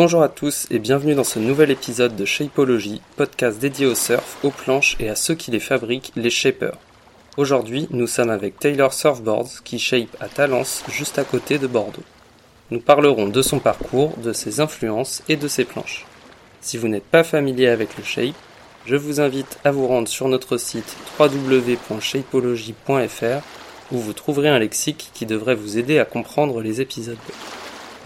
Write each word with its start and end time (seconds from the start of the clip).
Bonjour 0.00 0.22
à 0.22 0.28
tous 0.28 0.68
et 0.70 0.78
bienvenue 0.78 1.16
dans 1.16 1.24
ce 1.24 1.40
nouvel 1.40 1.72
épisode 1.72 2.14
de 2.14 2.24
Shapeology, 2.24 3.00
podcast 3.16 3.58
dédié 3.58 3.84
au 3.84 3.96
surf, 3.96 4.38
aux 4.44 4.52
planches 4.52 4.96
et 5.00 5.08
à 5.08 5.16
ceux 5.16 5.34
qui 5.34 5.50
les 5.50 5.58
fabriquent, 5.58 6.12
les 6.14 6.30
shapers. 6.30 6.78
Aujourd'hui, 7.36 7.88
nous 7.90 8.06
sommes 8.06 8.30
avec 8.30 8.60
Taylor 8.60 8.94
Surfboards 8.94 9.64
qui 9.64 9.80
shape 9.80 10.16
à 10.20 10.28
Talence, 10.28 10.84
juste 10.88 11.18
à 11.18 11.24
côté 11.24 11.58
de 11.58 11.66
Bordeaux. 11.66 12.04
Nous 12.70 12.78
parlerons 12.78 13.26
de 13.26 13.42
son 13.42 13.58
parcours, 13.58 14.16
de 14.18 14.32
ses 14.32 14.60
influences 14.60 15.24
et 15.28 15.34
de 15.34 15.48
ses 15.48 15.64
planches. 15.64 16.06
Si 16.60 16.76
vous 16.76 16.86
n'êtes 16.86 17.02
pas 17.02 17.24
familier 17.24 17.66
avec 17.66 17.98
le 17.98 18.04
shape, 18.04 18.36
je 18.86 18.94
vous 18.94 19.20
invite 19.20 19.58
à 19.64 19.72
vous 19.72 19.88
rendre 19.88 20.06
sur 20.06 20.28
notre 20.28 20.58
site 20.58 20.96
www.shapeology.fr 21.18 23.42
où 23.90 23.98
vous 23.98 24.12
trouverez 24.12 24.48
un 24.48 24.60
lexique 24.60 25.10
qui 25.12 25.26
devrait 25.26 25.56
vous 25.56 25.76
aider 25.76 25.98
à 25.98 26.04
comprendre 26.04 26.60
les 26.60 26.80
épisodes. 26.80 27.18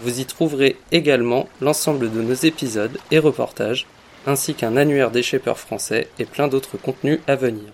Vous 0.01 0.19
y 0.19 0.25
trouverez 0.25 0.77
également 0.91 1.47
l'ensemble 1.61 2.11
de 2.11 2.21
nos 2.21 2.33
épisodes 2.33 2.97
et 3.11 3.19
reportages, 3.19 3.87
ainsi 4.25 4.53
qu'un 4.53 4.77
annuaire 4.77 5.11
des 5.11 5.23
shapers 5.23 5.59
français 5.59 6.07
et 6.19 6.25
plein 6.25 6.47
d'autres 6.47 6.77
contenus 6.77 7.19
à 7.27 7.35
venir. 7.35 7.65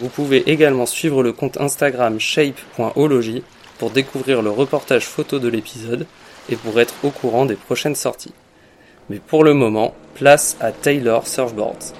Vous 0.00 0.08
pouvez 0.08 0.50
également 0.50 0.86
suivre 0.86 1.22
le 1.22 1.32
compte 1.32 1.60
Instagram 1.60 2.18
shape.ology 2.18 3.42
pour 3.78 3.90
découvrir 3.90 4.42
le 4.42 4.50
reportage 4.50 5.06
photo 5.06 5.38
de 5.38 5.48
l'épisode 5.48 6.06
et 6.48 6.56
pour 6.56 6.80
être 6.80 6.94
au 7.02 7.10
courant 7.10 7.46
des 7.46 7.54
prochaines 7.54 7.94
sorties. 7.94 8.34
Mais 9.10 9.18
pour 9.18 9.44
le 9.44 9.54
moment, 9.54 9.94
place 10.14 10.56
à 10.60 10.72
Taylor 10.72 11.26
Surfboards. 11.26 11.92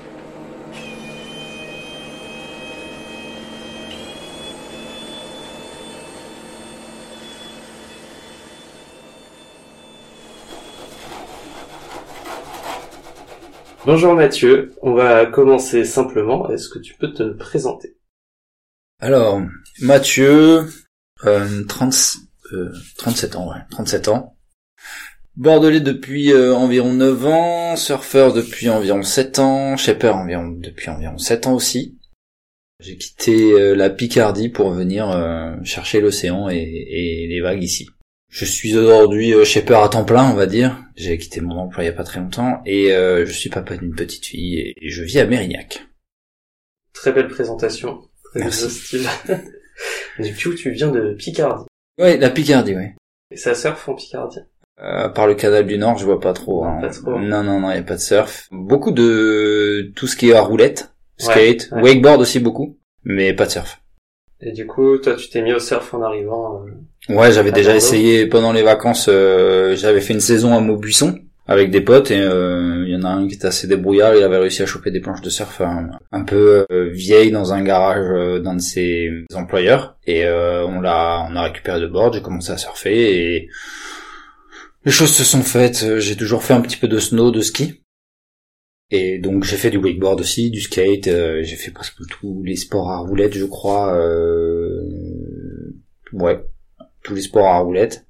Bonjour 13.87 14.15
Mathieu, 14.15 14.73
on 14.81 14.95
va 14.95 15.27
commencer 15.27 15.85
simplement. 15.85 16.49
Est-ce 16.49 16.71
que 16.71 16.79
tu 16.79 16.95
peux 16.95 17.13
te 17.13 17.23
présenter? 17.35 17.99
Alors, 18.99 19.43
Mathieu, 19.83 20.65
euh, 21.27 21.65
30, 21.69 21.95
euh, 22.55 22.73
37 22.97 23.37
ans, 23.37 23.51
ouais, 23.51 23.61
37 23.71 24.09
ans. 24.09 24.39
Bordelais 25.37 25.81
depuis 25.81 26.33
euh, 26.33 26.55
environ 26.55 26.95
9 26.95 27.27
ans, 27.27 27.77
surfeur 27.77 28.33
depuis 28.33 28.71
environ 28.71 29.03
7 29.03 29.39
ans, 29.39 29.77
shaper 29.77 30.17
environ, 30.17 30.49
depuis 30.49 30.89
environ 30.89 31.19
7 31.19 31.47
ans 31.47 31.53
aussi. 31.55 31.99
J'ai 32.81 32.97
quitté 32.97 33.53
euh, 33.53 33.75
la 33.75 33.91
Picardie 33.91 34.49
pour 34.49 34.71
venir 34.71 35.11
euh, 35.11 35.57
chercher 35.63 36.01
l'océan 36.01 36.49
et, 36.49 36.57
et 36.57 37.27
les 37.29 37.41
vagues 37.43 37.63
ici. 37.63 37.91
Je 38.37 38.45
suis 38.45 38.77
aujourd'hui 38.77 39.33
euh, 39.33 39.45
shaper 39.45 39.81
à 39.81 39.89
temps 39.89 40.05
plein, 40.05 40.29
on 40.29 40.35
va 40.35 40.47
dire. 40.47 40.83
J'ai 40.97 41.17
quitté 41.19 41.41
mon 41.41 41.55
emploi 41.57 41.85
il 41.85 41.87
y 41.87 41.91
a 41.91 41.93
pas 41.93 42.03
très 42.03 42.19
longtemps 42.19 42.63
et 42.67 42.93
euh, 42.93 43.25
je 43.25 43.33
suis 43.33 43.49
papa 43.49 43.77
d'une 43.77 43.95
petite 43.95 44.27
fille 44.27 44.59
et 44.77 44.91
je 44.91 45.05
vis 45.05 45.21
à 45.21 45.27
Mérignac. 45.27 45.87
Très 46.93 47.13
belle 47.13 47.29
présentation, 47.29 48.01
très 48.25 48.41
Merci. 48.41 48.71
style. 48.71 49.07
Depuis 50.19 50.49
où 50.49 50.55
tu 50.55 50.73
viens 50.73 50.91
de 50.91 51.15
Picardie 51.15 51.65
Ouais, 51.99 52.17
la 52.17 52.31
Picardie, 52.31 52.75
ouais. 52.75 52.97
Et 53.31 53.37
ça 53.37 53.55
surfe 53.55 53.89
en 53.89 53.95
Picardie 53.95 54.41
Euh, 54.81 55.09
par 55.11 55.29
le 55.29 55.37
canal 55.37 55.65
du 55.65 55.79
Nord, 55.79 55.99
je 55.99 56.05
vois 56.05 56.19
pas 56.21 56.33
trop. 56.33 56.65
hein. 56.65 56.79
Pas 56.81 56.89
trop. 56.91 57.17
Non, 57.21 57.45
non, 57.45 57.61
non, 57.61 57.71
il 57.71 57.77
y 57.77 57.79
a 57.79 57.83
pas 57.85 57.95
de 57.95 58.01
surf. 58.01 58.49
Beaucoup 58.51 58.91
de 58.91 59.93
tout 59.95 60.09
ce 60.09 60.17
qui 60.17 60.31
est 60.31 60.35
à 60.35 60.41
roulette, 60.43 60.93
Ouais, 61.21 61.25
skate, 61.55 61.69
ouais. 61.71 61.83
wakeboard 61.83 62.21
aussi 62.21 62.41
beaucoup, 62.41 62.81
mais 63.05 63.33
pas 63.33 63.47
de 63.47 63.51
surf. 63.53 63.81
Et 64.41 64.51
du 64.51 64.67
coup, 64.67 64.99
toi, 64.99 65.15
tu 65.15 65.29
t'es 65.31 65.41
mis 65.43 65.53
au 65.53 65.61
surf 65.61 65.95
en 65.95 66.03
arrivant. 66.03 66.65
euh, 66.67 66.73
Ouais, 67.09 67.33
j'avais 67.33 67.53
déjà 67.53 67.77
essayé 67.77 68.27
pendant 68.27 68.53
les 68.53 68.63
vacances. 68.63 69.07
euh, 69.09 69.77
j'avais 69.77 70.01
fait 70.01 70.15
une 70.15 70.21
saison 70.21 70.55
à 70.55 70.61
Maubuisson 70.61 71.19
avec 71.47 71.71
des 71.71 71.83
potes 71.83 72.11
et 72.11 72.19
euh, 72.19 72.85
il 72.87 72.93
y 72.95 72.97
en 72.97 73.03
a 73.03 73.09
un 73.11 73.29
qui 73.29 73.35
était 73.35 73.47
assez 73.47 73.67
débrouillard. 73.67 74.17
Il 74.17 74.23
avait 74.23 74.39
réussi 74.39 74.63
à 74.63 74.67
choper 74.67 74.91
des 74.91 75.01
planches 75.01 75.21
de 75.21 75.29
surf 75.29 75.61
un, 75.61 75.91
un 76.13 76.25
peu 76.25 76.65
euh, 76.71 76.89
vieilles 76.91 77.31
dans 77.31 77.53
un 77.53 77.63
garage 77.63 78.07
euh, 78.11 78.41
d'un 78.41 78.57
de 78.57 78.61
ses 78.63 79.11
employeurs 79.35 79.99
et 80.07 80.25
euh, 80.25 80.65
on 80.67 80.81
l'a, 80.81 81.27
on 81.31 81.37
a 81.37 81.43
récupéré 81.43 81.79
le 81.79 81.89
board. 81.89 82.15
J'ai 82.15 82.23
commencé 82.23 82.53
à 82.53 82.57
surfer 82.57 83.35
et 83.35 83.49
les 84.87 84.93
choses 84.93 85.13
se 85.13 85.25
sont 85.25 85.43
faites. 85.43 85.99
J'ai 85.99 86.17
toujours 86.17 86.43
fait 86.43 86.55
un 86.55 86.63
petit 86.63 86.79
peu 86.79 86.89
de 86.89 86.99
snow, 86.99 87.31
de 87.31 87.43
ski. 87.43 87.83
Et 88.91 89.19
donc 89.19 89.45
j'ai 89.45 89.57
fait 89.57 89.71
du 89.71 89.79
wakeboard 89.79 90.21
aussi, 90.21 90.51
du 90.51 90.61
skate, 90.61 91.09
euh, 91.09 91.43
j'ai 91.43 91.57
fait 91.57 91.71
presque 91.71 91.97
tous 92.09 92.43
les 92.45 92.57
sports 92.57 92.91
à 92.91 92.99
roulettes, 92.99 93.35
je 93.35 93.45
crois. 93.45 93.95
Euh... 93.95 94.83
Ouais, 96.13 96.45
tous 97.05 97.15
les 97.15 97.23
sports 97.23 97.47
à 97.47 97.59
roulettes. 97.59 98.07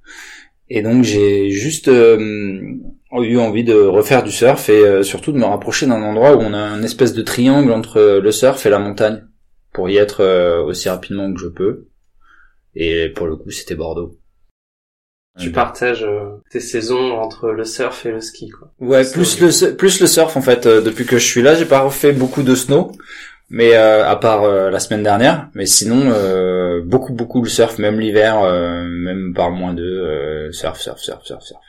Et 0.69 0.81
donc 0.81 1.03
j'ai 1.03 1.51
juste 1.51 1.89
euh, 1.89 2.17
eu 3.13 3.37
envie 3.37 3.63
de 3.63 3.75
refaire 3.75 4.23
du 4.23 4.31
surf 4.31 4.67
et 4.69 4.83
euh, 4.83 5.03
surtout 5.03 5.31
de 5.31 5.37
me 5.37 5.45
rapprocher 5.45 5.85
d'un 5.85 6.01
endroit 6.01 6.35
où 6.35 6.39
on 6.39 6.53
a 6.55 6.75
une 6.75 6.83
espèce 6.83 7.13
de 7.13 7.21
triangle 7.21 7.71
entre 7.71 8.19
le 8.21 8.31
surf 8.31 8.65
et 8.65 8.71
la 8.71 8.79
montagne 8.79 9.23
pour 9.73 9.89
y 9.89 9.97
être 9.97 10.21
euh, 10.21 10.63
aussi 10.63 10.89
rapidement 10.89 11.31
que 11.31 11.39
je 11.39 11.47
peux. 11.47 11.87
Et 12.73 13.09
pour 13.09 13.27
le 13.27 13.35
coup, 13.35 13.51
c'était 13.51 13.75
Bordeaux. 13.75 14.17
Tu 15.37 15.51
partages 15.51 16.03
euh, 16.03 16.37
tes 16.49 16.61
saisons 16.61 17.11
entre 17.19 17.49
le 17.49 17.65
surf 17.65 18.05
et 18.05 18.11
le 18.11 18.21
ski, 18.21 18.49
quoi. 18.49 18.71
Ouais, 18.79 19.03
plus 19.09 19.41
le 19.41 19.75
plus 19.75 19.99
le 19.99 20.07
surf 20.07 20.37
en 20.37 20.41
fait. 20.41 20.65
euh, 20.65 20.81
depuis 20.81 21.05
que 21.05 21.17
je 21.17 21.25
suis 21.25 21.41
là, 21.41 21.55
j'ai 21.55 21.65
pas 21.65 21.81
refait 21.81 22.13
beaucoup 22.13 22.41
de 22.41 22.55
snow, 22.55 22.93
mais 23.49 23.75
euh, 23.75 24.05
à 24.07 24.15
part 24.15 24.43
euh, 24.43 24.69
la 24.69 24.79
semaine 24.79 25.03
dernière. 25.03 25.49
Mais 25.53 25.65
sinon, 25.65 26.11
euh, 26.11 26.81
beaucoup 26.85 27.13
beaucoup 27.13 27.41
le 27.41 27.49
surf, 27.49 27.77
même 27.79 27.99
l'hiver, 27.99 28.41
euh, 28.43 28.83
même 28.83 29.33
par 29.35 29.51
moins 29.51 29.73
de 29.73 29.83
euh, 29.83 30.51
surf, 30.51 30.79
surf, 30.79 30.99
surf, 30.99 31.23
surf, 31.23 31.43
surf. 31.43 31.61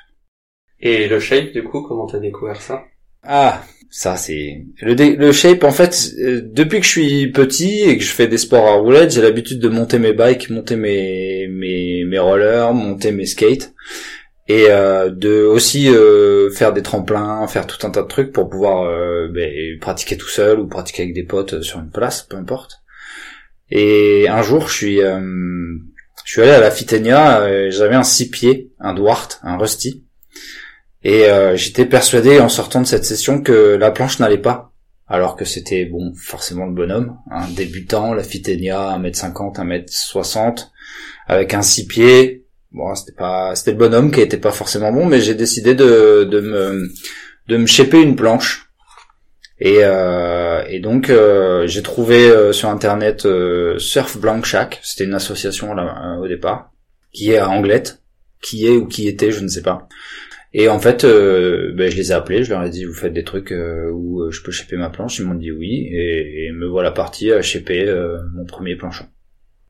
Et 0.80 1.08
le 1.08 1.20
shape, 1.20 1.52
du 1.52 1.62
coup, 1.64 1.82
comment 1.82 2.06
t'as 2.06 2.18
découvert 2.18 2.60
ça? 2.60 2.82
Ah, 3.22 3.62
ça 3.90 4.16
c'est 4.16 4.64
le 4.80 4.94
le 4.94 5.32
shape 5.32 5.64
en 5.64 5.70
fait. 5.72 6.10
euh, 6.20 6.42
depuis 6.44 6.78
que 6.80 6.84
je 6.86 6.90
suis 6.90 7.32
petit 7.32 7.80
et 7.82 7.96
que 7.98 8.04
je 8.04 8.10
fais 8.10 8.28
des 8.28 8.38
sports 8.38 8.66
à 8.66 8.74
roulettes, 8.74 9.12
j'ai 9.12 9.22
l'habitude 9.22 9.58
de 9.60 9.68
monter 9.68 9.98
mes 9.98 10.12
bikes, 10.12 10.50
monter 10.50 10.76
mes 10.76 11.48
mes 11.48 12.04
mes 12.04 12.18
rollers, 12.18 12.72
monter 12.72 13.10
mes 13.12 13.26
skates 13.26 13.72
et 14.48 14.66
euh, 14.70 15.10
de 15.10 15.44
aussi 15.44 15.88
euh, 15.88 16.50
faire 16.50 16.72
des 16.72 16.82
tremplins, 16.82 17.46
faire 17.48 17.66
tout 17.66 17.84
un 17.86 17.90
tas 17.90 18.02
de 18.02 18.08
trucs 18.08 18.32
pour 18.32 18.48
pouvoir 18.48 18.82
euh, 18.84 19.28
ben, 19.32 19.78
pratiquer 19.80 20.16
tout 20.16 20.28
seul 20.28 20.60
ou 20.60 20.66
pratiquer 20.66 21.02
avec 21.02 21.14
des 21.14 21.24
potes 21.24 21.62
sur 21.62 21.80
une 21.80 21.90
place, 21.90 22.22
peu 22.22 22.36
importe. 22.36 22.82
Et 23.70 24.28
un 24.28 24.42
jour, 24.42 24.68
je 24.68 24.74
suis 24.74 25.02
euh, 25.02 25.20
je 26.26 26.32
suis 26.32 26.42
allé 26.42 26.50
à 26.50 26.60
la 26.60 26.72
Fitenia, 26.72 27.40
euh, 27.42 27.70
j'avais 27.70 27.94
un 27.94 28.02
six 28.02 28.30
pieds, 28.30 28.72
un 28.80 28.94
Duarte, 28.94 29.38
un 29.44 29.56
Rusty. 29.56 30.04
Et 31.04 31.26
euh, 31.26 31.54
j'étais 31.54 31.86
persuadé 31.86 32.40
en 32.40 32.48
sortant 32.48 32.80
de 32.80 32.86
cette 32.86 33.04
session 33.04 33.40
que 33.40 33.76
la 33.76 33.92
planche 33.92 34.18
n'allait 34.18 34.36
pas. 34.36 34.72
Alors 35.06 35.36
que 35.36 35.44
c'était, 35.44 35.84
bon, 35.84 36.12
forcément 36.16 36.66
le 36.66 36.72
bonhomme, 36.72 37.16
un 37.30 37.48
débutant, 37.50 38.12
la 38.12 38.24
Fitenia, 38.24 38.98
1m50, 38.98 39.54
1m60, 39.54 40.66
avec 41.28 41.54
un 41.54 41.62
six 41.62 41.86
pieds. 41.86 42.45
Bon, 42.72 42.94
c'était 42.94 43.16
pas, 43.16 43.54
c'était 43.54 43.72
le 43.72 43.78
bonhomme 43.78 44.10
qui 44.10 44.20
était 44.20 44.36
pas 44.36 44.50
forcément 44.50 44.92
bon, 44.92 45.06
mais 45.06 45.20
j'ai 45.20 45.34
décidé 45.34 45.74
de, 45.74 46.24
de 46.24 46.40
me, 46.40 46.88
de 47.48 47.56
me 47.56 48.02
une 48.02 48.16
planche. 48.16 48.66
Et, 49.58 49.78
euh, 49.80 50.62
et 50.68 50.80
donc 50.80 51.08
euh, 51.08 51.66
j'ai 51.66 51.82
trouvé 51.82 52.28
euh, 52.28 52.52
sur 52.52 52.68
internet 52.68 53.24
euh, 53.24 53.78
Surf 53.78 54.18
Blank 54.18 54.44
Shack, 54.44 54.80
c'était 54.82 55.04
une 55.04 55.14
association 55.14 55.72
là, 55.72 56.16
euh, 56.18 56.22
au 56.22 56.28
départ, 56.28 56.72
qui 57.12 57.30
est 57.32 57.38
à 57.38 57.48
Anglette, 57.48 58.02
qui 58.42 58.66
est 58.66 58.76
ou 58.76 58.86
qui 58.86 59.08
était, 59.08 59.30
je 59.30 59.42
ne 59.42 59.48
sais 59.48 59.62
pas. 59.62 59.88
Et 60.52 60.68
en 60.68 60.78
fait, 60.78 61.04
ben, 61.04 61.90
je 61.90 61.96
les 61.96 62.12
ai 62.12 62.14
appelés, 62.14 62.42
je 62.42 62.50
leur 62.50 62.64
ai 62.64 62.70
dit 62.70 62.84
vous 62.84 62.94
faites 62.94 63.12
des 63.12 63.24
trucs 63.24 63.50
où 63.50 64.30
je 64.30 64.42
peux 64.42 64.52
shaper 64.52 64.76
ma 64.76 64.88
planche, 64.88 65.18
ils 65.18 65.26
m'ont 65.26 65.34
dit 65.34 65.52
oui, 65.52 65.88
et, 65.92 66.50
me 66.52 66.66
voilà 66.66 66.92
parti 66.92 67.30
à 67.30 67.42
shaper 67.42 67.92
mon 68.34 68.46
premier 68.46 68.74
planchon. 68.74 69.04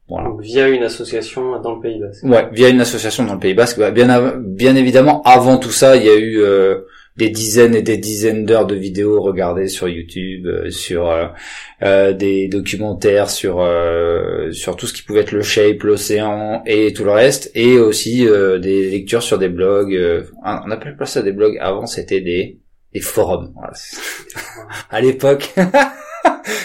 Voilà. 0.08 0.28
Donc, 0.28 0.41
via 0.41 0.68
une 0.68 0.84
association 0.84 1.60
dans 1.60 1.74
le 1.74 1.80
Pays 1.80 1.98
Basque. 1.98 2.22
Ouais, 2.24 2.48
via 2.53 2.68
une 2.68 2.80
association 2.80 3.24
dans 3.24 3.34
le 3.34 3.41
Pays 3.41 3.54
Basque. 3.54 3.78
Bah, 3.78 3.91
bien, 3.91 4.34
bien 4.38 4.76
évidemment, 4.76 5.22
avant 5.22 5.58
tout 5.58 5.70
ça, 5.72 5.97
il 5.97 6.04
y 6.04 6.08
a 6.08 6.16
eu 6.16 6.38
euh, 6.41 6.82
des 7.16 7.28
dizaines 7.28 7.74
et 7.74 7.82
des 7.82 7.97
dizaines 7.97 8.44
d'heures 8.44 8.66
de 8.66 8.76
vidéos 8.76 9.20
regardées 9.20 9.66
sur 9.68 9.88
YouTube, 9.88 10.47
euh, 10.47 10.70
sur 10.70 11.10
euh, 11.10 11.26
euh, 11.82 12.12
des 12.12 12.47
documentaires 12.47 13.30
sur 13.30 13.60
euh, 13.60 14.53
sur 14.53 14.76
tout 14.76 14.86
ce 14.86 14.92
qui 14.92 15.03
pouvait 15.03 15.20
être 15.22 15.32
le 15.32 15.42
shape, 15.42 15.82
l'océan 15.82 16.62
et 16.66 16.92
tout 16.92 17.02
le 17.04 17.10
reste, 17.10 17.50
et 17.54 17.78
aussi 17.78 18.28
euh, 18.28 18.59
des 18.60 18.91
lectures 18.91 19.22
sur 19.24 19.38
des 19.38 19.48
blogs. 19.48 19.94
euh, 19.94 20.22
on 20.44 20.70
appelle 20.70 20.97
pas 20.97 21.06
ça 21.06 21.22
des 21.22 21.32
blogs. 21.32 21.56
Avant, 21.60 21.86
c'était 21.86 22.20
des 22.20 22.60
des 22.94 23.00
forums. 23.00 23.52
Voilà. 23.56 23.72
à 24.91 25.00
l'époque. 25.00 25.52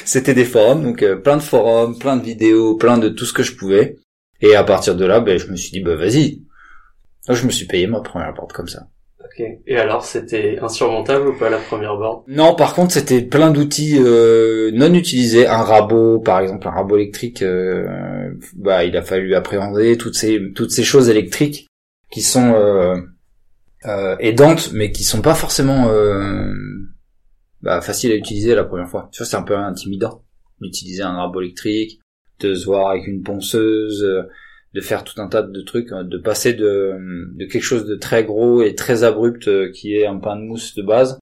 C'était 0.06 0.34
des 0.34 0.46
forums, 0.46 0.84
donc 0.84 1.04
euh, 1.04 1.16
plein 1.16 1.38
de 1.38 1.42
forums, 1.42 1.98
plein 1.98 2.18
de 2.18 2.24
vidéos, 2.24 2.76
plein 2.76 2.98
de 2.98 3.10
tout 3.10 3.26
ce 3.26 3.34
que 3.34 3.44
je 3.44 3.56
pouvais. 3.56 3.98
Et 4.42 4.56
à 4.56 4.64
partir 4.64 4.96
de 4.96 5.06
là, 5.06 5.20
ben, 5.20 5.38
je 5.38 5.48
me 5.48 5.56
suis 5.56 5.72
dit, 5.72 5.82
bah 5.82 5.96
vas-y. 5.96 6.42
Je 7.30 7.46
me 7.46 7.52
suis 7.52 7.68
payé 7.68 7.88
ma 7.88 8.02
première 8.02 8.34
board 8.34 8.52
comme 8.52 8.68
ça. 8.68 8.88
Ok. 9.20 9.46
Et 9.68 9.78
alors, 9.78 10.04
c'était 10.04 10.58
insurmontable 10.62 11.28
ou 11.28 11.38
pas 11.38 11.50
la 11.50 11.60
première 11.60 11.96
board? 11.96 12.24
Non, 12.28 12.56
par 12.56 12.74
contre, 12.74 12.94
c'était 12.94 13.22
plein 13.22 13.52
d'outils 13.52 13.98
euh, 14.00 14.72
non 14.74 14.94
utilisés. 14.94 15.48
Un 15.48 15.62
rabot, 15.62 16.20
par 16.20 16.40
exemple, 16.42 16.68
un 16.68 16.72
rabot 16.72 16.98
électrique, 16.98 17.44
euh, 17.44 18.32
bah, 18.56 18.84
il 18.84 18.98
a 18.98 19.04
fallu 19.04 19.36
appréhender 19.36 19.98
toutes 19.98 20.16
ces 20.16 20.52
toutes 20.54 20.72
ces 20.72 20.84
choses 20.84 21.10
électriques 21.10 21.68
qui 22.12 22.22
sont 22.22 22.54
euh, 22.56 22.96
euh, 23.86 24.16
aidantes, 24.20 24.72
mais 24.74 24.92
qui 24.92 25.04
sont 25.04 25.22
pas 25.22 25.36
forcément 25.36 25.88
euh, 25.90 26.54
bah, 27.64 27.82
faciles 27.82 28.12
à 28.12 28.16
utiliser 28.16 28.56
la 28.56 28.64
première 28.64 28.90
fois. 28.90 29.10
Tu 29.12 29.20
vois, 29.20 29.26
c'est 29.26 29.38
un 29.38 29.44
peu 29.44 29.56
intimidant 29.56 30.24
d'utiliser 30.62 31.04
un 31.04 31.16
arbre 31.16 31.42
électrique, 31.42 32.00
de 32.40 32.54
se 32.54 32.66
voir 32.66 32.92
avec 32.92 33.08
une 33.08 33.24
ponceuse, 33.24 34.04
euh, 34.04 34.24
de 34.74 34.82
faire 34.82 35.04
tout 35.04 35.20
un 35.22 35.28
tas 35.28 35.42
de 35.42 35.62
trucs, 35.62 35.92
euh, 35.92 36.04
de 36.04 36.18
passer 36.18 36.54
de, 36.54 36.96
de 37.36 37.46
quelque 37.46 37.64
chose 37.64 37.86
de 37.86 37.96
très 37.96 38.24
gros 38.24 38.62
et 38.62 38.76
très 38.76 39.04
abrupt 39.04 39.48
euh, 39.48 39.72
qui 39.72 39.96
est 39.96 40.06
un 40.06 40.18
pain 40.18 40.36
de 40.36 40.44
mousse 40.44 40.76
de 40.76 40.82
base 40.82 41.20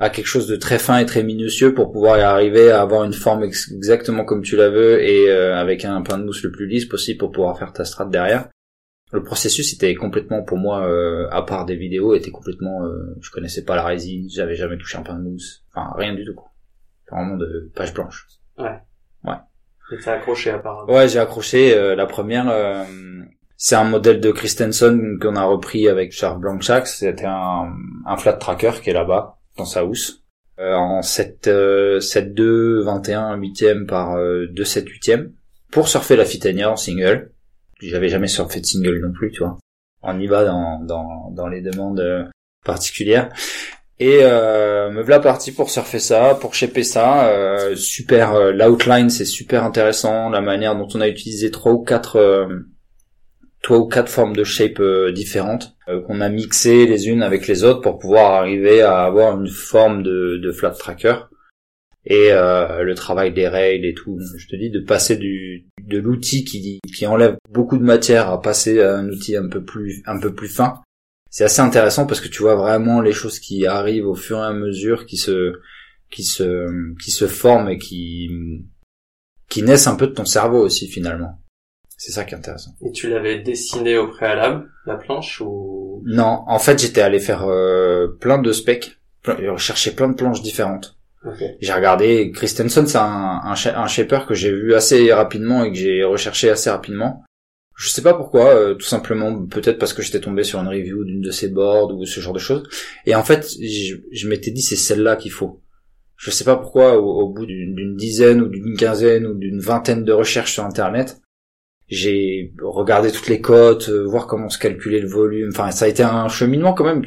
à 0.00 0.10
quelque 0.10 0.26
chose 0.26 0.46
de 0.46 0.54
très 0.54 0.78
fin 0.78 0.98
et 0.98 1.06
très 1.06 1.24
minutieux 1.24 1.74
pour 1.74 1.90
pouvoir 1.90 2.18
y 2.18 2.20
arriver 2.20 2.70
à 2.70 2.82
avoir 2.82 3.02
une 3.02 3.12
forme 3.12 3.42
exactement 3.42 4.24
comme 4.24 4.42
tu 4.42 4.54
la 4.54 4.68
veux 4.68 5.02
et 5.02 5.28
avec 5.28 5.84
un 5.84 6.00
pain 6.02 6.18
de 6.18 6.24
mousse 6.24 6.44
le 6.44 6.52
plus 6.52 6.68
lisse 6.68 6.84
possible 6.84 7.18
pour 7.18 7.32
pouvoir 7.32 7.58
faire 7.58 7.72
ta 7.72 7.84
strat 7.84 8.04
derrière. 8.04 8.48
Le 9.12 9.22
processus 9.22 9.72
était 9.72 9.94
complètement 9.94 10.42
pour 10.42 10.58
moi, 10.58 10.86
à 11.30 11.42
part 11.42 11.64
des 11.64 11.76
vidéos, 11.76 12.14
était 12.14 12.30
complètement. 12.30 12.82
je 13.20 13.30
connaissais 13.30 13.64
pas 13.64 13.74
la 13.74 13.84
résine, 13.84 14.28
j'avais 14.28 14.54
jamais 14.54 14.76
touché 14.76 14.98
un 14.98 15.02
pain 15.02 15.14
de 15.14 15.22
mousse, 15.22 15.64
enfin 15.72 15.92
rien 15.96 16.14
du 16.14 16.24
tout. 16.24 16.34
Quoi. 16.34 16.50
Vraiment 17.10 17.36
de 17.36 17.70
page 17.74 17.94
blanche. 17.94 18.26
Ouais. 18.58 18.78
Ouais. 19.24 19.36
T'as 20.04 20.14
accroché 20.14 20.50
apparemment. 20.50 20.92
Ouais, 20.92 21.08
j'ai 21.08 21.18
accroché. 21.18 21.74
Euh, 21.74 21.94
la 21.94 22.06
première, 22.06 22.48
euh, 22.48 22.84
c'est 23.56 23.76
un 23.76 23.84
modèle 23.84 24.20
de 24.20 24.30
Christensen 24.30 25.18
qu'on 25.20 25.36
a 25.36 25.44
repris 25.44 25.88
avec 25.88 26.12
Charles 26.12 26.40
Blanchard. 26.40 26.86
C'était 26.86 27.24
un, 27.24 27.72
un 28.06 28.16
flat 28.16 28.34
tracker 28.34 28.72
qui 28.82 28.90
est 28.90 28.94
là-bas, 28.94 29.38
dans 29.56 29.64
sa 29.64 29.84
housse. 29.84 30.22
Euh, 30.58 30.74
en 30.74 31.02
7, 31.02 31.48
7 32.00 32.34
2 32.34 32.82
21 32.82 33.36
8 33.36 33.86
par 33.86 34.16
2 34.16 34.64
7 34.64 34.88
8 34.88 35.12
pour 35.70 35.88
surfer 35.88 36.16
la 36.16 36.24
Fitania 36.24 36.70
en 36.70 36.76
single. 36.76 37.32
J'avais 37.80 38.08
jamais 38.08 38.28
surfé 38.28 38.60
de 38.60 38.66
single 38.66 39.00
non 39.00 39.12
plus, 39.12 39.30
tu 39.30 39.40
vois. 39.40 39.58
On 40.02 40.18
y 40.18 40.26
va 40.26 40.44
dans, 40.44 40.80
dans, 40.80 41.30
dans 41.32 41.48
les 41.48 41.60
demandes 41.60 42.30
particulières. 42.64 43.30
Et 44.00 44.20
euh, 44.22 44.90
me 44.90 45.02
voilà 45.02 45.18
parti 45.18 45.50
pour 45.50 45.70
surfer 45.70 45.98
ça, 45.98 46.36
pour 46.40 46.54
shaper 46.54 46.84
ça. 46.84 47.28
Euh, 47.30 47.74
super, 47.74 48.34
euh, 48.34 48.52
l'outline 48.52 49.10
c'est 49.10 49.24
super 49.24 49.64
intéressant, 49.64 50.30
la 50.30 50.40
manière 50.40 50.76
dont 50.76 50.86
on 50.94 51.00
a 51.00 51.08
utilisé 51.08 51.50
trois 51.50 51.72
ou 51.72 51.82
quatre, 51.82 52.16
euh, 52.16 52.46
trois 53.60 53.78
ou 53.78 53.88
quatre 53.88 54.08
formes 54.08 54.36
de 54.36 54.44
shape 54.44 54.78
euh, 54.78 55.10
différentes 55.10 55.74
qu'on 56.06 56.20
a 56.20 56.28
mixées 56.28 56.86
les 56.86 57.08
unes 57.08 57.22
avec 57.22 57.48
les 57.48 57.64
autres 57.64 57.80
pour 57.80 57.98
pouvoir 57.98 58.34
arriver 58.34 58.82
à 58.82 59.00
avoir 59.00 59.36
une 59.40 59.48
forme 59.48 60.02
de, 60.02 60.36
de 60.36 60.52
flat 60.52 60.70
tracker. 60.70 61.27
Et 62.10 62.30
le 62.30 62.92
travail 62.94 63.34
des 63.34 63.46
rails 63.46 63.86
et 63.86 63.94
tout, 63.94 64.18
je 64.36 64.48
te 64.48 64.56
dis 64.56 64.70
de 64.70 64.80
passer 64.80 65.16
du 65.16 65.66
de 65.86 65.98
l'outil 65.98 66.44
qui 66.44 66.80
qui 66.96 67.06
enlève 67.06 67.36
beaucoup 67.50 67.76
de 67.76 67.82
matière 67.82 68.30
à 68.30 68.40
passer 68.40 68.80
à 68.80 68.96
un 68.96 69.08
outil 69.08 69.36
un 69.36 69.48
peu 69.48 69.62
plus 69.62 70.02
un 70.06 70.18
peu 70.18 70.34
plus 70.34 70.48
fin 70.48 70.80
c'est 71.30 71.44
assez 71.44 71.60
intéressant 71.60 72.06
parce 72.06 72.20
que 72.20 72.28
tu 72.28 72.42
vois 72.42 72.54
vraiment 72.54 73.00
les 73.00 73.12
choses 73.12 73.38
qui 73.38 73.66
arrivent 73.66 74.06
au 74.06 74.14
fur 74.14 74.38
et 74.38 74.46
à 74.46 74.52
mesure, 74.52 75.06
qui 75.06 75.16
se, 75.16 75.52
qui 76.10 76.24
se, 76.24 76.94
qui 77.02 77.10
se 77.10 77.26
forment 77.26 77.68
et 77.68 77.78
qui, 77.78 78.30
qui 79.48 79.62
naissent 79.62 79.86
un 79.86 79.96
peu 79.96 80.06
de 80.06 80.14
ton 80.14 80.24
cerveau 80.24 80.60
aussi 80.60 80.88
finalement. 80.88 81.40
C'est 81.96 82.12
ça 82.12 82.24
qui 82.24 82.34
est 82.34 82.38
intéressant. 82.38 82.70
Et 82.80 82.92
tu 82.92 83.10
l'avais 83.10 83.40
dessiné 83.40 83.98
au 83.98 84.08
préalable, 84.08 84.70
la 84.86 84.96
planche 84.96 85.40
ou? 85.40 86.02
Non, 86.06 86.44
en 86.46 86.58
fait 86.58 86.80
j'étais 86.80 87.02
allé 87.02 87.18
faire 87.18 87.44
euh, 87.44 88.08
plein 88.20 88.38
de 88.38 88.52
specs, 88.52 88.98
chercher 89.56 89.94
plein 89.94 90.08
de 90.08 90.14
planches 90.14 90.42
différentes. 90.42 90.97
J'ai 91.60 91.72
regardé 91.72 92.30
Christensen, 92.30 92.86
c'est 92.86 92.98
un, 92.98 93.40
un, 93.44 93.54
un 93.54 93.86
shaper 93.86 94.26
que 94.26 94.34
j'ai 94.34 94.52
vu 94.52 94.74
assez 94.74 95.12
rapidement 95.12 95.64
et 95.64 95.72
que 95.72 95.76
j'ai 95.76 96.04
recherché 96.04 96.48
assez 96.48 96.70
rapidement. 96.70 97.24
Je 97.78 97.88
sais 97.88 98.02
pas 98.02 98.14
pourquoi, 98.14 98.56
euh, 98.56 98.74
tout 98.74 98.86
simplement 98.86 99.46
peut-être 99.46 99.78
parce 99.78 99.92
que 99.92 100.02
j'étais 100.02 100.20
tombé 100.20 100.42
sur 100.42 100.58
une 100.58 100.66
review 100.66 101.04
d'une 101.04 101.20
de 101.20 101.30
ces 101.30 101.48
boards 101.48 101.94
ou 101.96 102.04
ce 102.04 102.18
genre 102.18 102.32
de 102.32 102.40
choses. 102.40 102.68
Et 103.06 103.14
en 103.14 103.22
fait, 103.22 103.48
je, 103.48 104.28
m'étais 104.28 104.50
dit 104.50 104.62
c'est 104.62 104.74
celle-là 104.74 105.14
qu'il 105.14 105.30
faut. 105.30 105.62
Je 106.16 106.32
sais 106.32 106.42
pas 106.42 106.56
pourquoi, 106.56 106.98
au, 106.98 107.32
bout 107.32 107.46
d'une 107.46 107.94
dizaine 107.94 108.42
ou 108.42 108.48
d'une 108.48 108.76
quinzaine 108.76 109.26
ou 109.26 109.34
d'une 109.34 109.60
vingtaine 109.60 110.04
de 110.04 110.12
recherches 110.12 110.54
sur 110.54 110.64
Internet, 110.64 111.20
j'ai 111.86 112.52
regardé 112.60 113.12
toutes 113.12 113.28
les 113.28 113.40
cotes, 113.40 113.88
euh, 113.90 114.02
voir 114.02 114.26
comment 114.26 114.48
se 114.48 114.58
calculait 114.58 115.00
le 115.00 115.08
volume. 115.08 115.50
Enfin, 115.52 115.70
ça 115.70 115.84
a 115.84 115.88
été 115.88 116.02
un 116.02 116.28
cheminement 116.28 116.74
quand 116.74 116.84
même. 116.84 117.04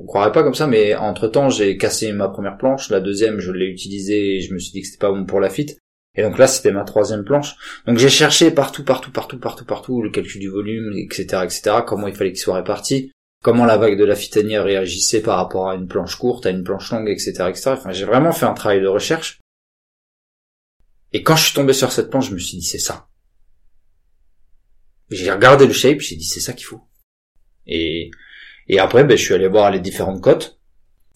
On 0.00 0.06
croirait 0.06 0.32
pas 0.32 0.42
comme 0.42 0.54
ça, 0.54 0.66
mais 0.66 0.94
entre 0.94 1.28
temps, 1.28 1.50
j'ai 1.50 1.76
cassé 1.76 2.12
ma 2.12 2.28
première 2.28 2.56
planche. 2.56 2.88
La 2.88 3.00
deuxième, 3.00 3.38
je 3.38 3.52
l'ai 3.52 3.66
utilisée 3.66 4.36
et 4.36 4.40
je 4.40 4.54
me 4.54 4.58
suis 4.58 4.72
dit 4.72 4.80
que 4.80 4.86
c'était 4.86 4.98
pas 4.98 5.12
bon 5.12 5.26
pour 5.26 5.40
la 5.40 5.50
fit. 5.50 5.76
Et 6.14 6.22
donc 6.22 6.38
là, 6.38 6.46
c'était 6.46 6.72
ma 6.72 6.84
troisième 6.84 7.22
planche. 7.22 7.54
Donc 7.86 7.98
j'ai 7.98 8.08
cherché 8.08 8.50
partout, 8.50 8.82
partout, 8.82 9.12
partout, 9.12 9.38
partout, 9.38 9.64
partout, 9.66 10.02
le 10.02 10.10
calcul 10.10 10.40
du 10.40 10.48
volume, 10.48 10.94
etc., 10.96 11.42
etc., 11.44 11.76
comment 11.86 12.08
il 12.08 12.14
fallait 12.14 12.32
qu'il 12.32 12.40
soit 12.40 12.56
réparti, 12.56 13.12
comment 13.42 13.66
la 13.66 13.76
vague 13.76 13.98
de 13.98 14.04
la 14.04 14.16
fitanière 14.16 14.64
réagissait 14.64 15.20
par 15.20 15.36
rapport 15.36 15.68
à 15.68 15.74
une 15.74 15.86
planche 15.86 16.16
courte, 16.16 16.46
à 16.46 16.50
une 16.50 16.64
planche 16.64 16.90
longue, 16.90 17.08
etc., 17.08 17.44
etc. 17.48 17.70
Enfin, 17.72 17.92
j'ai 17.92 18.06
vraiment 18.06 18.32
fait 18.32 18.46
un 18.46 18.54
travail 18.54 18.80
de 18.80 18.88
recherche. 18.88 19.38
Et 21.12 21.22
quand 21.22 21.36
je 21.36 21.44
suis 21.44 21.54
tombé 21.54 21.74
sur 21.74 21.92
cette 21.92 22.08
planche, 22.08 22.30
je 22.30 22.34
me 22.34 22.38
suis 22.38 22.56
dit, 22.56 22.64
c'est 22.64 22.78
ça. 22.78 23.08
J'ai 25.10 25.30
regardé 25.30 25.66
le 25.66 25.72
shape, 25.72 26.00
j'ai 26.00 26.16
dit, 26.16 26.24
c'est 26.24 26.40
ça 26.40 26.54
qu'il 26.54 26.66
faut. 26.66 26.80
Et, 27.66 28.10
et 28.72 28.78
après, 28.78 29.02
ben, 29.02 29.18
je 29.18 29.24
suis 29.24 29.34
allé 29.34 29.48
voir 29.48 29.72
les 29.72 29.80
différentes 29.80 30.20
cotes. 30.20 30.60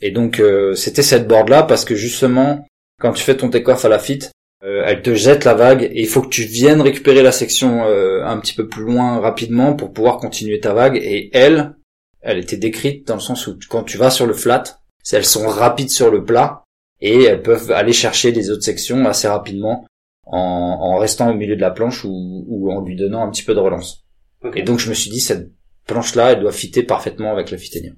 Et 0.01 0.11
donc, 0.11 0.41
euh, 0.41 0.75
c'était 0.75 1.03
cette 1.03 1.29
board 1.29 1.49
là 1.49 1.63
parce 1.63 1.85
que 1.85 1.95
justement, 1.95 2.67
quand 3.01 3.13
tu 3.13 3.23
fais 3.23 3.37
ton 3.37 3.49
take-off 3.49 3.85
à 3.85 3.89
la 3.89 4.01
fit, 4.01 4.19
euh, 4.65 4.83
elle 4.85 5.03
te 5.03 5.15
jette 5.15 5.45
la 5.45 5.55
vague 5.55 5.85
et 5.85 6.01
il 6.01 6.09
faut 6.09 6.23
que 6.23 6.29
tu 6.31 6.43
viennes 6.43 6.81
récupérer 6.81 7.23
la 7.23 7.31
section 7.31 7.85
euh, 7.85 8.25
un 8.25 8.39
petit 8.41 8.55
peu 8.55 8.69
plus 8.69 8.83
loin 8.83 9.21
rapidement 9.21 9.75
pour 9.75 9.93
pouvaire 9.93 10.17
continuer 10.17 10.59
ta 10.59 10.73
vague 10.75 10.97
et 10.97 11.31
elle 11.33 11.77
elle 12.23 12.39
était 12.39 12.57
décrite 12.57 13.07
dans 13.07 13.15
le 13.15 13.21
sens 13.21 13.47
où 13.47 13.59
quand 13.69 13.83
tu 13.83 13.99
vas 13.99 14.11
sur 14.11 14.27
le 14.27 14.33
flat 14.33 14.65
elles 15.13 15.27
sont 15.27 15.47
rapides 15.47 15.91
sur 15.91 16.11
le 16.11 16.25
plat 16.25 16.65
et 17.03 17.25
elles 17.25 17.43
peuvent 17.43 17.73
aller 17.73 17.93
chercher 17.93 18.33
les 18.33 18.51
autres 18.51 18.63
sections 18.63 19.05
assez 19.05 19.29
rapidement 19.29 19.87
en, 20.25 20.97
restant 20.97 21.31
au 21.31 21.35
milieu 21.35 21.57
de 21.57 21.61
la 21.61 21.71
planche 21.71 22.03
ou, 22.05 22.71
en 22.71 22.81
lui 22.81 22.97
donnant 22.97 23.23
un 23.23 23.31
petit 23.31 23.43
peu 23.43 23.55
de 23.55 23.61
relance. 23.61 24.07
Et 24.55 24.63
donc 24.63 24.79
je 24.79 24.89
me 24.89 24.95
suis 24.95 25.11
dit 25.11 25.21
cette 25.21 25.51
planche 25.87 26.15
là 26.15 26.33
elle 26.33 26.41
doit 26.41 26.53
fitter 26.53 26.83
parfaitement 26.83 27.33
avec 27.33 27.51
la 27.51 27.59
Fitania. 27.59 27.93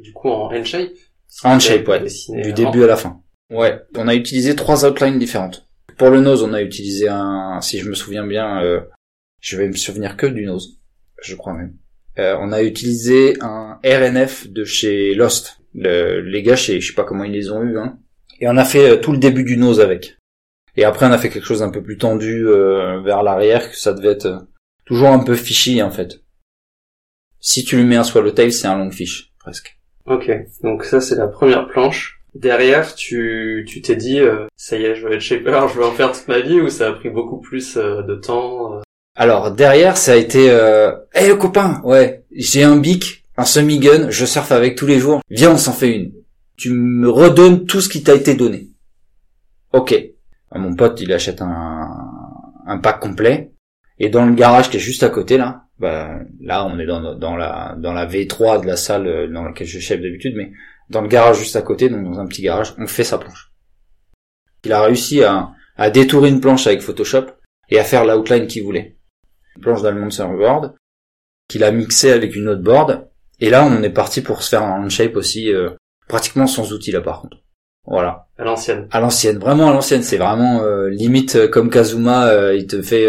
Du 0.00 0.12
coup 0.12 0.28
en 0.28 0.52
hand 0.52 0.64
shape 0.64 0.92
En 1.44 1.58
shape 1.58 1.88
ouais, 1.88 2.04
du 2.42 2.52
début 2.52 2.84
à 2.84 2.86
la 2.86 2.96
fin. 2.96 3.22
Ouais, 3.50 3.80
on 3.96 4.08
a 4.08 4.14
utilisé 4.14 4.54
trois 4.54 4.84
outlines 4.84 5.18
différentes. 5.18 5.68
Pour 5.96 6.10
le 6.10 6.20
nose, 6.20 6.42
on 6.42 6.52
a 6.52 6.62
utilisé 6.62 7.08
un, 7.08 7.60
si 7.60 7.78
je 7.80 7.88
me 7.88 7.94
souviens 7.94 8.26
bien, 8.26 8.62
euh, 8.62 8.80
je 9.40 9.56
vais 9.56 9.66
me 9.66 9.74
souvenir 9.74 10.16
que 10.16 10.26
du 10.26 10.44
nose, 10.44 10.78
je 11.22 11.34
crois 11.34 11.54
même. 11.54 11.74
Euh, 12.18 12.36
on 12.40 12.52
a 12.52 12.62
utilisé 12.62 13.34
un 13.40 13.78
RNF 13.84 14.48
de 14.48 14.64
chez 14.64 15.14
Lost. 15.14 15.60
les 15.74 16.42
gars, 16.42 16.56
je 16.56 16.78
sais 16.78 16.94
pas 16.94 17.04
comment 17.04 17.24
ils 17.24 17.32
les 17.32 17.50
ont 17.50 17.62
eu, 17.62 17.78
hein. 17.78 17.98
Et 18.40 18.46
on 18.48 18.56
a 18.56 18.64
fait 18.64 18.90
euh, 18.90 18.96
tout 18.96 19.12
le 19.12 19.18
début 19.18 19.44
du 19.44 19.56
nose 19.56 19.80
avec. 19.80 20.18
Et 20.76 20.84
après, 20.84 21.06
on 21.06 21.10
a 21.12 21.18
fait 21.18 21.30
quelque 21.30 21.46
chose 21.46 21.60
d'un 21.60 21.70
peu 21.70 21.82
plus 21.82 21.98
tendu 21.98 22.44
vers 22.44 23.24
l'arrière, 23.24 23.68
que 23.68 23.76
ça 23.76 23.92
devait 23.92 24.12
être 24.12 24.46
toujours 24.84 25.08
un 25.08 25.18
peu 25.18 25.34
fishy 25.34 25.82
en 25.82 25.90
fait. 25.90 26.20
Si 27.40 27.64
tu 27.64 27.76
lui 27.76 27.84
mets 27.84 27.96
un 27.96 28.04
swallowtail, 28.04 28.52
c'est 28.52 28.66
un 28.66 28.76
long 28.76 28.90
fish, 28.90 29.32
presque. 29.38 29.78
Ok, 30.06 30.30
donc 30.62 30.84
ça 30.84 31.00
c'est 31.00 31.16
la 31.16 31.28
première 31.28 31.68
planche. 31.68 32.22
Derrière, 32.34 32.94
tu 32.94 33.64
tu 33.68 33.80
t'es 33.82 33.96
dit, 33.96 34.20
euh, 34.20 34.46
ça 34.56 34.76
y 34.76 34.84
est, 34.84 34.94
je 34.96 35.06
veux 35.06 35.12
être 35.12 35.20
shaper, 35.20 35.68
je 35.72 35.78
veux 35.78 35.84
en 35.84 35.92
faire 35.92 36.12
toute 36.12 36.28
ma 36.28 36.40
vie, 36.40 36.60
ou 36.60 36.68
ça 36.68 36.88
a 36.88 36.92
pris 36.92 37.10
beaucoup 37.10 37.38
plus 37.38 37.76
euh, 37.76 38.02
de 38.02 38.14
temps 38.14 38.74
euh 38.74 38.80
Alors 39.16 39.50
derrière, 39.50 39.96
ça 39.96 40.12
a 40.12 40.16
été, 40.16 40.50
euh... 40.50 40.92
hey, 41.14 41.36
copain, 41.36 41.80
ouais, 41.84 42.24
j'ai 42.32 42.64
un 42.64 42.76
bic, 42.76 43.24
un 43.36 43.44
semi-gun, 43.44 44.10
je 44.10 44.24
surfe 44.24 44.52
avec 44.52 44.76
tous 44.76 44.86
les 44.86 44.98
jours, 44.98 45.20
viens, 45.30 45.52
on 45.52 45.58
s'en 45.58 45.72
fait 45.72 45.94
une. 45.94 46.12
Tu 46.56 46.72
me 46.72 47.08
redonnes 47.08 47.66
tout 47.66 47.80
ce 47.80 47.88
qui 47.88 48.02
t'a 48.02 48.14
été 48.14 48.34
donné. 48.34 48.70
Ok. 49.72 49.94
Mon 50.54 50.74
pote, 50.74 51.00
il 51.00 51.12
achète 51.12 51.42
un, 51.42 51.88
un 52.66 52.78
pack 52.78 53.00
complet, 53.00 53.52
et 53.98 54.08
dans 54.08 54.24
le 54.24 54.34
garage 54.34 54.70
qui 54.70 54.78
est 54.78 54.80
juste 54.80 55.02
à 55.02 55.10
côté 55.10 55.36
là, 55.36 55.67
bah, 55.78 56.20
là 56.40 56.64
on 56.64 56.78
est 56.78 56.86
dans, 56.86 57.14
dans 57.14 57.36
la 57.36 57.76
dans 57.78 57.92
la 57.92 58.06
V3 58.06 58.62
de 58.62 58.66
la 58.66 58.76
salle 58.76 59.32
dans 59.32 59.44
laquelle 59.44 59.66
je 59.66 59.78
chef 59.78 60.00
d'habitude, 60.00 60.34
mais 60.36 60.52
dans 60.90 61.02
le 61.02 61.08
garage 61.08 61.38
juste 61.38 61.56
à 61.56 61.62
côté, 61.62 61.88
donc 61.88 62.04
dans 62.04 62.18
un 62.18 62.26
petit 62.26 62.42
garage, 62.42 62.74
on 62.78 62.86
fait 62.86 63.04
sa 63.04 63.18
planche. 63.18 63.52
Il 64.64 64.72
a 64.72 64.82
réussi 64.82 65.22
à, 65.22 65.50
à 65.76 65.90
détourer 65.90 66.28
une 66.28 66.40
planche 66.40 66.66
avec 66.66 66.80
Photoshop 66.80 67.26
et 67.68 67.78
à 67.78 67.84
faire 67.84 68.04
l'outline 68.04 68.46
qu'il 68.46 68.64
voulait. 68.64 68.96
Une 69.56 69.62
planche 69.62 69.82
d'Almond 69.82 70.10
Serverboard 70.10 70.74
qu'il 71.48 71.64
a 71.64 71.70
mixé 71.70 72.12
avec 72.12 72.36
une 72.36 72.48
autre 72.48 72.62
board. 72.62 73.08
Et 73.40 73.50
là, 73.50 73.64
on 73.64 73.82
est 73.82 73.90
parti 73.90 74.20
pour 74.20 74.42
se 74.42 74.50
faire 74.50 74.62
un 74.62 74.84
handshape 74.84 75.16
aussi, 75.16 75.52
euh, 75.52 75.70
pratiquement 76.08 76.46
sans 76.46 76.72
outil 76.72 76.92
là 76.92 77.00
par 77.00 77.22
contre. 77.22 77.38
Voilà. 77.86 78.26
À 78.36 78.44
l'ancienne. 78.44 78.86
À 78.90 79.00
l'ancienne, 79.00 79.38
vraiment 79.38 79.70
à 79.70 79.72
l'ancienne. 79.72 80.02
C'est 80.02 80.18
vraiment 80.18 80.60
euh, 80.60 80.90
limite 80.90 81.36
euh, 81.36 81.48
comme 81.48 81.70
Kazuma, 81.70 82.52
il 82.54 82.66
te 82.66 82.82
fait. 82.82 83.08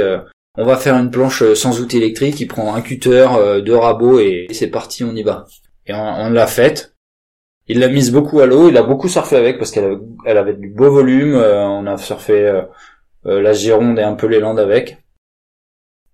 On 0.58 0.66
va 0.66 0.78
faire 0.78 0.96
une 0.96 1.12
planche 1.12 1.54
sans 1.54 1.80
outil 1.80 1.98
électrique. 1.98 2.40
Il 2.40 2.48
prend 2.48 2.76
un 2.76 2.82
cutter, 2.82 3.28
deux 3.66 3.76
rabots 3.76 4.20
et 4.20 4.48
c'est 4.52 4.68
parti, 4.68 5.04
on 5.04 5.16
y 5.16 5.24
va. 5.24 5.46
Et 5.90 5.94
on, 5.94 6.30
l'a 6.30 6.48
faite. 6.48 6.96
Il 7.68 7.80
l'a 7.80 7.88
mise 7.88 8.12
beaucoup 8.12 8.40
à 8.42 8.46
l'eau, 8.46 8.70
il 8.70 8.78
a 8.78 8.84
beaucoup 8.84 9.08
surfé 9.08 9.36
avec 9.36 9.58
parce 9.58 9.72
qu'elle 9.72 10.00
elle 10.26 10.38
avait 10.38 10.54
du 10.54 10.70
beau 10.70 10.92
volume. 10.92 11.34
Euh, 11.34 11.66
on 11.66 11.88
a 11.88 11.98
surfé 11.98 12.48
euh, 12.48 12.62
euh, 13.26 13.42
la 13.42 13.54
Gironde 13.54 13.98
et 13.98 14.04
un 14.04 14.16
peu 14.16 14.28
les 14.28 14.40
Landes 14.40 14.60
avec. 14.60 14.98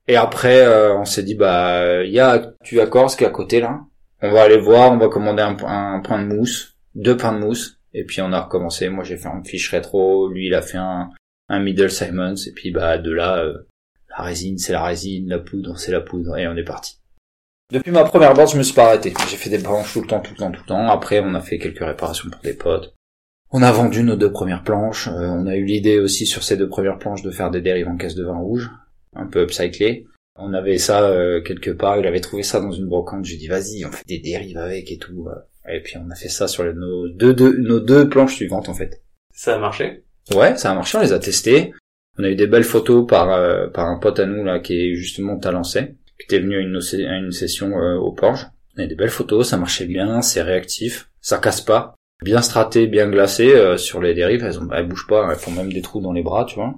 Et 0.08 0.16
après, 0.16 0.66
on 0.94 1.04
s'est 1.04 1.24
dit 1.24 1.36
bah 1.36 2.04
il 2.04 2.12
y 2.12 2.20
a 2.20 2.54
tu 2.64 2.80
accords 2.80 3.16
qui 3.16 3.24
est 3.24 3.28
à 3.28 3.32
côté 3.32 3.60
là. 3.60 3.82
On 4.22 4.32
va 4.32 4.44
aller 4.44 4.58
voir, 4.58 4.92
on 4.92 4.98
va 4.98 5.10
commander 5.10 5.42
un, 5.42 5.58
un 5.66 6.00
pain 6.00 6.22
de 6.22 6.34
mousse, 6.34 6.78
deux 6.94 7.18
pains 7.18 7.34
de 7.34 7.40
mousse, 7.40 7.80
et 7.94 8.06
puis 8.06 8.22
on 8.22 8.32
a 8.32 8.42
recommencé. 8.42 8.88
Moi 8.90 9.04
j'ai 9.04 9.18
fait 9.18 9.28
un 9.28 9.44
fiche 9.44 9.72
rétro, 9.72 10.30
lui 10.30 10.48
il 10.48 10.54
a 10.54 10.62
fait 10.62 10.78
un, 10.78 11.10
un 11.50 11.60
middle 11.60 11.90
Simons, 11.90 12.36
et 12.48 12.52
puis 12.52 12.72
bah 12.72 12.98
de 12.98 13.12
là, 13.12 13.40
euh, 13.40 13.68
la 14.18 14.24
résine 14.24 14.58
c'est 14.58 14.74
la 14.74 14.84
résine, 14.84 15.28
la 15.30 15.40
poudre 15.40 15.78
c'est 15.78 15.92
la 15.92 16.02
poudre, 16.02 16.38
et 16.38 16.48
on 16.48 16.56
est 16.56 16.64
parti. 16.64 17.00
Depuis 17.72 17.92
ma 17.92 18.04
première 18.04 18.34
board, 18.36 18.52
je 18.52 18.58
me 18.58 18.64
suis 18.64 18.76
pas 18.76 18.88
arrêté. 18.90 19.12
J'ai 19.28 19.38
fait 19.38 19.50
des 19.50 19.58
planches 19.58 19.92
tout 19.94 20.02
le 20.02 20.08
temps, 20.08 20.20
tout 20.20 20.32
le 20.34 20.38
temps, 20.38 20.52
tout 20.52 20.62
le 20.62 20.68
temps. 20.68 20.88
Après, 20.88 21.20
on 21.20 21.34
a 21.34 21.42
fait 21.42 21.58
quelques 21.58 21.84
réparations 21.84 22.30
pour 22.30 22.42
des 22.42 22.54
potes. 22.54 22.94
On 23.52 23.64
a 23.64 23.72
vendu 23.72 24.04
nos 24.04 24.16
deux 24.16 24.32
premières 24.32 24.64
planches. 24.64 25.08
Euh, 25.08 25.30
on 25.30 25.48
a 25.48 25.56
eu 25.56 25.66
l'idée 25.66 25.98
aussi 26.00 26.28
sur 26.28 26.44
ces 26.44 26.58
deux 26.58 26.70
premières 26.70 27.00
planches 27.00 27.24
de 27.24 27.32
faire 27.32 27.50
des 27.50 27.62
dérives 27.62 27.88
en 27.88 27.98
caisse 27.98 28.14
de 28.16 28.24
vin 28.24 28.38
rouge, 28.38 28.70
un 29.16 29.26
peu 29.26 29.42
upcyclé. 29.44 30.06
On 30.38 30.54
avait 30.54 30.78
ça 30.78 31.04
euh, 31.10 31.42
quelque 31.42 31.72
part. 31.72 31.98
Il 31.98 32.06
avait 32.06 32.20
trouvé 32.20 32.44
ça 32.44 32.60
dans 32.60 32.72
une 32.72 32.86
brocante. 32.88 33.26
J'ai 33.26 33.38
dit 33.38 33.48
vas-y, 33.48 33.84
on 33.86 33.92
fait 33.92 34.06
des 34.08 34.20
dérives 34.20 34.58
avec 34.58 34.92
et 34.92 34.98
tout. 35.00 35.28
Et 35.68 35.82
puis 35.82 35.96
on 35.98 36.10
a 36.12 36.16
fait 36.16 36.30
ça 36.30 36.48
sur 36.48 36.64
les- 36.66 36.74
nos 36.74 37.08
deux, 37.10 37.34
deux 37.34 37.58
nos 37.58 37.80
deux 37.80 38.08
planches 38.10 38.36
suivantes 38.36 38.70
en 38.70 38.74
fait. 38.76 39.02
Ça 39.34 39.56
a 39.56 39.58
marché? 39.58 40.04
Ouais, 40.36 40.56
ça 40.58 40.72
a 40.72 40.76
marché. 40.76 40.98
On 41.00 41.02
les 41.02 41.14
a 41.14 41.20
testés. 41.20 41.74
On 42.18 42.24
a 42.24 42.30
eu 42.30 42.36
des 42.36 42.48
belles 42.48 42.64
photos 42.64 43.06
par 43.08 43.32
euh, 43.32 43.68
par 43.68 43.88
un 43.88 44.00
pote 44.00 44.20
à 44.20 44.26
nous 44.26 44.44
là 44.44 44.60
qui 44.60 44.74
est 44.80 44.96
justement 44.96 45.38
talençais, 45.38 45.96
qui 46.18 46.26
était 46.26 46.40
venu 46.40 46.58
à 46.58 46.62
une, 46.62 46.80
à 47.08 47.18
une 47.18 47.32
session 47.32 47.78
euh, 47.78 47.96
au 47.96 48.12
Porge. 48.12 48.48
On 48.78 48.82
a 48.82 48.86
eu 48.86 48.88
des 48.88 48.96
belles 48.96 49.10
photos, 49.10 49.50
ça 49.50 49.58
marchait 49.58 49.86
bien, 49.86 50.22
c'est 50.22 50.42
réactif, 50.42 51.10
ça 51.22 51.38
casse 51.38 51.62
pas, 51.62 51.96
bien 52.24 52.42
straté, 52.42 52.88
bien 52.88 53.10
glacé 53.10 53.54
euh, 53.54 53.78
sur 53.78 54.02
les 54.02 54.14
dérives. 54.14 54.44
Elles, 54.44 54.60
ont, 54.60 54.68
elles 54.74 54.88
bougent 54.88 55.08
pas, 55.08 55.28
elles 55.30 55.38
font 55.38 55.52
même 55.52 55.72
des 55.72 55.82
trous 55.82 56.02
dans 56.02 56.14
les 56.14 56.24
bras, 56.24 56.46
tu 56.46 56.56
vois. 56.56 56.74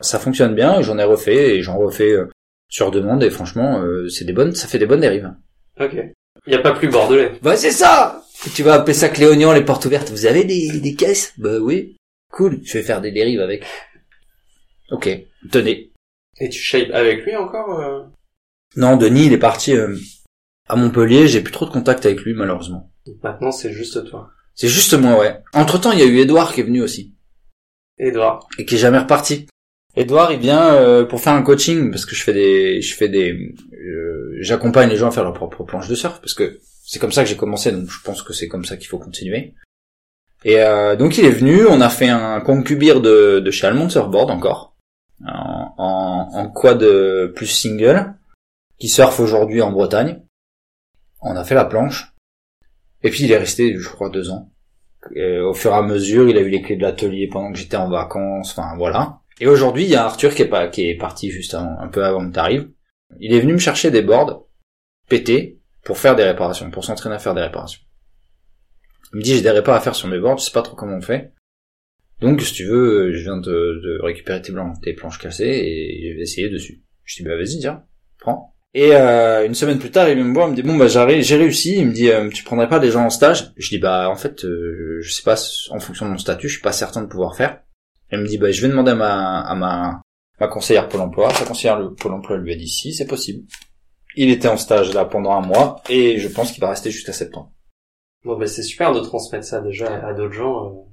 Ça 0.00 0.18
fonctionne 0.18 0.54
bien. 0.54 0.82
J'en 0.82 0.98
ai 0.98 1.04
refait 1.04 1.56
et 1.56 1.62
j'en 1.62 1.78
refais 1.78 2.12
euh, 2.12 2.28
sur 2.68 2.90
demande 2.90 3.22
et 3.22 3.30
franchement, 3.30 3.82
euh, 3.82 4.08
c'est 4.08 4.24
des 4.24 4.32
bonnes, 4.32 4.54
ça 4.54 4.68
fait 4.68 4.78
des 4.78 4.86
bonnes 4.86 5.00
dérives. 5.00 5.32
Ok. 5.80 5.96
Y 6.46 6.54
a 6.54 6.58
pas 6.58 6.72
plus 6.72 6.88
bordelais. 6.88 7.32
Bah 7.42 7.56
c'est 7.56 7.70
ça 7.70 8.22
Tu 8.54 8.62
vas 8.62 8.74
appeler 8.74 8.92
ça 8.92 9.08
Cléonian, 9.08 9.52
les 9.52 9.64
portes 9.64 9.86
ouvertes. 9.86 10.10
Vous 10.10 10.26
avez 10.26 10.44
des, 10.44 10.80
des 10.80 10.94
caisses? 10.94 11.32
Bah 11.38 11.58
oui. 11.58 11.96
Cool, 12.30 12.60
je 12.64 12.74
vais 12.74 12.82
faire 12.82 13.00
des 13.00 13.12
dérives 13.12 13.40
avec. 13.40 13.64
Ok, 14.90 15.08
tenez. 15.50 15.90
Et 16.40 16.48
tu 16.48 16.58
shapes 16.60 16.90
avec 16.92 17.24
lui 17.24 17.36
encore 17.36 17.80
euh 17.80 18.02
Non, 18.76 18.96
Denis, 18.96 19.26
il 19.26 19.32
est 19.32 19.38
parti 19.38 19.74
euh, 19.74 19.96
à 20.68 20.76
Montpellier, 20.76 21.28
j'ai 21.28 21.40
plus 21.40 21.52
trop 21.52 21.66
de 21.66 21.70
contact 21.70 22.06
avec 22.06 22.20
lui 22.20 22.34
malheureusement. 22.34 22.90
Maintenant, 23.22 23.52
c'est 23.52 23.72
juste 23.72 24.04
toi. 24.08 24.30
C'est 24.54 24.68
juste 24.68 24.94
moi, 24.94 25.18
ouais. 25.18 25.40
Entre 25.52 25.80
temps, 25.80 25.92
il 25.92 25.98
y 25.98 26.02
a 26.02 26.06
eu 26.06 26.18
Edouard 26.18 26.54
qui 26.54 26.60
est 26.60 26.64
venu 26.64 26.82
aussi. 26.82 27.14
Edouard. 27.98 28.48
Et 28.58 28.64
qui 28.64 28.76
est 28.76 28.78
jamais 28.78 28.98
reparti. 28.98 29.46
Edouard, 29.96 30.32
il 30.32 30.40
vient 30.40 30.74
euh, 30.74 31.04
pour 31.04 31.20
faire 31.20 31.34
un 31.34 31.42
coaching, 31.42 31.90
parce 31.90 32.04
que 32.06 32.14
je 32.16 32.22
fais 32.22 32.32
des... 32.32 32.80
je 32.82 32.94
fais 32.94 33.08
des... 33.08 33.54
euh, 33.72 34.36
J'accompagne 34.40 34.90
les 34.90 34.96
gens 34.96 35.08
à 35.08 35.10
faire 35.12 35.24
leur 35.24 35.32
propre 35.32 35.62
planche 35.64 35.88
de 35.88 35.94
surf, 35.94 36.20
parce 36.20 36.34
que 36.34 36.60
c'est 36.84 36.98
comme 36.98 37.12
ça 37.12 37.22
que 37.22 37.30
j'ai 37.30 37.36
commencé, 37.36 37.70
donc 37.72 37.88
je 37.88 38.00
pense 38.02 38.22
que 38.22 38.32
c'est 38.32 38.48
comme 38.48 38.64
ça 38.64 38.76
qu'il 38.76 38.88
faut 38.88 38.98
continuer. 38.98 39.54
Et 40.44 40.60
euh, 40.60 40.96
donc 40.96 41.16
il 41.16 41.24
est 41.24 41.30
venu, 41.30 41.66
on 41.66 41.80
a 41.80 41.88
fait 41.88 42.08
un 42.08 42.40
concubire 42.40 43.00
de, 43.00 43.40
de 43.40 43.50
chez 43.50 43.66
Almond 43.66 43.88
Surfboard 43.88 44.30
encore, 44.30 44.73
en, 45.26 46.28
en, 46.32 46.48
quad 46.50 46.84
plus 47.34 47.46
single, 47.46 48.14
qui 48.78 48.88
surfe 48.88 49.20
aujourd'hui 49.20 49.62
en 49.62 49.70
Bretagne. 49.70 50.22
On 51.22 51.36
a 51.36 51.44
fait 51.44 51.54
la 51.54 51.64
planche, 51.64 52.14
et 53.02 53.10
puis 53.10 53.24
il 53.24 53.32
est 53.32 53.38
resté, 53.38 53.76
je 53.76 53.88
crois, 53.88 54.10
deux 54.10 54.30
ans. 54.30 54.50
Euh, 55.16 55.44
au 55.44 55.54
fur 55.54 55.70
et 55.72 55.74
à 55.74 55.82
mesure, 55.82 56.28
il 56.28 56.38
a 56.38 56.40
eu 56.40 56.48
les 56.48 56.62
clés 56.62 56.76
de 56.76 56.82
l'atelier 56.82 57.28
pendant 57.28 57.52
que 57.52 57.58
j'étais 57.58 57.76
en 57.76 57.90
vacances, 57.90 58.52
enfin 58.56 58.74
voilà. 58.76 59.20
Et 59.40 59.46
aujourd'hui, 59.46 59.84
il 59.84 59.90
y 59.90 59.96
a 59.96 60.04
Arthur 60.04 60.34
qui 60.34 60.42
est, 60.42 60.48
pas, 60.48 60.68
qui 60.68 60.88
est 60.88 60.96
parti 60.96 61.30
juste 61.30 61.54
avant, 61.54 61.78
un 61.78 61.88
peu 61.88 62.04
avant 62.04 62.26
que 62.26 62.32
t'arrives. 62.32 62.70
Il 63.20 63.34
est 63.34 63.40
venu 63.40 63.52
me 63.52 63.58
chercher 63.58 63.90
des 63.90 64.00
boards 64.00 64.46
pétés 65.08 65.60
pour 65.84 65.98
faire 65.98 66.16
des 66.16 66.24
réparations, 66.24 66.70
pour 66.70 66.84
s'entraîner 66.84 67.16
à 67.16 67.18
faire 67.18 67.34
des 67.34 67.42
réparations. 67.42 67.82
Il 69.12 69.18
me 69.18 69.22
dit 69.22 69.34
j'ai 69.34 69.42
des 69.42 69.50
répares 69.50 69.76
à 69.76 69.80
faire 69.80 69.94
sur 69.94 70.08
mes 70.08 70.18
boards, 70.18 70.38
je 70.38 70.44
sais 70.44 70.52
pas 70.52 70.62
trop 70.62 70.74
comment 70.74 70.96
on 70.96 71.02
fait. 71.02 71.33
Donc 72.24 72.40
si 72.40 72.54
tu 72.54 72.64
veux, 72.64 73.12
je 73.12 73.22
viens 73.22 73.36
de, 73.36 73.80
de 73.82 74.02
récupérer 74.02 74.40
tes, 74.40 74.50
blancs, 74.50 74.80
tes 74.82 74.94
planches 74.94 75.18
cassées 75.18 75.44
et 75.44 76.10
je 76.10 76.16
vais 76.16 76.22
essayer 76.22 76.48
dessus. 76.48 76.82
Je 77.04 77.16
dis 77.16 77.22
bah 77.22 77.36
vas-y 77.36 77.58
tiens, 77.58 77.84
prends. 78.18 78.54
Et 78.72 78.94
euh, 78.94 79.46
une 79.46 79.54
semaine 79.54 79.78
plus 79.78 79.90
tard, 79.90 80.08
il 80.08 80.16
me 80.16 80.32
voir, 80.32 80.48
il 80.48 80.52
me 80.52 80.56
dit 80.56 80.62
bon 80.62 80.76
bah 80.76 80.88
j'ai 80.88 81.22
j'ai 81.22 81.36
réussi. 81.36 81.76
Il 81.76 81.88
me 81.88 81.92
dit 81.92 82.10
euh, 82.10 82.30
tu 82.30 82.42
prendrais 82.42 82.68
pas 82.68 82.78
des 82.78 82.90
gens 82.90 83.04
en 83.04 83.10
stage? 83.10 83.52
Je 83.56 83.68
dis 83.68 83.78
bah 83.78 84.08
en 84.10 84.16
fait 84.16 84.44
euh, 84.44 84.98
je 85.02 85.12
sais 85.12 85.22
pas 85.22 85.36
en 85.70 85.80
fonction 85.80 86.06
de 86.06 86.12
mon 86.12 86.18
statut, 86.18 86.48
je 86.48 86.54
suis 86.54 86.62
pas 86.62 86.72
certain 86.72 87.02
de 87.02 87.06
pouvoir 87.06 87.36
faire. 87.36 87.60
Elle 88.08 88.22
me 88.22 88.26
dit 88.26 88.38
bah 88.38 88.50
je 88.50 88.62
vais 88.62 88.68
demander 88.68 88.92
à 88.92 88.96
ma 88.96 89.40
à 89.42 89.54
ma 89.54 90.00
ma 90.40 90.48
conseillère 90.48 90.88
Pôle 90.88 91.02
Emploi. 91.02 91.32
Sa 91.34 91.44
conseillère 91.44 91.78
le 91.78 91.94
Pôle 91.94 92.14
Emploi 92.14 92.38
lui 92.38 92.52
a 92.52 92.56
dit 92.56 92.68
si 92.68 92.94
c'est 92.94 93.06
possible. 93.06 93.44
Il 94.16 94.30
était 94.30 94.48
en 94.48 94.56
stage 94.56 94.94
là 94.94 95.04
pendant 95.04 95.32
un 95.32 95.42
mois 95.42 95.82
et 95.90 96.18
je 96.18 96.28
pense 96.28 96.52
qu'il 96.52 96.60
va 96.60 96.70
rester 96.70 96.90
jusqu'à 96.90 97.12
septembre. 97.12 97.52
Bon, 98.24 98.38
bah, 98.38 98.46
c'est 98.46 98.62
super 98.62 98.92
de 98.92 99.00
transmettre 99.00 99.44
ça 99.44 99.60
déjà 99.60 100.06
à 100.06 100.14
d'autres 100.14 100.32
gens. 100.32 100.86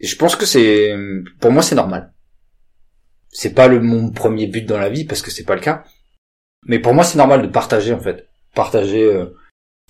Et 0.00 0.06
je 0.06 0.16
pense 0.16 0.36
que 0.36 0.46
c'est, 0.46 0.94
pour 1.40 1.52
moi, 1.52 1.62
c'est 1.62 1.74
normal. 1.74 2.12
C'est 3.30 3.54
pas 3.54 3.68
le 3.68 3.80
mon 3.80 4.10
premier 4.10 4.46
but 4.46 4.66
dans 4.66 4.78
la 4.78 4.88
vie 4.88 5.04
parce 5.04 5.22
que 5.22 5.30
c'est 5.30 5.44
pas 5.44 5.54
le 5.54 5.60
cas. 5.60 5.84
Mais 6.66 6.78
pour 6.78 6.94
moi, 6.94 7.04
c'est 7.04 7.18
normal 7.18 7.42
de 7.42 7.46
partager 7.48 7.92
en 7.92 8.00
fait, 8.00 8.28
partager 8.54 9.04
euh, 9.04 9.26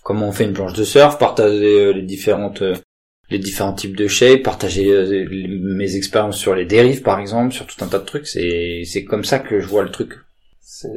comment 0.03 0.29
on 0.29 0.33
fait 0.33 0.45
une 0.45 0.53
planche 0.53 0.75
de 0.75 0.85
surf, 0.85 1.19
partager 1.19 1.81
euh, 1.87 1.93
les 1.93 2.03
différentes, 2.03 2.63
euh, 2.63 2.77
les 3.31 3.39
différents 3.39 3.73
types 3.73 3.97
de 3.97 4.07
shape, 4.09 4.43
partager 4.43 4.91
euh, 4.91 5.05
les- 5.05 5.49
mes 5.49 5.97
expériences 5.97 6.39
sur 6.39 6.55
les 6.55 6.67
dérives 6.67 7.03
par 7.03 7.19
exemple, 7.19 7.55
sur 7.55 7.67
tout 7.67 7.83
un 7.85 7.89
tas 7.89 7.99
de 7.99 8.05
trucs. 8.05 8.27
C'est 8.27 8.83
c'est 8.85 9.05
comme 9.05 9.25
ça 9.25 9.39
que 9.39 9.59
je 9.61 9.67
vois 9.67 9.83
le 9.83 9.91
truc. 9.91 10.13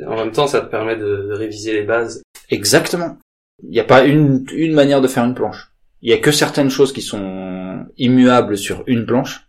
En 0.08 0.16
même 0.16 0.32
temps, 0.32 0.48
ça 0.48 0.62
te 0.62 0.70
permet 0.70 0.96
de, 0.96 1.28
de 1.30 1.34
réviser 1.34 1.74
les 1.74 1.84
bases. 1.84 2.22
Exactement. 2.50 3.18
Il 3.64 3.70
n'y 3.70 3.80
a 3.80 3.84
pas 3.86 4.04
une, 4.06 4.46
une 4.54 4.74
manière 4.74 5.02
de 5.02 5.08
faire 5.08 5.26
une 5.26 5.34
planche. 5.36 5.72
Il 6.02 6.10
y 6.10 6.14
a 6.14 6.18
que 6.18 6.32
certaines 6.32 6.70
choses 6.70 6.94
qui 6.94 7.02
sont 7.02 7.20
immuables 7.98 8.58
sur 8.58 8.84
une 8.88 9.06
planche, 9.06 9.48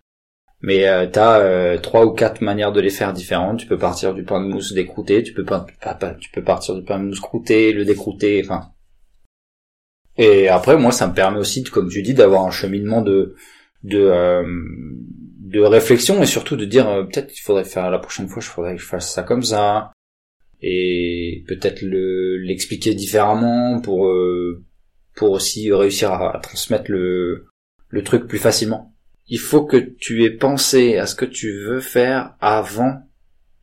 mais 0.61 0.89
euh, 0.89 1.07
t'as 1.07 1.41
euh, 1.41 1.79
trois 1.79 2.07
ou 2.07 2.13
quatre 2.13 2.41
manières 2.41 2.73
de 2.73 2.81
les 2.81 2.91
faire 2.91 3.13
différentes. 3.13 3.61
Tu 3.61 3.67
peux 3.67 3.79
partir 3.79 4.15
du 4.15 4.25
pain 4.25 4.41
de 4.41 4.53
mousse 4.53 4.73
décrouté, 4.73 5.23
tu 5.23 5.33
peux 5.33 5.45
tu 6.21 6.31
peux 6.31 6.43
partir 6.43 6.75
du 6.75 6.83
pain 6.83 6.99
de 6.99 7.05
mousse 7.05 7.21
croûté, 7.21 7.73
le 7.73 7.85
décrouter, 7.85 8.43
enfin. 8.45 8.71
Et 10.17 10.49
après, 10.49 10.77
moi, 10.77 10.93
ça 10.93 11.09
me 11.09 11.15
permet 11.15 11.39
aussi, 11.39 11.65
comme 11.65 11.89
tu 11.89 12.03
dis, 12.03 12.15
d'avoir 12.15 12.45
un 12.45 12.51
cheminement 12.51 13.03
de 13.03 13.35
de 13.85 13.99
euh, 13.99 14.45
de 15.41 15.61
réflexion 15.61 16.23
et 16.23 16.27
surtout 16.27 16.57
de 16.57 16.65
dire 16.65 16.89
euh, 16.89 17.05
peut-être 17.05 17.33
qu'il 17.33 17.43
faudrait 17.43 17.65
faire 17.65 17.91
la 17.91 17.99
prochaine 17.99 18.29
fois, 18.29 18.43
je 18.43 18.49
faudrait 18.49 18.77
que 18.77 18.83
je 18.83 18.87
fasse 18.87 19.13
ça 19.13 19.23
comme 19.23 19.43
ça 19.43 19.93
et 20.63 21.45
peut-être 21.47 21.83
le 21.83 22.39
l'expliquer 22.39 22.95
différemment 22.95 23.81
pour 23.81 24.09
euh, 24.09 24.65
pour 25.15 25.31
aussi 25.33 25.73
réussir 25.73 26.13
à 26.13 26.41
transmettre 26.41 26.91
le 26.91 27.47
le 27.95 28.03
truc 28.03 28.27
plus 28.27 28.39
facilement. 28.39 28.93
Il 29.29 29.39
faut 29.39 29.65
que 29.65 29.77
tu 29.77 30.25
aies 30.25 30.37
pensé 30.37 30.99
à 30.99 31.07
ce 31.07 31.15
que 31.15 31.25
tu 31.25 31.65
veux 31.65 31.81
faire 31.81 32.35
avant 32.41 33.09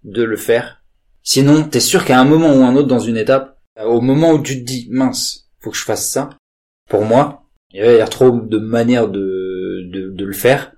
de 0.04 0.24
le 0.24 0.38
faire. 0.38 0.82
Sinon, 1.22 1.64
t'es 1.64 1.80
sûr 1.80 2.06
qu'à 2.06 2.20
un 2.20 2.26
moment 2.26 2.56
ou 2.56 2.64
un 2.64 2.76
autre 2.76 2.88
dans 2.88 3.00
une 3.00 3.18
étape, 3.18 3.60
au 3.84 4.02
moment 4.02 4.32
où 4.32 4.42
tu 4.42 4.60
te 4.60 4.66
dis 4.66 4.88
mince, 4.90 5.50
faut 5.60 5.70
que 5.70 5.78
je 5.78 5.84
fasse 5.84 6.10
ça. 6.10 6.30
Pour 6.90 7.06
moi, 7.06 7.44
il 7.74 7.82
y 7.82 7.84
avoir 7.84 8.10
trop 8.10 8.32
de 8.32 8.58
manières 8.58 9.10
de 9.10 9.88
de, 9.92 10.10
de 10.10 10.26
le 10.26 10.34
faire 10.34 10.74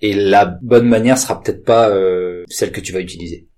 et 0.00 0.12
la 0.12 0.44
bonne 0.44 0.88
manière 0.88 1.18
sera 1.18 1.40
peut-être 1.40 1.64
pas 1.64 1.88
euh, 1.90 2.44
celle 2.48 2.72
que 2.72 2.80
tu 2.80 2.92
vas 2.92 3.00
utiliser. 3.00 3.48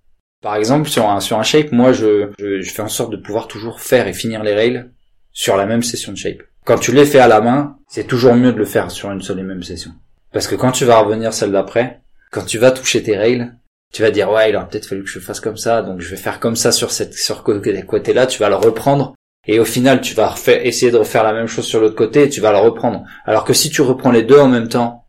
Par 0.42 0.54
exemple, 0.56 0.88
sur 0.88 1.08
un, 1.08 1.20
sur 1.20 1.38
un 1.38 1.42
shape, 1.42 1.72
moi, 1.72 1.92
je, 1.92 2.30
je, 2.38 2.60
je 2.60 2.70
fais 2.70 2.82
en 2.82 2.88
sorte 2.88 3.10
de 3.10 3.16
pouvoir 3.16 3.48
toujours 3.48 3.80
faire 3.80 4.06
et 4.06 4.12
finir 4.12 4.44
les 4.44 4.54
rails 4.54 4.90
sur 5.32 5.56
la 5.56 5.66
même 5.66 5.82
session 5.82 6.12
de 6.12 6.18
shape. 6.18 6.42
Quand 6.68 6.76
tu 6.76 6.92
les 6.92 7.06
fais 7.06 7.18
à 7.18 7.28
la 7.28 7.40
main, 7.40 7.78
c'est 7.88 8.06
toujours 8.06 8.34
mieux 8.34 8.52
de 8.52 8.58
le 8.58 8.66
faire 8.66 8.90
sur 8.90 9.10
une 9.10 9.22
seule 9.22 9.38
et 9.38 9.42
même 9.42 9.62
session. 9.62 9.92
Parce 10.34 10.46
que 10.46 10.54
quand 10.54 10.70
tu 10.70 10.84
vas 10.84 10.98
revenir 10.98 11.32
celle 11.32 11.50
d'après, 11.50 12.02
quand 12.30 12.44
tu 12.44 12.58
vas 12.58 12.72
toucher 12.72 13.02
tes 13.02 13.16
rails, 13.16 13.54
tu 13.90 14.02
vas 14.02 14.10
dire, 14.10 14.30
ouais, 14.30 14.50
il 14.50 14.56
aurait 14.56 14.68
peut-être 14.68 14.84
fallu 14.84 15.02
que 15.02 15.08
je 15.08 15.18
fasse 15.18 15.40
comme 15.40 15.56
ça, 15.56 15.80
donc 15.80 16.02
je 16.02 16.10
vais 16.10 16.18
faire 16.18 16.40
comme 16.40 16.56
ça 16.56 16.70
sur 16.70 16.90
cette, 16.90 17.14
sur 17.14 17.42
côté, 17.42 18.12
là, 18.12 18.26
tu 18.26 18.38
vas 18.40 18.50
le 18.50 18.56
reprendre. 18.56 19.14
Et 19.46 19.58
au 19.58 19.64
final, 19.64 20.02
tu 20.02 20.12
vas 20.12 20.34
essayer 20.46 20.92
de 20.92 20.98
refaire 20.98 21.24
la 21.24 21.32
même 21.32 21.46
chose 21.46 21.64
sur 21.64 21.80
l'autre 21.80 21.96
côté 21.96 22.24
et 22.24 22.28
tu 22.28 22.42
vas 22.42 22.52
le 22.52 22.58
reprendre. 22.58 23.02
Alors 23.24 23.44
que 23.44 23.54
si 23.54 23.70
tu 23.70 23.80
reprends 23.80 24.10
les 24.10 24.24
deux 24.24 24.38
en 24.38 24.48
même 24.48 24.68
temps, 24.68 25.06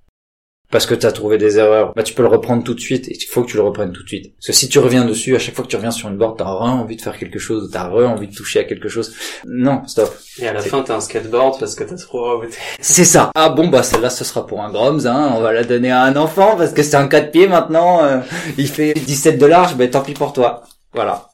parce 0.71 0.85
que 0.85 0.93
tu 0.93 1.05
as 1.05 1.11
trouvé 1.11 1.37
des 1.37 1.57
erreurs, 1.57 1.93
bah 1.95 2.03
tu 2.03 2.13
peux 2.13 2.21
le 2.21 2.27
reprendre 2.27 2.63
tout 2.63 2.73
de 2.73 2.79
suite 2.79 3.07
et 3.07 3.15
il 3.15 3.25
faut 3.25 3.43
que 3.43 3.49
tu 3.49 3.57
le 3.57 3.63
reprennes 3.63 3.91
tout 3.91 4.03
de 4.03 4.07
suite. 4.07 4.35
Parce 4.35 4.47
que 4.47 4.53
si 4.53 4.69
tu 4.69 4.77
reviens 4.79 5.03
dessus, 5.05 5.35
à 5.35 5.39
chaque 5.39 5.55
fois 5.55 5.63
que 5.65 5.69
tu 5.69 5.75
reviens 5.75 5.91
sur 5.91 6.09
une 6.09 6.17
board, 6.17 6.37
t'as 6.37 6.45
re 6.45 6.61
envie 6.61 6.95
de 6.95 7.01
faire 7.01 7.17
quelque 7.17 7.39
chose, 7.39 7.69
t'as 7.73 7.87
re 7.87 8.07
envie 8.07 8.27
de 8.27 8.35
toucher 8.35 8.59
à 8.59 8.63
quelque 8.65 8.87
chose. 8.89 9.15
Non, 9.47 9.85
stop. 9.87 10.15
Et 10.39 10.47
à 10.47 10.53
la 10.53 10.61
fin, 10.61 10.81
t'as 10.83 10.95
un 10.95 11.01
skateboard 11.01 11.59
parce 11.59 11.75
que 11.75 11.83
t'as 11.83 11.95
trop 11.95 12.23
raboté. 12.25 12.57
C'est 12.79 13.05
ça. 13.05 13.31
Ah 13.35 13.49
bon 13.49 13.67
bah 13.67 13.81
celle-là 13.83 14.09
ce 14.09 14.23
sera 14.23 14.45
pour 14.45 14.61
un 14.61 14.71
Groms, 14.71 15.05
hein. 15.07 15.33
On 15.35 15.41
va 15.41 15.53
la 15.53 15.63
donner 15.63 15.91
à 15.91 16.03
un 16.03 16.15
enfant 16.15 16.55
parce 16.57 16.71
que 16.73 16.83
c'est 16.83 16.97
un 16.97 17.07
4 17.07 17.31
pieds 17.31 17.47
maintenant. 17.47 18.03
euh, 18.03 18.19
il 18.57 18.67
fait 18.67 18.93
17 18.93 19.37
de 19.39 19.45
large, 19.45 19.75
ben 19.75 19.89
tant 19.89 20.01
pis 20.01 20.13
pour 20.13 20.33
toi. 20.33 20.63
Voilà. 20.93 21.29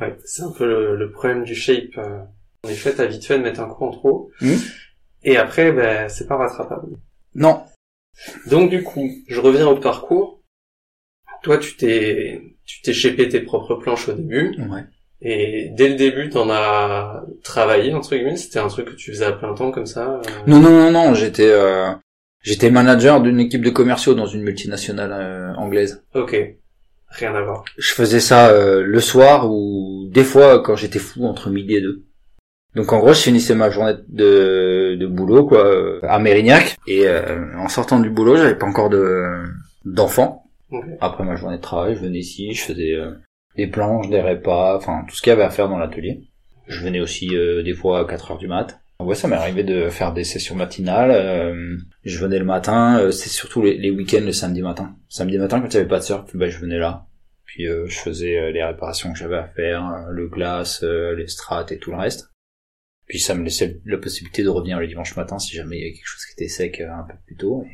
Ouais, 0.00 0.16
c'est 0.24 0.42
un 0.42 0.50
peu 0.52 0.64
le, 0.66 0.96
le 0.96 1.10
problème 1.10 1.44
du 1.44 1.54
shape. 1.54 1.98
euh. 1.98 2.20
En 2.64 2.68
effet, 2.68 2.94
t'as 2.94 3.06
vite 3.06 3.26
fait 3.26 3.38
de 3.38 3.42
mettre 3.42 3.60
un 3.60 3.68
coup 3.68 3.84
en 3.86 3.90
trop. 3.90 4.30
Hmm? 4.40 4.54
Et 5.24 5.36
après, 5.36 5.72
ben, 5.72 6.08
c'est 6.08 6.26
pas 6.28 6.36
rattrapable. 6.36 6.96
Non. 7.34 7.62
Donc 8.46 8.70
du 8.70 8.82
coup, 8.82 9.10
je 9.28 9.40
reviens 9.40 9.68
au 9.68 9.76
parcours. 9.76 10.42
Toi, 11.42 11.58
tu 11.58 11.76
t'es, 11.76 12.40
tu 12.64 12.82
t'es 12.82 12.92
shapé 12.92 13.28
tes 13.28 13.40
propres 13.40 13.74
planches 13.74 14.08
au 14.08 14.12
début. 14.12 14.54
Ouais. 14.58 14.84
Et 15.20 15.70
dès 15.72 15.88
le 15.88 15.94
début, 15.94 16.28
t'en 16.30 16.50
as 16.50 17.24
travaillé 17.42 17.94
entre 17.94 18.14
guillemets. 18.14 18.36
C'était 18.36 18.58
un 18.58 18.68
truc 18.68 18.88
que 18.88 18.94
tu 18.94 19.12
faisais 19.12 19.24
à 19.24 19.32
plein 19.32 19.54
temps 19.54 19.70
comme 19.70 19.86
ça. 19.86 20.16
euh 20.16 20.20
Non, 20.46 20.60
non, 20.60 20.70
non, 20.70 20.90
non, 20.90 21.14
j'étais 21.14 21.50
euh, 21.50 21.90
j'étais 22.42 22.70
manager 22.70 23.20
d'une 23.20 23.40
équipe 23.40 23.62
de 23.62 23.70
commerciaux 23.70 24.14
dans 24.14 24.26
une 24.26 24.42
multinationale 24.42 25.12
euh, 25.12 25.54
anglaise. 25.54 26.04
Ok. 26.14 26.36
Rien 27.08 27.34
à 27.34 27.42
voir. 27.42 27.64
Je 27.76 27.92
faisais 27.92 28.20
ça 28.20 28.48
euh, 28.50 28.82
le 28.82 29.00
soir 29.00 29.50
ou 29.50 30.08
des 30.10 30.24
fois 30.24 30.60
quand 30.62 30.76
j'étais 30.76 30.98
fou 30.98 31.26
entre 31.26 31.50
midi 31.50 31.74
et 31.76 31.80
deux. 31.80 32.04
Donc 32.74 32.92
en 32.92 32.98
gros, 33.00 33.12
je 33.12 33.20
finissais 33.20 33.54
ma 33.54 33.68
journée 33.70 33.94
de, 34.08 34.96
de 34.98 35.06
boulot 35.06 35.44
quoi 35.46 35.98
à 36.08 36.18
Mérignac 36.18 36.76
et 36.86 37.06
euh, 37.06 37.56
en 37.58 37.68
sortant 37.68 38.00
du 38.00 38.08
boulot, 38.10 38.36
j'avais 38.36 38.54
pas 38.56 38.66
encore 38.66 38.88
de 38.90 39.44
d'enfants. 39.84 40.44
Après 41.00 41.22
ma 41.24 41.36
journée 41.36 41.56
de 41.56 41.62
travail, 41.62 41.94
je 41.96 42.00
venais 42.00 42.18
ici, 42.20 42.54
je 42.54 42.62
faisais 42.62 42.94
euh, 42.94 43.12
des 43.56 43.66
planches, 43.66 44.08
des 44.08 44.22
repas, 44.22 44.76
enfin 44.76 45.04
tout 45.06 45.14
ce 45.14 45.20
qu'il 45.20 45.30
y 45.30 45.34
avait 45.34 45.42
à 45.42 45.50
faire 45.50 45.68
dans 45.68 45.78
l'atelier. 45.78 46.22
Je 46.66 46.80
venais 46.82 47.00
aussi 47.00 47.36
euh, 47.36 47.62
des 47.62 47.74
fois 47.74 48.00
à 48.00 48.04
4 48.06 48.30
heures 48.32 48.38
du 48.38 48.48
mat. 48.48 48.78
Ouais, 49.00 49.16
ça 49.16 49.28
m'est 49.28 49.36
arrivé 49.36 49.64
de 49.64 49.88
faire 49.90 50.12
des 50.14 50.24
sessions 50.24 50.54
matinales. 50.54 51.10
euh, 51.10 51.76
je 52.04 52.18
venais 52.18 52.38
le 52.38 52.44
matin, 52.44 53.00
euh, 53.00 53.10
c'est 53.10 53.28
surtout 53.28 53.60
les, 53.60 53.76
les 53.76 53.90
week-ends 53.90 54.24
le 54.24 54.32
samedi 54.32 54.62
matin. 54.62 54.94
Samedi 55.08 55.36
matin, 55.38 55.60
quand 55.60 55.68
il 55.68 55.74
y 55.74 55.76
avait 55.78 55.88
pas 55.88 55.98
de 55.98 56.04
surf, 56.04 56.24
bah, 56.34 56.48
je 56.48 56.58
venais 56.58 56.78
là. 56.78 57.04
Puis 57.44 57.66
euh, 57.68 57.84
je 57.86 57.98
faisais 57.98 58.38
euh, 58.38 58.50
les 58.52 58.62
réparations 58.64 59.12
que 59.12 59.18
j'avais 59.18 59.36
à 59.36 59.48
faire, 59.48 59.84
euh, 59.86 60.10
le 60.10 60.28
glace, 60.28 60.82
euh, 60.84 61.14
les 61.16 61.26
strates 61.26 61.72
et 61.72 61.78
tout 61.78 61.90
le 61.90 61.98
reste. 61.98 62.28
Puis 63.08 63.20
ça 63.20 63.34
me 63.34 63.44
laissait 63.44 63.80
la 63.84 63.98
possibilité 63.98 64.42
de 64.42 64.48
revenir 64.48 64.78
le 64.78 64.86
dimanche 64.86 65.16
matin 65.16 65.38
si 65.38 65.54
jamais 65.54 65.76
il 65.76 65.80
y 65.80 65.82
avait 65.84 65.92
quelque 65.92 66.06
chose 66.06 66.24
qui 66.24 66.32
était 66.32 66.48
sec 66.48 66.80
euh, 66.80 66.90
un 66.90 67.02
peu 67.02 67.14
plus 67.26 67.36
tôt 67.36 67.64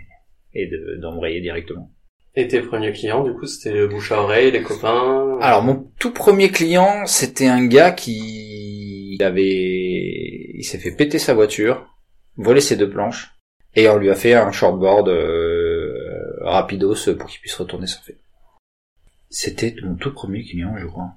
et, 0.55 0.63
et 0.63 0.67
de- 0.67 0.99
d'embrayer 1.01 1.41
directement. 1.41 1.93
Et 2.35 2.47
tes 2.47 2.61
premiers 2.61 2.93
clients, 2.93 3.25
du 3.25 3.33
coup, 3.35 3.47
c'était 3.47 3.73
le 3.73 3.89
bouche 3.89 4.13
à 4.13 4.21
oreille, 4.23 4.53
les 4.53 4.63
copains? 4.63 5.39
Alors 5.41 5.63
mon 5.63 5.91
tout 5.99 6.13
premier 6.13 6.51
client, 6.51 7.05
c'était 7.07 7.47
un 7.47 7.67
gars 7.67 7.91
qui 7.91 9.19
avait, 9.21 10.55
il 10.55 10.65
s'est 10.65 10.79
fait 10.79 10.93
péter 10.95 11.19
sa 11.19 11.35
voiture, 11.35 11.87
voler 12.37 12.61
ses 12.61 12.77
deux 12.77 12.91
planches, 12.91 13.31
et 13.75 13.89
on 13.89 13.97
lui 13.97 14.11
a 14.11 14.15
fait 14.15 14.35
un 14.35 14.53
shortboard 14.53 15.09
euh, 15.09 16.39
rapidos 16.43 17.15
pour 17.19 17.29
qu'il 17.29 17.41
puisse 17.41 17.55
retourner 17.55 17.87
surfer. 17.87 18.19
C'était 19.31 19.75
mon 19.83 19.97
tout 19.97 20.13
premier 20.13 20.45
client, 20.45 20.77
je 20.79 20.87
crois. 20.87 21.11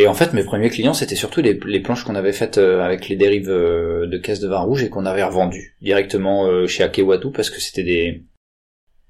Et 0.00 0.08
en 0.08 0.14
fait, 0.14 0.32
mes 0.32 0.44
premiers 0.44 0.70
clients, 0.70 0.94
c'était 0.94 1.14
surtout 1.14 1.42
les, 1.42 1.80
planches 1.80 2.04
qu'on 2.04 2.14
avait 2.14 2.32
faites 2.32 2.56
euh, 2.56 2.80
avec 2.80 3.10
les 3.10 3.16
dérives 3.16 3.50
euh, 3.50 4.06
de 4.06 4.16
caisse 4.16 4.40
de 4.40 4.48
vin 4.48 4.60
rouge 4.60 4.82
et 4.82 4.88
qu'on 4.88 5.04
avait 5.04 5.22
revendues 5.22 5.76
directement 5.82 6.46
euh, 6.46 6.66
chez 6.66 6.82
Akewatu 6.82 7.30
parce 7.32 7.50
que 7.50 7.60
c'était 7.60 7.82
des... 7.82 8.24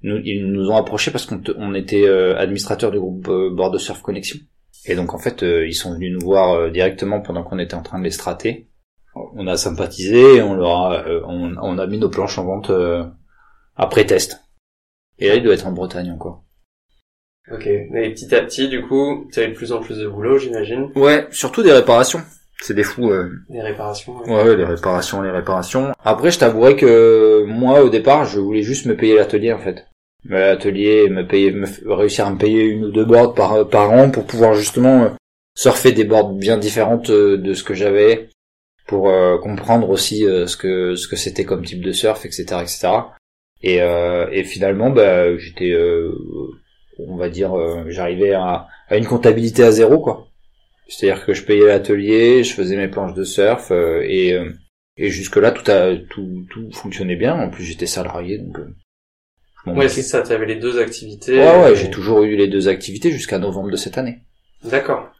Ils 0.03 0.51
nous 0.51 0.69
ont 0.69 0.75
approchés 0.75 1.09
parce 1.09 1.25
qu'on 1.25 1.73
était 1.75 2.09
administrateur 2.09 2.91
du 2.91 2.99
groupe 2.99 3.29
Bordeaux 3.53 3.77
Surf 3.77 4.01
Connexion. 4.01 4.39
Et 4.85 4.95
donc 4.95 5.13
en 5.13 5.19
fait, 5.19 5.43
ils 5.43 5.75
sont 5.75 5.93
venus 5.93 6.11
nous 6.11 6.25
voir 6.25 6.71
directement 6.71 7.21
pendant 7.21 7.43
qu'on 7.43 7.59
était 7.59 7.75
en 7.75 7.83
train 7.83 7.99
de 7.99 8.03
les 8.03 8.11
strater. 8.11 8.67
On 9.13 9.45
a 9.45 9.57
sympathisé, 9.57 10.41
on 10.41 10.55
leur 10.55 10.71
a, 10.71 11.05
on, 11.27 11.55
on 11.55 11.77
a 11.77 11.85
mis 11.85 11.99
nos 11.99 12.09
planches 12.09 12.39
en 12.39 12.45
vente 12.45 12.71
après 13.75 14.05
test. 14.07 14.43
Et 15.19 15.27
là, 15.27 15.35
il 15.35 15.43
doit 15.43 15.53
être 15.53 15.67
en 15.67 15.71
Bretagne 15.71 16.11
encore. 16.11 16.43
Ok. 17.51 17.65
Et 17.67 17.87
petit 18.13 18.33
à 18.35 18.41
petit, 18.41 18.67
du 18.67 18.81
coup, 18.81 19.27
t'avais 19.31 19.47
de 19.49 19.53
plus 19.53 19.71
en 19.71 19.79
plus 19.79 19.97
de 19.97 20.07
boulot, 20.07 20.37
j'imagine. 20.37 20.89
Ouais, 20.95 21.27
surtout 21.31 21.63
des 21.63 21.71
réparations. 21.71 22.21
C'est 22.61 22.75
des 22.75 22.83
fous. 22.83 23.09
euh, 23.09 23.29
Des 23.49 23.61
réparations. 23.61 24.15
ouais. 24.19 24.43
Ouais, 24.43 24.55
les 24.55 24.65
réparations, 24.65 25.21
les 25.21 25.31
réparations. 25.31 25.91
Après, 26.03 26.29
je 26.31 26.37
t'avouerai 26.39 26.75
que 26.75 27.43
moi, 27.47 27.81
au 27.83 27.89
départ, 27.89 28.25
je 28.25 28.39
voulais 28.39 28.61
juste 28.61 28.85
me 28.85 28.95
payer 28.95 29.15
l'atelier, 29.15 29.51
en 29.51 29.57
fait. 29.59 29.87
L'atelier, 30.29 31.09
me 31.09 31.25
payer, 31.27 31.51
me 31.51 31.65
f- 31.65 31.81
réussir 31.87 32.27
à 32.27 32.31
me 32.31 32.37
payer 32.37 32.63
une 32.65 32.85
ou 32.85 32.91
deux 32.91 33.05
boards 33.05 33.33
par, 33.33 33.67
par 33.67 33.91
an 33.91 34.11
pour 34.11 34.25
pouvoir 34.27 34.53
justement 34.53 35.03
euh, 35.05 35.09
surfer 35.57 35.91
des 35.93 36.03
boards 36.03 36.33
bien 36.33 36.57
différentes 36.57 37.09
euh, 37.09 37.37
de 37.37 37.55
ce 37.55 37.63
que 37.63 37.73
j'avais, 37.73 38.29
pour 38.87 39.09
euh, 39.09 39.39
comprendre 39.39 39.89
aussi 39.89 40.27
euh, 40.27 40.45
ce 40.45 40.55
que 40.57 40.93
ce 40.95 41.07
que 41.07 41.15
c'était 41.15 41.43
comme 41.45 41.65
type 41.65 41.81
de 41.83 41.91
surf, 41.91 42.23
etc., 42.23 42.43
etc. 42.61 42.89
Et, 43.63 43.81
euh, 43.81 44.27
et 44.31 44.43
finalement, 44.43 44.91
bah, 44.91 45.35
j'étais, 45.37 45.71
euh, 45.71 46.11
on 47.07 47.15
va 47.17 47.29
dire, 47.29 47.53
euh, 47.57 47.83
j'arrivais 47.89 48.33
à, 48.33 48.67
à 48.87 48.97
une 48.97 49.05
comptabilité 49.05 49.63
à 49.63 49.71
zéro, 49.71 49.99
quoi. 49.99 50.27
C'est-à-dire 50.87 51.25
que 51.25 51.33
je 51.33 51.43
payais 51.43 51.65
l'atelier, 51.67 52.43
je 52.43 52.53
faisais 52.53 52.75
mes 52.75 52.87
planches 52.89 53.13
de 53.13 53.23
surf 53.23 53.71
euh, 53.71 54.01
et 54.05 54.33
euh, 54.33 54.51
et 54.97 55.09
jusque 55.09 55.37
là 55.37 55.51
tout 55.51 55.69
a 55.71 55.95
tout 55.95 56.45
tout 56.49 56.69
fonctionnait 56.73 57.15
bien. 57.15 57.33
En 57.39 57.49
plus 57.49 57.63
j'étais 57.63 57.85
salarié 57.87 58.37
donc. 58.39 58.59
euh, 58.59 58.73
Ouais, 59.67 59.87
c'est 59.89 60.01
ça, 60.01 60.21
t'avais 60.23 60.47
les 60.47 60.55
deux 60.55 60.79
activités. 60.79 61.37
ouais 61.37 61.61
ouais 61.61 61.71
Et- 61.73 61.75
j'ai 61.75 61.91
toujours 61.91 62.23
eu 62.23 62.35
les 62.35 62.47
deux 62.47 62.67
activités 62.67 63.11
jusqu'à 63.11 63.37
novembre 63.37 63.69
de 63.71 63.77
cette 63.77 63.97
année. 63.97 64.19
D'accord. 64.63 65.11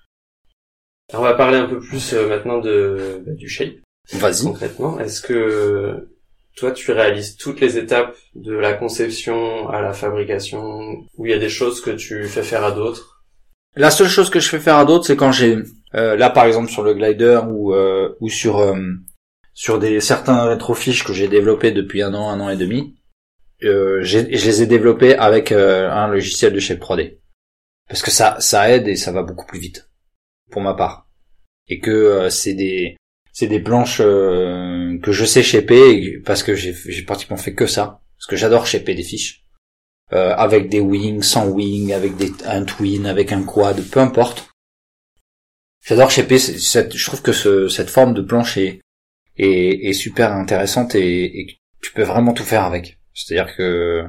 Alors, 1.12 1.22
on 1.24 1.26
va 1.26 1.34
parler 1.36 1.58
un 1.58 1.67
peu 1.67 1.80
plus 1.80 2.13
euh, 2.13 2.28
maintenant 2.28 2.60
de, 2.60 3.22
bah, 3.26 3.34
du 3.34 3.48
shape, 3.48 3.74
Vas-y. 4.13 4.44
concrètement. 4.46 5.00
Est-ce 5.00 5.22
que 5.22 6.10
toi, 6.56 6.72
tu 6.72 6.92
réalises 6.92 7.38
toutes 7.38 7.62
les 7.62 7.78
étapes 7.78 8.16
de 8.36 8.54
la 8.54 8.74
conception 8.74 9.70
à 9.70 9.82
la 9.82 9.94
fabrication, 9.94 10.62
où 11.18 11.26
il 11.26 11.32
y 11.32 11.36
a 11.36 11.40
des 11.40 11.50
choses 11.50 11.82
que 11.82 11.92
tu 11.92 12.26
fais 12.26 12.44
faire 12.44 12.64
à 12.64 12.72
d'autres? 12.72 13.24
La 13.76 13.90
seule 13.90 14.10
chose 14.10 14.30
que 14.30 14.40
je 14.40 14.50
fais 14.50 14.60
faire 14.60 14.76
à 14.76 14.86
d'autres 14.86 15.06
c'est 15.06 15.16
quand 15.16 15.32
j'ai 15.32 15.58
euh, 15.96 16.18
là 16.18 16.30
par 16.30 16.46
exemple 16.46 16.70
sur 16.70 16.84
le 16.84 16.94
glider 16.94 17.40
ou 17.50 17.74
euh, 17.74 18.18
ou 18.20 18.30
sur 18.30 18.60
euh, 18.60 18.76
sur 19.54 19.80
des 19.80 20.02
certains 20.02 20.44
rétrofiches 20.44 21.06
que 21.06 21.14
j'ai 21.14 21.30
développés 21.30 21.72
depuis 21.72 22.02
un 22.02 22.14
an 22.14 22.30
un 22.30 22.42
an 22.42 22.50
et 22.50 22.58
demi. 22.58 22.98
Euh, 23.64 24.00
je 24.04 24.20
les 24.20 24.62
ai 24.62 24.66
développés 24.66 25.16
avec 25.16 25.52
euh, 25.52 25.90
un 25.90 26.08
logiciel 26.08 26.52
de 26.52 26.60
Shape 26.60 26.80
3D 26.80 27.20
parce 27.88 28.02
que 28.02 28.12
ça 28.12 28.38
ça 28.40 28.70
aide 28.70 28.88
et 28.88 28.96
ça 28.98 29.12
va 29.14 29.24
beaucoup 29.24 29.46
plus 29.46 29.60
vite 29.60 29.90
pour 30.50 30.62
ma 30.62 30.74
part 30.74 31.08
et 31.70 31.80
que 31.80 31.92
euh, 31.92 32.30
c'est 32.30 32.56
des 32.56 32.98
c'est 33.32 33.48
des 33.48 33.62
planches 33.62 34.02
que 35.02 35.12
je 35.12 35.26
sais 35.26 35.44
shaper 35.44 36.20
parce 36.26 36.44
que 36.44 36.56
j'ai 36.56 37.04
pratiquement 37.04 37.38
fait 37.38 37.54
que 37.54 37.68
ça 37.68 38.02
parce 38.18 38.28
que 38.28 38.36
j'adore 38.36 38.68
shaper 38.68 38.96
des 38.96 39.04
fiches 39.04 39.46
euh, 40.14 40.34
avec 40.36 40.70
des 40.70 40.80
wings 40.80 41.24
sans 41.24 41.48
wings 41.48 41.94
avec 41.94 42.16
des 42.18 42.32
un 42.46 42.64
twin 42.64 43.06
avec 43.06 43.32
un 43.32 43.44
quad 43.44 43.82
peu 43.90 44.00
importe 44.00 44.50
j'adore 45.86 46.12
shaper 46.12 46.40
cette 46.40 46.96
je 46.96 47.06
trouve 47.06 47.22
que 47.22 47.34
ce, 47.34 47.68
cette 47.68 47.90
forme 47.90 48.14
de 48.14 48.22
planche 48.22 48.58
est 48.58 48.82
est, 49.38 49.94
super 49.94 50.34
intéressante 50.34 50.94
et, 50.94 51.40
et 51.40 51.60
tu 51.82 51.94
peux 51.94 52.04
vraiment 52.04 52.34
tout 52.34 52.44
faire 52.44 52.64
avec 52.64 53.00
c'est 53.14 53.38
à 53.38 53.44
dire 53.46 53.56
que 53.56 54.06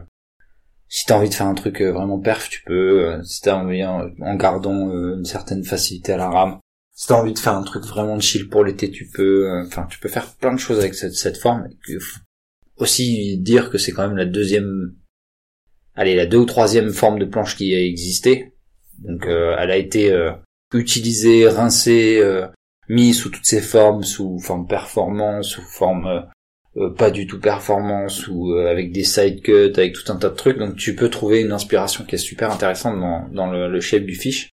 si 0.95 1.07
t'as 1.07 1.17
envie 1.17 1.31
de 1.31 1.35
faire 1.35 1.47
un 1.47 1.55
truc 1.55 1.81
euh, 1.81 1.91
vraiment 1.91 2.19
perf, 2.19 2.51
tu 2.51 2.63
peux. 2.65 3.07
euh, 3.07 3.23
Si 3.23 3.41
t'as 3.41 3.57
envie, 3.57 3.83
en, 3.83 4.35
gardant 4.35 4.91
une 4.93 5.25
certaine 5.25 5.65
facilité 5.65 6.13
à 6.13 6.19
la 6.19 6.29
rame. 6.29 6.59
Si 7.03 7.09
t'as 7.09 7.17
envie 7.17 7.33
de 7.33 7.39
faire 7.41 7.55
un 7.57 7.65
truc 7.65 7.83
vraiment 7.83 8.21
chill 8.21 8.49
pour 8.49 8.63
l'été, 8.63 8.89
tu 8.89 9.09
peux. 9.09 9.51
euh, 9.51 9.65
Enfin, 9.67 9.89
tu 9.91 9.99
peux 9.99 10.09
faire 10.09 10.37
plein 10.37 10.55
de 10.55 10.61
choses 10.61 10.79
avec 10.79 10.95
cette, 10.95 11.15
cette 11.15 11.37
forme. 11.37 11.69
Aussi 12.77 13.39
dire 13.39 13.71
que 13.71 13.79
c'est 13.79 13.91
quand 13.91 14.07
même 14.07 14.17
la 14.17 14.25
deuxième, 14.25 14.95
allez, 15.97 16.15
la 16.15 16.27
deux 16.27 16.39
ou 16.39 16.45
troisième 16.45 16.91
forme 16.91 17.19
de 17.19 17.25
planche 17.25 17.57
qui 17.57 17.75
a 17.75 17.81
existé. 17.85 18.53
Donc, 19.01 19.27
euh, 19.27 19.57
elle 19.59 19.73
a 19.73 19.79
été 19.79 20.13
euh, 20.13 20.31
utilisée, 20.73 21.49
rincée, 21.49 22.21
euh, 22.21 22.47
mise 22.89 23.19
sous 23.19 23.31
toutes 23.31 23.47
ses 23.47 23.63
formes, 23.63 24.05
sous 24.05 24.39
forme 24.39 24.69
performance, 24.69 25.49
sous 25.49 25.63
forme 25.63 26.25
euh, 26.77 26.91
pas 26.91 27.11
du 27.11 27.27
tout 27.27 27.41
performance 27.41 28.29
ou 28.29 28.55
avec 28.55 28.93
des 28.93 29.03
side 29.03 29.43
cuts, 29.43 29.73
avec 29.77 29.95
tout 29.95 30.13
un 30.13 30.17
tas 30.19 30.31
de 30.31 30.37
trucs. 30.37 30.59
Donc 30.59 30.77
tu 30.77 30.95
peux 30.95 31.11
trouver 31.11 31.41
une 31.41 31.51
inspiration 31.51 32.05
qui 32.05 32.15
est 32.15 32.19
super 32.19 32.53
intéressante 32.53 33.01
dans, 33.01 33.29
dans 33.31 33.51
le, 33.51 33.69
le 33.69 33.81
shape 33.81 34.05
du 34.05 34.15
fiche. 34.15 34.51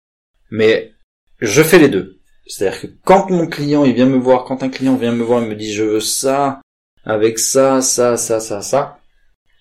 Mais 0.51 0.93
je 1.39 1.63
fais 1.63 1.79
les 1.79 1.89
deux. 1.89 2.14
C'est-à-dire 2.47 2.81
que 2.81 2.87
quand 3.03 3.29
mon 3.29 3.47
client 3.47 3.85
il 3.85 3.93
vient 3.93 4.05
me 4.05 4.17
voir, 4.17 4.45
quand 4.45 4.63
un 4.63 4.69
client 4.69 4.95
vient 4.95 5.11
me 5.11 5.23
voir 5.23 5.43
et 5.43 5.47
me 5.47 5.55
dit 5.55 5.73
je 5.73 5.83
veux 5.83 5.99
ça, 5.99 6.61
avec 7.03 7.39
ça, 7.39 7.81
ça, 7.81 8.17
ça, 8.17 8.39
ça, 8.39 8.61
ça, 8.61 8.99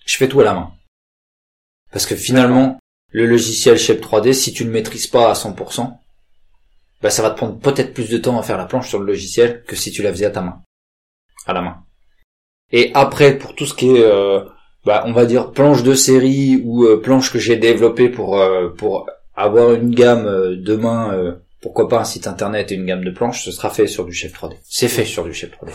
je 0.05 0.17
fais 0.17 0.27
tout 0.27 0.41
à 0.41 0.43
la 0.43 0.53
main. 0.53 0.71
Parce 1.91 2.05
que 2.05 2.15
finalement, 2.15 2.79
le 3.11 3.25
logiciel 3.25 3.77
Shape 3.77 4.01
3D, 4.01 4.33
si 4.33 4.51
tu 4.51 4.65
le 4.65 4.71
maîtrises 4.71 5.07
pas 5.07 5.29
à 5.29 5.33
100%, 5.33 5.97
bah 7.01 7.09
ça 7.09 7.21
va 7.21 7.29
te 7.31 7.37
prendre 7.37 7.59
peut-être 7.59 7.93
plus 7.93 8.09
de 8.09 8.17
temps 8.17 8.39
à 8.39 8.43
faire 8.43 8.57
la 8.57 8.65
planche 8.65 8.89
sur 8.89 8.99
le 8.99 9.05
logiciel 9.05 9.63
que 9.63 9.75
si 9.75 9.91
tu 9.91 10.01
la 10.01 10.11
faisais 10.11 10.25
à 10.25 10.31
ta 10.31 10.41
main. 10.41 10.61
À 11.45 11.53
la 11.53 11.61
main. 11.61 11.77
Et 12.71 12.91
après, 12.93 13.37
pour 13.37 13.55
tout 13.55 13.65
ce 13.65 13.73
qui 13.73 13.89
est, 13.89 14.03
euh, 14.03 14.43
bah, 14.85 15.03
on 15.05 15.13
va 15.13 15.25
dire 15.25 15.51
planche 15.51 15.83
de 15.83 15.93
série 15.93 16.61
ou 16.63 16.85
euh, 16.85 16.99
planche 16.99 17.31
que 17.31 17.39
j'ai 17.39 17.57
développée 17.57 18.09
pour 18.09 18.39
euh, 18.41 18.69
pour 18.69 19.07
avoir 19.35 19.73
une 19.73 19.93
gamme 19.93 20.55
demain, 20.55 21.37
pourquoi 21.65 21.89
pas 21.89 21.99
un 21.99 22.05
site 22.05 22.27
internet 22.27 22.71
et 22.71 22.75
une 22.75 22.85
gamme 22.85 23.03
de 23.03 23.09
planches, 23.09 23.43
ce 23.43 23.51
sera 23.51 23.71
fait 23.71 23.87
sur 23.87 24.05
du 24.05 24.13
chef 24.13 24.31
3D. 24.33 24.55
C'est 24.69 24.87
fait 24.87 25.03
sur 25.03 25.23
du 25.23 25.33
chef 25.33 25.49
3D 25.49 25.71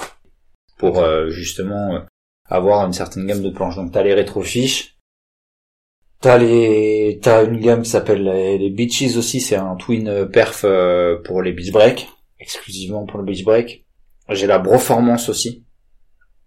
pour 0.79 1.00
euh, 1.00 1.31
justement 1.31 1.96
euh, 1.96 2.00
avoir 2.48 2.87
une 2.87 2.92
certaine 2.92 3.26
gamme 3.26 3.42
de 3.42 3.50
planches. 3.50 3.74
Donc 3.74 3.90
t'as 3.90 4.05
les 4.05 4.14
rétrofiches, 4.14 4.96
t'as 6.20 6.38
les 6.38 7.18
t'as 7.20 7.44
une 7.44 7.59
gamme 7.59 7.83
qui 7.83 7.90
s'appelle 7.90 8.22
les, 8.22 8.57
les 8.57 9.16
aussi, 9.16 9.40
c'est 9.40 9.57
un 9.57 9.74
twin 9.74 10.07
euh, 10.07 10.26
perf 10.26 10.64
pour 11.24 11.42
les 11.42 11.53
beach 11.53 11.72
break, 11.72 12.09
exclusivement 12.38 13.05
pour 13.05 13.18
le 13.18 13.24
beach 13.24 13.42
break. 13.42 13.85
J'ai 14.29 14.46
la 14.46 14.61
Broformance 14.61 15.29
aussi. 15.29 15.66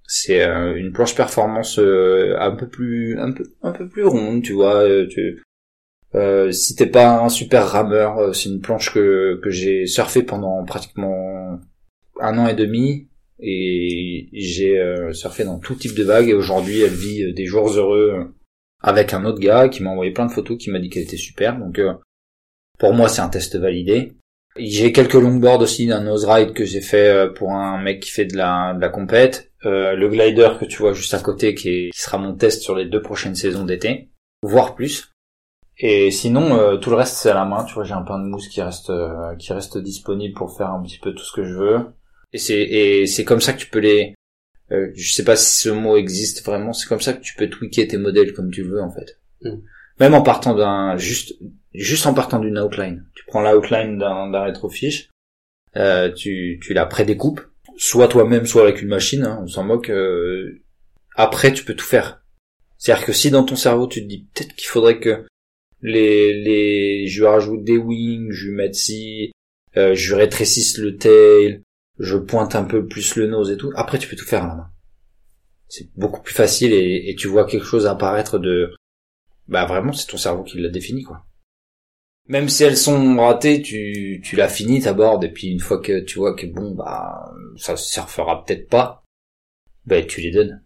C'est 0.07 0.41
une 0.41 0.93
planche 0.93 1.15
performance 1.15 1.79
un 1.79 2.55
peu 2.55 2.69
plus 2.69 3.19
un 3.19 3.33
peu 3.33 3.43
un 3.61 3.73
peu 3.73 3.89
plus 3.89 4.05
ronde, 4.05 4.41
tu 4.41 4.53
vois, 4.53 4.85
Euh, 6.15 6.51
si 6.51 6.75
t'es 6.75 6.85
pas 6.85 7.23
un 7.23 7.29
super 7.29 7.67
rameur, 7.67 8.19
euh, 8.19 8.33
c'est 8.33 8.49
une 8.49 8.61
planche 8.61 8.93
que, 8.93 9.39
que 9.43 9.49
j'ai 9.49 9.87
surfé 9.87 10.23
pendant 10.23 10.63
pratiquement 10.63 11.59
un 12.19 12.37
an 12.37 12.47
et 12.47 12.53
demi 12.53 13.07
et 13.39 14.29
j'ai 14.31 14.79
euh, 14.79 15.11
surfé 15.11 15.43
dans 15.43 15.59
tout 15.59 15.75
type 15.75 15.95
de 15.95 16.03
vagues 16.03 16.29
et 16.29 16.33
aujourd'hui 16.33 16.81
elle 16.81 16.93
vit 16.93 17.23
euh, 17.23 17.33
des 17.33 17.45
jours 17.45 17.67
heureux 17.69 18.31
avec 18.81 19.13
un 19.13 19.25
autre 19.25 19.39
gars 19.39 19.69
qui 19.69 19.81
m'a 19.81 19.89
envoyé 19.89 20.11
plein 20.11 20.27
de 20.27 20.31
photos 20.31 20.57
qui 20.57 20.69
m'a 20.69 20.79
dit 20.79 20.89
qu'elle 20.89 21.03
était 21.03 21.17
super 21.17 21.57
donc 21.57 21.81
pour 22.77 22.93
moi 22.93 23.09
c'est 23.09 23.21
un 23.21 23.29
test 23.29 23.55
validé. 23.55 24.13
J'ai 24.55 24.91
quelques 24.91 25.15
longboards 25.15 25.61
aussi 25.61 25.87
d'un 25.87 26.03
nose 26.03 26.25
ride 26.25 26.53
que 26.53 26.63
j'ai 26.63 26.81
fait 26.81 27.33
pour 27.33 27.53
un 27.53 27.81
mec 27.81 28.01
qui 28.01 28.11
fait 28.11 28.25
de 28.25 28.37
la, 28.37 28.75
de 28.75 28.81
la 28.81 28.89
compète. 28.89 29.51
le 29.63 30.07
glider 30.07 30.49
que 30.59 30.65
tu 30.65 30.77
vois 30.77 30.93
juste 30.93 31.15
à 31.15 31.19
côté 31.19 31.55
qui, 31.55 31.69
est, 31.69 31.89
qui 31.89 31.99
sera 31.99 32.19
mon 32.19 32.35
test 32.35 32.61
sur 32.61 32.75
les 32.75 32.85
deux 32.85 33.01
prochaines 33.01 33.33
saisons 33.33 33.65
d'été, 33.65 34.11
voire 34.43 34.75
plus. 34.75 35.12
Et 35.77 36.11
sinon, 36.11 36.57
euh, 36.57 36.77
tout 36.77 36.89
le 36.89 36.95
reste 36.95 37.15
c'est 37.17 37.29
à 37.29 37.33
la 37.33 37.45
main. 37.45 37.63
Tu 37.63 37.73
vois, 37.73 37.83
j'ai 37.83 37.93
un 37.93 38.03
pain 38.03 38.19
de 38.19 38.25
mousse 38.25 38.47
qui 38.47 38.61
reste 38.61 38.89
euh, 38.89 39.35
qui 39.35 39.53
reste 39.53 39.77
disponible 39.77 40.35
pour 40.35 40.55
faire 40.55 40.69
un 40.69 40.81
petit 40.83 40.99
peu 40.99 41.13
tout 41.13 41.23
ce 41.23 41.33
que 41.33 41.43
je 41.43 41.53
veux. 41.53 41.79
Et 42.31 42.37
c'est 42.37 42.61
et 42.61 43.07
c'est 43.07 43.25
comme 43.25 43.41
ça 43.41 43.53
que 43.53 43.59
tu 43.59 43.69
peux 43.69 43.79
les. 43.79 44.13
Euh, 44.71 44.91
je 44.95 45.11
sais 45.11 45.23
pas 45.23 45.35
si 45.35 45.61
ce 45.61 45.69
mot 45.69 45.97
existe 45.97 46.45
vraiment. 46.45 46.73
C'est 46.73 46.87
comme 46.87 47.01
ça 47.01 47.13
que 47.13 47.21
tu 47.21 47.35
peux 47.35 47.49
tweaker 47.49 47.87
tes 47.87 47.97
modèles 47.97 48.33
comme 48.33 48.51
tu 48.51 48.63
veux 48.63 48.81
en 48.81 48.91
fait. 48.91 49.19
Mm. 49.41 49.57
Même 49.99 50.13
en 50.13 50.21
partant 50.21 50.55
d'un 50.55 50.97
juste 50.97 51.35
juste 51.73 52.05
en 52.05 52.13
partant 52.13 52.39
d'une 52.39 52.59
outline. 52.59 53.05
Tu 53.15 53.25
prends 53.25 53.41
l'outline 53.41 53.97
d'un 53.97 54.29
d'un 54.29 54.43
rétrofiche, 54.43 55.09
euh, 55.75 56.11
tu 56.11 56.59
tu 56.61 56.73
la 56.73 56.85
prédécoupes, 56.85 57.41
soit 57.77 58.07
toi-même, 58.07 58.45
soit 58.45 58.63
avec 58.63 58.81
une 58.81 58.89
machine. 58.89 59.23
Hein, 59.23 59.39
on 59.41 59.47
s'en 59.47 59.63
moque. 59.63 59.91
après, 61.15 61.51
tu 61.51 61.65
peux 61.65 61.75
tout 61.75 61.85
faire. 61.85 62.23
C'est-à-dire 62.77 63.05
que 63.05 63.13
si 63.13 63.31
dans 63.31 63.43
ton 63.43 63.55
cerveau 63.55 63.87
tu 63.87 64.01
te 64.03 64.07
dis 64.07 64.27
peut-être 64.33 64.55
qu'il 64.55 64.67
faudrait 64.67 64.99
que 64.99 65.25
les, 65.83 66.33
les, 66.33 67.07
je 67.07 67.23
rajoute 67.23 67.63
des 67.63 67.77
wings, 67.77 68.31
je 68.31 68.47
lui 68.47 68.55
mets 68.55 68.73
ci, 68.73 69.31
euh, 69.77 69.93
je 69.93 70.15
rétrécisse 70.15 70.77
le 70.77 70.97
tail, 70.97 71.61
je 71.99 72.17
pointe 72.17 72.55
un 72.55 72.63
peu 72.63 72.87
plus 72.87 73.15
le 73.15 73.27
nose 73.27 73.51
et 73.51 73.57
tout. 73.57 73.71
Après, 73.75 73.99
tu 73.99 74.07
peux 74.07 74.15
tout 74.15 74.25
faire 74.25 74.45
à 74.45 74.47
la 74.47 74.55
main. 74.55 74.69
C'est 75.67 75.89
beaucoup 75.95 76.21
plus 76.21 76.33
facile 76.33 76.73
et, 76.73 77.09
et 77.09 77.15
tu 77.15 77.27
vois 77.27 77.45
quelque 77.45 77.65
chose 77.65 77.85
apparaître 77.85 78.39
de, 78.39 78.73
bah 79.47 79.65
vraiment, 79.65 79.93
c'est 79.93 80.07
ton 80.07 80.17
cerveau 80.17 80.43
qui 80.43 80.59
l'a 80.59 80.69
défini, 80.69 81.03
quoi. 81.03 81.25
Même 82.27 82.47
si 82.47 82.63
elles 82.63 82.77
sont 82.77 83.17
ratées, 83.17 83.61
tu, 83.61 84.21
tu 84.23 84.37
l'as 84.37 84.47
fini 84.47 84.81
ta 84.81 84.93
board 84.93 85.25
et 85.25 85.29
puis 85.29 85.47
une 85.47 85.59
fois 85.59 85.81
que 85.81 85.99
tu 85.99 86.19
vois 86.19 86.35
que 86.35 86.45
bon, 86.45 86.73
bah, 86.73 87.33
ça 87.57 87.75
se 87.75 87.91
surfera 87.91 88.45
peut-être 88.45 88.69
pas, 88.69 89.03
bah, 89.85 90.01
tu 90.03 90.21
les 90.21 90.31
donnes. 90.31 90.63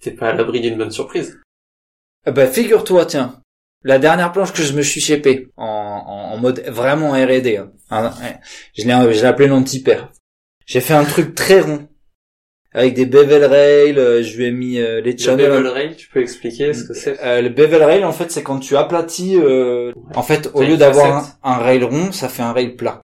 T'es 0.00 0.12
pas 0.12 0.28
à 0.28 0.32
l'abri 0.32 0.60
d'une 0.60 0.78
bonne 0.78 0.92
surprise. 0.92 1.40
Bah, 2.24 2.46
figure-toi, 2.46 3.06
tiens, 3.06 3.41
la 3.84 3.98
dernière 3.98 4.32
planche 4.32 4.52
que 4.52 4.62
je 4.62 4.72
me 4.72 4.82
suis 4.82 5.00
chépé 5.00 5.48
en, 5.56 5.66
en, 5.66 6.38
mode 6.38 6.62
vraiment 6.68 7.12
R&D. 7.12 7.60
Hein. 7.90 8.12
je 8.74 8.86
l'ai, 8.86 9.14
je 9.14 9.20
l'ai 9.20 9.24
appelé 9.24 9.48
l'anti-père. 9.48 10.12
J'ai 10.66 10.80
fait 10.80 10.94
un 10.94 11.04
truc 11.04 11.34
très 11.34 11.60
rond 11.60 11.88
avec 12.72 12.94
des 12.94 13.06
bevel 13.06 13.44
rails. 13.44 13.98
Euh, 13.98 14.22
je 14.22 14.36
lui 14.36 14.46
ai 14.46 14.52
mis 14.52 14.78
euh, 14.78 15.00
les 15.00 15.16
channels. 15.16 15.50
Le 15.50 15.56
bevel 15.56 15.72
rail, 15.72 15.96
tu 15.96 16.08
peux 16.08 16.20
expliquer 16.20 16.72
ce 16.72 16.84
que 16.84 16.94
c'est? 16.94 17.20
Euh, 17.22 17.42
Le 17.42 17.48
bevel 17.48 17.82
rail, 17.82 18.04
en 18.04 18.12
fait, 18.12 18.30
c'est 18.30 18.42
quand 18.42 18.58
tu 18.58 18.76
aplatis. 18.76 19.36
Euh, 19.36 19.92
en 20.14 20.22
fait, 20.22 20.50
au 20.54 20.62
lieu 20.62 20.76
d'avoir 20.76 21.38
un, 21.42 21.56
rail 21.56 21.82
rond, 21.84 22.12
ça 22.12 22.28
fait 22.28 22.42
un 22.42 22.52
rail 22.52 22.76
plat. 22.76 23.00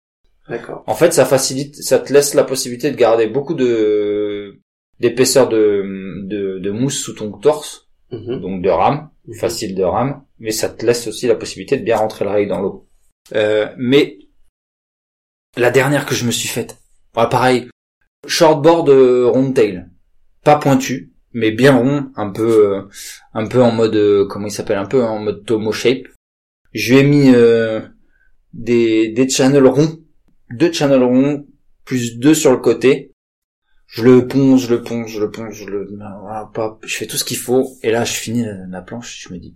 D'accord. 0.49 0.83
En 0.87 0.93
fait, 0.93 1.13
ça 1.13 1.25
facilite, 1.25 1.75
ça 1.75 1.99
te 1.99 2.11
laisse 2.11 2.33
la 2.33 2.43
possibilité 2.43 2.91
de 2.91 2.97
garder 2.97 3.27
beaucoup 3.27 3.53
de 3.53 4.59
d'épaisseur 4.99 5.49
de, 5.49 5.83
de, 6.27 6.59
de 6.59 6.71
mousse 6.71 7.01
sous 7.01 7.13
ton 7.13 7.31
torse, 7.31 7.89
mhm. 8.11 8.41
donc 8.41 8.61
de 8.61 8.69
rame, 8.69 9.09
mhm. 9.27 9.35
facile 9.35 9.75
de 9.75 9.83
rame 9.83 10.21
mais 10.43 10.51
ça 10.51 10.67
te 10.69 10.85
laisse 10.85 11.07
aussi 11.07 11.25
la 11.25 11.35
possibilité 11.35 11.77
de 11.77 11.85
bien 11.85 11.95
rentrer 11.95 12.25
le 12.25 12.31
rail 12.31 12.47
dans 12.47 12.59
l'eau. 12.61 12.85
Euh, 13.33 13.69
mais 13.77 14.19
la 15.55 15.71
dernière 15.71 16.05
que 16.05 16.15
je 16.15 16.25
me 16.25 16.31
suis 16.31 16.49
faite, 16.49 16.79
voilà, 17.13 17.29
pareil, 17.29 17.69
shortboard 18.27 18.89
euh, 18.89 19.25
round 19.27 19.55
tail, 19.55 19.87
pas 20.43 20.57
pointu, 20.57 21.13
mais 21.31 21.51
bien 21.51 21.77
rond, 21.77 22.11
un 22.17 22.29
peu, 22.29 22.75
euh, 22.75 22.81
un 23.33 23.47
peu 23.47 23.63
en 23.63 23.71
mode, 23.71 23.95
euh, 23.95 24.27
comment 24.27 24.47
il 24.47 24.51
s'appelle, 24.51 24.77
un 24.77 24.85
peu 24.85 25.01
en 25.01 25.19
mode 25.19 25.45
Tomo 25.45 25.71
shape. 25.71 26.07
Je 26.73 26.93
lui 26.93 26.99
ai 26.99 27.03
mis 27.03 27.31
des 28.51 29.09
des 29.09 29.29
channels 29.29 29.67
ronds, 29.67 29.99
deux 30.51 30.73
channels 30.73 31.03
ronds 31.03 31.45
plus 31.85 32.17
deux 32.17 32.33
sur 32.33 32.51
le 32.51 32.57
côté. 32.57 33.13
Je 33.85 34.03
le 34.03 34.27
ponce, 34.27 34.61
je 34.61 34.75
le 34.75 34.81
ponce, 34.81 35.09
je 35.09 35.19
le 35.19 35.29
ponce, 35.29 35.53
je 35.53 35.65
le, 35.65 35.87
je 36.83 36.97
fais 36.97 37.05
tout 37.05 37.17
ce 37.17 37.23
qu'il 37.23 37.37
faut, 37.37 37.77
et 37.83 37.91
là 37.91 38.03
je 38.03 38.13
finis 38.13 38.43
la 38.69 38.81
planche, 38.81 39.21
je 39.21 39.31
me 39.31 39.37
dis 39.37 39.55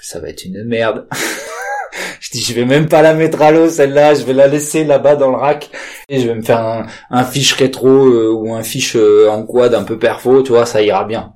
ça 0.00 0.20
va 0.20 0.28
être 0.28 0.44
une 0.44 0.64
merde. 0.64 1.08
je 2.20 2.30
dis, 2.30 2.42
je 2.42 2.54
vais 2.54 2.64
même 2.64 2.88
pas 2.88 3.02
la 3.02 3.14
mettre 3.14 3.40
à 3.42 3.50
l'eau, 3.50 3.68
celle-là, 3.68 4.14
je 4.14 4.24
vais 4.24 4.32
la 4.32 4.48
laisser 4.48 4.84
là-bas 4.84 5.16
dans 5.16 5.30
le 5.30 5.36
rack, 5.36 5.70
et 6.08 6.20
je 6.20 6.26
vais 6.26 6.34
me 6.34 6.42
faire 6.42 6.60
un, 6.60 6.86
un 7.10 7.24
fiche 7.24 7.52
rétro, 7.54 7.88
euh, 7.88 8.32
ou 8.32 8.54
un 8.54 8.62
fiche 8.62 8.96
euh, 8.96 9.28
en 9.28 9.44
quad 9.44 9.74
un 9.74 9.84
peu 9.84 9.98
perfo, 9.98 10.42
tu 10.42 10.52
vois, 10.52 10.66
ça 10.66 10.82
ira 10.82 11.04
bien. 11.04 11.34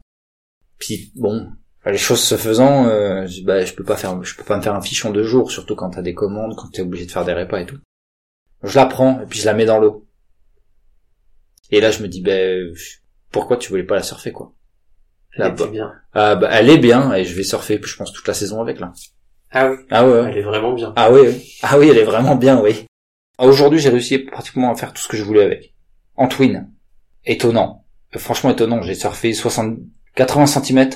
Puis, 0.78 1.12
bon, 1.14 1.48
les 1.86 1.98
choses 1.98 2.22
se 2.22 2.36
faisant, 2.36 2.86
euh, 2.86 3.26
je, 3.26 3.42
bah, 3.42 3.64
je 3.64 3.74
peux 3.74 3.84
pas 3.84 3.96
faire, 3.96 4.22
je 4.22 4.34
peux 4.34 4.44
pas 4.44 4.56
me 4.56 4.62
faire 4.62 4.74
un 4.74 4.82
fiche 4.82 5.04
en 5.04 5.10
deux 5.10 5.24
jours, 5.24 5.50
surtout 5.50 5.74
quand 5.74 5.90
t'as 5.90 6.02
des 6.02 6.14
commandes, 6.14 6.56
quand 6.56 6.68
t'es 6.72 6.82
obligé 6.82 7.06
de 7.06 7.10
faire 7.10 7.24
des 7.24 7.34
repas 7.34 7.60
et 7.60 7.66
tout. 7.66 7.78
Je 8.62 8.76
la 8.76 8.86
prends, 8.86 9.20
et 9.22 9.26
puis 9.26 9.38
je 9.38 9.46
la 9.46 9.54
mets 9.54 9.64
dans 9.64 9.78
l'eau. 9.78 10.06
Et 11.70 11.80
là, 11.80 11.90
je 11.90 12.02
me 12.02 12.08
dis, 12.08 12.20
ben, 12.20 12.74
pourquoi 13.30 13.56
tu 13.56 13.70
voulais 13.70 13.84
pas 13.84 13.94
la 13.94 14.02
surfer, 14.02 14.32
quoi? 14.32 14.52
Elle 15.36 15.46
est 15.46 15.70
bien. 15.70 15.92
Ah, 16.12 16.34
bah, 16.34 16.48
elle 16.52 16.70
est 16.70 16.78
bien 16.78 17.12
et 17.14 17.24
je 17.24 17.34
vais 17.34 17.42
surfer, 17.42 17.80
je 17.82 17.96
pense, 17.96 18.12
toute 18.12 18.26
la 18.26 18.34
saison 18.34 18.60
avec 18.60 18.80
là. 18.80 18.92
Ah 19.52 19.70
oui. 19.70 19.76
Ah 19.90 20.06
ouais. 20.06 20.30
Elle 20.30 20.38
est 20.38 20.42
vraiment 20.42 20.72
bien. 20.72 20.92
Ah 20.96 21.10
oui, 21.12 21.20
oui. 21.24 21.58
Ah 21.62 21.78
oui, 21.78 21.88
elle 21.88 21.98
est 21.98 22.04
vraiment 22.04 22.36
bien, 22.36 22.60
oui. 22.60 22.86
Ah, 23.38 23.46
aujourd'hui, 23.46 23.78
j'ai 23.78 23.90
réussi 23.90 24.18
pratiquement 24.18 24.70
à 24.70 24.76
faire 24.76 24.92
tout 24.92 25.02
ce 25.02 25.08
que 25.08 25.16
je 25.16 25.24
voulais 25.24 25.42
avec. 25.42 25.74
En 26.16 26.28
twin. 26.28 26.70
Étonnant. 27.24 27.84
Franchement 28.16 28.50
étonnant. 28.50 28.82
J'ai 28.82 28.94
surfé 28.94 29.32
60, 29.32 29.78
80 30.14 30.46
cm 30.46 30.90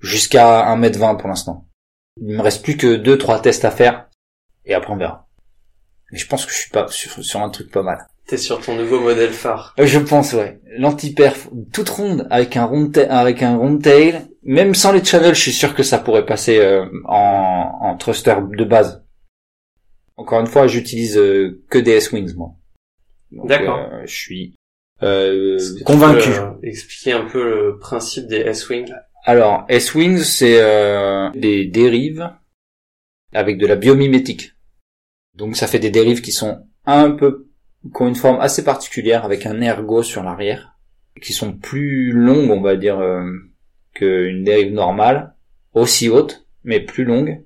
jusqu'à 0.00 0.74
1m20 0.76 1.18
pour 1.18 1.28
l'instant. 1.28 1.66
Il 2.20 2.36
me 2.36 2.42
reste 2.42 2.62
plus 2.62 2.76
que 2.76 2.96
deux, 2.96 3.18
trois 3.18 3.40
tests 3.40 3.64
à 3.64 3.70
faire 3.70 4.08
et 4.64 4.74
après 4.74 4.92
on 4.92 4.96
verra. 4.96 5.28
Mais 6.12 6.18
je 6.18 6.26
pense 6.26 6.46
que 6.46 6.52
je 6.52 6.56
suis 6.56 6.70
pas 6.70 6.88
sur, 6.88 7.24
sur 7.24 7.40
un 7.42 7.50
truc 7.50 7.70
pas 7.70 7.82
mal. 7.82 8.06
T'es 8.26 8.36
sur 8.36 8.60
ton 8.60 8.76
nouveau 8.76 9.00
modèle 9.00 9.32
phare. 9.32 9.74
Euh, 9.78 9.86
je 9.86 10.00
pense, 10.00 10.32
ouais. 10.32 10.60
L'anti-perf, 10.76 11.48
toute 11.72 11.88
ronde, 11.88 12.26
avec 12.30 12.56
un 12.56 12.64
rond, 12.64 12.90
avec 13.08 13.42
un 13.42 13.56
rond 13.56 13.78
tail. 13.78 14.26
Même 14.42 14.74
sans 14.74 14.92
les 14.92 15.04
channels, 15.04 15.34
je 15.34 15.40
suis 15.40 15.52
sûr 15.52 15.74
que 15.74 15.84
ça 15.84 15.98
pourrait 15.98 16.26
passer 16.26 16.58
euh, 16.58 16.86
en, 17.04 17.78
en 17.82 17.96
thruster 17.96 18.34
de 18.56 18.64
base. 18.64 19.04
Encore 20.16 20.40
une 20.40 20.46
fois, 20.48 20.66
j'utilise 20.66 21.16
euh, 21.16 21.62
que 21.70 21.78
des 21.78 21.92
S-Wings, 21.92 22.34
moi. 22.34 22.52
D'accord. 23.30 23.90
je 24.04 24.14
suis 24.14 24.54
convaincu. 25.84 26.30
expliquer 26.62 27.12
un 27.12 27.26
peu 27.26 27.44
le 27.44 27.78
principe 27.78 28.26
des 28.26 28.38
S-Wings? 28.38 28.92
Alors, 29.24 29.66
S-Wings, 29.68 30.22
c'est 30.22 30.60
des 31.34 31.66
dérives 31.66 32.30
avec 33.32 33.58
de 33.58 33.66
la 33.66 33.76
biomimétique. 33.76 34.52
Donc 35.34 35.56
ça 35.56 35.66
fait 35.66 35.78
des 35.78 35.90
dérives 35.90 36.22
qui 36.22 36.32
sont 36.32 36.66
un 36.86 37.10
peu 37.10 37.45
qui 37.94 38.02
ont 38.02 38.08
une 38.08 38.14
forme 38.14 38.40
assez 38.40 38.64
particulière 38.64 39.24
avec 39.24 39.46
un 39.46 39.60
ergot 39.60 40.02
sur 40.02 40.22
l'arrière, 40.22 40.76
qui 41.20 41.32
sont 41.32 41.52
plus 41.52 42.12
longues, 42.12 42.50
on 42.50 42.60
va 42.60 42.76
dire, 42.76 42.98
euh, 42.98 43.24
qu'une 43.94 44.44
dérive 44.44 44.72
normale, 44.72 45.34
aussi 45.72 46.08
haute, 46.08 46.46
mais 46.64 46.80
plus 46.80 47.04
longues, 47.04 47.42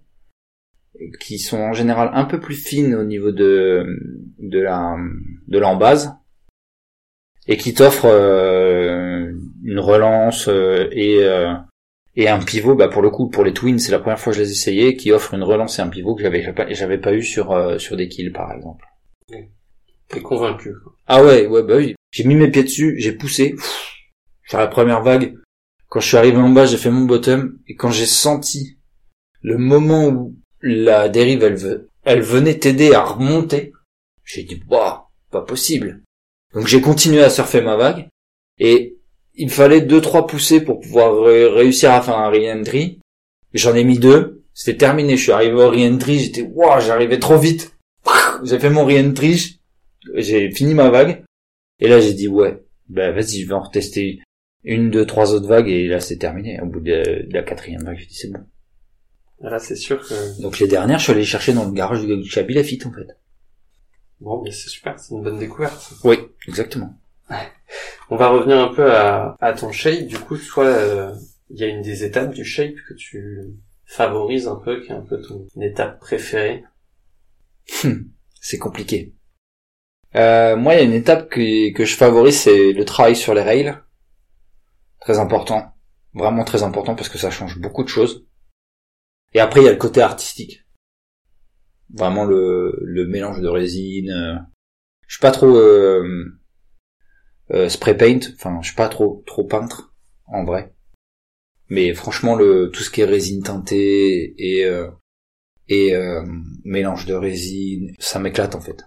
qui 1.21 1.39
sont 1.39 1.59
en 1.59 1.73
général 1.73 2.11
un 2.15 2.25
peu 2.25 2.41
plus 2.41 2.57
fines 2.57 2.95
au 2.95 3.05
niveau 3.05 3.33
de 3.33 3.87
de 4.39 4.61
la 4.61 4.97
de 5.49 5.59
l'embase 5.59 6.15
et 7.47 7.57
qui 7.57 7.73
t'offrent 7.73 8.07
euh, 8.07 9.33
une 9.65 9.79
relance 9.79 10.49
euh, 10.49 10.89
et 10.93 11.21
et 12.17 12.29
un 12.29 12.39
pivot. 12.41 12.75
Bah 12.75 12.89
pour 12.89 13.03
le 13.03 13.11
coup 13.11 13.31
pour 13.31 13.45
les 13.45 13.55
twins 13.55 13.79
c'est 13.79 13.93
la 13.93 13.99
première 13.99 14.19
fois 14.19 14.33
que 14.33 14.39
je 14.39 14.43
les 14.43 14.51
essayais 14.51 14.95
qui 14.95 15.11
offre 15.11 15.33
une 15.33 15.43
relance 15.43 15.79
et 15.79 15.83
un 15.83 15.89
pivot 15.89 16.15
que 16.15 16.23
j'avais 16.23 16.43
j'avais 16.75 16.99
pas 16.99 17.15
eu 17.15 17.23
sur 17.23 17.81
sur 17.81 17.97
des 17.97 18.09
kills 18.09 18.31
par 18.31 18.53
exemple 18.53 18.85
T'es 20.11 20.21
convaincu. 20.21 20.75
Ah 21.07 21.25
ouais, 21.25 21.47
ouais, 21.47 21.63
bah 21.63 21.77
oui. 21.77 21.95
J'ai 22.11 22.25
mis 22.25 22.35
mes 22.35 22.51
pieds 22.51 22.65
dessus, 22.65 22.97
j'ai 22.99 23.13
poussé. 23.13 23.55
Sur 24.49 24.59
la 24.59 24.67
première 24.67 25.03
vague, 25.03 25.37
quand 25.89 26.01
je 26.01 26.09
suis 26.09 26.17
arrivé 26.17 26.37
en 26.37 26.49
bas, 26.49 26.67
j'ai 26.67 26.77
fait 26.77 26.91
mon 26.91 27.05
bottom, 27.05 27.59
et 27.69 27.77
quand 27.77 27.93
j'ai 27.93 28.07
senti 28.07 28.77
le 29.43 29.57
moment 29.57 30.09
où 30.09 30.37
la 30.61 31.09
dérive, 31.09 31.45
elle, 31.45 31.87
elle 32.03 32.23
venait 32.23 32.59
t'aider 32.59 32.93
à 32.93 33.03
remonter, 33.03 33.73
j'ai 34.25 34.43
dit, 34.43 34.61
bah, 34.69 35.07
pas 35.31 35.43
possible. 35.43 36.03
Donc 36.55 36.67
j'ai 36.67 36.81
continué 36.81 37.23
à 37.23 37.31
surfer 37.31 37.61
ma 37.61 37.77
vague, 37.77 38.09
et 38.59 38.97
il 39.35 39.51
fallait 39.51 39.81
deux, 39.81 40.01
trois 40.01 40.27
poussées 40.27 40.61
pour 40.61 40.81
pouvoir 40.81 41.23
réussir 41.23 41.93
à 41.93 42.03
faire 42.03 42.19
un 42.19 42.31
re-entry. 42.31 42.99
J'en 43.55 43.77
ai 43.77 43.85
mis 43.85 44.01
deux, 44.01 44.43
c'était 44.53 44.79
terminé, 44.79 45.17
je 45.17 45.23
suis 45.23 45.33
arrivé 45.33 45.55
au 45.55 45.71
re-entry, 45.71 46.19
j'étais, 46.19 46.43
waouh, 46.43 46.81
j'arrivais 46.81 47.21
trop 47.21 47.39
vite. 47.39 47.77
J'ai 48.43 48.59
fait 48.59 48.71
mon 48.71 48.85
re-entry, 48.85 49.60
j'ai 50.15 50.51
fini 50.51 50.75
ma 50.75 50.91
vague. 50.91 51.25
Et 51.79 51.89
là, 51.89 52.01
j'ai 52.01 52.15
dit, 52.15 52.29
ouais, 52.29 52.63
bah 52.89 53.11
vas-y, 53.13 53.41
je 53.41 53.49
vais 53.49 53.55
en 53.55 53.63
retester 53.63 54.21
une, 54.65 54.91
deux, 54.91 55.07
trois 55.07 55.33
autres 55.33 55.49
vagues. 55.49 55.69
Et 55.69 55.87
là, 55.89 56.01
c'est 56.01 56.19
terminé. 56.19 56.61
Au 56.61 56.67
bout 56.67 56.81
de, 56.81 57.27
la 57.31 57.43
quatrième 57.43 57.83
vague, 57.83 57.99
j'ai 57.99 58.07
dit, 58.07 58.15
c'est 58.15 58.31
bon. 58.31 58.45
Là, 59.41 59.59
c'est 59.59 59.77
sûr 59.77 60.07
que... 60.07 60.43
Donc 60.43 60.59
les 60.59 60.69
dernières, 60.69 60.99
je 60.99 61.05
suis 61.05 61.13
allé 61.13 61.25
chercher 61.25 61.55
dans 61.55 61.65
le 61.65 61.73
garage 61.73 62.05
du 62.05 62.29
Chabi 62.29 62.55
Lafitte, 62.55 62.87
en 62.87 62.93
fait. 62.93 63.07
Bon, 64.21 64.43
mais 64.43 64.51
c'est 64.51 64.69
super, 64.69 64.99
c'est 64.99 65.15
une 65.15 65.23
bonne 65.23 65.39
découverte. 65.39 65.95
Oui, 66.05 66.19
exactement. 66.47 66.95
On 68.11 68.17
va 68.17 68.29
revenir 68.29 68.59
un 68.59 68.75
peu 68.75 68.93
à, 68.93 69.37
à 69.41 69.53
ton 69.55 69.73
shape. 69.73 70.07
Du 70.07 70.19
coup, 70.19 70.37
toi, 70.37 70.67
euh, 70.67 71.15
il 71.49 71.59
y 71.59 71.65
a 71.65 71.69
une 71.69 71.81
des 71.81 72.05
étapes 72.05 72.35
du 72.35 72.45
shape 72.45 72.75
que 72.89 72.95
tu 72.95 73.41
favorises 73.87 74.47
un 74.47 74.57
peu, 74.57 74.83
qui 74.83 74.89
est 74.89 74.95
un 74.95 75.01
peu 75.01 75.21
ton 75.23 75.47
étape 75.61 76.01
préférée. 76.01 76.65
C'est 78.41 78.59
compliqué. 78.59 79.15
Euh, 80.17 80.57
moi, 80.57 80.75
il 80.75 80.79
y 80.79 80.81
a 80.81 80.85
une 80.85 80.93
étape 80.93 81.29
que, 81.29 81.85
je 81.85 81.97
favorise, 81.97 82.41
c'est 82.41 82.73
le 82.73 82.85
travail 82.85 83.17
sur 83.17 83.35
les 83.35 83.43
rails. 83.43 83.79
Très 85.01 85.19
important. 85.19 85.73
Vraiment 86.15 86.45
très 86.45 86.63
important 86.63 86.95
parce 86.95 87.09
que 87.09 87.19
ça 87.19 87.31
change 87.31 87.59
beaucoup 87.59 87.85
de 87.85 87.89
choses. 87.89 88.27
Et 89.33 89.41
après, 89.41 89.61
il 89.61 89.65
y 89.65 89.69
a 89.69 89.73
le 89.73 89.79
côté 89.79 90.03
artistique. 90.03 90.65
Vraiment 91.95 92.25
le, 92.25 92.79
le 92.83 93.07
mélange 93.07 93.41
de 93.41 93.49
résine. 93.49 94.11
euh. 94.11 94.39
Je 95.07 95.15
suis 95.17 95.21
pas 95.21 95.33
trop 95.33 95.57
euh, 95.57 96.39
euh, 97.53 97.69
spray 97.69 97.97
paint. 97.97 98.21
Enfin, 98.35 98.59
je 98.63 98.69
suis 98.69 98.77
pas 98.77 98.89
trop 98.89 99.25
trop 99.27 99.45
peintre 99.45 99.93
en 100.27 100.45
vrai. 100.45 100.73
Mais 101.69 101.95
franchement, 101.95 102.37
le 102.37 102.71
tout 102.73 102.83
ce 102.83 102.91
qui 102.91 103.01
est 103.01 103.05
résine 103.05 103.43
teintée 103.43 104.35
et 104.39 104.65
euh, 104.67 104.89
et 105.69 105.95
mélange 106.65 107.07
de 107.07 107.15
résine, 107.15 107.95
ça 108.01 108.19
m'éclate 108.19 108.57
en 108.57 108.61
fait. 108.61 108.85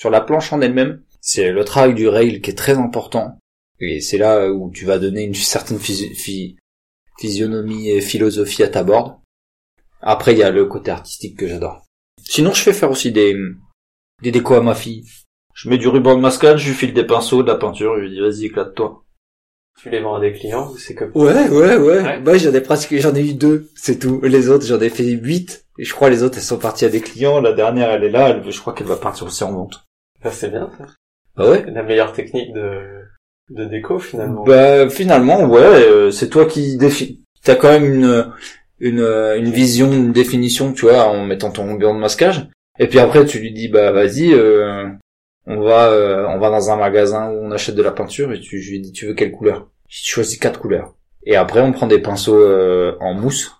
Sur 0.00 0.08
la 0.08 0.22
planche 0.22 0.50
en 0.54 0.62
elle-même, 0.62 1.02
c'est 1.20 1.52
le 1.52 1.62
travail 1.62 1.92
du 1.92 2.08
rail 2.08 2.40
qui 2.40 2.50
est 2.50 2.54
très 2.54 2.78
important. 2.78 3.36
Et 3.80 4.00
c'est 4.00 4.16
là 4.16 4.50
où 4.50 4.70
tu 4.72 4.86
vas 4.86 4.98
donner 4.98 5.24
une 5.24 5.34
certaine 5.54 5.76
physi- 5.76 6.14
phy- 6.14 6.56
physionomie 7.18 7.90
et 7.90 8.00
philosophie 8.00 8.62
à 8.62 8.68
ta 8.68 8.82
board. 8.82 9.18
Après, 10.00 10.32
il 10.32 10.38
y 10.38 10.42
a 10.42 10.50
le 10.50 10.64
côté 10.64 10.90
artistique 10.90 11.36
que 11.38 11.46
j'adore. 11.46 11.84
Sinon, 12.24 12.54
je 12.54 12.62
fais 12.62 12.72
faire 12.72 12.90
aussi 12.90 13.12
des, 13.12 13.36
des 14.22 14.30
décos 14.30 14.54
à 14.54 14.62
ma 14.62 14.74
fille. 14.74 15.04
Je 15.52 15.68
mets 15.68 15.76
du 15.76 15.88
ruban 15.88 16.16
de 16.16 16.22
mascade, 16.22 16.56
je 16.56 16.68
lui 16.68 16.74
file 16.74 16.94
des 16.94 17.04
pinceaux, 17.04 17.42
de 17.42 17.48
la 17.48 17.56
peinture, 17.56 17.96
je 17.96 18.04
lui 18.04 18.10
dis 18.10 18.20
vas-y 18.20 18.46
éclate-toi. 18.46 19.04
Tu 19.82 19.90
les 19.90 20.00
vends 20.00 20.14
à 20.14 20.20
des 20.20 20.32
clients 20.32 20.70
ou 20.70 20.78
c'est 20.78 20.94
comme... 20.94 21.10
Ouais, 21.14 21.46
ouais, 21.50 21.76
ouais. 21.76 22.00
Ouais. 22.02 22.20
Bah, 22.20 22.38
j'en 22.38 22.54
ai 22.54 22.62
presque, 22.62 22.94
j'en 22.96 23.14
ai 23.14 23.20
eu 23.28 23.34
deux, 23.34 23.68
c'est 23.74 23.98
tout. 23.98 24.18
Les 24.22 24.48
autres, 24.48 24.64
j'en 24.64 24.80
ai 24.80 24.88
fait 24.88 25.04
huit. 25.10 25.66
Et 25.78 25.84
je 25.84 25.92
crois 25.92 26.08
les 26.08 26.22
autres, 26.22 26.38
elles 26.38 26.44
sont 26.44 26.58
parties 26.58 26.86
à 26.86 26.88
des 26.88 27.02
clients. 27.02 27.40
La 27.42 27.52
dernière, 27.52 27.90
elle 27.90 28.04
est 28.04 28.10
là. 28.10 28.30
Elle, 28.30 28.50
je 28.50 28.60
crois 28.60 28.72
qu'elle 28.72 28.86
va 28.86 28.96
partir 28.96 29.26
aussi 29.26 29.44
en 29.44 29.52
vente. 29.52 29.84
Ça, 30.22 30.30
c'est 30.30 30.50
bien, 30.50 30.70
ça. 30.78 30.86
Ah 31.36 31.50
ouais? 31.50 31.64
La 31.70 31.82
meilleure 31.82 32.12
technique 32.12 32.52
de, 32.52 33.02
de 33.50 33.64
déco, 33.64 33.98
finalement. 33.98 34.44
Bah, 34.44 34.88
finalement, 34.90 35.44
ouais, 35.44 35.60
euh, 35.60 36.10
c'est 36.10 36.28
toi 36.28 36.44
qui 36.46 36.76
définis. 36.76 37.24
T'as 37.42 37.54
quand 37.54 37.70
même 37.70 37.86
une, 37.86 38.32
une, 38.80 39.00
une 39.00 39.50
vision, 39.50 39.90
une 39.90 40.12
définition, 40.12 40.72
tu 40.72 40.82
vois, 40.86 41.04
en 41.04 41.24
mettant 41.24 41.50
ton 41.50 41.72
ruban 41.72 41.94
de 41.94 42.00
masquage. 42.00 42.48
Et 42.78 42.86
puis 42.86 42.98
après, 42.98 43.24
tu 43.24 43.38
lui 43.38 43.52
dis, 43.52 43.68
bah, 43.68 43.92
vas-y, 43.92 44.32
euh, 44.32 44.88
on 45.46 45.60
va, 45.60 45.90
euh, 45.90 46.26
on 46.28 46.38
va 46.38 46.50
dans 46.50 46.70
un 46.70 46.76
magasin 46.76 47.30
où 47.30 47.44
on 47.44 47.50
achète 47.50 47.74
de 47.74 47.82
la 47.82 47.92
peinture 47.92 48.32
et 48.32 48.40
tu, 48.40 48.60
je 48.60 48.70
lui 48.72 48.80
dis, 48.80 48.92
tu 48.92 49.06
veux 49.06 49.14
quelle 49.14 49.32
couleur? 49.32 49.68
Je 49.88 50.04
choisis 50.04 50.38
quatre 50.38 50.60
couleurs. 50.60 50.94
Et 51.24 51.36
après, 51.36 51.60
on 51.60 51.72
prend 51.72 51.86
des 51.86 52.00
pinceaux 52.00 52.40
euh, 52.40 52.96
en 53.00 53.14
mousse, 53.14 53.52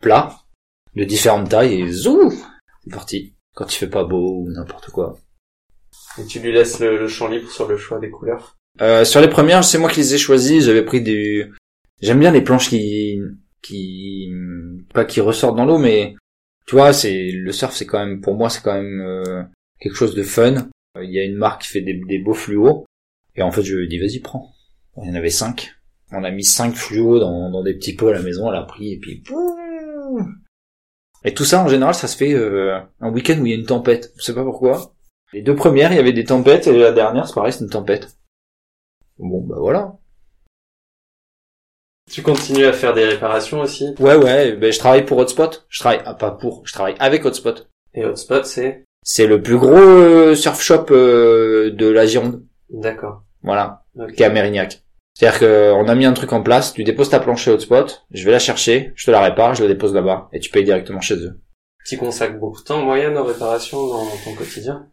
plat, 0.00 0.32
de 0.94 1.04
différentes 1.04 1.48
tailles 1.48 1.80
et 1.80 1.90
zou, 1.90 2.32
c'est 2.82 2.92
parti. 2.92 3.34
Quand 3.54 3.72
il 3.72 3.76
fait 3.76 3.88
pas 3.88 4.04
beau 4.04 4.42
ou 4.42 4.50
n'importe 4.50 4.90
quoi. 4.90 5.16
Et 6.18 6.26
tu 6.26 6.40
lui 6.40 6.52
laisses 6.52 6.80
le, 6.80 6.98
le 6.98 7.08
champ 7.08 7.28
libre 7.28 7.50
sur 7.50 7.66
le 7.68 7.76
choix 7.76 7.98
des 7.98 8.10
couleurs. 8.10 8.56
Euh, 8.80 9.04
sur 9.04 9.20
les 9.20 9.28
premières, 9.28 9.64
c'est 9.64 9.78
moi 9.78 9.90
qui 9.90 10.00
les 10.00 10.14
ai 10.14 10.18
choisies. 10.18 10.60
J'avais 10.60 10.84
pris 10.84 11.00
des. 11.02 11.48
J'aime 12.02 12.20
bien 12.20 12.32
les 12.32 12.42
planches 12.42 12.68
qui, 12.68 13.20
qui, 13.62 14.32
pas 14.92 15.04
qui 15.04 15.20
ressortent 15.20 15.56
dans 15.56 15.64
l'eau, 15.64 15.78
mais 15.78 16.14
tu 16.66 16.74
vois, 16.74 16.92
c'est 16.92 17.30
le 17.30 17.52
surf, 17.52 17.74
c'est 17.74 17.86
quand 17.86 18.04
même 18.04 18.20
pour 18.20 18.34
moi, 18.34 18.50
c'est 18.50 18.62
quand 18.62 18.74
même 18.74 19.00
euh, 19.00 19.42
quelque 19.80 19.96
chose 19.96 20.14
de 20.14 20.22
fun. 20.22 20.68
Euh, 20.96 21.04
Il 21.04 21.12
y 21.12 21.18
a 21.18 21.24
une 21.24 21.36
marque 21.36 21.62
qui 21.62 21.68
fait 21.68 21.80
des, 21.80 22.00
des 22.08 22.18
beaux 22.18 22.34
fluos, 22.34 22.84
et 23.36 23.42
en 23.42 23.50
fait, 23.50 23.62
je 23.62 23.76
lui 23.76 23.88
dit 23.88 23.98
vas-y 23.98 24.20
prends. 24.20 24.52
Il 25.02 25.08
y 25.08 25.12
en 25.12 25.14
avait 25.14 25.30
cinq. 25.30 25.72
On 26.12 26.22
a 26.22 26.30
mis 26.30 26.44
cinq 26.44 26.74
fluos 26.74 27.18
dans, 27.18 27.50
dans 27.50 27.62
des 27.62 27.74
petits 27.74 27.94
pots 27.94 28.08
à 28.08 28.12
la 28.12 28.22
maison. 28.22 28.50
Elle 28.50 28.58
a 28.58 28.62
pris 28.62 28.92
et 28.92 28.98
puis. 28.98 29.22
Et 31.24 31.34
tout 31.34 31.44
ça, 31.44 31.64
en 31.64 31.68
général, 31.68 31.94
ça 31.94 32.06
se 32.06 32.16
fait 32.16 32.34
euh, 32.34 32.78
un 33.00 33.10
week-end 33.10 33.38
où 33.40 33.46
il 33.46 33.50
y 33.50 33.54
a 33.54 33.58
une 33.58 33.66
tempête. 33.66 34.12
Je 34.18 34.22
sais 34.22 34.34
pas 34.34 34.44
pourquoi. 34.44 34.93
Les 35.34 35.42
deux 35.42 35.56
premières, 35.56 35.90
il 35.92 35.96
y 35.96 35.98
avait 35.98 36.12
des 36.12 36.24
tempêtes, 36.24 36.68
et 36.68 36.78
la 36.78 36.92
dernière, 36.92 37.26
c'est 37.26 37.34
pareil, 37.34 37.52
c'est 37.52 37.64
une 37.64 37.68
tempête. 37.70 38.16
Bon, 39.18 39.40
bah 39.40 39.56
voilà. 39.58 39.94
Tu 42.08 42.22
continues 42.22 42.66
à 42.66 42.72
faire 42.72 42.94
des 42.94 43.04
réparations 43.04 43.60
aussi? 43.60 43.96
Ouais, 43.98 44.14
ouais, 44.14 44.52
ben 44.52 44.72
je 44.72 44.78
travaille 44.78 45.04
pour 45.04 45.18
Hotspot. 45.18 45.66
Je 45.68 45.80
travaille, 45.80 46.02
ah, 46.04 46.14
pas 46.14 46.30
pour, 46.30 46.64
je 46.64 46.72
travaille 46.72 46.94
avec 47.00 47.24
Hotspot. 47.24 47.68
Et 47.94 48.04
Hotspot, 48.04 48.44
c'est... 48.44 48.84
C'est 49.02 49.26
le 49.26 49.42
plus 49.42 49.58
gros 49.58 49.74
euh, 49.76 50.36
surf 50.36 50.62
shop 50.62 50.86
euh, 50.92 51.72
de 51.72 51.88
la 51.88 52.06
Gironde. 52.06 52.44
D'accord. 52.70 53.24
Voilà, 53.42 53.82
Ok. 53.98 54.12
qui 54.12 54.22
est 54.22 54.26
à 54.26 54.30
Mérignac. 54.30 54.84
C'est-à-dire 55.14 55.40
qu'on 55.40 55.88
a 55.88 55.94
mis 55.96 56.04
un 56.06 56.12
truc 56.12 56.32
en 56.32 56.42
place, 56.44 56.74
tu 56.74 56.84
déposes 56.84 57.10
ta 57.10 57.18
planche 57.18 57.42
chez 57.42 57.50
Hotspot, 57.50 58.06
je 58.12 58.24
vais 58.24 58.30
la 58.30 58.38
chercher, 58.38 58.92
je 58.94 59.06
te 59.06 59.10
la 59.10 59.20
répare, 59.20 59.56
je 59.56 59.62
la 59.62 59.68
dépose 59.68 59.94
là-bas, 59.94 60.28
et 60.32 60.38
tu 60.38 60.50
payes 60.50 60.64
directement 60.64 61.00
chez 61.00 61.16
eux. 61.16 61.40
Tu 61.84 61.98
consacres 61.98 62.38
beaucoup 62.38 62.60
de 62.60 62.64
temps 62.64 62.80
en 62.80 62.84
moyenne 62.84 63.16
aux 63.16 63.24
réparations 63.24 63.86
dans 63.86 64.06
ton 64.24 64.34
quotidien? 64.36 64.88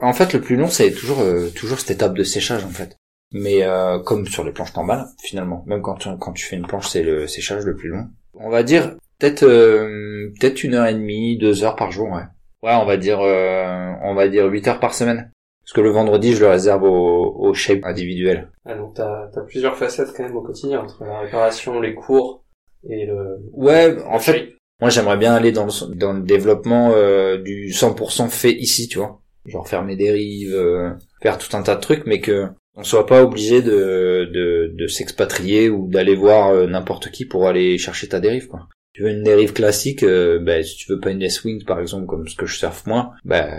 En 0.00 0.12
fait, 0.12 0.32
le 0.32 0.40
plus 0.40 0.56
long, 0.56 0.68
c'est 0.68 0.92
toujours 0.92 1.20
euh, 1.20 1.50
toujours 1.54 1.78
cette 1.78 1.92
étape 1.92 2.14
de 2.14 2.24
séchage, 2.24 2.64
en 2.64 2.70
fait. 2.70 2.96
Mais 3.32 3.62
euh, 3.62 3.98
comme 3.98 4.26
sur 4.26 4.44
les 4.44 4.52
planches 4.52 4.74
normales, 4.74 5.06
finalement. 5.22 5.64
Même 5.66 5.82
quand 5.82 5.94
tu, 5.94 6.08
quand 6.20 6.32
tu 6.32 6.46
fais 6.46 6.56
une 6.56 6.66
planche, 6.66 6.88
c'est 6.88 7.02
le 7.02 7.26
séchage 7.26 7.64
le 7.64 7.74
plus 7.74 7.88
long. 7.88 8.08
On 8.34 8.50
va 8.50 8.62
dire 8.62 8.96
peut-être 9.18 9.44
euh, 9.44 10.32
peut-être 10.38 10.62
une 10.64 10.74
heure 10.74 10.86
et 10.86 10.94
demie, 10.94 11.36
deux 11.36 11.64
heures 11.64 11.76
par 11.76 11.90
jour, 11.90 12.08
ouais. 12.10 12.22
Ouais, 12.62 12.74
on 12.74 12.86
va 12.86 12.96
dire 12.96 13.20
euh, 13.20 13.92
on 14.02 14.14
va 14.14 14.28
dire 14.28 14.46
huit 14.46 14.66
heures 14.68 14.80
par 14.80 14.94
semaine. 14.94 15.30
Parce 15.64 15.72
que 15.72 15.80
le 15.80 15.90
vendredi, 15.90 16.34
je 16.34 16.40
le 16.40 16.48
réserve 16.48 16.82
au, 16.82 17.34
au 17.38 17.54
shape 17.54 17.84
individuel. 17.84 18.50
Ah, 18.66 18.74
donc 18.74 18.94
t'as 18.94 19.30
as 19.34 19.40
plusieurs 19.46 19.76
facettes 19.76 20.12
quand 20.14 20.22
même 20.22 20.36
au 20.36 20.42
quotidien, 20.42 20.80
entre 20.80 21.04
la 21.04 21.20
réparation, 21.20 21.80
les 21.80 21.94
cours 21.94 22.44
et 22.88 23.06
le... 23.06 23.38
Ouais, 23.52 23.96
en 24.06 24.18
fait, 24.18 24.50
moi 24.80 24.90
j'aimerais 24.90 25.16
bien 25.16 25.34
aller 25.34 25.52
dans 25.52 25.64
le, 25.64 25.94
dans 25.94 26.12
le 26.12 26.20
développement 26.20 26.92
euh, 26.94 27.38
du 27.38 27.68
100% 27.70 28.28
fait 28.28 28.52
ici, 28.52 28.88
tu 28.88 28.98
vois. 28.98 29.22
Genre 29.46 29.68
faire 29.68 29.82
mes 29.82 29.96
dérives, 29.96 30.54
euh, 30.54 30.90
faire 31.22 31.38
tout 31.38 31.54
un 31.56 31.62
tas 31.62 31.76
de 31.76 31.80
trucs, 31.80 32.06
mais 32.06 32.20
que 32.20 32.48
on 32.76 32.82
soit 32.82 33.06
pas 33.06 33.22
obligé 33.22 33.62
de, 33.62 34.28
de, 34.32 34.72
de 34.74 34.86
s'expatrier 34.86 35.68
ou 35.68 35.88
d'aller 35.88 36.14
voir 36.14 36.50
euh, 36.50 36.66
n'importe 36.66 37.10
qui 37.10 37.24
pour 37.24 37.46
aller 37.46 37.78
chercher 37.78 38.08
ta 38.08 38.20
dérive, 38.20 38.48
quoi. 38.48 38.68
Tu 38.92 39.02
veux 39.02 39.10
une 39.10 39.24
dérive 39.24 39.52
classique, 39.52 40.04
euh, 40.04 40.38
ben, 40.38 40.62
si 40.62 40.76
tu 40.76 40.90
veux 40.90 41.00
pas 41.00 41.10
une 41.10 41.22
S-Wing 41.22 41.64
par 41.64 41.80
exemple, 41.80 42.06
comme 42.06 42.28
ce 42.28 42.36
que 42.36 42.46
je 42.46 42.56
surfe 42.56 42.86
moi, 42.86 43.12
ben, 43.24 43.50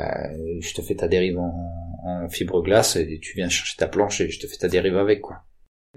je 0.62 0.74
te 0.74 0.82
fais 0.82 0.96
ta 0.96 1.08
dérive 1.08 1.40
en, 1.40 1.54
en 2.06 2.30
fibre-glace 2.30 2.96
et 2.96 3.20
tu 3.22 3.34
viens 3.36 3.50
chercher 3.50 3.76
ta 3.78 3.88
planche 3.88 4.22
et 4.22 4.30
je 4.30 4.40
te 4.40 4.48
fais 4.48 4.58
ta 4.58 4.70
dérive 4.70 4.98
avec, 4.98 5.22
quoi. 5.22 5.38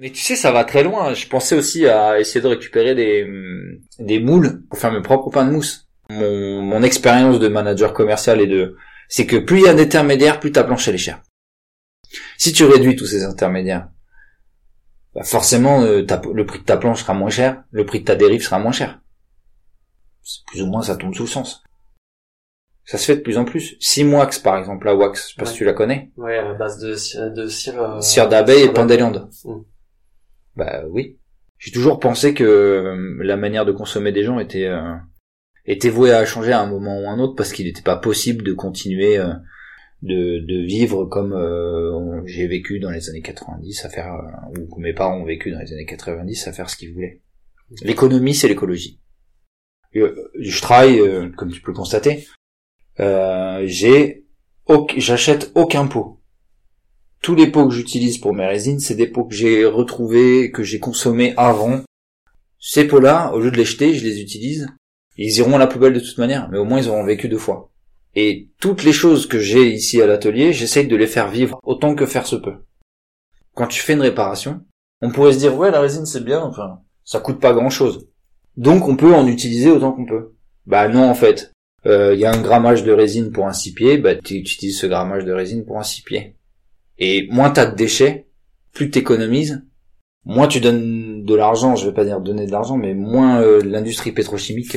Mais 0.01 0.11
tu 0.11 0.20
sais, 0.20 0.37
ça 0.37 0.53
va 0.53 0.64
très 0.64 0.85
loin. 0.85 1.12
Je 1.14 1.27
pensais 1.27 1.57
aussi 1.57 1.87
à 1.87 2.20
essayer 2.20 2.40
de 2.40 2.46
récupérer 2.46 2.94
des, 2.94 3.27
des 3.98 4.20
moules 4.20 4.62
pour 4.68 4.79
faire 4.79 4.92
mes 4.92 5.03
propres 5.03 5.31
pains 5.31 5.44
de 5.44 5.51
mousse. 5.51 5.88
Mon, 6.11 6.62
mon 6.62 6.83
expérience 6.83 7.40
de 7.40 7.48
manager 7.48 7.92
commercial 7.92 8.40
et 8.40 8.46
de, 8.46 8.77
c'est 9.09 9.27
que 9.27 9.37
plus 9.37 9.59
il 9.61 9.64
y 9.64 9.68
a 9.68 9.75
d'intermédiaires, 9.75 10.38
plus 10.40 10.53
ta 10.53 10.64
planche 10.64 10.87
elle 10.88 10.94
est 10.94 10.99
chère. 10.99 11.23
Si 12.38 12.53
tu 12.53 12.64
réduis 12.64 12.97
tous 12.97 13.07
ces 13.07 13.25
intermédiaires, 13.25 13.88
bah 15.14 15.25
forcément 15.25 15.83
euh, 15.83 16.03
ta- 16.03 16.23
le 16.33 16.47
prix 16.47 16.61
de 16.61 16.64
ta 16.64 16.77
planche 16.77 17.01
sera 17.03 17.14
moins 17.14 17.31
cher, 17.31 17.64
le 17.71 17.85
prix 17.85 18.01
de 18.01 18.05
ta 18.05 18.14
dérive 18.14 18.42
sera 18.42 18.59
moins 18.59 18.73
cher. 18.73 19.01
Plus 20.47 20.62
ou 20.62 20.66
moins 20.66 20.83
ça 20.83 20.97
tombe 20.97 21.14
sous 21.14 21.23
le 21.25 21.29
sens. 21.29 21.62
Ça 22.85 22.97
se 22.97 23.05
fait 23.05 23.16
de 23.16 23.21
plus 23.23 23.37
en 23.37 23.44
plus. 23.44 23.77
Simoax 23.81 24.38
par 24.38 24.57
exemple, 24.59 24.87
la 24.87 24.94
wax, 24.94 25.23
je 25.31 25.35
sais 25.35 25.38
pas 25.38 25.44
si 25.47 25.55
tu 25.57 25.64
la 25.64 25.75
connais. 25.75 26.11
Ouais, 26.16 26.38
à 26.38 26.55
base 26.55 26.79
de 26.79 26.94
cire... 26.94 27.31
De 27.33 27.47
cire, 27.47 27.83
euh, 27.83 28.01
Cire 28.01 28.29
d'abeille 28.29 28.61
et 28.61 28.62
cire 28.64 28.73
pain 28.73 28.87
d'abeille. 28.87 28.97
d'Élande. 28.97 29.31
Mm. 29.44 29.61
Bah 30.57 30.83
oui. 30.88 31.18
J'ai 31.59 31.71
toujours 31.73 31.99
pensé 32.01 32.33
que 32.35 32.44
euh, 32.44 33.18
la 33.23 33.37
manière 33.37 33.66
de 33.66 33.73
consommer 33.73 34.11
des 34.12 34.23
gens 34.25 34.38
était 34.38 34.64
euh, 34.66 34.94
était 35.68 35.90
vouée 35.90 36.12
à 36.12 36.24
changer 36.24 36.52
à 36.52 36.61
un 36.61 36.66
moment 36.66 36.98
ou 37.00 37.09
un 37.09 37.18
autre 37.18 37.35
parce 37.37 37.52
qu'il 37.52 37.66
n'était 37.66 37.83
pas 37.83 37.96
possible 37.96 38.44
de 38.44 38.52
continuer 38.52 39.18
euh, 39.18 39.33
de, 40.02 40.38
de 40.46 40.64
vivre 40.64 41.04
comme 41.07 41.33
euh, 41.33 42.22
j'ai 42.26 42.46
vécu 42.46 42.81
dans 42.81 42.90
les 42.90 43.09
années 43.09 43.22
90 43.22 43.85
à 43.85 43.88
faire 43.88 44.12
euh, 44.12 44.61
ou 44.61 44.74
que 44.74 44.81
mes 44.81 44.92
parents 44.92 45.20
ont 45.20 45.24
vécu 45.24 45.50
dans 45.50 45.61
les 45.61 45.72
années 45.72 45.87
90 45.87 46.48
à 46.48 46.52
faire 46.52 46.70
ce 46.70 46.76
qu'ils 46.76 46.92
voulaient. 46.92 47.20
L'économie, 47.83 48.35
c'est 48.35 48.48
l'écologie. 48.48 49.00
Euh, 49.96 50.31
Je 50.38 50.61
travaille, 50.61 51.00
euh, 51.00 51.28
comme 51.37 51.50
tu 51.50 51.61
peux 51.61 51.72
le 51.72 51.76
constater, 51.76 52.26
euh, 53.00 53.62
j'ai 53.66 54.24
j'achète 54.98 55.50
aucun 55.54 55.87
pot 55.87 56.18
tous 57.22 57.35
les 57.35 57.50
pots 57.50 57.66
que 57.68 57.74
j'utilise 57.74 58.18
pour 58.18 58.35
mes 58.35 58.46
résines, 58.46 58.81
c'est 58.81 58.94
des 58.94 59.07
pots 59.07 59.24
que 59.24 59.35
j'ai 59.35 59.64
retrouvés, 59.64 60.50
que 60.50 60.62
j'ai 60.62 60.78
consommés 60.78 61.35
avant. 61.37 61.81
Ces 62.61 62.87
pots-là, 62.87 63.33
au 63.35 63.40
lieu 63.40 63.50
de 63.50 63.57
les 63.57 63.64
jeter, 63.64 63.94
je 63.94 64.04
les 64.04 64.20
utilise. 64.20 64.68
Ils 65.18 65.37
iront 65.38 65.57
à 65.57 65.59
la 65.59 65.66
poubelle 65.66 65.92
de 65.92 66.00
toute 66.00 66.16
manière, 66.16 66.48
mais 66.50 66.59
au 66.59 66.64
moins 66.64 66.81
ils 66.81 66.88
auront 66.88 67.04
vécu 67.04 67.28
deux 67.28 67.37
fois. 67.37 67.70
Et 68.14 68.48
toutes 68.59 68.85
les 68.85 68.92
choses 68.92 69.26
que 69.26 69.38
j'ai 69.38 69.70
ici 69.70 70.00
à 70.00 70.07
l'atelier, 70.07 70.52
j'essaye 70.52 70.87
de 70.87 70.96
les 70.96 71.07
faire 71.07 71.31
vivre 71.31 71.61
autant 71.64 71.94
que 71.94 72.07
faire 72.07 72.26
se 72.26 72.37
peut. 72.37 72.54
Quand 73.54 73.66
tu 73.66 73.81
fais 73.81 73.92
une 73.92 74.00
réparation, 74.00 74.64
on 75.02 75.11
pourrait 75.11 75.35
se 75.35 75.38
dire 75.38 75.57
ouais 75.57 75.70
la 75.70 75.81
résine 75.81 76.07
c'est 76.07 76.24
bien, 76.24 76.40
enfin 76.40 76.81
ça 77.04 77.20
coûte 77.20 77.40
pas 77.40 77.52
grand 77.52 77.70
chose. 77.70 78.09
Donc 78.57 78.88
on 78.88 78.96
peut 78.96 79.14
en 79.14 79.26
utiliser 79.26 79.70
autant 79.70 79.92
qu'on 79.92 80.07
peut. 80.07 80.35
Bah 80.66 80.88
non 80.88 81.11
en 81.11 81.14
fait. 81.14 81.52
Il 81.85 82.18
y 82.18 82.26
a 82.26 82.33
un 82.33 82.42
grammage 82.42 82.85
de 82.85 82.92
résine 82.92 83.33
pour 83.33 83.46
un 83.46 83.54
six 83.54 83.72
pieds, 83.72 83.96
bah 83.96 84.14
tu 84.14 84.35
utilises 84.35 84.78
ce 84.78 84.87
grammage 84.87 85.24
de 85.24 85.33
résine 85.33 85.64
pour 85.64 85.78
un 85.78 85.83
six 85.83 86.02
pieds. 86.02 86.37
Et 86.98 87.26
moins 87.31 87.50
t'as 87.50 87.64
de 87.66 87.74
déchets, 87.74 88.28
plus 88.72 88.90
t'économises, 88.90 89.64
moins 90.29 90.47
tu 90.47 90.61
donnes 90.61 91.25
de 91.25 91.35
l'argent, 91.35 91.75
je 91.75 91.87
vais 91.87 91.95
pas 91.95 92.05
dire 92.05 92.21
donner 92.21 92.47
de 92.47 92.53
l'argent, 92.53 92.77
mais 92.77 92.95
moins 92.95 93.43
l'industrie 93.61 94.12
pétrochimique 94.12 94.77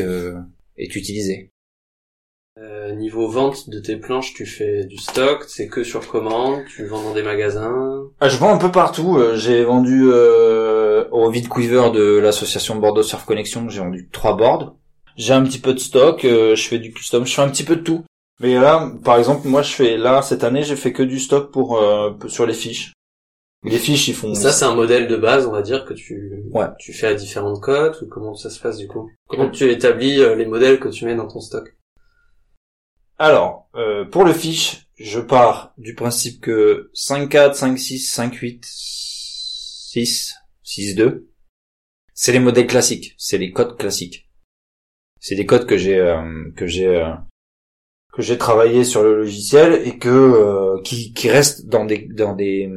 est 0.78 0.96
utilisée. 0.96 1.52
Euh, 2.58 2.94
niveau 2.96 3.30
vente 3.30 3.70
de 3.70 3.80
tes 3.80 3.96
planches, 3.96 4.34
tu 4.34 4.46
fais 4.46 4.84
du 4.84 4.98
stock, 4.98 5.46
c'est 5.48 5.68
que 5.68 5.84
sur 5.84 6.06
commande, 6.06 6.66
tu 6.66 6.86
vends 6.86 7.02
dans 7.02 7.14
des 7.14 7.24
magasins? 7.24 8.04
Ah, 8.20 8.28
Je 8.28 8.38
vends 8.38 8.54
un 8.54 8.58
peu 8.58 8.72
partout. 8.72 9.18
Euh, 9.18 9.38
j'ai 9.38 9.64
vendu 9.64 10.10
euh, 10.12 11.06
au 11.12 11.30
vide 11.30 11.48
quiver 11.48 11.90
de 11.94 12.18
l'association 12.18 12.76
Bordeaux 12.76 13.04
Surf 13.04 13.24
Connection, 13.26 13.70
j'ai 13.70 13.80
vendu 13.80 14.10
trois 14.12 14.36
boards. 14.36 14.76
J'ai 15.16 15.34
un 15.34 15.44
petit 15.44 15.60
peu 15.60 15.74
de 15.74 15.80
stock, 15.80 16.26
euh, 16.26 16.56
je 16.56 16.68
fais 16.68 16.80
du 16.80 16.92
custom, 16.92 17.26
je 17.26 17.34
fais 17.34 17.42
un 17.42 17.50
petit 17.50 17.64
peu 17.64 17.78
de 17.78 17.84
tout. 17.84 18.04
Mais 18.42 18.56
là, 18.56 18.92
par 19.04 19.18
exemple, 19.18 19.48
moi 19.48 19.62
je 19.62 19.72
fais 19.74 19.98
là 19.98 20.22
cette 20.22 20.44
année, 20.44 20.64
j'ai 20.64 20.76
fait 20.76 20.92
que 20.92 21.04
du 21.04 21.20
stock 21.20 21.52
pour 21.52 21.80
sur 22.28 22.46
les 22.48 22.54
fiches. 22.54 22.92
Les 23.64 23.78
fiches, 23.78 24.08
ils 24.08 24.16
font. 24.16 24.34
Ça, 24.34 24.52
c'est 24.52 24.66
un 24.66 24.74
modèle 24.74 25.08
de 25.08 25.18
base, 25.18 25.46
on 25.46 25.52
va 25.52 25.62
dire 25.62 25.86
que 25.86 25.94
tu 25.94 26.44
ouais. 26.52 26.66
tu 26.80 26.94
fais 26.94 27.08
à 27.08 27.14
différentes 27.14 27.62
cotes 27.62 28.02
ou 28.02 28.08
comment 28.08 28.34
ça 28.34 28.50
se 28.50 28.60
passe 28.60 28.78
du 28.78 28.88
coup? 28.88 29.12
Comment 29.28 29.50
tu 29.52 29.70
établis 29.70 30.18
les 30.18 30.46
modèles 30.48 30.80
que 30.80 30.90
tu 30.90 31.06
mets 31.06 31.16
dans 31.16 31.28
ton 31.28 31.40
stock? 31.40 31.76
Alors, 33.22 33.70
euh, 33.76 34.04
pour 34.04 34.24
le 34.24 34.34
fiche, 34.34 34.88
je 34.98 35.20
pars 35.20 35.76
du 35.78 35.94
principe 35.94 36.42
que 36.42 36.90
5-4, 36.96 37.54
5-6, 37.54 38.16
5-8, 38.16 38.62
6, 38.64 40.34
6-2, 40.66 41.28
c'est 42.16 42.32
les 42.32 42.40
modèles 42.40 42.66
classiques, 42.66 43.14
c'est 43.20 43.38
les 43.38 43.52
codes 43.52 43.78
classiques. 43.78 44.28
C'est 45.20 45.36
des 45.36 45.46
codes 45.46 45.68
que 45.68 45.78
j'ai 45.78 46.00
euh, 46.00 46.50
que 46.58 46.66
j'ai 46.66 46.88
euh, 46.88 47.14
que 48.12 48.24
j'ai 48.24 48.40
travaillé 48.40 48.84
sur 48.84 49.04
le 49.04 49.16
logiciel 49.16 49.88
et 49.88 50.00
que 50.00 50.82
qui, 50.82 51.14
qui 51.14 51.30
restent 51.30 51.68
dans 51.68 51.86
des 51.86 52.08
dans 52.08 52.34
des 52.34 52.68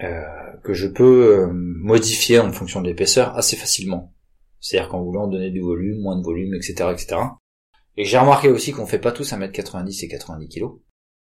que 0.00 0.74
je 0.74 0.86
peux 0.86 1.48
modifier 1.52 2.38
en 2.38 2.52
fonction 2.52 2.80
de 2.80 2.86
l'épaisseur 2.86 3.36
assez 3.36 3.56
facilement. 3.56 4.14
C'est-à-dire 4.60 4.88
qu'en 4.88 5.02
voulant 5.02 5.28
donner 5.28 5.50
du 5.50 5.60
volume, 5.60 6.00
moins 6.00 6.16
de 6.16 6.24
volume, 6.24 6.54
etc., 6.54 6.90
etc. 6.92 7.16
Et 7.96 8.04
j'ai 8.04 8.18
remarqué 8.18 8.48
aussi 8.48 8.72
qu'on 8.72 8.86
fait 8.86 9.00
pas 9.00 9.12
tous 9.12 9.32
1m90 9.32 10.04
et 10.04 10.08
90 10.08 10.48
kg. 10.48 10.66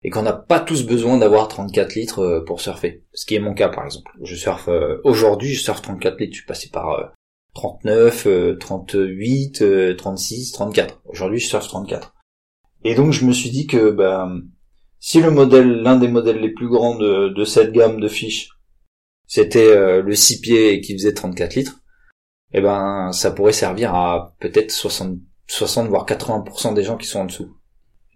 Et 0.05 0.11
qu'on 0.11 0.23
n'a 0.23 0.35
pas 0.35 0.61
tous 0.61 0.85
besoin 0.85 1.17
d'avoir 1.17 1.49
34 1.49 1.95
litres 1.95 2.21
euh, 2.21 2.45
pour 2.45 2.61
surfer. 2.61 3.05
Ce 3.15 3.25
qui 3.25 3.35
est 3.35 3.41
mon 3.41 3.55
cas, 3.55 3.71
par 3.71 3.87
exemple. 3.87 4.13
Je 4.23 4.37
surfe, 4.37 4.69
euh, 4.69 5.01
aujourd'hui, 5.05 5.55
je 5.55 5.63
surfe 5.63 5.81
34 5.81 6.21
litres. 6.21 6.35
Je 6.35 6.39
suis 6.41 6.47
passé 6.47 6.69
par 6.71 7.15
39, 7.55 8.59
38, 8.61 9.97
36, 9.97 10.53
34. 10.53 11.01
Aujourd'hui, 11.07 11.41
je 11.41 11.47
surfe 11.47 11.67
34. 11.69 12.15
Et 12.85 12.95
donc, 12.95 13.13
je 13.13 13.25
me 13.25 13.33
suis 13.33 13.51
dit 13.51 13.67
que, 13.67 13.91
ben, 13.91 14.43
si 15.01 15.21
le 15.21 15.31
modèle, 15.31 15.83
l'un 15.83 15.97
des 15.97 16.09
modèles 16.09 16.41
les 16.41 16.53
plus 16.53 16.69
grands 16.69 16.97
de, 16.97 17.45
cette 17.45 17.73
gamme 17.73 17.99
de 17.99 18.09
fiches, 18.09 18.51
c'était 19.27 19.71
euh, 19.71 20.03
le 20.03 20.15
6 20.15 20.41
pieds 20.41 20.81
qui 20.81 20.95
faisait 20.95 21.15
34 21.15 21.55
litres, 21.55 21.81
eh 22.53 22.61
ben, 22.61 23.11
ça 23.13 23.31
pourrait 23.31 23.53
servir 23.53 23.95
à 23.95 24.35
peut-être 24.41 24.71
60 24.71 25.19
60 25.49 25.89
voire 25.89 26.07
80% 26.07 26.75
des 26.75 26.83
gens 26.83 26.97
qui 26.97 27.07
sont 27.07 27.21
en 27.21 27.25
dessous. 27.27 27.57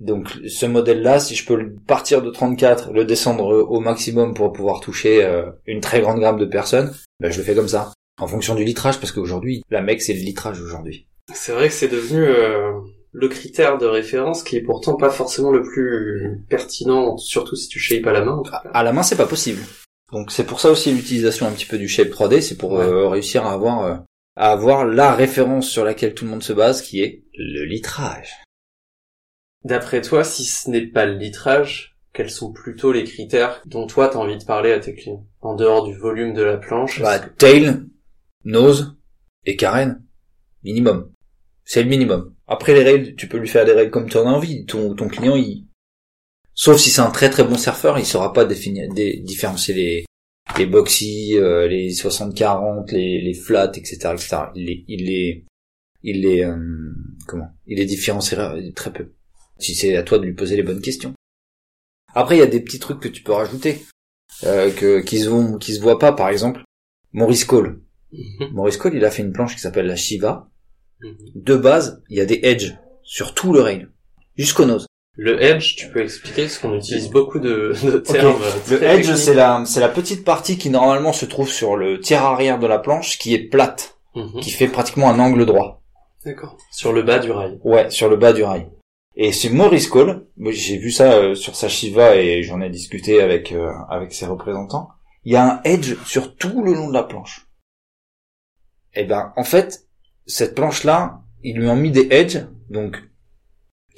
Donc 0.01 0.29
ce 0.49 0.66
modèle-là, 0.66 1.20
si 1.20 1.35
je 1.35 1.46
peux 1.46 1.75
partir 1.87 2.23
de 2.23 2.31
34, 2.31 2.92
le 2.92 3.05
descendre 3.05 3.66
au 3.68 3.81
maximum 3.81 4.35
pour 4.35 4.53
pouvoir 4.53 4.81
toucher 4.81 5.23
euh, 5.23 5.51
une 5.66 5.81
très 5.81 6.01
grande 6.01 6.20
gamme 6.20 6.38
de 6.38 6.46
personnes, 6.46 6.92
ben 7.20 7.31
je 7.31 7.38
le 7.38 7.44
fais 7.44 7.55
comme 7.55 7.68
ça, 7.68 7.92
en 8.18 8.27
fonction 8.27 8.55
du 8.55 8.64
litrage, 8.64 8.99
parce 8.99 9.12
qu'aujourd'hui, 9.12 9.62
la 9.70 9.83
mec 9.83 10.01
c'est 10.01 10.14
le 10.14 10.20
litrage 10.20 10.61
aujourd'hui. 10.61 11.07
C'est 11.35 11.53
vrai 11.53 11.68
que 11.68 11.75
c'est 11.75 11.88
devenu 11.88 12.25
euh, 12.25 12.73
le 13.12 13.29
critère 13.29 13.77
de 13.77 13.87
référence 13.87 14.42
qui 14.42 14.57
est 14.57 14.62
pourtant 14.62 14.96
pas 14.96 15.11
forcément 15.11 15.51
le 15.51 15.62
plus 15.62 16.44
pertinent, 16.49 17.18
surtout 17.18 17.55
si 17.55 17.68
tu 17.68 17.79
shapes 17.79 18.07
à 18.07 18.12
la 18.12 18.25
main. 18.25 18.42
À 18.73 18.83
la 18.83 18.92
main, 18.92 19.03
c'est 19.03 19.16
pas 19.16 19.27
possible. 19.27 19.61
Donc 20.12 20.33
c'est 20.33 20.44
pour 20.44 20.61
ça 20.61 20.70
aussi 20.70 20.92
l'utilisation 20.92 21.46
un 21.46 21.53
petit 21.53 21.66
peu 21.66 21.79
du 21.79 21.88
shape 21.88 22.09
3D, 22.09 22.40
c'est 22.40 22.57
pour 22.57 22.79
euh, 22.79 23.09
réussir 23.09 23.46
à 23.46 23.53
avoir 23.53 24.05
à 24.37 24.53
avoir 24.53 24.87
la 24.87 25.14
référence 25.14 25.68
sur 25.68 25.85
laquelle 25.85 26.14
tout 26.14 26.25
le 26.25 26.31
monde 26.31 26.42
se 26.42 26.53
base, 26.53 26.83
qui 26.83 27.03
est 27.03 27.25
le 27.35 27.64
litrage. 27.64 28.42
D'après 29.64 30.01
toi, 30.01 30.25
si 30.25 30.44
ce 30.44 30.70
n'est 30.70 30.87
pas 30.87 31.05
le 31.05 31.16
litrage, 31.16 31.99
quels 32.12 32.31
sont 32.31 32.53
plutôt 32.53 32.92
les 32.92 33.05
critères 33.05 33.61
dont 33.66 33.87
toi 33.87 34.09
t'as 34.09 34.18
envie 34.18 34.38
de 34.38 34.44
parler 34.44 34.73
à 34.73 34.81
tes 34.81 34.94
clients? 34.94 35.27
En 35.42 35.55
dehors 35.55 35.85
du 35.85 35.94
volume 35.94 36.33
de 36.33 36.42
la 36.42 36.57
planche 36.57 37.03
bah, 37.03 37.18
Tail, 37.18 37.83
nose 38.44 38.96
et 39.44 39.57
carène. 39.57 40.03
Minimum. 40.64 41.12
C'est 41.64 41.83
le 41.83 41.88
minimum. 41.88 42.35
Après 42.46 42.75
les 42.75 42.83
rails, 42.83 43.14
tu 43.16 43.29
peux 43.29 43.38
lui 43.38 43.49
faire 43.49 43.64
des 43.64 43.73
rails 43.73 43.90
comme 43.90 44.09
tu 44.09 44.16
en 44.16 44.27
as 44.27 44.33
envie. 44.33 44.64
Ton, 44.64 44.94
ton 44.94 45.09
client, 45.09 45.37
il... 45.37 45.66
Sauf 46.55 46.79
si 46.79 46.91
c'est 46.91 47.01
un 47.01 47.11
très 47.11 47.31
très 47.31 47.45
bon 47.45 47.57
surfeur, 47.57 47.99
il 47.99 48.07
saura 48.07 48.33
pas 48.33 48.45
définir, 48.45 48.89
différencier 48.93 49.75
les, 49.75 50.05
les 50.59 50.67
boxy, 50.67 51.37
euh, 51.37 51.69
les 51.69 51.93
60-40, 51.93 52.93
les, 52.93 53.21
les 53.21 53.35
flats, 53.35 53.73
etc., 53.75 54.11
etc. 54.13 54.37
Il 54.55 54.67
les, 54.67 54.85
il 54.89 55.07
les, 55.07 55.47
il 56.03 56.21
les, 56.23 56.45
euh, 56.45 56.93
comment? 57.27 57.49
Il 57.67 57.79
les 57.79 57.87
différenciera 57.87 58.57
très 58.75 58.93
peu. 58.93 59.13
Si 59.59 59.75
c'est 59.75 59.97
à 59.97 60.03
toi 60.03 60.19
de 60.19 60.25
lui 60.25 60.35
poser 60.35 60.57
les 60.57 60.63
bonnes 60.63 60.81
questions. 60.81 61.15
Après, 62.15 62.37
il 62.37 62.41
y 62.41 62.43
a 62.43 62.47
des 62.47 62.61
petits 62.61 62.79
trucs 62.79 63.01
que 63.01 63.09
tu 63.09 63.23
peux 63.23 63.33
rajouter, 63.33 63.83
euh, 64.45 64.71
que 64.73 65.01
qui 65.01 65.19
se 65.19 65.29
vont, 65.29 65.59
qui 65.59 65.75
se 65.75 65.81
voient 65.81 65.99
pas. 65.99 66.13
Par 66.13 66.29
exemple, 66.29 66.63
Maurice 67.13 67.45
Cole. 67.45 67.81
Mhm. 68.13 68.53
Maurice 68.53 68.77
Cole, 68.77 68.97
il 68.97 69.05
a 69.05 69.11
fait 69.11 69.23
une 69.23 69.33
planche 69.33 69.55
qui 69.55 69.61
s'appelle 69.61 69.87
la 69.87 69.97
Shiva. 69.97 70.51
Mhm. 71.03 71.17
De 71.37 71.57
base, 71.57 72.03
il 72.09 72.17
y 72.17 72.21
a 72.21 72.27
des 72.27 72.41
edges 72.43 72.77
sur 73.03 73.35
tout 73.35 73.53
le 73.53 73.61
rail, 73.61 73.89
jusqu'au 74.37 74.65
nose. 74.65 74.87
Le 75.22 75.42
edge, 75.42 75.76
tu 75.76 75.90
peux 75.90 76.02
expliquer 76.02 76.44
parce 76.44 76.56
qu'on 76.56 76.74
utilise 76.74 77.11
beaucoup 77.11 77.40
de, 77.40 77.74
de 77.85 77.98
termes. 77.98 78.40
Le 78.70 78.83
edge, 78.83 79.12
c'est 79.16 79.35
la, 79.35 79.62
c'est 79.66 79.80
la 79.80 79.90
petite 79.90 80.24
partie 80.24 80.56
qui 80.56 80.70
normalement 80.70 81.12
se 81.12 81.26
trouve 81.26 81.50
sur 81.50 81.76
le 81.76 82.00
tiers 82.00 82.24
arrière 82.24 82.59
de 82.59 82.66
la 82.66 82.78
planche, 82.78 83.18
qui 83.18 83.35
est 83.35 83.50
plate, 83.50 83.98
mhm. 84.14 84.40
qui 84.40 84.50
fait 84.50 84.66
pratiquement 84.66 85.11
un 85.11 85.18
angle 85.18 85.44
droit. 85.44 85.83
D'accord. 86.24 86.56
Sur 86.72 86.94
le 86.94 87.02
bas 87.02 87.18
du 87.18 87.30
rail. 87.33 87.61
Ouais, 87.64 87.90
sur 87.90 88.09
le 88.09 88.16
bas 88.16 88.33
du 88.33 88.42
rail. 88.42 88.70
Et 89.14 89.33
c'est 89.33 89.50
Maurice 89.50 89.88
Cole. 89.88 90.26
J'ai 90.38 90.78
vu 90.78 90.90
ça 90.90 91.12
euh, 91.12 91.35
sur 91.35 91.54
sa 91.54 91.68
Shiva 91.68 92.16
et 92.16 92.42
j'en 92.42 92.62
ai 92.62 92.70
discuté 92.70 93.20
avec 93.20 93.52
euh, 93.52 93.70
avec 93.90 94.14
ses 94.14 94.24
représentants. 94.24 94.88
Il 95.24 95.35
y 95.35 95.37
a 95.37 95.44
un 95.44 95.61
edge 95.64 95.96
sur 96.06 96.35
tout 96.35 96.64
le 96.64 96.72
long 96.72 96.88
de 96.88 96.94
la 96.94 97.02
planche. 97.02 97.46
Et 98.94 99.02
eh 99.02 99.04
ben, 99.04 99.35
en 99.37 99.44
fait, 99.44 99.87
cette 100.24 100.54
planche-là, 100.54 101.20
ils 101.42 101.59
lui 101.59 101.68
ont 101.68 101.76
mis 101.76 101.90
des 101.90 102.09
edges, 102.11 102.46
donc 102.70 102.96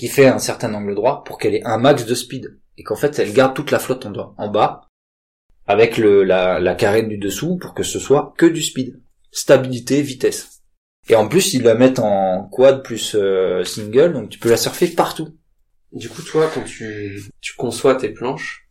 qui 0.03 0.09
fait 0.09 0.27
un 0.27 0.41
certain 0.41 0.75
angle 0.75 0.97
droit 0.97 1.23
pour 1.23 1.39
qu'elle 1.39 1.55
ait 1.55 1.65
un 1.65 1.79
max 1.79 2.05
de 2.05 2.17
speed 2.17 2.59
et 2.77 2.83
qu'en 2.83 2.97
fait 2.97 3.21
elle 3.21 3.33
garde 3.33 3.55
toute 3.55 3.71
la 3.71 3.79
flotte 3.79 4.05
en, 4.05 4.49
bas 4.49 4.89
avec 5.65 5.97
le, 5.97 6.25
la, 6.25 6.59
la 6.59 6.75
carène 6.75 7.09
du 7.09 7.19
dessous 7.19 7.57
pour 7.57 7.73
que 7.73 7.85
ce 7.85 8.01
soit 8.01 8.35
que 8.37 8.47
du 8.47 8.63
speed. 8.63 9.01
Stabilité, 9.31 10.03
vitesse. 10.03 10.63
Et 11.09 11.15
en 11.15 11.29
plus 11.29 11.55
ils 11.55 11.63
la 11.63 11.77
mettent 11.77 12.01
en 12.01 12.49
quad 12.51 12.83
plus 12.83 13.15
euh, 13.15 13.63
single 13.63 14.15
donc 14.15 14.31
tu 14.31 14.41
peux 14.41 14.51
la 14.51 14.57
surfer 14.57 14.89
partout. 14.89 15.39
Du 15.93 16.09
coup 16.09 16.23
toi 16.23 16.51
quand 16.53 16.65
tu, 16.65 17.23
tu 17.41 17.55
conçois 17.55 17.95
tes 17.95 18.09
planches, 18.09 18.69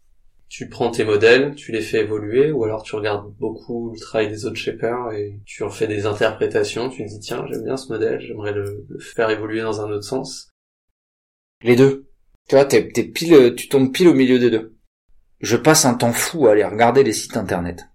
tu 0.50 0.67
prends 0.67 0.91
tes 0.91 1.06
modèles, 1.06 1.56
tu 1.56 1.72
les 1.72 1.80
fais 1.80 2.02
évoluer, 2.02 2.52
ou 2.52 2.65
alors 2.65 2.84
tu 2.84 2.94
regardes 2.98 3.34
beaucoup 3.39 3.94
le 3.94 4.00
travail 4.02 4.28
des 4.28 4.46
autres 4.46 4.58
shapers 4.58 5.13
et 5.13 5.39
tu 5.46 5.63
en 5.63 5.70
fais 5.70 5.88
des 5.88 6.06
interprétations, 6.06 6.89
tu 6.89 7.06
te 7.06 7.10
dis 7.10 7.22
tiens 7.22 7.46
j'aime 7.50 7.63
bien 7.63 7.78
ce 7.78 7.88
modèle, 7.88 8.20
j'aimerais 8.20 8.52
le, 8.52 8.86
faire 9.00 9.30
évoluer 9.30 9.62
dans 9.62 9.80
un 9.80 9.89
autre 9.89 10.04
sens. 10.04 10.50
Les 11.63 11.76
deux. 11.76 12.10
Tu 12.47 12.56
vois, 12.56 12.65
t'es, 12.65 12.82
pile, 12.82 13.56
tu 13.56 13.69
tombes 13.69 13.91
pile 13.91 14.08
au 14.08 14.13
milieu 14.13 14.39
des 14.39 14.50
deux. 14.50 14.78
Je 15.39 15.58
passe 15.58 15.86
un 15.86 15.93
temps 15.93 16.13
fou 16.13 16.47
à 16.47 16.52
aller 16.52 16.63
regarder 16.63 17.04
les 17.04 17.13
sites 17.13 17.38
internet. 17.38 17.88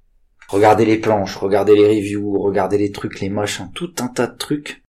Regarder 0.49 0.85
les 0.85 0.99
planches, 0.99 1.37
regarder 1.37 1.75
les 1.75 1.89
reviews, 1.89 2.41
regarder 2.41 2.79
les 2.79 2.93
trucs, 2.93 3.21
les 3.21 3.29
machins, 3.29 3.71
tout 3.75 3.93
un 3.99 4.09
tas 4.09 4.29
de 4.29 4.37
trucs 4.37 4.83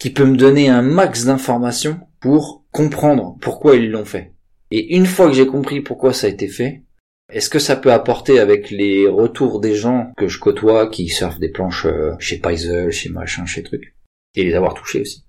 qui 0.00 0.10
peut 0.10 0.24
me 0.24 0.36
donner 0.36 0.68
un 0.68 0.82
max 0.82 1.26
d'informations 1.26 2.00
pour 2.20 2.64
comprendre 2.72 3.36
pourquoi 3.40 3.76
ils 3.76 3.90
l'ont 3.90 4.04
fait. 4.04 4.32
Et 4.70 4.96
une 4.96 5.06
fois 5.06 5.26
que 5.26 5.34
j'ai 5.34 5.46
compris 5.46 5.80
pourquoi 5.80 6.12
ça 6.12 6.26
a 6.26 6.30
été 6.30 6.48
fait, 6.48 6.82
est-ce 7.30 7.50
que 7.50 7.58
ça 7.58 7.76
peut 7.76 7.92
apporter 7.92 8.38
avec 8.38 8.70
les 8.70 9.06
retours 9.06 9.60
des 9.60 9.74
gens 9.74 10.12
que 10.16 10.28
je 10.28 10.38
côtoie 10.38 10.88
qui 10.88 11.08
surfent 11.08 11.38
des 11.38 11.50
planches 11.50 11.86
euh, 11.86 12.12
chez 12.18 12.38
Paisel, 12.38 12.90
chez 12.90 13.10
machin, 13.10 13.46
chez 13.46 13.62
truc, 13.62 13.96
et 14.34 14.44
les 14.44 14.54
avoir 14.54 14.74
touchés 14.74 15.02
aussi? 15.02 15.24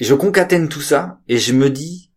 Je 0.00 0.14
concatène 0.14 0.68
tout 0.68 0.80
ça 0.80 1.20
et 1.28 1.38
je 1.38 1.52
me 1.52 1.70
dis 1.70 2.11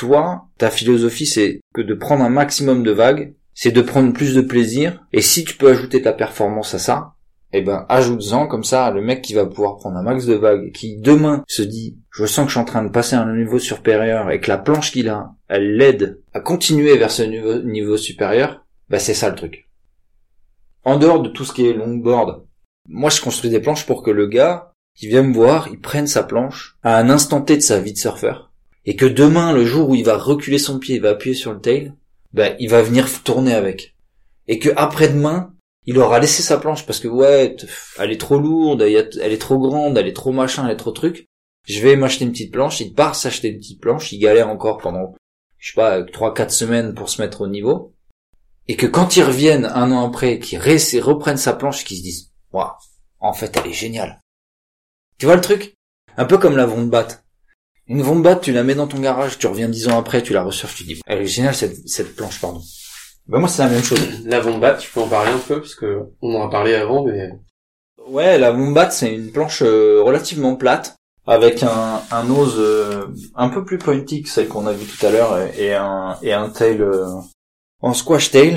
toi, 0.00 0.46
ta 0.56 0.70
philosophie, 0.70 1.26
c'est 1.26 1.60
que 1.74 1.82
de 1.82 1.92
prendre 1.92 2.24
un 2.24 2.30
maximum 2.30 2.82
de 2.82 2.90
vagues, 2.90 3.34
c'est 3.52 3.70
de 3.70 3.82
prendre 3.82 4.14
plus 4.14 4.34
de 4.34 4.40
plaisir. 4.40 5.04
Et 5.12 5.20
si 5.20 5.44
tu 5.44 5.58
peux 5.58 5.68
ajouter 5.68 6.00
ta 6.00 6.14
performance 6.14 6.72
à 6.72 6.78
ça, 6.78 7.12
eh 7.52 7.60
ben, 7.60 7.84
ajoute-en 7.90 8.46
comme 8.46 8.64
ça, 8.64 8.90
le 8.90 9.02
mec 9.02 9.20
qui 9.20 9.34
va 9.34 9.44
pouvoir 9.44 9.76
prendre 9.76 9.98
un 9.98 10.02
max 10.02 10.24
de 10.24 10.32
vagues, 10.32 10.72
qui 10.72 10.96
demain 10.96 11.44
se 11.48 11.60
dit, 11.60 11.98
je 12.10 12.24
sens 12.24 12.46
que 12.46 12.48
je 12.48 12.52
suis 12.52 12.60
en 12.60 12.64
train 12.64 12.82
de 12.82 12.88
passer 12.88 13.14
à 13.14 13.20
un 13.20 13.36
niveau 13.36 13.58
supérieur 13.58 14.30
et 14.30 14.40
que 14.40 14.48
la 14.48 14.56
planche 14.56 14.90
qu'il 14.90 15.10
a, 15.10 15.32
elle 15.48 15.76
l'aide 15.76 16.22
à 16.32 16.40
continuer 16.40 16.96
vers 16.96 17.10
ce 17.10 17.22
niveau, 17.22 17.98
supérieur, 17.98 18.64
bah 18.88 18.98
c'est 18.98 19.12
ça 19.12 19.28
le 19.28 19.34
truc. 19.34 19.68
En 20.84 20.96
dehors 20.96 21.20
de 21.20 21.28
tout 21.28 21.44
ce 21.44 21.52
qui 21.52 21.66
est 21.66 21.74
longboard, 21.74 22.46
moi 22.88 23.10
je 23.10 23.20
construis 23.20 23.50
des 23.50 23.60
planches 23.60 23.84
pour 23.84 24.02
que 24.02 24.10
le 24.10 24.28
gars, 24.28 24.72
qui 24.94 25.08
vient 25.08 25.24
me 25.24 25.34
voir, 25.34 25.68
il 25.70 25.78
prenne 25.78 26.06
sa 26.06 26.22
planche 26.22 26.78
à 26.82 26.96
un 26.96 27.10
instant 27.10 27.42
T 27.42 27.56
de 27.56 27.62
sa 27.62 27.80
vie 27.80 27.92
de 27.92 27.98
surfeur, 27.98 28.49
et 28.90 28.96
que 28.96 29.06
demain, 29.06 29.52
le 29.52 29.64
jour 29.64 29.88
où 29.88 29.94
il 29.94 30.04
va 30.04 30.18
reculer 30.18 30.58
son 30.58 30.80
pied, 30.80 30.96
il 30.96 31.00
va 31.00 31.10
appuyer 31.10 31.36
sur 31.36 31.52
le 31.52 31.60
tail, 31.60 31.94
ben, 32.32 32.56
il 32.58 32.68
va 32.68 32.82
venir 32.82 33.22
tourner 33.22 33.54
avec. 33.54 33.94
Et 34.48 34.58
que 34.58 34.70
après-demain, 34.74 35.54
il 35.86 35.96
aura 35.96 36.18
laissé 36.18 36.42
sa 36.42 36.58
planche 36.58 36.84
parce 36.86 36.98
que 36.98 37.06
ouais, 37.06 37.54
elle 38.00 38.10
est 38.10 38.20
trop 38.20 38.40
lourde, 38.40 38.82
elle 38.82 39.32
est 39.32 39.40
trop 39.40 39.60
grande, 39.60 39.96
elle 39.96 40.08
est 40.08 40.12
trop 40.12 40.32
machin, 40.32 40.66
elle 40.66 40.72
est 40.72 40.76
trop 40.76 40.90
truc. 40.90 41.28
Je 41.68 41.80
vais 41.80 41.94
m'acheter 41.94 42.24
une 42.24 42.32
petite 42.32 42.52
planche, 42.52 42.80
il 42.80 42.92
part 42.92 43.14
s'acheter 43.14 43.50
une 43.50 43.58
petite 43.58 43.80
planche, 43.80 44.10
il 44.10 44.18
galère 44.18 44.48
encore 44.48 44.78
pendant, 44.78 45.14
je 45.58 45.70
sais 45.70 45.76
pas, 45.76 46.02
trois, 46.02 46.34
quatre 46.34 46.50
semaines 46.50 46.92
pour 46.92 47.10
se 47.10 47.22
mettre 47.22 47.42
au 47.42 47.46
niveau. 47.46 47.94
Et 48.66 48.74
que 48.74 48.86
quand 48.86 49.16
ils 49.16 49.22
reviennent 49.22 49.66
un 49.66 49.92
an 49.92 50.04
après, 50.04 50.40
qu'ils 50.40 50.58
reprennent 50.58 51.36
sa 51.36 51.52
planche, 51.52 51.84
qu'ils 51.84 51.98
se 51.98 52.02
disent, 52.02 52.32
waouh, 52.52 52.72
en 53.20 53.34
fait, 53.34 53.56
elle 53.56 53.70
est 53.70 53.72
géniale. 53.72 54.18
Tu 55.18 55.26
vois 55.26 55.36
le 55.36 55.42
truc? 55.42 55.76
Un 56.16 56.24
peu 56.24 56.38
comme 56.38 56.56
la 56.56 56.66
Vondbat. 56.66 57.22
Une 57.90 58.02
Vondbat, 58.02 58.36
tu 58.36 58.52
la 58.52 58.62
mets 58.62 58.76
dans 58.76 58.86
ton 58.86 59.00
garage, 59.00 59.36
tu 59.36 59.48
reviens 59.48 59.68
dix 59.68 59.88
ans 59.88 59.98
après, 59.98 60.22
tu 60.22 60.32
la 60.32 60.44
ressurfes, 60.44 60.76
tu 60.76 60.84
dis, 60.84 61.00
elle 61.08 61.22
est 61.22 61.26
géniale 61.26 61.56
cette, 61.56 61.88
cette 61.88 62.14
planche, 62.14 62.40
pardon. 62.40 62.60
Bah 63.26 63.40
moi 63.40 63.48
c'est 63.48 63.62
la 63.62 63.68
même 63.68 63.82
chose. 63.82 63.98
La 64.26 64.38
Vombat, 64.38 64.74
tu 64.74 64.88
peux 64.92 65.00
en 65.00 65.08
parler 65.08 65.32
un 65.32 65.38
peu 65.38 65.58
parce 65.58 65.74
que 65.74 66.02
on 66.22 66.36
en 66.36 66.46
a 66.46 66.50
parlé 66.50 66.76
avant, 66.76 67.04
mais 67.04 67.30
ouais, 68.06 68.38
la 68.38 68.52
Vombat 68.52 68.90
c'est 68.90 69.12
une 69.12 69.32
planche 69.32 69.62
euh, 69.62 70.00
relativement 70.04 70.54
plate 70.54 70.94
avec 71.26 71.64
un, 71.64 72.00
un 72.12 72.22
nose 72.22 72.54
euh, 72.58 73.06
un 73.34 73.48
peu 73.48 73.64
plus 73.64 73.78
pointy 73.78 74.22
que 74.22 74.28
celle 74.28 74.46
qu'on 74.46 74.68
a 74.68 74.72
vu 74.72 74.86
tout 74.86 75.04
à 75.04 75.10
l'heure 75.10 75.36
et 75.58 75.74
un 75.74 76.16
et 76.22 76.32
un 76.32 76.48
tail 76.48 76.80
euh, 76.80 77.06
en 77.82 77.92
squash 77.92 78.30
tail 78.30 78.54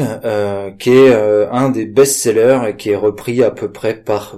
qui 0.77 0.91
est 0.91 1.13
un 1.51 1.69
des 1.69 1.87
best-sellers 1.87 2.69
et 2.69 2.75
qui 2.75 2.91
est 2.91 2.95
repris 2.95 3.41
à 3.43 3.49
peu 3.49 3.71
près 3.71 3.95
par 3.95 4.37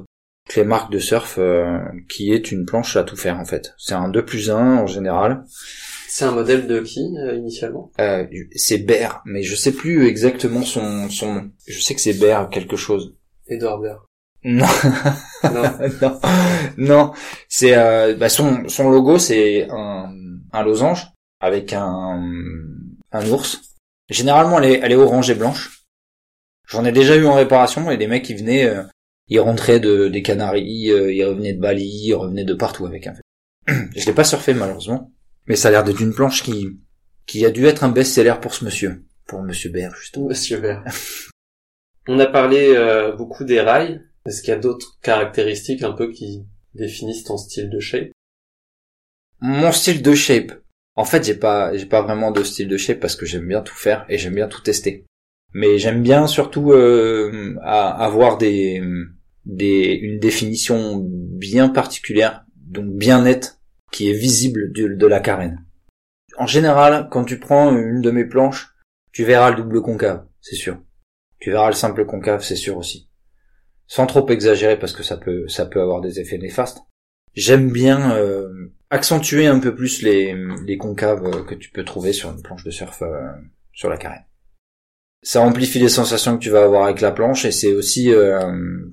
les 0.55 0.63
marques 0.63 0.91
de 0.91 0.99
surf 0.99 1.39
qui 2.09 2.31
est 2.31 2.51
une 2.51 2.65
planche 2.65 2.95
à 2.97 3.03
tout 3.03 3.15
faire 3.15 3.39
en 3.39 3.45
fait. 3.45 3.73
C'est 3.77 3.95
un 3.95 4.09
2 4.09 4.23
plus 4.25 4.49
1 4.49 4.77
en 4.77 4.87
général 4.87 5.43
c'est 6.15 6.23
un 6.23 6.31
modèle 6.31 6.65
de 6.65 6.79
qui 6.79 7.13
euh, 7.17 7.35
initialement? 7.35 7.91
Euh, 7.99 8.25
C'est 8.55 8.77
Bear, 8.77 9.21
mais 9.25 9.43
je 9.43 9.53
sais 9.53 9.73
plus 9.73 10.07
exactement 10.07 10.61
son, 10.61 11.09
son 11.09 11.33
nom. 11.33 11.51
Je 11.67 11.77
sais 11.77 11.93
que 11.93 11.99
c'est 11.99 12.13
Bear 12.13 12.49
quelque 12.49 12.77
chose. 12.77 13.17
Edouard 13.49 13.79
Bear. 13.79 14.05
Non, 14.45 14.65
non, 15.43 16.19
non. 16.77 17.11
C'est 17.49 17.75
euh, 17.75 18.15
bah 18.15 18.29
son 18.29 18.69
son 18.69 18.89
logo 18.91 19.17
c'est 19.17 19.67
un 19.69 20.13
un 20.53 20.63
losange 20.63 21.07
avec 21.41 21.73
un 21.73 22.23
un 23.11 23.29
ours. 23.29 23.59
Généralement 24.09 24.59
elle 24.59 24.71
est 24.71 24.79
elle 24.83 24.93
est 24.93 24.95
orange 24.95 25.29
et 25.31 25.35
blanche. 25.35 25.81
J'en 26.65 26.85
ai 26.85 26.93
déjà 26.93 27.17
eu 27.17 27.25
en 27.25 27.33
réparation 27.33 27.91
et 27.91 27.97
des 27.97 28.07
mecs 28.07 28.23
qui 28.23 28.35
venaient, 28.35 28.65
euh, 28.65 28.83
ils 29.27 29.39
rentraient 29.39 29.79
de 29.79 30.07
des 30.07 30.21
Canaries, 30.21 30.91
euh, 30.91 31.13
ils 31.13 31.23
revenaient 31.23 31.53
de 31.53 31.59
Bali, 31.59 31.85
ils 31.85 32.13
revenaient 32.13 32.45
de 32.45 32.53
partout 32.53 32.85
avec 32.85 33.07
un. 33.07 33.13
Je 33.95 34.05
l'ai 34.05 34.13
pas 34.13 34.23
surfé 34.23 34.53
malheureusement. 34.53 35.11
Mais 35.47 35.55
ça 35.55 35.67
a 35.67 35.71
l'air 35.71 35.83
d'être 35.83 36.01
une 36.01 36.13
planche 36.13 36.43
qui, 36.43 36.79
qui 37.25 37.45
a 37.45 37.51
dû 37.51 37.65
être 37.65 37.83
un 37.83 37.89
best-seller 37.89 38.35
pour 38.41 38.53
ce 38.53 38.65
monsieur. 38.65 39.05
Pour 39.27 39.41
monsieur 39.43 39.69
Bert, 39.69 39.95
justement. 39.95 40.27
Monsieur 40.27 40.59
Bert. 40.59 40.83
On 42.07 42.19
a 42.19 42.27
parlé 42.27 42.73
euh, 42.75 43.15
beaucoup 43.15 43.43
des 43.43 43.61
rails. 43.61 44.03
Est-ce 44.25 44.41
qu'il 44.41 44.49
y 44.49 44.57
a 44.57 44.59
d'autres 44.59 44.97
caractéristiques 45.01 45.83
un 45.83 45.93
peu 45.93 46.11
qui 46.11 46.45
définissent 46.73 47.23
ton 47.23 47.37
style 47.37 47.69
de 47.69 47.79
shape? 47.79 48.09
Mon 49.39 49.71
style 49.71 50.01
de 50.01 50.13
shape. 50.13 50.51
En 50.95 51.05
fait, 51.05 51.23
j'ai 51.25 51.35
pas, 51.35 51.75
j'ai 51.75 51.85
pas 51.85 52.01
vraiment 52.01 52.31
de 52.31 52.43
style 52.43 52.67
de 52.67 52.77
shape 52.77 52.99
parce 52.99 53.15
que 53.15 53.25
j'aime 53.25 53.47
bien 53.47 53.61
tout 53.61 53.75
faire 53.75 54.05
et 54.09 54.17
j'aime 54.17 54.35
bien 54.35 54.47
tout 54.47 54.61
tester. 54.61 55.05
Mais 55.53 55.77
j'aime 55.77 56.01
bien 56.01 56.27
surtout 56.27 56.71
euh, 56.71 57.55
avoir 57.63 58.37
des, 58.37 58.81
des, 59.45 59.93
une 59.93 60.19
définition 60.19 61.01
bien 61.05 61.69
particulière, 61.69 62.45
donc 62.55 62.95
bien 62.95 63.23
nette 63.23 63.59
qui 63.91 64.09
est 64.09 64.13
visible 64.13 64.71
de, 64.73 65.07
la 65.07 65.19
carène. 65.19 65.63
En 66.37 66.47
général, 66.47 67.07
quand 67.11 67.23
tu 67.23 67.39
prends 67.39 67.75
une 67.75 68.01
de 68.01 68.11
mes 68.11 68.25
planches, 68.25 68.75
tu 69.13 69.23
verras 69.23 69.51
le 69.51 69.57
double 69.57 69.81
concave, 69.81 70.25
c'est 70.41 70.55
sûr. 70.55 70.77
Tu 71.39 71.51
verras 71.51 71.67
le 71.67 71.75
simple 71.75 72.05
concave, 72.05 72.43
c'est 72.43 72.55
sûr 72.55 72.77
aussi. 72.77 73.09
Sans 73.87 74.05
trop 74.05 74.27
exagérer 74.29 74.77
parce 74.77 74.93
que 74.93 75.03
ça 75.03 75.15
peut 75.15 75.47
ça 75.47 75.65
peut 75.65 75.79
avoir 75.79 76.01
des 76.01 76.19
effets 76.19 76.39
néfastes. 76.39 76.79
J'aime 77.35 77.71
bien 77.71 78.15
euh, 78.17 78.73
accentuer 78.89 79.45
un 79.45 79.59
peu 79.59 79.75
plus 79.75 80.01
les, 80.01 80.35
les 80.65 80.77
concaves 80.77 81.45
que 81.45 81.53
tu 81.53 81.69
peux 81.69 81.85
trouver 81.85 82.11
sur 82.11 82.31
une 82.31 82.41
planche 82.41 82.63
de 82.63 82.71
surf 82.71 83.01
euh, 83.01 83.31
sur 83.73 83.89
la 83.89 83.97
carène. 83.97 84.23
Ça 85.25 85.41
amplifie 85.41 85.79
les 85.79 85.89
sensations 85.89 86.37
que 86.37 86.43
tu 86.43 86.51
vas 86.51 86.63
avoir 86.63 86.85
avec 86.85 87.01
la 87.01 87.11
planche 87.11 87.43
et 87.43 87.51
c'est 87.51 87.73
aussi 87.73 88.13
euh, 88.13 88.39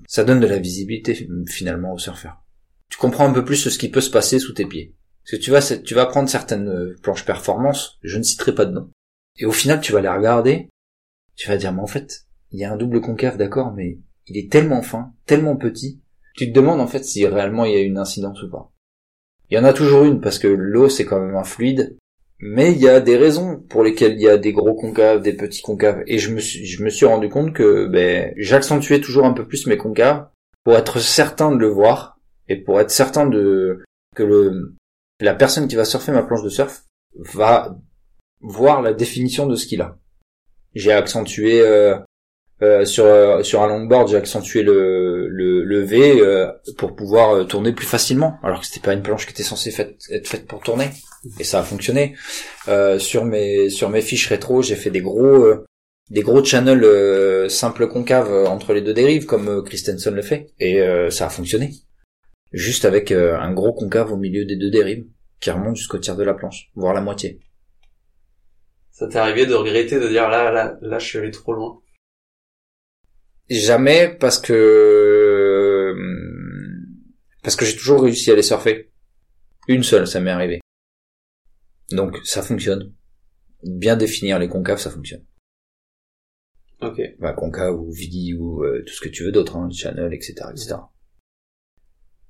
ça 0.08 0.24
donne 0.24 0.40
de 0.40 0.46
la 0.48 0.58
visibilité 0.58 1.28
finalement 1.46 1.92
au 1.92 1.98
surfeur 1.98 2.42
tu 2.92 2.98
comprends 2.98 3.26
un 3.26 3.32
peu 3.32 3.42
plus 3.42 3.70
ce 3.70 3.78
qui 3.78 3.88
peut 3.88 4.02
se 4.02 4.10
passer 4.10 4.38
sous 4.38 4.52
tes 4.52 4.66
pieds. 4.66 4.94
Parce 5.24 5.38
que 5.38 5.42
tu 5.42 5.50
vas, 5.50 5.62
tu 5.62 5.94
vas 5.94 6.04
prendre 6.04 6.28
certaines 6.28 6.68
euh, 6.68 6.94
planches 7.02 7.24
performance, 7.24 7.98
je 8.02 8.18
ne 8.18 8.22
citerai 8.22 8.54
pas 8.54 8.66
de 8.66 8.72
nom. 8.72 8.90
Et 9.38 9.46
au 9.46 9.52
final, 9.52 9.80
tu 9.80 9.92
vas 9.92 10.02
les 10.02 10.10
regarder, 10.10 10.68
tu 11.34 11.48
vas 11.48 11.56
dire, 11.56 11.72
mais 11.72 11.80
en 11.80 11.86
fait, 11.86 12.26
il 12.50 12.60
y 12.60 12.66
a 12.66 12.72
un 12.72 12.76
double 12.76 13.00
concave, 13.00 13.38
d'accord, 13.38 13.72
mais 13.72 13.98
il 14.26 14.36
est 14.36 14.52
tellement 14.52 14.82
fin, 14.82 15.14
tellement 15.24 15.56
petit, 15.56 16.02
tu 16.36 16.46
te 16.46 16.52
demandes 16.54 16.82
en 16.82 16.86
fait 16.86 17.02
si 17.02 17.26
réellement 17.26 17.64
il 17.64 17.72
y 17.72 17.76
a 17.76 17.80
une 17.80 17.96
incidence 17.96 18.42
ou 18.42 18.50
pas. 18.50 18.70
Il 19.48 19.54
y 19.54 19.58
en 19.58 19.64
a 19.64 19.72
toujours 19.72 20.04
une 20.04 20.20
parce 20.20 20.38
que 20.38 20.48
l'eau 20.48 20.90
c'est 20.90 21.06
quand 21.06 21.20
même 21.20 21.36
un 21.36 21.44
fluide, 21.44 21.96
mais 22.44 22.72
il 22.72 22.78
y 22.78 22.88
a 22.88 23.00
des 23.00 23.16
raisons 23.16 23.56
pour 23.68 23.84
lesquelles 23.84 24.14
il 24.14 24.20
y 24.20 24.28
a 24.28 24.36
des 24.36 24.52
gros 24.52 24.74
concaves, 24.74 25.22
des 25.22 25.32
petits 25.32 25.62
concaves, 25.62 26.02
et 26.08 26.18
je 26.18 26.34
me 26.34 26.40
suis, 26.40 26.66
je 26.66 26.82
me 26.82 26.90
suis 26.90 27.06
rendu 27.06 27.28
compte 27.28 27.52
que 27.52 27.86
ben, 27.86 28.34
j'accentuais 28.36 29.00
toujours 29.00 29.24
un 29.24 29.32
peu 29.32 29.46
plus 29.46 29.68
mes 29.68 29.76
concaves 29.76 30.26
pour 30.64 30.74
être 30.74 30.98
certain 30.98 31.52
de 31.52 31.56
le 31.56 31.68
voir 31.68 32.18
et 32.48 32.56
pour 32.56 32.80
être 32.80 32.90
certain 32.90 33.26
de 33.26 33.84
que 34.16 34.24
le 34.24 34.74
la 35.20 35.34
personne 35.34 35.68
qui 35.68 35.76
va 35.76 35.84
surfer 35.84 36.10
ma 36.10 36.24
planche 36.24 36.42
de 36.42 36.48
surf 36.48 36.82
va 37.14 37.78
voir 38.40 38.82
la 38.82 38.92
définition 38.92 39.46
de 39.46 39.54
ce 39.54 39.66
qu'il 39.66 39.80
a. 39.80 39.96
J'ai 40.74 40.92
accentué 40.92 41.60
euh, 41.60 41.96
euh, 42.62 42.84
sur 42.84 43.04
euh, 43.04 43.42
sur 43.42 43.62
un 43.62 43.68
longboard, 43.68 44.08
j'ai 44.08 44.16
accentué 44.16 44.62
le 44.62 45.28
le, 45.28 45.62
le 45.64 45.80
V 45.80 46.22
pour 46.78 46.94
pouvoir 46.94 47.46
tourner 47.46 47.72
plus 47.72 47.86
facilement, 47.86 48.38
alors 48.42 48.60
que 48.60 48.66
c'était 48.66 48.80
pas 48.80 48.92
une 48.92 49.02
planche 49.02 49.26
qui 49.26 49.32
était 49.32 49.42
censée 49.42 49.74
être 50.10 50.28
faite 50.28 50.46
pour 50.46 50.60
tourner, 50.60 50.90
et 51.38 51.44
ça 51.44 51.60
a 51.60 51.62
fonctionné. 51.62 52.14
sur 52.98 53.24
mes 53.24 53.70
sur 53.70 53.88
mes 53.90 54.02
fiches 54.02 54.28
rétro, 54.28 54.62
j'ai 54.62 54.76
fait 54.76 54.90
des 54.90 55.00
gros 55.00 55.46
des 56.10 56.22
gros 56.22 56.44
channels 56.44 57.50
simples 57.50 57.88
concaves 57.88 58.32
entre 58.46 58.72
les 58.72 58.82
deux 58.82 58.94
dérives, 58.94 59.26
comme 59.26 59.62
Christensen 59.64 60.14
le 60.14 60.22
fait, 60.22 60.48
et 60.60 60.80
ça 61.10 61.26
a 61.26 61.30
fonctionné 61.30 61.70
juste 62.52 62.84
avec 62.84 63.10
euh, 63.10 63.38
un 63.38 63.52
gros 63.52 63.72
concave 63.72 64.12
au 64.12 64.16
milieu 64.16 64.44
des 64.44 64.56
deux 64.56 64.70
dérives 64.70 65.06
qui 65.40 65.50
remonte 65.50 65.76
jusqu'au 65.76 65.98
tiers 65.98 66.16
de 66.16 66.22
la 66.22 66.34
planche, 66.34 66.70
voire 66.74 66.94
la 66.94 67.00
moitié. 67.00 67.40
Ça 68.90 69.08
t'est 69.08 69.18
arrivé 69.18 69.46
de 69.46 69.54
regretter 69.54 69.98
de 69.98 70.08
dire 70.08 70.28
là, 70.28 70.52
là, 70.52 70.76
là, 70.80 70.98
je 70.98 71.06
suis 71.06 71.18
allé 71.18 71.30
trop 71.30 71.54
loin? 71.54 71.80
Jamais 73.50 74.16
parce 74.20 74.38
que 74.38 75.94
parce 77.42 77.56
que 77.56 77.64
j'ai 77.64 77.76
toujours 77.76 78.02
réussi 78.02 78.30
à 78.30 78.34
les 78.34 78.42
surfer. 78.42 78.90
Une 79.68 79.82
seule, 79.82 80.06
ça 80.06 80.20
m'est 80.20 80.30
arrivé. 80.30 80.60
Donc 81.90 82.16
ça 82.24 82.42
fonctionne. 82.42 82.92
Bien 83.62 83.96
définir 83.96 84.38
les 84.38 84.48
concaves, 84.48 84.80
ça 84.80 84.90
fonctionne. 84.90 85.24
Ok. 86.80 87.00
Bah, 87.20 87.32
concave 87.32 87.80
ou 87.80 87.92
vidi 87.92 88.34
ou 88.34 88.64
euh, 88.64 88.82
tout 88.84 88.92
ce 88.92 89.00
que 89.00 89.08
tu 89.08 89.22
veux 89.24 89.30
d'autre, 89.30 89.56
hein, 89.56 89.68
channel, 89.70 90.12
etc., 90.12 90.34
etc. 90.50 90.74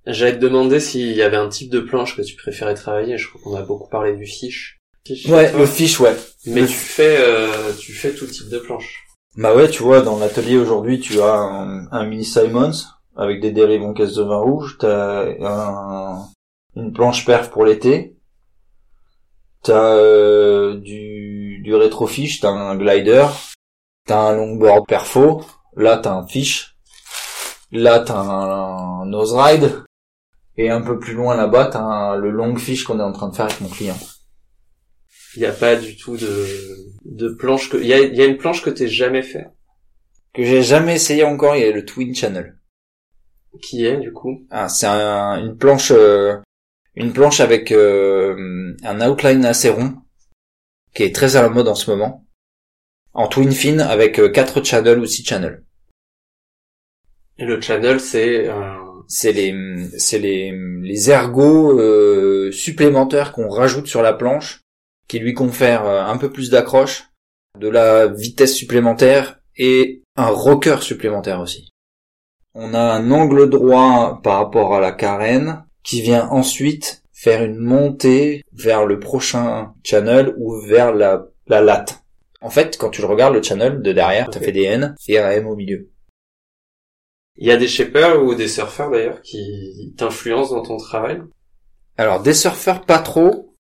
J'allais 0.05 0.35
te 0.35 0.41
demander 0.43 0.81
s'il 0.81 1.13
y 1.13 1.23
avait 1.23 1.37
un 1.37 1.49
type 1.49 1.71
de 1.71 1.81
planche 1.81 2.17
que 2.17 2.23
tu 2.23 2.37
préférais 2.37 2.75
travailler. 2.75 3.17
Je 3.17 3.29
crois 3.29 3.41
qu'on 3.41 3.55
a 3.55 3.63
beaucoup 3.63 3.89
parlé 3.89 4.15
du 4.17 4.27
fiche. 4.27 4.81
ouais, 5.27 5.53
le 5.57 5.67
fiche, 5.67 6.01
ouais. 6.01 6.15
Mais 6.47 6.67
tu 6.67 6.73
fais, 6.75 7.17
euh, 7.19 7.73
tu 7.79 7.93
fais 7.93 8.13
tout 8.13 8.27
type 8.27 8.49
de 8.49 8.59
planche. 8.59 9.07
Bah 9.37 9.55
ouais, 9.55 9.71
tu 9.71 9.83
vois, 9.83 10.03
dans 10.03 10.19
l'atelier 10.19 10.59
aujourd'hui, 10.59 11.01
tu 11.01 11.21
as 11.23 11.33
un, 11.33 12.07
mini 12.07 12.25
Simons 12.25 12.73
avec 13.17 13.41
des 13.41 13.51
dérives 13.51 13.83
en 13.83 13.95
caisse 13.95 14.15
de 14.15 14.23
vin 14.23 14.37
rouge. 14.37 14.77
T'as 14.79 15.25
un, 15.41 16.29
une 16.77 16.93
planche 16.93 17.25
perf 17.25 17.51
pour 17.51 17.65
l'été. 17.65 18.19
T'as 19.63 19.95
euh, 19.95 20.77
du, 20.77 21.61
du 21.65 21.75
rétrofiche, 21.75 22.41
t'as 22.41 22.51
un 22.51 22.77
glider, 22.77 23.27
t'as 24.07 24.21
un 24.21 24.37
longboard 24.37 24.87
perfo. 24.87 25.43
Là, 25.77 25.97
t'as 25.97 26.13
un 26.13 26.27
fiche. 26.27 26.77
Là, 27.71 28.01
t'as 28.01 28.19
un, 28.19 29.03
un 29.03 29.07
nose 29.07 29.33
ride. 29.35 29.83
Et 30.59 30.69
un 30.69 30.83
peu 30.83 30.99
plus 30.99 31.15
loin 31.15 31.35
là-bas, 31.37 31.67
t'as 31.69 32.17
le 32.17 32.31
long 32.31 32.55
fiche 32.57 32.85
qu'on 32.85 33.01
est 33.01 33.03
en 33.03 33.13
train 33.13 33.31
de 33.31 33.35
faire 33.35 33.47
avec 33.47 33.63
mon 33.63 33.71
client. 33.71 33.99
Il 35.37 35.41
n'y 35.41 35.47
a 35.47 35.53
pas 35.53 35.77
du 35.77 35.97
tout 35.97 36.19
de, 36.19 36.47
de 37.05 37.29
planche 37.29 37.69
que, 37.69 37.77
il 37.77 37.87
y 37.87 37.93
a, 37.93 38.01
y 38.01 38.23
a 38.23 38.27
une 38.27 38.39
planche 38.39 38.63
que 38.63 38.71
t'es 38.71 38.89
jamais 38.89 39.23
fait. 39.23 39.49
Que 40.35 40.45
j'ai 40.45 40.63
jamais 40.63 40.95
essayé 40.95 41.25
encore, 41.25 41.57
il 41.57 41.63
y 41.63 41.69
a 41.69 41.73
le 41.73 41.85
Twin 41.85 42.15
Channel. 42.15 42.59
Qui 43.61 43.85
est, 43.85 43.99
du 43.99 44.13
coup? 44.13 44.47
Ah, 44.51 44.69
c'est 44.69 44.87
une 44.87 45.57
planche, 45.59 45.91
euh, 45.91 46.39
une 46.95 47.13
planche 47.13 47.41
avec, 47.41 47.71
euh, 47.71 48.75
un 48.83 49.09
outline 49.09 49.45
assez 49.45 49.69
rond, 49.69 49.95
qui 50.95 51.03
est 51.03 51.15
très 51.15 51.37
à 51.37 51.43
la 51.43 51.51
mode 51.51 51.69
en 51.69 51.75
ce 51.75 51.91
moment. 51.91 52.27
En 53.13 53.29
twin 53.29 53.53
fin 53.53 53.79
avec 53.79 54.33
4 54.33 54.61
euh, 54.61 54.65
channels 54.65 54.99
ou 54.99 55.07
6 55.07 55.25
channels. 55.25 55.65
Et 57.39 57.45
le 57.45 57.61
channel, 57.61 58.01
c'est 58.01 58.49
un 58.49 58.79
C'est 59.09 59.33
les, 59.33 59.53
c'est 59.99 60.19
les, 60.19 60.53
les 60.81 61.11
ergots 61.11 61.79
euh, 61.79 62.51
supplémentaires 62.53 63.33
qu'on 63.33 63.49
rajoute 63.49 63.87
sur 63.87 64.01
la 64.01 64.15
planche, 64.15 64.63
qui 65.09 65.19
lui 65.19 65.35
confèrent 65.35 65.85
euh, 65.87 66.05
un 66.05 66.17
peu 66.17 66.31
plus 66.31 66.51
d'accroche, 66.51 67.11
de 67.59 67.69
la 67.69 68.07
vitesse 68.07 68.55
supplémentaire 68.55 69.41
et 69.57 70.03
un 70.17 70.29
rocker 70.29 70.83
supplémentaire 70.83 71.41
aussi. 71.41 71.69
On 72.55 72.75
a 72.75 72.81
un 72.81 73.11
angle 73.11 73.49
droit 73.49 74.21
par 74.23 74.39
rapport 74.39 74.75
à 74.75 74.81
la 74.81 74.93
carène 74.93 75.65
qui 75.83 76.03
vient 76.03 76.29
ensuite 76.29 77.03
faire 77.13 77.43
une 77.43 77.59
montée 77.59 78.43
vers 78.53 78.85
le 78.85 78.99
prochain 78.99 79.75
channel 79.85 80.35
ou 80.39 80.61
vers 80.61 80.93
la, 80.95 81.27
la 81.47 81.61
latte. 81.61 82.03
En 82.41 82.51
fait, 82.51 82.77
quand 82.77 82.91
tu 82.91 83.01
le 83.01 83.07
regardes, 83.07 83.35
le 83.35 83.43
channel 83.43 83.81
de 83.83 83.93
derrière, 83.93 84.27
Ok. 84.27 84.35
ça 84.35 84.41
fait 84.41 84.53
des 84.53 84.65
N 84.65 84.95
et 85.09 85.19
un 85.19 85.31
M 85.31 85.47
au 85.47 85.55
milieu. 85.57 85.89
Il 87.37 87.47
y 87.47 87.53
a 87.53 87.57
des 87.57 87.69
shapers 87.69 88.23
ou 88.23 88.35
des 88.35 88.49
surfeurs 88.49 88.91
d'ailleurs 88.91 89.23
qui 89.23 89.95
t'influencent 89.97 90.55
dans 90.55 90.63
ton 90.63 90.77
travail? 90.77 91.23
Alors 91.97 92.21
des 92.21 92.35
surfeurs 92.35 92.85
pas 92.85 92.99
trop, 92.99 93.52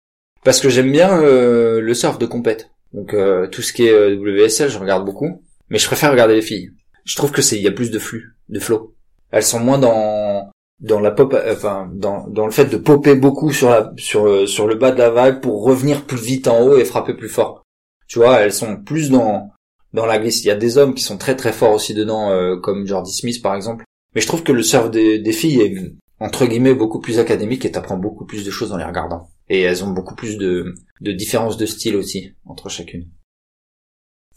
parce 0.45 0.61
que 0.61 0.68
j'aime 0.68 0.90
bien 0.90 1.20
euh, 1.22 1.80
le 1.80 1.95
surf 1.95 2.18
de 2.18 2.26
compète. 2.26 2.70
Donc 2.93 3.14
euh, 3.14 3.47
tout 3.47 3.62
ce 3.62 3.72
qui 3.72 3.86
est 3.86 3.93
euh, 3.93 4.16
WSL, 4.16 4.70
je 4.70 4.78
regarde 4.78 5.05
beaucoup, 5.05 5.43
mais 5.70 5.78
je 5.78 5.86
préfère 5.86 6.11
regarder 6.11 6.34
les 6.34 6.43
filles. 6.43 6.70
Je 7.05 7.16
trouve 7.16 7.32
que 7.32 7.43
c'est 7.43 7.57
il 7.57 7.62
y 7.62 7.68
a 7.68 7.72
plus 7.72 7.90
de 7.90 7.99
flux, 7.99 8.36
de 8.49 8.61
flow. 8.61 8.95
Elles 9.30 9.43
sont 9.43 9.61
moins 9.61 9.78
dans 9.78 10.51
dans 10.80 11.01
la 11.01 11.12
pop, 11.12 11.34
enfin 11.49 11.88
dans 11.95 12.26
dans 12.28 12.45
le 12.45 12.53
fait 12.53 12.66
de 12.66 12.76
popper 12.76 13.14
beaucoup 13.14 13.53
sur 13.53 13.93
sur 13.97 14.49
sur 14.49 14.66
le 14.66 14.74
bas 14.74 14.90
de 14.90 14.99
la 14.99 15.11
vague 15.11 15.40
pour 15.40 15.64
revenir 15.64 16.05
plus 16.05 16.20
vite 16.20 16.49
en 16.49 16.61
haut 16.61 16.76
et 16.76 16.84
frapper 16.84 17.14
plus 17.14 17.28
fort. 17.28 17.62
Tu 18.09 18.18
vois, 18.18 18.40
elles 18.40 18.53
sont 18.53 18.76
plus 18.76 19.11
dans 19.11 19.51
dans 19.95 20.07
la 20.07 20.18
glisse. 20.18 20.45
Il 20.45 20.49
y 20.49 20.51
a 20.51 20.57
des 20.57 20.76
hommes 20.76 20.95
qui 20.95 21.03
sont 21.03 21.18
très 21.18 21.36
très 21.36 21.53
forts 21.53 21.72
aussi 21.72 21.95
dedans, 21.95 22.59
comme 22.61 22.86
Jordi 22.86 23.12
Smith 23.12 23.43
par 23.43 23.55
exemple. 23.55 23.84
Mais 24.14 24.20
je 24.20 24.26
trouve 24.26 24.43
que 24.43 24.53
le 24.53 24.62
surf 24.62 24.90
des, 24.90 25.18
des 25.18 25.32
filles 25.32 25.61
est 25.62 25.95
entre 26.20 26.47
guillemets 26.47 26.74
beaucoup 26.74 27.01
plus 27.01 27.18
académique 27.18 27.64
et 27.64 27.72
t'apprends 27.72 27.97
beaucoup 27.97 28.26
plus 28.26 28.45
de 28.45 28.51
choses 28.51 28.72
en 28.72 28.76
les 28.76 28.84
regardant. 28.84 29.30
Et 29.53 29.61
elles 29.61 29.85
ont 29.85 29.91
beaucoup 29.91 30.15
plus 30.15 30.39
de, 30.39 30.75
de 31.03 31.13
différences 31.13 31.59
de 31.59 31.67
style 31.67 31.95
aussi 31.95 32.33
entre 32.47 32.71
chacune. 32.71 33.07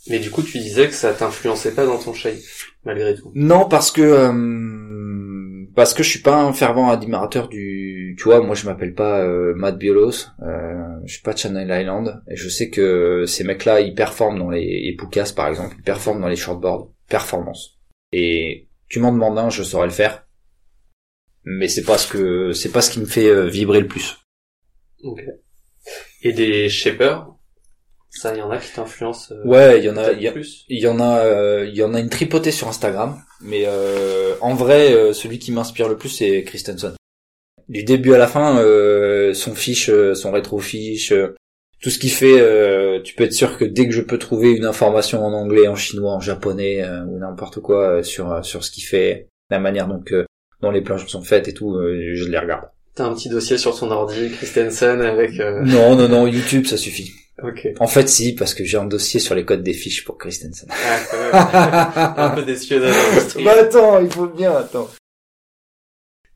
Mais 0.10 0.20
du 0.20 0.30
coup, 0.30 0.44
tu 0.44 0.60
disais 0.60 0.88
que 0.88 0.94
ça 0.94 1.14
t'influençait 1.14 1.74
pas 1.74 1.86
dans 1.86 1.98
ton 1.98 2.14
shape, 2.14 2.36
malgré 2.84 3.16
tout. 3.16 3.32
Non, 3.34 3.68
parce 3.70 3.92
que 3.92 4.02
euh, 4.02 5.66
parce 5.74 5.94
que 5.94 6.04
je 6.04 6.10
suis 6.10 6.22
pas 6.22 6.36
un 6.36 6.52
fervent 6.52 6.90
admirateur 6.90 7.48
du. 7.48 8.16
Tu 8.20 8.26
vois, 8.26 8.42
moi 8.42 8.56
je 8.56 8.66
m'appelle 8.66 8.94
pas 8.94 9.22
euh, 9.22 9.54
Matt 9.56 9.78
Biolos, 9.78 10.28
euh, 10.42 11.00
je 11.06 11.14
suis 11.14 11.24
pas 11.24 11.34
Channel 11.34 11.82
Island, 11.82 12.22
et 12.30 12.36
je 12.36 12.50
sais 12.50 12.70
que 12.70 13.26
ces 13.26 13.46
mecs-là 13.46 13.80
ils 13.80 13.96
performent 13.96 14.38
dans 14.38 14.50
les 14.50 14.96
Poucas 15.00 15.32
par 15.34 15.48
exemple, 15.48 15.76
ils 15.80 15.84
performent 15.84 16.22
dans 16.22 16.28
les 16.28 16.36
shortboards, 16.36 16.92
performance. 17.08 17.80
Et 18.12 18.68
tu 18.90 19.00
m'en 19.00 19.14
demandes 19.14 19.40
un, 19.40 19.50
je 19.50 19.64
saurais 19.64 19.88
le 19.88 19.94
faire, 19.94 20.28
mais 21.46 21.68
c'est 21.68 21.84
pas 21.84 21.98
ce 21.98 22.12
que 22.12 22.52
c'est 22.52 22.72
pas 22.72 22.82
ce 22.82 22.92
qui 22.92 23.00
me 23.00 23.06
fait 23.06 23.30
euh, 23.30 23.48
vibrer 23.48 23.80
le 23.80 23.88
plus. 23.88 24.25
Et 26.22 26.34
des 26.34 26.70
shapers, 26.70 27.28
ça, 28.10 28.34
il 28.34 28.40
y 28.40 28.42
en 28.42 28.50
a 28.50 28.58
qui 28.58 28.72
t'influencent. 28.74 29.34
euh, 29.34 29.44
Ouais, 29.46 29.80
il 29.80 29.86
y 29.86 29.90
en 29.90 29.98
a, 29.98 30.12
il 30.70 30.80
y 30.80 30.88
en 30.88 31.00
a, 31.00 31.20
euh, 31.20 31.66
il 31.68 31.76
y 31.76 31.84
en 31.84 31.94
a 31.94 32.00
une 32.00 32.10
tripotée 32.10 32.52
sur 32.52 32.68
Instagram, 32.68 33.22
mais 33.42 33.64
euh, 33.68 34.36
en 34.42 34.54
vrai, 34.56 34.94
euh, 34.94 35.14
celui 35.14 35.38
qui 35.40 35.52
m'inspire 35.52 35.90
le 35.90 35.98
plus, 35.98 36.10
c'est 36.10 36.44
Christensen. 36.44 36.94
Du 37.68 37.84
début 37.84 38.14
à 38.14 38.18
la 38.18 38.28
fin, 38.28 38.60
euh, 38.60 39.34
son 39.34 39.54
fiche, 39.56 39.90
euh, 39.90 40.14
son 40.16 40.32
rétro 40.32 40.60
fiche, 40.60 41.12
euh, 41.12 41.36
tout 41.82 41.90
ce 41.90 42.00
qu'il 42.00 42.12
fait, 42.12 42.40
euh, 42.40 43.02
tu 43.02 43.16
peux 43.16 43.26
être 43.26 43.34
sûr 43.34 43.58
que 43.58 43.66
dès 43.66 43.86
que 43.88 43.94
je 43.94 44.02
peux 44.02 44.18
trouver 44.18 44.52
une 44.52 44.66
information 44.66 45.24
en 45.26 45.34
anglais, 45.34 45.68
en 45.68 45.76
chinois, 45.76 46.14
en 46.14 46.20
japonais 46.20 46.84
euh, 46.84 47.04
ou 47.06 47.18
n'importe 47.20 47.60
quoi 47.60 47.98
euh, 47.98 48.04
sur 48.04 48.32
euh, 48.32 48.42
sur 48.44 48.64
ce 48.64 48.72
qu'il 48.72 48.84
fait, 48.84 49.28
la 49.50 49.60
manière 49.60 49.88
donc 49.88 50.12
euh, 50.14 50.26
dont 50.62 50.72
les 50.72 50.82
planches 50.82 51.06
sont 51.08 51.22
faites 51.24 51.48
et 51.48 51.54
tout, 51.54 51.76
euh, 51.76 52.14
je 52.16 52.26
les 52.30 52.40
regarde. 52.40 52.70
T'as 52.96 53.06
un 53.06 53.14
petit 53.14 53.30
dossier 53.30 53.58
sur 53.58 53.78
ton 53.78 53.92
ordi, 53.92 54.32
Christensen, 54.32 55.02
avec... 55.02 55.40
euh, 55.40 55.62
Non, 55.64 55.96
non, 55.96 56.08
non, 56.08 56.28
YouTube, 56.28 56.66
ça 56.66 56.78
suffit. 56.78 57.12
Ok. 57.44 57.68
En 57.82 57.88
fait, 57.88 58.08
si, 58.08 58.34
parce 58.34 58.54
que 58.54 58.64
j'ai 58.64 58.78
un 58.78 58.86
dossier 58.86 59.20
sur 59.20 59.36
les 59.36 59.44
codes 59.44 59.64
des 59.64 59.74
fiches 59.74 60.06
pour 60.06 60.18
Christensen. 60.18 60.70
Ah, 60.72 61.00
quand 61.12 61.18
même. 61.18 62.14
un 62.18 62.30
peu 62.30 62.44
d'espionnage. 62.44 62.94
Bah 63.44 63.56
attends, 63.60 64.00
il 64.00 64.10
faut 64.10 64.28
bien, 64.28 64.54
attends. 64.56 64.90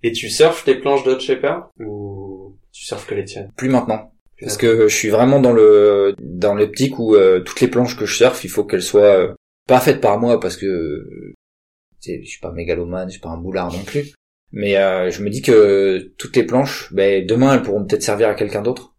Et 0.03 0.11
tu 0.11 0.29
surfes 0.29 0.65
les 0.65 0.75
planches 0.75 1.03
d'autres 1.03 1.21
shapers 1.21 1.69
Ou 1.79 2.57
tu 2.73 2.83
surfes 2.85 3.05
que 3.07 3.15
les 3.15 3.23
tiennes? 3.23 3.51
Plus 3.55 3.69
maintenant. 3.69 4.11
Parce 4.41 4.57
que 4.57 4.87
je 4.87 4.95
suis 4.95 5.09
vraiment 5.09 5.41
dans 5.41 5.51
le 5.51 6.15
dans 6.19 6.55
l'optique 6.55 6.97
où 6.99 7.15
euh, 7.15 7.41
toutes 7.41 7.59
les 7.59 7.67
planches 7.67 7.97
que 7.97 8.05
je 8.05 8.15
surfe, 8.15 8.43
il 8.45 8.49
faut 8.49 8.63
qu'elles 8.63 8.81
soient 8.81 9.01
euh, 9.01 9.33
pas 9.67 9.81
faites 9.81 9.99
par 9.99 10.17
moi 10.17 10.39
parce 10.39 10.55
que 10.55 11.05
je 12.05 12.21
suis 12.23 12.39
pas 12.41 12.51
mégalomane, 12.51 13.09
je 13.09 13.13
suis 13.13 13.21
pas 13.21 13.29
un 13.29 13.37
boulard 13.37 13.71
non 13.73 13.83
plus. 13.83 14.13
Mais 14.51 14.77
euh, 14.77 15.11
je 15.11 15.21
me 15.23 15.29
dis 15.29 15.41
que 15.41 16.13
toutes 16.17 16.35
les 16.35 16.43
planches, 16.43 16.91
ben, 16.93 17.25
demain 17.25 17.53
elles 17.53 17.61
pourront 17.61 17.85
peut-être 17.85 18.03
servir 18.03 18.29
à 18.29 18.35
quelqu'un 18.35 18.61
d'autre. 18.61 18.95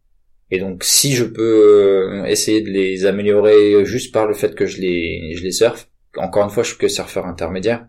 Et 0.51 0.59
donc 0.59 0.85
si 0.85 1.15
je 1.15 1.25
peux 1.25 2.23
euh, 2.23 2.25
essayer 2.25 2.61
de 2.61 2.71
les 2.71 3.07
améliorer 3.07 3.85
juste 3.85 4.13
par 4.13 4.27
le 4.27 4.35
fait 4.35 4.55
que 4.55 4.67
je 4.67 4.81
les 4.81 5.35
je 5.37 5.43
les 5.43 5.53
surfe, 5.53 5.89
encore 6.17 6.45
une 6.45 6.51
fois 6.51 6.63
je 6.63 6.71
suis 6.71 6.79
que 6.79 6.89
surfeur 6.89 7.27
intermédiaire, 7.27 7.87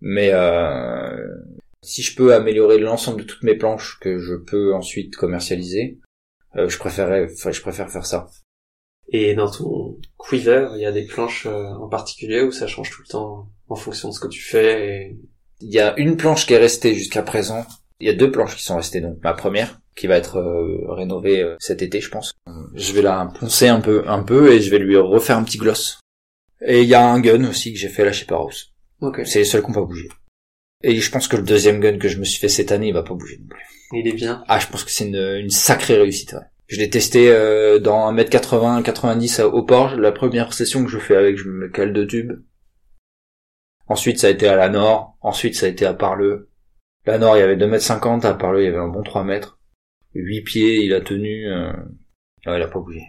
mais 0.00 0.30
euh, 0.32 1.16
si 1.82 2.02
je 2.02 2.16
peux 2.16 2.34
améliorer 2.34 2.78
l'ensemble 2.78 3.22
de 3.22 3.26
toutes 3.26 3.44
mes 3.44 3.54
planches 3.54 3.98
que 4.00 4.18
je 4.18 4.34
peux 4.34 4.74
ensuite 4.74 5.14
commercialiser, 5.14 6.00
euh, 6.56 6.68
je 6.68 6.76
préférerais, 6.76 7.28
je 7.28 7.60
préfère 7.60 7.88
faire 7.88 8.04
ça. 8.04 8.28
Et 9.08 9.34
dans 9.34 9.48
ton 9.48 9.98
quiver, 10.18 10.68
il 10.74 10.80
y 10.80 10.86
a 10.86 10.92
des 10.92 11.06
planches 11.06 11.46
euh, 11.46 11.68
en 11.68 11.88
particulier 11.88 12.42
où 12.42 12.50
ça 12.50 12.66
change 12.66 12.90
tout 12.90 13.02
le 13.02 13.08
temps 13.08 13.48
en 13.68 13.76
fonction 13.76 14.08
de 14.08 14.14
ce 14.14 14.20
que 14.20 14.28
tu 14.28 14.42
fais. 14.42 15.16
Il 15.62 15.70
y 15.72 15.80
a 15.80 15.94
une 15.98 16.16
planche 16.16 16.46
qui 16.46 16.54
est 16.54 16.58
restée 16.58 16.94
jusqu'à 16.94 17.22
présent. 17.22 17.64
Il 18.00 18.06
y 18.06 18.10
a 18.10 18.14
deux 18.14 18.30
planches 18.30 18.56
qui 18.56 18.62
sont 18.62 18.76
restées 18.76 19.00
donc. 19.00 19.18
Ma 19.22 19.32
première 19.32 19.78
qui 19.94 20.06
va 20.06 20.16
être 20.16 20.38
euh, 20.38 20.92
rénovée 20.94 21.42
euh, 21.42 21.56
cet 21.60 21.82
été, 21.82 22.00
je 22.00 22.08
pense. 22.10 22.32
Euh, 22.48 22.52
Je 22.74 22.92
vais 22.92 23.02
la 23.02 23.30
poncer 23.38 23.68
un 23.68 23.80
peu, 23.80 24.02
un 24.08 24.22
peu 24.22 24.52
et 24.52 24.60
je 24.60 24.70
vais 24.70 24.78
lui 24.78 24.96
refaire 24.96 25.36
un 25.36 25.44
petit 25.44 25.58
gloss. 25.58 26.00
Et 26.66 26.82
il 26.82 26.88
y 26.88 26.94
a 26.94 27.04
un 27.06 27.20
gun 27.20 27.44
aussi 27.48 27.72
que 27.72 27.78
j'ai 27.78 27.88
fait 27.88 28.02
à 28.02 28.06
la 28.06 28.12
Shaper 28.12 28.34
House. 28.36 28.72
Ok. 29.00 29.20
C'est 29.24 29.40
les 29.40 29.44
seuls 29.44 29.62
qui 29.62 29.68
n'ont 29.68 29.74
pas 29.74 29.82
bougé. 29.84 30.08
Et 30.82 30.96
je 30.96 31.10
pense 31.10 31.28
que 31.28 31.36
le 31.36 31.42
deuxième 31.42 31.78
gun 31.80 31.98
que 31.98 32.08
je 32.08 32.18
me 32.18 32.24
suis 32.24 32.40
fait 32.40 32.48
cette 32.48 32.72
année, 32.72 32.88
il 32.88 32.94
va 32.94 33.02
pas 33.02 33.14
bouger 33.14 33.38
non 33.40 33.46
plus. 33.48 33.62
Il 33.92 34.08
est 34.08 34.12
bien. 34.14 34.42
Ah, 34.48 34.58
je 34.58 34.66
pense 34.68 34.84
que 34.84 34.90
c'est 34.90 35.06
une, 35.06 35.16
une 35.40 35.50
sacrée 35.50 35.96
réussite. 35.96 36.32
Ouais. 36.32 36.40
Je 36.68 36.78
l'ai 36.78 36.88
testé 36.88 37.28
euh, 37.30 37.78
dans 37.78 38.10
1m80, 38.14 38.82
90 38.82 39.40
à- 39.40 39.48
au 39.48 39.62
port. 39.64 39.96
La 39.96 40.10
première 40.12 40.54
session 40.54 40.82
que 40.84 40.90
je 40.90 40.98
fais 40.98 41.16
avec, 41.16 41.36
je 41.36 41.48
me 41.48 41.68
cale 41.68 41.92
deux 41.92 42.06
tubes. 42.06 42.32
Ensuite, 43.88 44.18
ça 44.18 44.28
a 44.28 44.30
été 44.30 44.48
à 44.48 44.56
la 44.56 44.68
Nord. 44.68 45.16
Ensuite, 45.20 45.54
ça 45.54 45.66
a 45.66 45.68
été 45.68 45.84
à 45.84 45.94
Parleux. 45.94 46.50
La 47.06 47.18
Nord, 47.18 47.36
il 47.36 47.40
y 47.40 47.42
avait 47.42 47.56
2m50. 47.56 48.24
À 48.26 48.34
Parleux, 48.34 48.62
il 48.62 48.66
y 48.66 48.68
avait 48.68 48.78
un 48.78 48.88
bon 48.88 49.02
3 49.02 49.24
mètres. 49.24 49.58
8 50.14 50.42
pieds, 50.42 50.84
il 50.84 50.94
a 50.94 51.00
tenu. 51.00 51.50
Euh... 51.50 51.72
Ouais, 52.46 52.58
il 52.58 52.62
a 52.62 52.68
pas 52.68 52.78
bougé. 52.78 53.02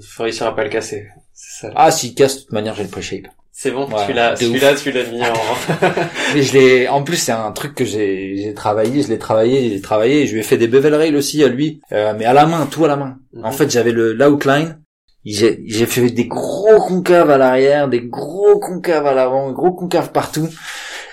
Faut 0.00 0.22
réussir 0.22 0.46
à 0.46 0.56
pas 0.56 0.64
le 0.64 0.70
casser. 0.70 1.08
Ça. 1.34 1.70
Ah, 1.74 1.90
s'il 1.90 2.14
casse, 2.14 2.36
de 2.36 2.40
toute 2.42 2.52
manière, 2.52 2.74
j'ai 2.74 2.84
le 2.84 2.88
pré-shape. 2.88 3.26
C'est 3.54 3.70
bon, 3.70 3.86
Ouais, 3.86 4.06
tu 4.06 4.14
l'as, 4.14 4.34
celui-là, 4.34 4.74
tu 4.74 4.90
l'as 4.92 5.04
mis 5.04 5.22
en... 5.22 5.26
Mais 6.34 6.42
je 6.42 6.54
l'ai, 6.54 6.88
en 6.88 7.02
plus, 7.02 7.16
c'est 7.16 7.32
un 7.32 7.52
truc 7.52 7.74
que 7.74 7.84
j'ai, 7.84 8.38
j'ai 8.38 8.54
travaillé, 8.54 9.02
je 9.02 9.08
l'ai 9.08 9.18
travaillé, 9.18 9.68
j'ai 9.68 9.80
travaillé, 9.82 10.26
je 10.26 10.32
lui 10.32 10.40
ai 10.40 10.42
fait 10.42 10.56
des 10.56 10.68
bevel 10.68 10.94
rails 10.94 11.14
aussi 11.14 11.44
à 11.44 11.48
lui, 11.48 11.82
euh, 11.92 12.14
mais 12.18 12.24
à 12.24 12.32
la 12.32 12.46
main, 12.46 12.64
tout 12.66 12.86
à 12.86 12.88
la 12.88 12.96
main. 12.96 13.18
Mhm. 13.34 13.44
En 13.44 13.52
fait, 13.52 13.70
j'avais 13.70 13.92
le 13.92 14.14
l'outline, 14.14 14.81
j'ai, 15.24 15.86
fait 15.86 16.10
des 16.10 16.26
gros 16.26 16.80
concaves 16.80 17.30
à 17.30 17.38
l'arrière, 17.38 17.88
des 17.88 18.02
gros 18.02 18.58
concaves 18.58 19.06
à 19.06 19.14
l'avant, 19.14 19.48
des 19.48 19.54
gros 19.54 19.72
concaves 19.72 20.12
partout, 20.12 20.48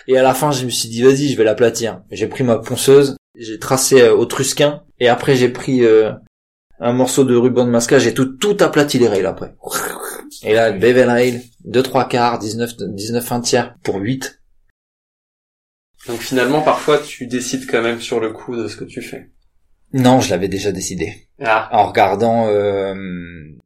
et 0.07 0.18
à 0.18 0.24
la 0.24 0.34
fin, 0.34 0.51
je 0.51 0.66
me 0.66 0.70
suis 0.70 0.89
dit, 0.89 1.03
vas-y, 1.03 1.30
je 1.30 1.38
vais 1.38 1.43
l'aplatir. 1.43 2.01
J'ai 2.12 2.28
pris 2.28 2.43
ma 2.43 2.57
ponceuse, 2.57 3.16
j'ai 3.36 3.60
tracé 3.60 4.01
euh, 4.01 4.16
au 4.16 4.26
trusquin, 4.26 4.84
et 4.99 5.07
après, 5.07 5.36
j'ai 5.36 5.49
pris 5.49 5.84
euh, 5.86 6.12
un 6.80 6.93
morceau 6.93 7.24
de 7.24 7.36
ruban 7.36 7.66
de 7.66 7.72
masquage, 7.72 8.03
j'ai 8.03 8.14
tout, 8.14 8.26
tout 8.26 8.57
aplati 8.60 8.97
les 8.97 9.07
rails 9.07 9.26
après. 9.26 9.55
Et 10.43 10.53
là, 10.53 10.72
bevel 10.72 11.10
rail, 11.10 11.43
2 11.66 11.84
3 11.84 12.07
quarts, 12.07 12.39
19, 12.39 12.78
19 12.78 13.32
un 13.32 13.41
tiers 13.41 13.76
pour 13.84 13.95
8. 13.97 14.41
Donc 16.07 16.20
finalement, 16.20 16.62
parfois, 16.62 16.97
tu 16.97 17.28
décides 17.28 17.70
quand 17.70 17.82
même 17.82 17.99
sur 17.99 18.20
le 18.20 18.32
coup 18.32 18.55
de 18.55 18.68
ce 18.68 18.78
que 18.78 18.86
tu 18.86 19.01
fais. 19.01 19.30
Non, 19.93 20.21
je 20.21 20.29
l'avais 20.29 20.47
déjà 20.47 20.71
décidé. 20.71 21.27
Ah. 21.41 21.69
En 21.71 21.87
regardant 21.87 22.47
euh, 22.47 22.93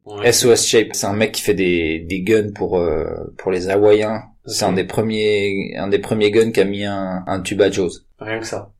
Ouais. 0.06 0.32
SOS 0.32 0.66
Shape, 0.66 0.88
c'est 0.92 1.06
un 1.06 1.14
mec 1.14 1.32
qui 1.32 1.40
fait 1.40 1.54
des, 1.54 2.00
des 2.00 2.22
guns 2.22 2.52
pour 2.54 2.78
euh, 2.78 3.32
pour 3.38 3.50
les 3.50 3.70
Hawaïens. 3.70 4.22
C'est 4.44 4.66
un 4.66 4.72
des 4.74 4.84
premiers 4.84 5.74
un 5.78 5.88
des 5.88 5.98
premiers 5.98 6.30
guns 6.30 6.50
qui 6.52 6.60
a 6.60 6.64
mis 6.64 6.84
un, 6.84 7.24
un 7.26 7.40
tube 7.40 7.62
à 7.62 7.70
Jaws. 7.70 7.90
Rien 8.18 8.38
que 8.38 8.46
ça. 8.46 8.70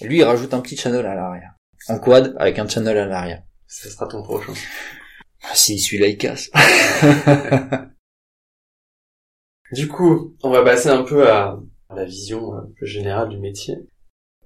Lui, 0.00 0.18
il 0.18 0.24
rajoute 0.24 0.52
un 0.52 0.60
petit 0.60 0.76
channel 0.76 1.06
à 1.06 1.14
l'arrière. 1.14 1.54
En 1.88 1.98
quad 2.00 2.34
avec 2.38 2.58
un 2.58 2.66
channel 2.66 2.98
à 2.98 3.06
l'arrière. 3.06 3.42
Ce 3.68 3.88
sera 3.88 4.08
ton 4.08 4.22
prochain. 4.22 4.52
Si 5.54 5.78
celui-là 5.78 6.08
il 6.08 6.18
casse. 6.18 6.50
Du 9.72 9.88
coup, 9.88 10.36
on 10.42 10.50
va 10.50 10.62
passer 10.62 10.90
un 10.90 11.02
peu 11.02 11.30
à 11.30 11.58
à 11.88 11.94
la 11.94 12.04
vision 12.04 12.54
euh, 12.54 12.60
plus 12.76 12.86
générale 12.86 13.28
du 13.30 13.38
métier. 13.38 13.74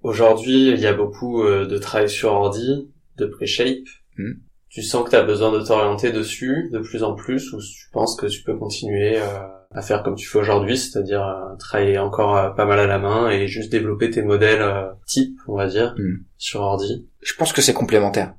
Aujourd'hui, 0.07 0.69
il 0.71 0.79
y 0.79 0.87
a 0.87 0.93
beaucoup 0.93 1.43
euh, 1.43 1.67
de 1.67 1.79
travail 1.79 2.09
sur 2.09 2.31
ordi, 2.31 2.93
de 3.17 3.27
pré-shape. 3.27 3.89
Hmm. 4.17 4.35
Tu 4.69 4.83
sens 4.83 5.05
que 5.05 5.11
tu 5.11 5.17
as 5.17 5.25
besoin 5.25 5.51
de 5.51 5.61
t'orienter 5.61 6.13
dessus 6.13 6.71
de 6.73 6.79
plus 6.79 7.03
en 7.03 7.15
plus 7.15 7.53
ou 7.53 7.59
tu 7.59 7.91
penses 7.93 8.15
que 8.15 8.27
tu 8.27 8.45
peux 8.45 8.57
continuer 8.57 9.19
euh, 9.19 9.41
à 9.75 9.83
faire 9.83 10.05
comme 10.05 10.15
tu 10.15 10.29
fais 10.29 10.39
aujourd'hui, 10.39 10.79
c'est-à-dire 10.79 11.27
travailler 11.59 11.99
encore 11.99 12.55
pas 12.55 12.67
mal 12.67 12.79
à 12.79 12.87
la 12.87 13.01
main 13.01 13.31
et 13.31 13.49
juste 13.49 13.73
développer 13.73 14.11
tes 14.11 14.23
modèles 14.23 14.65
type, 15.07 15.41
on 15.49 15.57
va 15.57 15.67
dire, 15.67 15.97
Hmm. 15.99 16.23
sur 16.39 16.61
ordi? 16.61 17.09
Je 17.21 17.35
pense 17.35 17.53
que 17.53 17.61
c'est 17.61 17.75
complémentaire. 17.75 18.35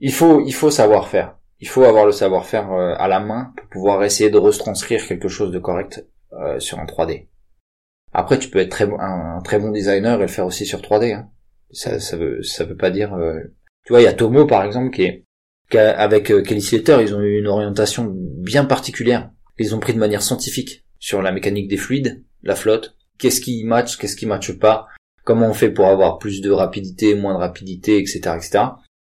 Il 0.00 0.12
faut, 0.12 0.40
il 0.40 0.54
faut 0.54 0.70
savoir 0.70 1.08
faire. 1.08 1.36
Il 1.60 1.68
faut 1.68 1.84
avoir 1.84 2.06
le 2.06 2.12
savoir-faire 2.12 2.72
euh, 2.72 2.94
à 2.96 3.08
la 3.08 3.20
main 3.20 3.52
pour 3.56 3.68
pouvoir 3.68 4.04
essayer 4.04 4.30
de 4.30 4.38
retranscrire 4.38 5.06
quelque 5.06 5.28
chose 5.28 5.50
de 5.50 5.58
correct 5.58 6.06
euh, 6.32 6.58
sur 6.60 6.78
un 6.78 6.86
3D. 6.86 7.26
Après, 8.12 8.38
tu 8.38 8.48
peux 8.48 8.58
être 8.58 8.70
très 8.70 8.86
bon, 8.86 8.96
un, 8.98 9.40
très 9.42 9.58
bon 9.58 9.70
designer 9.70 10.18
et 10.18 10.22
le 10.22 10.28
faire 10.28 10.46
aussi 10.46 10.66
sur 10.66 10.80
3D. 10.80 11.14
Hein. 11.14 11.28
Ça, 11.70 12.00
ça 12.00 12.16
veut, 12.16 12.42
ça 12.42 12.64
veut 12.64 12.76
pas 12.76 12.90
dire. 12.90 13.14
euh, 13.14 13.38
Tu 13.84 13.92
vois, 13.92 14.00
il 14.00 14.04
y 14.04 14.08
a 14.08 14.12
Tomo 14.12 14.46
par 14.46 14.64
exemple 14.64 14.90
qui 14.94 15.02
est, 15.02 15.24
avec 15.76 16.30
euh, 16.30 16.42
Kelly 16.42 16.62
Slater, 16.62 16.98
ils 17.02 17.14
ont 17.14 17.20
eu 17.20 17.38
une 17.38 17.46
orientation 17.46 18.10
bien 18.14 18.64
particulière. 18.64 19.30
Ils 19.58 19.74
ont 19.74 19.80
pris 19.80 19.92
de 19.92 19.98
manière 19.98 20.22
scientifique 20.22 20.84
sur 20.98 21.20
la 21.20 21.32
mécanique 21.32 21.68
des 21.68 21.76
fluides, 21.76 22.24
la 22.42 22.54
flotte. 22.54 22.96
Qu'est-ce 23.18 23.40
qui 23.40 23.64
match, 23.64 23.98
qu'est-ce 23.98 24.16
qui 24.16 24.26
matche 24.26 24.52
pas? 24.52 24.86
Comment 25.24 25.48
on 25.48 25.54
fait 25.54 25.70
pour 25.70 25.86
avoir 25.86 26.18
plus 26.18 26.40
de 26.40 26.50
rapidité, 26.50 27.14
moins 27.14 27.34
de 27.34 27.38
rapidité, 27.38 27.98
etc., 27.98 28.20
etc. 28.36 28.64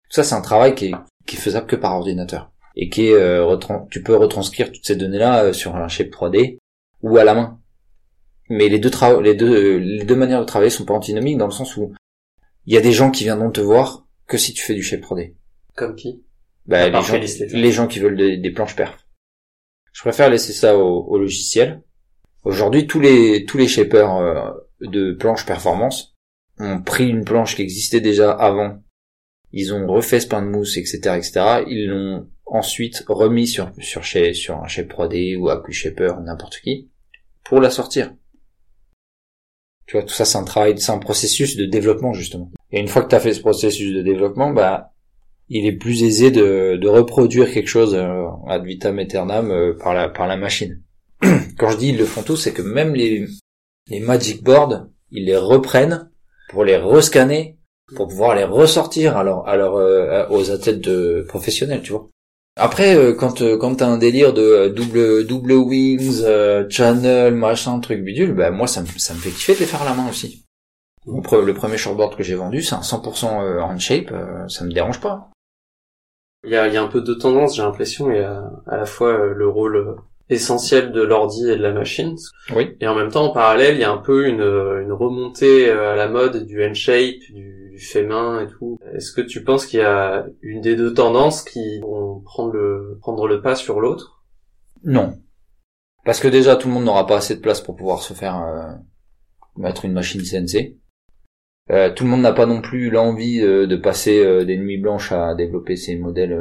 Ça, 0.09 0.23
c'est 0.23 0.35
un 0.35 0.41
travail 0.43 0.75
qui 0.75 0.87
est, 0.87 0.93
qui 1.27 1.37
est 1.37 1.41
faisable 1.41 1.67
que 1.67 1.77
par 1.77 1.97
ordinateur 1.97 2.53
et 2.77 2.89
qui 2.89 3.09
est 3.09 3.15
euh, 3.15 3.57
tu 3.91 4.03
peux 4.03 4.17
retranscrire 4.17 4.71
toutes 4.71 4.87
ces 4.87 4.97
données-là 4.97 5.45
euh, 5.45 5.53
sur 5.53 5.75
un 5.77 5.89
shape 5.89 6.09
3D 6.11 6.59
ou 7.03 7.17
à 7.17 7.25
la 7.25 7.35
main. 7.35 7.59
Mais 8.55 8.69
les 8.69 8.79
deux 8.79 8.91
tra- 8.91 9.21
les 9.23 9.35
deux 9.35 9.79
les 9.79 10.05
deux 10.05 10.15
manières 10.17 10.41
de 10.41 10.45
travailler 10.45 10.71
sont 10.71 10.85
pas 10.85 10.95
antinomiques 10.95 11.39
dans 11.39 11.47
le 11.47 11.53
sens 11.53 11.77
où 11.77 11.93
il 12.67 12.75
y 12.75 12.77
a 12.77 12.81
des 12.83 12.93
gens 12.93 13.11
qui 13.11 13.25
viendront 13.25 13.51
te 13.51 13.61
voir 13.61 14.07
que 14.27 14.37
si 14.37 14.53
tu 14.53 14.63
fais 14.63 14.75
du 14.75 14.83
shape 14.83 15.01
3D. 15.01 15.35
Comme 15.75 15.95
qui? 15.97 16.23
Bah, 16.67 16.83
À 16.83 16.89
les 16.89 16.93
gens, 17.73 17.85
les 17.85 17.89
qui 17.89 17.99
veulent 17.99 18.17
des, 18.17 18.37
des 18.37 18.51
planches 18.51 18.77
perf. 18.77 19.07
Je 19.93 20.01
préfère 20.03 20.31
laisser 20.31 20.53
ça 20.53 20.77
au, 20.77 21.05
au 21.05 21.19
logiciel. 21.19 21.83
Aujourd'hui, 22.45 22.87
tous 22.87 23.01
les 23.01 23.45
tous 23.47 23.59
les 23.59 23.69
shapers 23.69 24.17
euh, 24.17 24.51
de 24.81 25.13
planches 25.13 25.47
performance 25.47 26.15
ont 26.59 26.83
pris 26.83 27.09
une 27.09 27.25
planche 27.25 27.57
qui 27.57 27.63
existait 27.63 28.01
déjà 28.01 28.33
avant. 28.33 28.83
Ils 29.53 29.73
ont 29.75 29.87
refait 29.87 30.21
ce 30.21 30.27
pain 30.29 30.43
de 30.43 30.49
mousse, 30.49 30.77
etc., 30.77 30.99
etc. 31.17 31.33
Ils 31.69 31.87
l'ont 31.89 32.29
ensuite 32.47 33.05
remis 33.09 33.47
sur 33.47 33.73
sur 33.79 34.03
chez 34.05 34.35
sur 34.35 34.57
un 34.63 34.67
shape 34.69 34.89
3D 34.93 35.37
ou 35.37 35.49
AccuShaper, 35.49 36.21
n'importe 36.21 36.61
qui, 36.61 36.91
pour 37.45 37.61
la 37.61 37.71
sortir. 37.71 38.15
Tu 39.87 39.97
vois, 39.97 40.05
tout 40.05 40.15
ça, 40.15 40.25
c'est 40.25 40.39
un 40.39 40.45
travail, 40.45 40.79
c'est 40.79 40.93
un 40.93 40.99
processus 40.99 41.57
de 41.57 41.67
développement 41.67 42.13
justement. 42.13 42.51
Et 42.71 42.81
une 42.81 42.89
fois 42.89 43.03
que 43.03 43.09
tu 43.09 43.15
as 43.15 43.21
fait 43.21 43.35
ce 43.35 43.41
processus 43.41 43.95
de 43.95 44.03
développement, 44.03 44.51
bah 44.51 44.93
il 45.49 45.67
est 45.67 45.73
plus 45.73 46.03
aisé 46.03 46.31
de, 46.31 46.77
de 46.77 46.89
reproduire 46.89 47.53
quelque 47.53 47.69
chose 47.69 47.95
euh, 47.95 48.27
ad 48.49 48.65
vitam 48.65 48.99
aeternam 48.99 49.51
euh, 49.51 49.77
par 49.79 49.95
la 49.95 50.09
par 50.09 50.27
la 50.27 50.37
machine. 50.37 50.83
Quand 51.59 51.71
je 51.71 51.77
dis 51.77 51.89
ils 51.89 51.99
le 51.99 52.07
font 52.07 52.23
tous, 52.23 52.37
c'est 52.37 52.53
que 52.53 52.63
même 52.63 52.95
les 52.95 53.27
les 53.89 54.01
magic 54.01 54.43
boards, 54.43 54.87
ils 55.11 55.27
les 55.27 55.37
reprennent 55.37 56.11
pour 56.51 56.65
les 56.65 56.77
rescanner 56.77 57.59
pour 57.95 58.09
pouvoir 58.09 58.35
les 58.35 58.45
ressortir 58.45 59.17
alors 59.17 59.47
alors 59.47 59.77
euh, 59.77 60.27
aux 60.31 60.51
athlètes 60.51 60.81
de 60.81 61.25
professionnels, 61.29 61.83
tu 61.83 61.93
vois. 61.93 62.09
Après 62.57 62.95
euh, 62.97 63.15
quand 63.15 63.41
euh, 63.41 63.57
quand 63.57 63.77
t'as 63.77 63.87
un 63.87 63.97
délire 63.99 64.35
de 64.35 64.43
euh, 64.43 64.69
double 64.69 65.27
double 65.27 65.53
wings, 65.53 66.21
euh, 66.25 66.67
channel, 66.69 67.35
machin, 67.35 67.81
truc 67.81 68.03
bidule, 68.05 68.35
bah 68.35 68.51
moi 68.51 68.67
ça 68.67 68.83
me 68.83 68.87
ça 68.99 69.15
me 69.15 69.19
fait 69.19 69.31
kiffer 69.31 69.55
de 69.55 69.61
les 69.61 69.67
faire 69.67 69.83
à 69.83 69.87
la 69.87 69.95
main 69.95 70.09
aussi. 70.09 70.45
Mon 71.07 71.21
pre- 71.21 71.43
le 71.45 71.55
premier 71.55 71.79
shortboard 71.79 72.15
que 72.17 72.23
j'ai 72.23 72.35
vendu, 72.37 72.63
c'est 72.63 72.75
un 72.77 72.83
100% 72.83 73.61
hand 73.61 73.79
shape, 73.81 74.13
euh, 74.13 74.47
ça 74.49 74.65
me 74.65 74.73
dérange 74.73 75.01
pas. 75.01 75.31
Il 76.45 76.51
y 76.51 76.57
a, 76.57 76.67
il 76.69 76.75
y 76.75 76.77
a 76.77 76.83
un 76.83 76.89
peu 76.89 77.01
deux 77.01 77.19
tendances, 77.19 77.57
j'ai 77.57 77.63
l'impression. 77.63 78.11
Il 78.11 78.19
y 78.19 78.21
a 78.21 78.51
à 78.67 78.77
la 78.77 78.85
fois 78.87 79.27
le 79.35 79.49
rôle 79.49 79.97
essentiel 80.29 80.93
de 80.93 81.03
l'ordi 81.03 81.49
et 81.51 81.57
de 81.57 81.63
la 81.63 81.73
machine, 81.73 82.17
Oui. 82.55 82.77
et 82.81 82.87
en 82.87 82.95
même 82.95 83.11
temps, 83.11 83.25
en 83.27 83.33
parallèle, 83.33 83.75
il 83.77 83.81
y 83.81 83.85
a 83.85 83.91
un 83.93 83.99
peu 83.99 84.27
une, 84.27 84.41
une 84.43 84.93
remontée 84.93 85.71
à 85.71 85.95
la 85.97 86.09
mode 86.09 86.47
du 86.47 86.65
hand-shape, 86.65 87.19
du 87.33 87.62
fait 87.83 88.05
main 88.05 88.45
et 88.45 88.49
tout. 88.49 88.79
Est-ce 88.95 89.13
que 89.13 89.21
tu 89.21 89.45
penses 89.45 89.67
qu'il 89.67 89.81
y 89.81 89.85
a 89.85 90.27
une 90.41 90.61
des 90.61 90.77
deux 90.77 90.95
tendances 90.95 91.43
qui 91.43 91.81
vont 91.81 92.21
prendre 92.21 92.53
le, 92.53 92.99
prendre 93.01 93.27
le 93.27 93.43
pas 93.43 93.55
sur 93.55 93.81
l'autre? 93.81 94.23
Non. 94.85 95.15
Parce 96.05 96.21
que 96.21 96.29
déjà, 96.29 96.57
tout 96.57 96.69
le 96.69 96.75
monde 96.75 96.85
n'aura 96.85 97.07
pas 97.07 97.17
assez 97.17 97.37
de 97.37 97.41
place 97.41 97.61
pour 97.61 97.77
pouvoir 97.77 98.03
se 98.03 98.15
faire 98.15 98.41
euh, 98.43 98.73
mettre 99.57 99.85
une 99.85 99.93
machine 99.93 100.23
CNC. 100.23 100.77
Euh, 101.71 101.93
tout 101.93 102.05
le 102.05 102.11
monde 102.11 102.23
n'a 102.23 102.33
pas 102.33 102.47
non 102.47 102.61
plus 102.61 102.91
l'envie 102.91 103.41
euh, 103.41 103.67
de 103.67 103.77
passer 103.77 104.25
euh, 104.25 104.45
des 104.45 104.59
nuits 104.59 104.79
blanches 104.79 105.13
à 105.13 105.35
développer 105.35 105.77
ses 105.77 105.97
modèles 105.97 106.39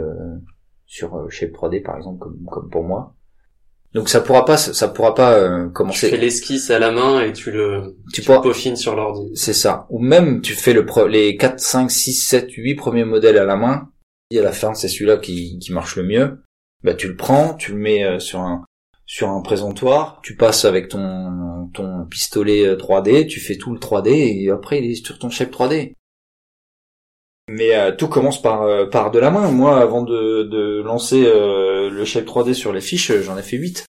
sur 0.85 1.29
Shape 1.29 1.51
3D, 1.51 1.83
par 1.83 1.97
exemple, 1.97 2.19
comme, 2.19 2.43
comme 2.45 2.69
pour 2.69 2.83
moi. 2.83 3.15
Donc 3.93 4.07
ça 4.09 4.21
pourra 4.21 4.45
pas, 4.45 4.55
ça 4.57 4.87
pourra 4.87 5.13
pas 5.15 5.33
euh, 5.33 5.63
Tu 5.63 5.67
fais 5.67 5.73
commencer. 5.73 6.17
l'esquisse 6.17 6.69
à 6.71 6.79
la 6.79 6.91
main 6.91 7.21
et 7.23 7.33
tu 7.33 7.51
le, 7.51 7.97
Tu 8.13 8.21
tu 8.21 8.25
pourras, 8.25 8.37
le 8.37 8.43
peaufines 8.43 8.77
sur 8.77 8.95
l'ordi. 8.95 9.29
c'est 9.35 9.53
ça. 9.53 9.85
Ou 9.89 9.99
même 9.99 10.41
tu 10.41 10.53
fais 10.53 10.71
le 10.73 10.83
pre- 10.85 11.07
les 11.07 11.35
4, 11.35 11.59
5, 11.59 11.91
6, 11.91 12.13
7, 12.13 12.51
8 12.51 12.75
premiers 12.75 13.03
modèles 13.03 13.37
à 13.37 13.43
la 13.45 13.57
main. 13.57 13.89
Et 14.31 14.39
à 14.39 14.43
la 14.43 14.53
fin, 14.53 14.73
c'est 14.73 14.87
celui-là 14.87 15.17
qui, 15.17 15.59
qui 15.59 15.73
marche 15.73 15.97
le 15.97 16.03
mieux. 16.03 16.39
Bah 16.83 16.93
tu 16.93 17.07
le 17.09 17.15
prends, 17.17 17.53
tu 17.53 17.73
le 17.73 17.77
mets 17.77 18.03
euh, 18.05 18.19
sur 18.19 18.39
un 18.39 18.63
sur 19.05 19.27
un 19.29 19.41
présentoir, 19.41 20.21
tu 20.23 20.37
passes 20.37 20.63
avec 20.63 20.87
ton 20.87 21.67
ton 21.73 22.05
pistolet 22.05 22.65
euh, 22.65 22.77
3D, 22.77 23.27
tu 23.27 23.41
fais 23.41 23.57
tout 23.57 23.73
le 23.73 23.77
3D 23.79 24.07
et 24.09 24.49
après 24.51 24.79
il 24.79 24.89
est 24.89 25.05
sur 25.05 25.19
ton 25.19 25.29
shape 25.29 25.51
3D. 25.51 25.93
Mais 27.51 27.75
euh, 27.75 27.91
tout 27.91 28.07
commence 28.07 28.41
par 28.41 28.61
euh, 28.61 28.85
par 28.85 29.11
de 29.11 29.19
la 29.19 29.29
main. 29.29 29.51
Moi, 29.51 29.77
avant 29.77 30.03
de, 30.03 30.43
de 30.43 30.81
lancer 30.81 31.25
euh, 31.25 31.89
le 31.89 32.05
shape 32.05 32.25
3D 32.25 32.53
sur 32.53 32.71
les 32.71 32.79
fiches, 32.79 33.11
j'en 33.21 33.37
ai 33.37 33.41
fait 33.41 33.57
8. 33.57 33.85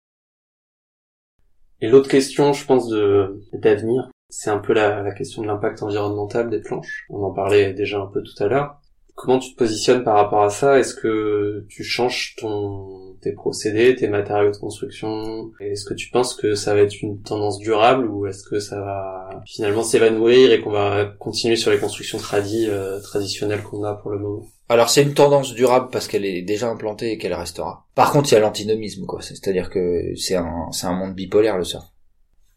Et 1.81 1.87
l'autre 1.87 2.09
question, 2.09 2.53
je 2.53 2.65
pense, 2.65 2.87
de 2.87 3.39
d'avenir, 3.53 4.09
c'est 4.29 4.49
un 4.49 4.57
peu 4.57 4.73
la, 4.73 5.03
la 5.03 5.11
question 5.13 5.43
de 5.43 5.47
l'impact 5.47 5.83
environnemental 5.83 6.49
des 6.49 6.59
planches. 6.59 7.05
On 7.11 7.23
en 7.23 7.33
parlait 7.33 7.73
déjà 7.73 7.99
un 7.99 8.07
peu 8.07 8.23
tout 8.23 8.43
à 8.43 8.47
l'heure. 8.47 8.80
Comment 9.15 9.39
tu 9.39 9.53
te 9.53 9.57
positionnes 9.57 10.03
par 10.03 10.15
rapport 10.15 10.43
à 10.43 10.49
ça? 10.49 10.79
Est-ce 10.79 10.95
que 10.95 11.65
tu 11.69 11.83
changes 11.83 12.35
ton 12.37 13.15
tes 13.21 13.33
procédés, 13.33 13.95
tes 13.95 14.07
matériaux 14.07 14.51
de 14.51 14.57
construction? 14.57 15.51
Est-ce 15.59 15.85
que 15.85 15.93
tu 15.93 16.09
penses 16.09 16.33
que 16.33 16.55
ça 16.55 16.73
va 16.73 16.81
être 16.81 17.01
une 17.01 17.21
tendance 17.21 17.59
durable 17.59 18.07
ou 18.07 18.25
est-ce 18.25 18.43
que 18.43 18.59
ça 18.59 18.79
va 18.79 19.29
finalement 19.45 19.83
s'évanouir 19.83 20.51
et 20.51 20.61
qu'on 20.61 20.71
va 20.71 21.05
continuer 21.19 21.55
sur 21.55 21.71
les 21.71 21.77
constructions 21.77 22.17
euh, 22.33 22.99
traditionnelles 23.01 23.61
qu'on 23.61 23.83
a 23.83 23.93
pour 23.93 24.11
le 24.11 24.19
moment? 24.19 24.47
Alors 24.69 24.89
c'est 24.89 25.03
une 25.03 25.13
tendance 25.13 25.53
durable 25.53 25.89
parce 25.91 26.07
qu'elle 26.07 26.25
est 26.25 26.41
déjà 26.41 26.69
implantée 26.69 27.11
et 27.11 27.17
qu'elle 27.17 27.33
restera. 27.33 27.85
Par 27.93 28.11
contre, 28.11 28.31
il 28.31 28.35
y 28.35 28.37
a 28.37 28.39
l'antinomisme, 28.39 29.05
quoi. 29.05 29.21
C'est-à-dire 29.21 29.69
que 29.69 30.15
c'est 30.15 30.35
un, 30.35 30.71
c'est 30.71 30.87
un 30.87 30.93
monde 30.93 31.13
bipolaire 31.13 31.57
le 31.57 31.63
surf. 31.63 31.85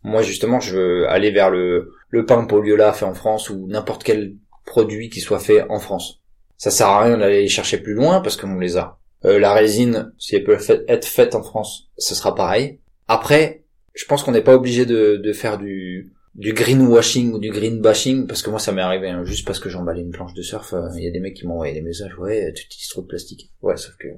Moi, 0.03 0.23
justement, 0.23 0.61
je 0.61 0.77
veux 0.77 1.09
aller 1.09 1.31
vers 1.31 1.51
le, 1.51 1.93
le 2.11 2.25
pain 2.25 2.45
Pauliola 2.45 2.93
fait 2.93 3.07
en 3.07 3.15
France 3.15 3.51
ou 3.51 3.67
n'importe 3.67 4.05
quel 4.05 4.35
produit 4.65 5.11
qui 5.11 5.21
soit 5.21 5.41
fait 5.41 5.63
en 5.69 5.79
France. 5.79 6.21
Ça 6.57 6.71
sert 6.71 6.87
à 6.87 7.05
rien 7.05 7.19
d'aller 7.19 7.43
les 7.43 7.49
chercher 7.49 7.79
plus 7.79 7.95
loin 7.95 8.21
parce 8.21 8.37
qu'on 8.37 8.59
les 8.59 8.77
a. 8.77 8.99
Euh, 9.25 9.39
la 9.39 9.55
résine, 9.55 10.13
si 10.19 10.37
elle 10.37 10.45
peut 10.45 10.59
être 10.89 11.07
faite 11.07 11.35
en 11.35 11.43
France, 11.43 11.91
ce 11.99 12.15
sera 12.15 12.35
pareil. 12.35 12.81
Après, 13.09 13.65
je 13.95 14.05
pense 14.07 14.23
qu'on 14.23 14.33
n'est 14.33 14.43
pas 14.43 14.55
obligé 14.55 14.87
de, 14.87 15.17
de 15.17 15.33
faire 15.33 15.59
du, 15.59 16.13
du 16.35 16.53
greenwashing 16.53 17.33
ou 17.33 17.39
du 17.39 17.51
green 17.51 17.81
bashing 17.81 18.27
parce 18.27 18.43
que 18.43 18.51
moi 18.51 18.59
ça 18.59 18.73
m'est 18.73 18.83
arrivé 18.83 19.09
hein, 19.09 19.25
juste 19.25 19.47
parce 19.47 19.61
que 19.61 19.69
j'emballais 19.69 20.01
une 20.01 20.11
planche 20.11 20.35
de 20.35 20.43
surf 20.43 20.73
euh, 20.73 20.89
il 20.97 21.05
y 21.05 21.09
a 21.09 21.13
des 21.13 21.21
mecs 21.21 21.35
qui 21.35 21.47
m'ont 21.47 21.55
envoyé 21.55 21.73
des 21.73 21.81
messages 21.81 22.17
ouais 22.19 22.53
tu 22.55 22.65
utilises 22.65 22.89
trop 22.89 23.03
de 23.03 23.07
plastique 23.07 23.53
ouais 23.63 23.77
sauf 23.77 23.95
que 23.97 24.09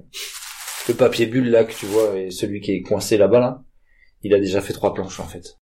le 0.88 0.94
papier 0.94 1.26
bulle 1.26 1.50
là 1.50 1.64
que 1.64 1.74
tu 1.74 1.84
vois 1.84 2.16
et 2.16 2.30
celui 2.30 2.60
qui 2.60 2.72
est 2.72 2.80
coincé 2.80 3.18
là-bas 3.18 3.40
là 3.40 3.62
il 4.22 4.32
a 4.34 4.40
déjà 4.40 4.62
fait 4.62 4.72
trois 4.72 4.94
planches 4.94 5.20
en 5.20 5.26
fait 5.26 5.58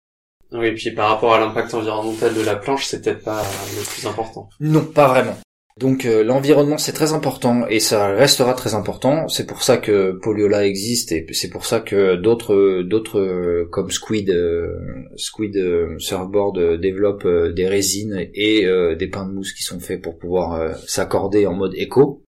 Oui, 0.50 0.66
et 0.66 0.74
puis 0.74 0.90
par 0.90 1.08
rapport 1.10 1.34
à 1.34 1.38
l'impact 1.38 1.72
environnemental 1.72 2.34
de 2.34 2.40
la 2.40 2.56
planche, 2.56 2.84
c'est 2.84 3.00
peut-être 3.00 3.22
pas 3.22 3.42
le 3.42 3.84
plus 3.84 4.06
important. 4.08 4.48
non 4.58 4.84
pas 4.84 5.06
vraiment 5.06 5.36
donc 5.80 6.04
euh, 6.04 6.22
l'environnement 6.22 6.76
c'est 6.76 6.92
très 6.92 7.14
important 7.14 7.66
et 7.66 7.80
ça 7.80 8.08
restera 8.08 8.52
très 8.52 8.74
important. 8.74 9.28
C'est 9.28 9.46
pour 9.46 9.62
ça 9.62 9.78
que 9.78 10.12
Poliola 10.12 10.66
existe 10.66 11.10
et 11.10 11.26
c'est 11.32 11.48
pour 11.48 11.64
ça 11.64 11.80
que 11.80 12.16
d'autres 12.16 12.82
d'autres 12.82 13.18
euh, 13.18 13.68
comme 13.72 13.90
Squid 13.90 14.28
euh, 14.28 14.76
Squid 15.16 15.56
Surfboard 15.98 16.78
développent 16.78 17.26
des 17.26 17.66
résines 17.66 18.28
et 18.34 18.66
des 18.98 19.08
pains 19.08 19.26
de 19.26 19.32
mousse 19.32 19.54
qui 19.54 19.62
sont 19.62 19.80
faits 19.80 20.02
pour 20.02 20.18
pouvoir 20.18 20.78
s'accorder 20.86 21.46
en 21.46 21.54
mode 21.54 21.72
éco. 21.74 22.24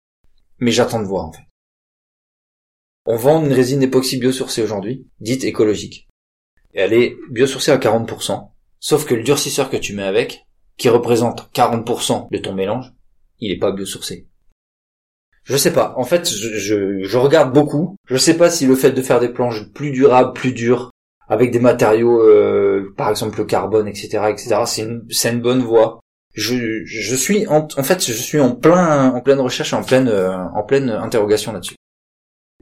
Mais 0.59 0.71
j'attends 0.71 1.01
de 1.01 1.07
voir 1.07 1.27
en 1.27 1.31
fait. 1.31 1.43
On 3.05 3.15
vend 3.15 3.45
une 3.45 3.53
résine 3.53 3.81
époxy 3.81 4.19
biosourcée 4.19 4.61
aujourd'hui 4.61 5.07
dite 5.21 5.45
écologique. 5.45 6.09
Et 6.73 6.81
elle 6.81 6.93
est 6.93 7.15
biosourcée 7.31 7.71
à 7.71 7.77
40% 7.77 8.49
sauf 8.79 9.05
que 9.05 9.15
le 9.15 9.23
durcisseur 9.23 9.69
que 9.69 9.77
tu 9.77 9.93
mets 9.95 10.03
avec 10.03 10.41
qui 10.77 10.89
représente 10.89 11.49
40% 11.53 12.27
de 12.29 12.37
ton 12.37 12.53
mélange 12.53 12.91
il 13.39 13.51
est 13.51 13.59
pas 13.59 13.71
biosourcé. 13.71 14.27
Je 15.43 15.55
sais 15.55 15.71
pas. 15.71 15.93
En 15.97 16.03
fait, 16.03 16.29
je, 16.29 16.57
je, 16.57 17.03
je 17.03 17.17
regarde 17.17 17.53
beaucoup. 17.53 17.95
Je 18.05 18.17
sais 18.17 18.35
pas 18.35 18.49
si 18.49 18.65
le 18.65 18.75
fait 18.75 18.91
de 18.91 19.01
faire 19.01 19.19
des 19.19 19.29
planches 19.29 19.71
plus 19.73 19.91
durables, 19.91 20.33
plus 20.33 20.51
dures, 20.51 20.91
avec 21.29 21.51
des 21.51 21.59
matériaux, 21.59 22.21
euh, 22.21 22.93
par 22.97 23.09
exemple 23.09 23.37
le 23.39 23.45
carbone, 23.45 23.87
etc., 23.87 24.19
etc., 24.29 24.55
c'est 24.65 24.83
une, 24.83 25.05
c'est 25.09 25.31
une 25.31 25.41
bonne 25.41 25.61
voie. 25.61 25.99
Je, 26.33 26.83
je 26.85 27.15
suis 27.15 27.47
en, 27.47 27.67
en 27.77 27.83
fait, 27.83 28.05
je 28.05 28.13
suis 28.13 28.39
en 28.39 28.53
plein, 28.55 29.11
en 29.13 29.21
pleine 29.21 29.39
recherche, 29.39 29.73
en 29.73 29.83
pleine, 29.83 30.07
euh, 30.07 30.37
en 30.53 30.63
pleine 30.63 30.89
interrogation 30.89 31.51
là-dessus. 31.53 31.75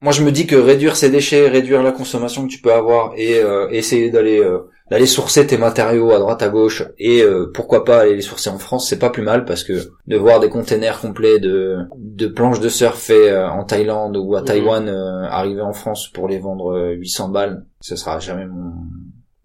moi 0.01 0.11
je 0.13 0.23
me 0.23 0.31
dis 0.31 0.45
que 0.47 0.55
réduire 0.55 0.95
ses 0.95 1.09
déchets, 1.09 1.47
réduire 1.49 1.83
la 1.83 1.91
consommation 1.91 2.45
que 2.47 2.51
tu 2.51 2.61
peux 2.61 2.71
avoir 2.73 3.13
et 3.17 3.39
euh, 3.39 3.67
essayer 3.71 4.09
d'aller 4.11 4.39
euh, 4.39 4.59
d'aller 4.89 5.05
sourcer 5.07 5.47
tes 5.47 5.57
matériaux 5.57 6.11
à 6.11 6.19
droite 6.19 6.41
à 6.43 6.49
gauche 6.49 6.83
et 6.97 7.21
euh, 7.23 7.51
pourquoi 7.53 7.83
pas 7.85 8.01
aller 8.01 8.15
les 8.15 8.21
sourcer 8.21 8.49
en 8.49 8.59
France, 8.59 8.87
c'est 8.89 8.99
pas 8.99 9.09
plus 9.09 9.23
mal 9.23 9.45
parce 9.45 9.63
que 9.63 9.73
de 10.05 10.17
voir 10.17 10.39
des 10.39 10.49
containers 10.49 10.99
complets 11.01 11.39
de 11.39 11.79
de 11.97 12.27
planches 12.27 12.59
de 12.59 12.69
surf 12.69 12.97
fait 12.99 13.35
en 13.35 13.63
Thaïlande 13.63 14.17
ou 14.17 14.35
à 14.35 14.41
Mhm. 14.41 14.45
Taïwan 14.45 14.89
arriver 14.89 15.61
en 15.61 15.73
France 15.73 16.09
pour 16.09 16.27
les 16.27 16.39
vendre 16.39 16.91
800 16.91 17.29
balles, 17.29 17.65
ce 17.81 17.95
sera 17.95 18.19
jamais 18.19 18.45
mon 18.45 18.73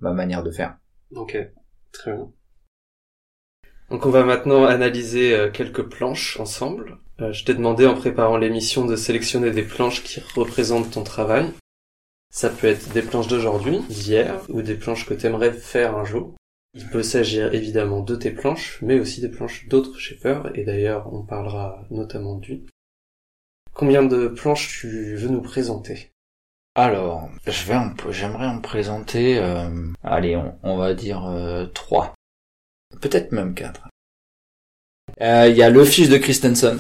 ma 0.01 0.13
manière 0.13 0.43
de 0.43 0.51
faire. 0.51 0.77
Ok, 1.15 1.37
très 1.93 2.13
bien. 2.13 2.29
Donc 3.91 4.07
on 4.07 4.11
va 4.11 4.25
maintenant 4.25 4.67
analyser 4.67 5.35
euh, 5.35 5.51
quelques 5.51 5.83
planches 5.83 6.39
ensemble. 6.39 6.99
Euh, 7.21 7.33
je 7.33 7.45
t'ai 7.45 7.55
demandé 7.55 7.87
en 7.87 7.95
préparant 7.95 8.37
l'émission 8.37 8.87
de 8.87 8.95
sélectionner 8.95 9.51
des 9.51 9.63
planches 9.65 10.05
qui 10.05 10.23
représentent 10.37 10.93
ton 10.93 11.03
travail. 11.03 11.47
Ça 12.33 12.49
peut 12.49 12.69
être 12.69 12.93
des 12.93 13.03
planches 13.03 13.27
d'aujourd'hui, 13.29 13.81
d'hier, 13.89 14.41
ou 14.49 14.63
des 14.63 14.77
planches 14.77 15.07
que 15.07 15.15
t'aimerais 15.15 15.53
faire 15.53 15.97
un 15.97 16.05
jour. 16.05 16.35
Il 16.75 16.87
peut 16.89 17.03
s'agir 17.03 17.53
évidemment 17.53 18.01
de 18.01 18.15
tes 18.15 18.31
planches, 18.31 18.79
mais 18.83 19.01
aussi 19.01 19.21
des 19.21 19.29
planches 19.29 19.67
d'autres 19.67 19.99
shapers, 19.99 20.57
et 20.57 20.65
d'ailleurs 20.65 21.13
on 21.13 21.23
parlera 21.25 21.85
notamment 21.91 22.39
lui. 22.39 22.65
Combien 23.73 24.05
de 24.05 24.29
planches 24.29 24.81
tu 24.81 25.17
veux 25.17 25.29
nous 25.29 25.43
présenter? 25.43 26.11
Alors, 26.77 27.29
je 27.47 27.65
vais 27.65 28.13
j'aimerais 28.13 28.47
en 28.47 28.61
présenter 28.61 29.39
euh, 29.39 29.69
allez, 30.05 30.37
on, 30.37 30.57
on 30.63 30.77
va 30.77 30.95
dire 30.95 31.27
euh, 31.27 31.67
trois. 31.67 32.15
Peut-être 33.01 33.33
même 33.33 33.55
quatre. 33.55 33.89
Euh, 35.21 35.49
Il 35.49 35.57
y 35.57 35.63
a 35.65 35.71
le 35.71 35.85
fiche 35.85 36.09
de 36.09 36.19
Christensen, 36.19 36.79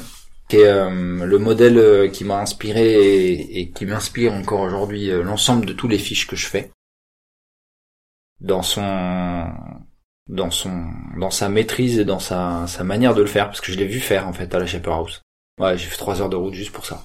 qui 0.51 0.57
est 0.57 0.66
euh, 0.66 1.24
le 1.24 1.38
modèle 1.38 1.78
euh, 1.78 2.09
qui 2.09 2.24
m'a 2.24 2.40
inspiré 2.40 3.32
et, 3.32 3.70
qui 3.70 3.86
m'inspire 3.86 4.32
encore 4.32 4.61
aujourd'hui 4.61 5.11
euh, 5.11 5.22
l'ensemble 5.22 5.64
de 5.64 5.72
tous 5.72 5.86
les 5.86 5.98
fiches 5.98 6.26
que 6.26 6.36
je 6.36 6.46
fais. 6.46 6.70
Dans 8.40 8.62
son 8.62 9.46
dans 10.28 10.51
son 10.51 10.90
dans 11.16 11.30
sa 11.30 11.48
maîtrise 11.48 11.98
et 11.98 12.05
dans 12.05 12.18
sa, 12.18 12.66
sa 12.66 12.84
manière 12.84 13.14
de 13.14 13.20
le 13.20 13.28
faire, 13.28 13.46
parce 13.46 13.61
que 13.61 13.70
je 13.70 13.78
l'ai 13.78 13.86
vu 13.86 14.01
faire 14.01 14.26
en 14.26 14.32
fait 14.32 14.53
à 14.55 14.59
la 14.59 14.66
Shaper 14.66 14.92
House. 14.92 15.22
Ouais, 15.61 15.78
j'ai 15.78 15.86
fait 15.86 15.96
trois 15.96 16.20
heures 16.20 16.28
de 16.28 16.36
route 16.36 16.55
juste 16.55 16.72
pour 16.72 16.84
ça. 16.84 17.05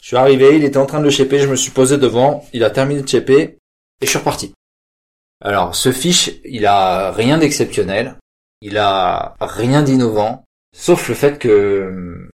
Je 0.00 0.08
suis 0.08 0.16
arrivé, 0.16 0.56
il 0.56 0.64
était 0.64 0.78
en 0.78 0.86
train 0.86 1.00
de 1.00 1.04
le 1.04 1.10
shaper, 1.10 1.40
je 1.40 1.48
me 1.48 1.56
suis 1.56 1.72
posé 1.72 1.98
devant, 1.98 2.46
il 2.52 2.62
a 2.62 2.70
terminé 2.70 3.02
de 3.02 3.08
shaper, 3.08 3.40
et 3.40 3.58
je 4.02 4.06
suis 4.06 4.18
reparti. 4.18 4.54
Alors, 5.42 5.74
ce 5.74 5.90
fiche, 5.90 6.30
il 6.44 6.64
a 6.64 7.10
rien 7.10 7.38
d'exceptionnel, 7.38 8.16
il 8.60 8.78
a 8.78 9.34
rien 9.40 9.82
d'innovant, 9.82 10.44
sauf 10.72 11.08
le 11.08 11.16
fait 11.16 11.40
que 11.40 12.28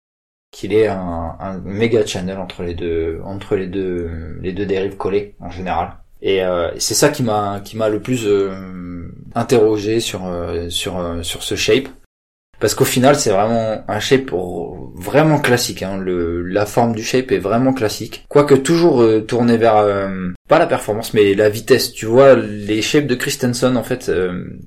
qu'il 0.51 0.72
ait 0.72 0.88
un, 0.88 1.36
un 1.38 1.59
méga 1.59 2.05
channel 2.07 2.38
entre 2.38 2.62
les 2.62 2.74
deux 2.74 3.20
entre 3.24 3.57
les 3.57 3.66
deux 3.66 4.11
les 4.40 4.53
deux 4.53 4.66
dérives 4.66 4.96
collées 4.96 5.34
en 5.40 5.51
général. 5.51 5.99
Et 6.20 6.42
euh, 6.42 6.70
c'est 6.78 6.94
ça 6.94 7.11
qui 7.11 7.22
m'a 7.22 7.61
qui 7.64 7.76
m'a 7.76 7.88
le 7.88 8.01
plus 8.01 8.26
euh, 8.26 9.09
interrogé 9.34 10.01
sur 10.01 10.26
euh, 10.26 10.68
sur 10.68 10.99
euh, 10.99 11.22
sur 11.22 11.42
ce 11.42 11.55
shape 11.55 11.88
parce 12.61 12.74
qu'au 12.74 12.84
final 12.84 13.14
c'est 13.14 13.30
vraiment 13.30 13.84
un 13.86 14.01
shape 14.01 14.32
vraiment 14.94 15.38
classique 15.38 15.82
hein. 15.82 15.96
le 15.96 16.42
la 16.42 16.66
forme 16.66 16.94
du 16.94 17.05
shape 17.05 17.30
est 17.30 17.38
vraiment 17.38 17.72
classique 17.72 18.24
quoique 18.28 18.55
toujours 18.55 19.03
euh, 19.03 19.20
tourné 19.20 19.57
vers 19.57 19.76
euh, 19.76 20.30
pas 20.49 20.59
la 20.59 20.66
performance 20.66 21.14
mais 21.14 21.34
la 21.34 21.49
vitesse 21.49 21.92
tu 21.92 22.07
vois 22.07 22.34
les 22.34 22.82
shapes 22.82 23.07
de 23.07 23.14
Christensen 23.14 23.76
en 23.76 23.84
fait 23.84 24.11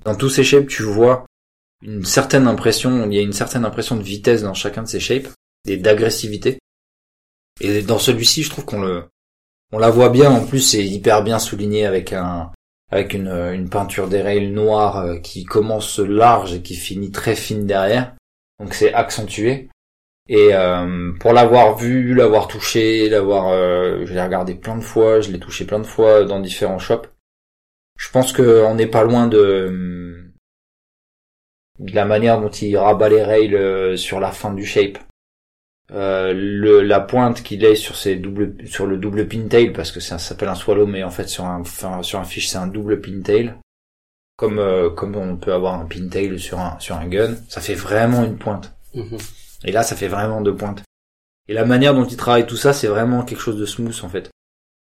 dans 0.05 0.15
tous 0.15 0.29
ces 0.29 0.43
shapes 0.43 0.67
tu 0.67 0.83
vois 0.83 1.25
une 1.83 2.05
certaine 2.05 2.47
impression 2.47 3.07
il 3.09 3.13
y 3.13 3.19
a 3.19 3.23
une 3.23 3.33
certaine 3.33 3.65
impression 3.65 3.97
de 3.97 4.03
vitesse 4.03 4.43
dans 4.43 4.53
chacun 4.53 4.83
de 4.83 4.87
ces 4.87 4.99
shapes 4.99 5.27
d'agressivité 5.65 6.59
et 7.59 7.81
dans 7.81 7.99
celui-ci 7.99 8.43
je 8.43 8.49
trouve 8.49 8.65
qu'on 8.65 8.81
le 8.81 9.05
on 9.71 9.77
la 9.77 9.89
voit 9.89 10.09
bien 10.09 10.31
en 10.31 10.45
plus 10.45 10.61
c'est 10.61 10.83
hyper 10.83 11.23
bien 11.23 11.39
souligné 11.39 11.85
avec 11.85 12.13
un 12.13 12.51
avec 12.91 13.13
une, 13.13 13.29
une 13.29 13.69
peinture 13.69 14.09
des 14.09 14.21
rails 14.21 14.51
noire 14.51 14.97
euh, 14.97 15.17
qui 15.17 15.45
commence 15.45 15.99
large 15.99 16.53
et 16.53 16.61
qui 16.61 16.75
finit 16.75 17.11
très 17.11 17.35
fine 17.35 17.65
derrière. 17.65 18.15
Donc 18.59 18.73
c'est 18.73 18.93
accentué. 18.93 19.69
Et 20.27 20.53
euh, 20.53 21.11
pour 21.19 21.33
l'avoir 21.33 21.77
vu, 21.77 22.13
l'avoir 22.13 22.47
touché, 22.47 23.09
l'avoir, 23.09 23.47
euh, 23.47 24.05
je 24.05 24.13
l'ai 24.13 24.21
regardé 24.21 24.55
plein 24.55 24.77
de 24.77 24.83
fois, 24.83 25.19
je 25.19 25.31
l'ai 25.31 25.39
touché 25.39 25.65
plein 25.65 25.79
de 25.79 25.85
fois 25.85 26.25
dans 26.25 26.39
différents 26.39 26.79
shops. 26.79 27.07
Je 27.97 28.09
pense 28.11 28.33
qu'on 28.33 28.75
n'est 28.75 28.87
pas 28.87 29.03
loin 29.03 29.27
de, 29.27 30.31
de 31.79 31.95
la 31.95 32.05
manière 32.05 32.39
dont 32.39 32.49
il 32.49 32.77
rabat 32.77 33.09
les 33.09 33.23
rails 33.23 33.55
euh, 33.55 33.97
sur 33.97 34.19
la 34.19 34.31
fin 34.31 34.53
du 34.53 34.65
shape. 34.65 34.99
Euh, 35.93 36.31
le, 36.33 36.81
la 36.81 37.01
pointe 37.01 37.43
qu'il 37.43 37.65
est 37.65 37.75
sur 37.75 37.97
ses 37.97 38.15
double, 38.15 38.55
sur 38.65 38.87
le 38.87 38.95
double 38.95 39.27
pintail 39.27 39.73
parce 39.73 39.91
que 39.91 39.99
ça 39.99 40.17
s'appelle 40.17 40.47
un 40.47 40.55
swallow 40.55 40.87
mais 40.87 41.03
en 41.03 41.11
fait 41.11 41.27
sur 41.27 41.43
un, 41.43 41.59
enfin, 41.59 42.01
sur 42.01 42.17
un 42.17 42.23
fiche 42.23 42.47
c'est 42.47 42.57
un 42.57 42.67
double 42.67 43.01
pintail. 43.01 43.55
Comme 44.37 44.59
euh, 44.59 44.89
comme 44.89 45.15
on 45.17 45.35
peut 45.35 45.53
avoir 45.53 45.79
un 45.79 45.85
pintail 45.85 46.39
sur 46.39 46.59
un 46.59 46.79
sur 46.79 46.95
un 46.95 47.07
gun 47.07 47.35
ça 47.49 47.59
fait 47.59 47.73
vraiment 47.73 48.23
une 48.23 48.37
pointe. 48.37 48.73
Mhm. 48.93 49.17
et 49.65 49.71
là 49.71 49.83
ça 49.83 49.97
fait 49.97 50.07
vraiment 50.07 50.39
deux 50.41 50.55
pointes. 50.55 50.81
Et 51.49 51.53
la 51.53 51.65
manière 51.65 51.93
dont 51.93 52.05
il 52.05 52.17
travaille 52.17 52.47
tout 52.47 52.55
ça 52.55 52.71
c'est 52.71 52.87
vraiment 52.87 53.23
quelque 53.23 53.41
chose 53.41 53.59
de 53.59 53.65
smooth 53.65 54.03
en 54.03 54.09
fait. 54.09 54.31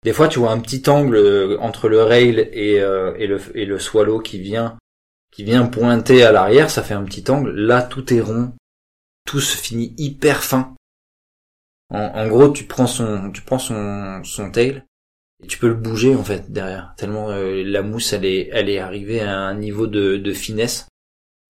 Des 0.04 0.12
fois 0.12 0.28
tu 0.28 0.38
vois 0.38 0.52
un 0.52 0.60
petit 0.60 0.88
angle 0.88 1.16
euh, 1.16 1.58
entre 1.58 1.88
le 1.88 2.04
rail 2.04 2.48
et 2.52 2.80
euh, 2.80 3.12
et 3.18 3.26
le 3.26 3.40
et 3.56 3.64
le 3.64 3.80
swallow 3.80 4.20
qui 4.20 4.38
vient 4.38 4.78
qui 5.32 5.42
vient 5.42 5.66
pointer 5.66 6.22
à 6.22 6.30
l'arrière 6.30 6.70
ça 6.70 6.84
fait 6.84 6.94
un 6.94 7.04
petit 7.04 7.28
angle. 7.28 7.50
Là 7.50 7.82
tout 7.82 8.14
est 8.14 8.20
rond. 8.20 8.52
Tout 9.26 9.40
se 9.40 9.56
finit 9.56 9.94
hyper 9.98 10.44
fin 10.44 10.74
en, 11.92 11.98
en 11.98 12.28
gros, 12.28 12.48
tu 12.48 12.64
prends 12.64 12.86
son, 12.86 13.30
tu 13.30 13.42
prends 13.42 13.58
son, 13.58 14.22
son 14.24 14.50
tail 14.50 14.82
et 15.44 15.46
tu 15.46 15.58
peux 15.58 15.68
le 15.68 15.74
bouger 15.74 16.14
en 16.16 16.24
fait 16.24 16.50
derrière. 16.50 16.94
Tellement 16.96 17.30
euh, 17.30 17.62
la 17.64 17.82
mousse, 17.82 18.12
elle 18.12 18.24
est, 18.24 18.48
elle 18.52 18.70
est 18.70 18.78
arrivée 18.78 19.20
à 19.20 19.36
un 19.38 19.54
niveau 19.54 19.86
de, 19.86 20.16
de 20.16 20.32
finesse. 20.32 20.88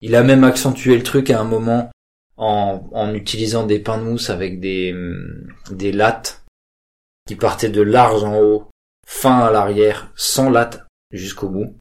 Il 0.01 0.17
a 0.17 0.23
même 0.25 0.43
accentué 0.43 0.97
le 0.97 1.05
truc 1.05 1.31
à 1.31 1.41
un 1.41 1.45
moment 1.45 1.91
en, 2.37 2.89
en 2.93 3.15
utilisant 3.15 3.65
des 3.65 3.79
pains 3.79 3.99
de 3.99 4.03
mousse 4.03 4.31
avec 4.31 4.59
des, 4.59 4.93
hum, 4.93 5.47
des 5.71 5.93
lattes 5.93 6.43
qui 7.29 7.37
partaient 7.37 7.69
de 7.69 7.83
large 7.83 8.25
en 8.25 8.41
haut, 8.41 8.69
fin 9.07 9.39
à 9.39 9.53
l'arrière, 9.53 10.11
sans 10.17 10.51
latte 10.51 10.85
jusqu'au 11.13 11.49
bout, 11.49 11.77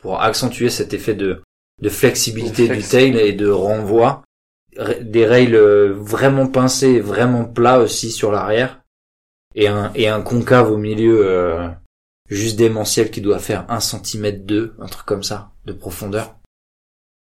pour 0.00 0.22
accentuer 0.22 0.70
cet 0.70 0.94
effet 0.94 1.14
de, 1.14 1.42
de 1.82 1.88
flexibilité 1.88 2.68
du 2.68 2.82
tail 2.82 3.16
et 3.18 3.32
de 3.32 3.48
renvoi 3.48 4.22
des 5.00 5.26
rails 5.26 5.54
euh, 5.54 5.92
vraiment 5.94 6.46
pincés, 6.46 7.00
vraiment 7.00 7.44
plats 7.44 7.78
aussi 7.78 8.10
sur 8.10 8.32
l'arrière, 8.32 8.80
et 9.54 9.68
un, 9.68 10.22
concave 10.22 10.70
au 10.70 10.76
milieu 10.76 11.26
euh, 11.26 11.68
juste 12.28 12.56
démentiel 12.56 13.10
qui 13.10 13.20
doit 13.20 13.38
faire 13.38 13.66
un 13.68 13.80
centimètre 13.80 14.44
deux, 14.44 14.74
un 14.80 14.86
truc 14.86 15.06
comme 15.06 15.22
ça, 15.22 15.52
de 15.64 15.72
profondeur. 15.72 16.36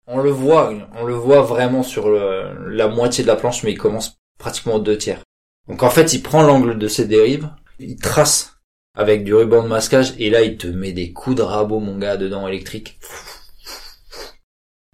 On 0.08 0.20
le 0.20 0.32
voit, 0.32 0.74
on 0.96 1.06
le 1.06 1.14
voit 1.14 1.44
vraiment 1.44 1.84
sur 1.84 2.10
la 2.10 2.88
moitié 2.88 3.24
de 3.24 3.30
la 3.30 3.36
planche, 3.36 3.64
mais 3.64 3.72
il 3.72 3.78
commence 3.78 4.18
pratiquement 4.40 4.76
aux 4.76 4.80
deux 4.80 4.98
tiers. 4.98 5.22
Donc 5.70 5.84
en 5.84 5.90
fait, 5.90 6.14
il 6.14 6.22
prend 6.22 6.42
l'angle 6.42 6.78
de 6.78 6.88
ses 6.88 7.06
dérives, 7.06 7.50
il 7.80 7.98
trace 7.98 8.58
avec 8.96 9.24
du 9.24 9.34
ruban 9.34 9.64
de 9.64 9.68
masquage, 9.68 10.14
et 10.18 10.30
là, 10.30 10.42
il 10.42 10.58
te 10.58 10.68
met 10.68 10.92
des 10.92 11.14
coups 11.14 11.38
de 11.38 11.42
rabot, 11.42 11.80
mon 11.80 11.98
gars, 11.98 12.18
dedans 12.18 12.48
électrique. 12.48 13.00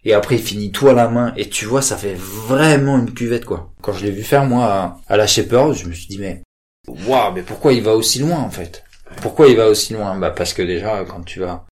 Et 0.09 0.13
après, 0.13 0.37
il 0.37 0.41
finit 0.41 0.71
tout 0.71 0.87
à 0.87 0.93
la 0.93 1.07
main, 1.07 1.35
et 1.37 1.49
tu 1.49 1.65
vois, 1.65 1.83
ça 1.83 1.95
fait 1.95 2.15
vraiment 2.15 2.97
une 2.97 3.13
cuvette, 3.13 3.45
quoi. 3.45 3.71
Quand 3.79 3.93
je 3.93 4.03
l'ai 4.03 4.11
vu 4.11 4.23
faire, 4.23 4.43
moi, 4.43 4.99
à, 5.07 5.17
la 5.17 5.27
Shaper, 5.27 5.75
je 5.75 5.85
me 5.85 5.93
suis 5.93 6.07
dit, 6.07 6.17
mais, 6.17 6.41
waouh, 6.87 7.31
mais 7.31 7.43
pourquoi 7.43 7.73
il 7.73 7.83
va 7.83 7.95
aussi 7.95 8.17
loin, 8.17 8.39
en 8.39 8.49
fait? 8.49 8.83
Pourquoi 9.21 9.49
il 9.49 9.55
va 9.55 9.67
aussi 9.67 9.93
loin? 9.93 10.17
Bah, 10.17 10.31
parce 10.31 10.55
que 10.55 10.63
déjà, 10.63 11.05
quand 11.05 11.21
tu 11.21 11.39
vas, 11.41 11.67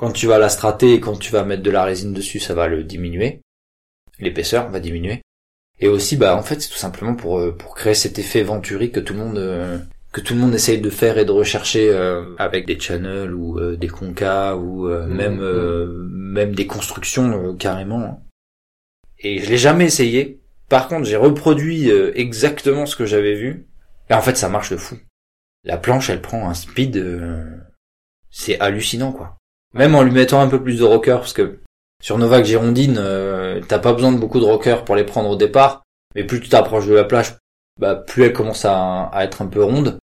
quand 0.00 0.10
tu 0.10 0.26
vas 0.26 0.38
la 0.38 0.48
strater 0.48 0.94
et 0.94 1.00
quand 1.00 1.16
tu 1.16 1.30
vas 1.30 1.44
mettre 1.44 1.62
de 1.62 1.70
la 1.70 1.84
résine 1.84 2.12
dessus, 2.12 2.40
ça 2.40 2.54
va 2.54 2.66
le 2.66 2.82
diminuer. 2.82 3.40
L'épaisseur 4.18 4.68
va 4.68 4.80
diminuer. 4.80 5.22
Et 5.78 5.86
aussi, 5.86 6.16
bah, 6.16 6.36
en 6.36 6.42
fait, 6.42 6.60
c'est 6.60 6.70
tout 6.70 6.74
simplement 6.74 7.14
pour, 7.14 7.38
euh, 7.38 7.56
pour 7.56 7.76
créer 7.76 7.94
cet 7.94 8.18
effet 8.18 8.42
venturi 8.42 8.90
que 8.90 8.98
tout 8.98 9.12
le 9.12 9.20
monde, 9.20 9.38
euh, 9.38 9.78
que 10.12 10.20
tout 10.20 10.34
le 10.34 10.40
monde 10.40 10.54
essaye 10.54 10.80
de 10.80 10.90
faire 10.90 11.18
et 11.18 11.24
de 11.24 11.30
rechercher 11.30 11.90
euh, 11.90 12.34
avec 12.38 12.66
des 12.66 12.78
channels 12.78 13.32
ou 13.34 13.58
euh, 13.58 13.76
des 13.76 13.88
concas 13.88 14.56
ou 14.56 14.88
euh, 14.88 15.06
Mhm. 15.06 15.16
même 15.16 15.40
euh, 15.40 16.06
même 16.10 16.54
des 16.54 16.66
constructions 16.66 17.50
euh, 17.50 17.54
carrément. 17.54 18.22
Et 19.18 19.38
je 19.40 19.50
l'ai 19.50 19.58
jamais 19.58 19.84
essayé. 19.86 20.40
Par 20.68 20.88
contre, 20.88 21.04
j'ai 21.04 21.16
reproduit 21.16 21.90
euh, 21.90 22.12
exactement 22.14 22.86
ce 22.86 22.96
que 22.96 23.06
j'avais 23.06 23.34
vu. 23.34 23.66
Et 24.08 24.14
en 24.14 24.20
fait, 24.22 24.36
ça 24.36 24.48
marche 24.48 24.70
de 24.70 24.76
fou. 24.76 24.96
La 25.64 25.76
planche, 25.76 26.10
elle 26.10 26.22
prend 26.22 26.48
un 26.48 26.54
speed, 26.54 26.96
euh, 26.96 27.44
c'est 28.30 28.58
hallucinant 28.60 29.12
quoi. 29.12 29.36
Même 29.74 29.94
en 29.94 30.02
lui 30.02 30.10
mettant 30.10 30.40
un 30.40 30.48
peu 30.48 30.62
plus 30.62 30.78
de 30.78 30.84
rocker, 30.84 31.16
parce 31.18 31.32
que 31.32 31.58
sur 32.02 32.18
Novak 32.18 32.44
Girondine, 32.44 32.96
euh, 32.98 33.60
t'as 33.68 33.78
pas 33.78 33.92
besoin 33.92 34.10
de 34.10 34.18
beaucoup 34.18 34.40
de 34.40 34.44
rocker 34.44 34.84
pour 34.84 34.96
les 34.96 35.04
prendre 35.04 35.28
au 35.28 35.36
départ, 35.36 35.82
mais 36.14 36.24
plus 36.24 36.40
tu 36.40 36.48
t'approches 36.48 36.86
de 36.86 36.94
la 36.94 37.04
plage, 37.04 37.34
bah 37.80 37.94
plus 37.96 38.24
elle 38.24 38.32
commence 38.32 38.64
à, 38.64 39.04
à 39.06 39.24
être 39.24 39.42
un 39.42 39.46
peu 39.46 39.62
ronde. 39.64 39.98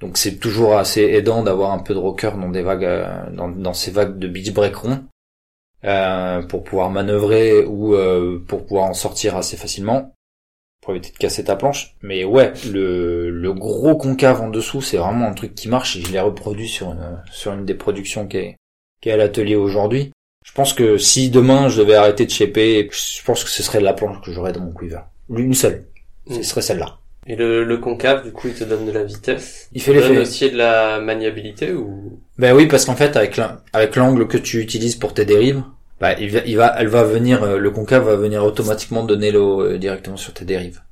Donc 0.00 0.18
c'est 0.18 0.36
toujours 0.36 0.76
assez 0.76 1.02
aidant 1.02 1.42
d'avoir 1.42 1.72
un 1.72 1.78
peu 1.78 1.94
de 1.94 1.98
rocker 1.98 2.32
dans 2.40 2.50
des 2.50 2.62
vagues, 2.62 2.84
euh, 2.84 3.30
dans, 3.30 3.48
dans 3.48 3.72
ces 3.74 3.90
vagues 3.90 4.18
de 4.18 4.28
beach 4.28 4.52
break 4.52 4.74
rond, 4.76 5.04
euh, 5.84 6.42
pour 6.42 6.64
pouvoir 6.64 6.90
manœuvrer 6.90 7.64
ou 7.64 7.94
euh, 7.94 8.42
pour 8.46 8.64
pouvoir 8.66 8.84
en 8.86 8.94
sortir 8.94 9.36
assez 9.36 9.56
facilement. 9.56 10.12
pour 10.82 10.92
éviter 10.94 11.12
de 11.12 11.18
casser 11.18 11.44
ta 11.44 11.56
planche. 11.56 11.94
Mais 12.02 12.24
ouais, 12.24 12.52
le, 12.70 13.30
le 13.30 13.52
gros 13.54 13.96
concave 13.96 14.42
en 14.42 14.50
dessous, 14.50 14.82
c'est 14.82 14.98
vraiment 14.98 15.26
un 15.26 15.32
truc 15.34 15.54
qui 15.54 15.68
marche 15.68 15.96
et 15.96 16.02
je 16.02 16.12
l'ai 16.12 16.20
reproduit 16.20 16.68
sur 16.68 16.88
une, 16.92 17.22
sur 17.32 17.52
une 17.54 17.64
des 17.64 17.74
productions 17.74 18.26
qui 18.28 18.36
est, 18.36 18.56
qui 19.00 19.08
est 19.08 19.12
à 19.12 19.16
l'atelier 19.16 19.56
aujourd'hui. 19.56 20.12
Je 20.44 20.52
pense 20.52 20.74
que 20.74 20.98
si 20.98 21.30
demain 21.30 21.68
je 21.70 21.78
devais 21.80 21.94
arrêter 21.94 22.26
de 22.26 22.30
shaper, 22.30 22.90
je 22.92 23.24
pense 23.24 23.42
que 23.44 23.48
ce 23.50 23.62
serait 23.62 23.80
la 23.80 23.94
planche 23.94 24.20
que 24.22 24.30
j'aurais 24.32 24.52
dans 24.52 24.60
mon 24.60 24.74
quiver. 24.74 25.00
Une 25.30 25.54
seule. 25.54 25.86
Ce 26.28 26.38
Mm. 26.38 26.42
serait 26.42 26.62
celle-là. 26.62 26.98
Et 27.26 27.36
le, 27.36 27.64
le 27.64 27.78
concave, 27.78 28.22
du 28.24 28.32
coup, 28.32 28.48
il 28.48 28.54
te 28.54 28.64
donne 28.64 28.84
de 28.86 28.92
la 28.92 29.02
vitesse. 29.04 29.68
Il 29.72 29.80
fait 29.80 29.92
Il 29.94 30.00
donne 30.00 30.18
aussi 30.18 30.50
de 30.50 30.56
la 30.56 31.00
maniabilité 31.00 31.72
ou? 31.72 32.20
Ben 32.38 32.54
oui, 32.54 32.66
parce 32.66 32.84
qu'en 32.84 32.96
fait, 32.96 33.16
avec 33.16 33.36
l'an- 33.38 33.56
avec 33.72 33.96
l'angle 33.96 34.28
que 34.28 34.36
tu 34.36 34.60
utilises 34.60 34.96
pour 34.96 35.14
tes 35.14 35.24
dérives, 35.24 35.62
bah, 36.00 36.12
il 36.20 36.30
va, 36.30 36.40
il 36.44 36.56
va, 36.56 36.74
elle 36.78 36.88
va 36.88 37.02
venir, 37.04 37.42
euh, 37.42 37.56
le 37.58 37.70
concave 37.70 38.04
va 38.04 38.16
venir 38.16 38.44
automatiquement 38.44 39.04
donner 39.04 39.30
l'eau 39.30 39.62
euh, 39.62 39.78
directement 39.78 40.16
sur 40.18 40.34
tes 40.34 40.44
dérives. 40.44 40.82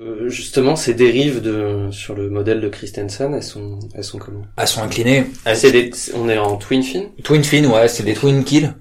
Euh, 0.00 0.28
justement 0.28 0.76
ces 0.76 0.92
dérives 0.92 1.40
de 1.40 1.88
sur 1.90 2.14
le 2.14 2.28
modèle 2.28 2.60
de 2.60 2.68
Christensen, 2.68 3.32
elles 3.34 3.42
sont 3.42 3.78
elles 3.94 4.04
sont 4.04 4.18
comment? 4.18 4.42
Elles 4.58 4.68
sont 4.68 4.82
inclinées. 4.82 5.24
Elles- 5.46 5.56
C'est 5.56 5.72
des 5.72 5.90
on 6.14 6.28
est 6.28 6.36
en 6.38 6.56
twin 6.56 6.82
fin? 6.82 7.04
Twin 7.24 7.42
fin, 7.42 7.64
ouais, 7.64 7.88
c'est 7.88 8.02
des 8.02 8.12
twin 8.14 8.44
kill. 8.44 8.74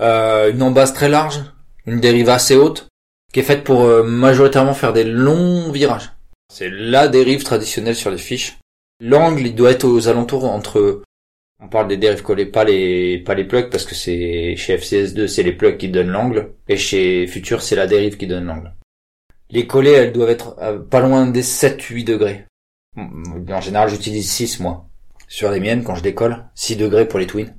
Euh, 0.00 0.50
une 0.50 0.62
embase 0.62 0.94
très 0.94 1.10
large, 1.10 1.40
une 1.86 2.00
dérive 2.00 2.30
assez 2.30 2.56
haute, 2.56 2.86
qui 3.36 3.40
est 3.40 3.42
faite 3.42 3.64
pour 3.64 3.82
euh, 3.82 4.02
majoritairement 4.02 4.72
faire 4.72 4.94
des 4.94 5.04
longs 5.04 5.70
virages. 5.70 6.10
C'est 6.50 6.70
la 6.70 7.06
dérive 7.06 7.44
traditionnelle 7.44 7.94
sur 7.94 8.10
les 8.10 8.16
fiches. 8.16 8.56
L'angle, 8.98 9.46
il 9.46 9.54
doit 9.54 9.72
être 9.72 9.84
aux 9.84 10.08
alentours 10.08 10.46
entre, 10.46 11.02
on 11.60 11.68
parle 11.68 11.88
des 11.88 11.98
dérives 11.98 12.22
collées, 12.22 12.46
pas 12.46 12.64
les, 12.64 13.18
pas 13.18 13.34
les 13.34 13.44
plugs, 13.44 13.68
parce 13.68 13.84
que 13.84 13.94
c'est, 13.94 14.56
chez 14.56 14.78
FCS2, 14.78 15.26
c'est 15.26 15.42
les 15.42 15.52
plugs 15.52 15.76
qui 15.76 15.90
donnent 15.90 16.12
l'angle, 16.12 16.54
et 16.66 16.78
chez 16.78 17.26
Future, 17.26 17.60
c'est 17.60 17.76
la 17.76 17.86
dérive 17.86 18.16
qui 18.16 18.26
donne 18.26 18.46
l'angle. 18.46 18.72
Les 19.50 19.66
collées, 19.66 19.90
elles 19.90 20.14
doivent 20.14 20.30
être 20.30 20.86
pas 20.88 21.00
loin 21.00 21.26
des 21.26 21.42
7-8 21.42 22.04
degrés. 22.04 22.46
En 22.96 23.60
général, 23.60 23.90
j'utilise 23.90 24.32
6, 24.32 24.60
moi. 24.60 24.88
Sur 25.28 25.50
les 25.50 25.60
miennes, 25.60 25.84
quand 25.84 25.94
je 25.94 26.02
décolle, 26.02 26.46
6 26.54 26.76
degrés 26.76 27.06
pour 27.06 27.18
les 27.18 27.26
twins. 27.26 27.54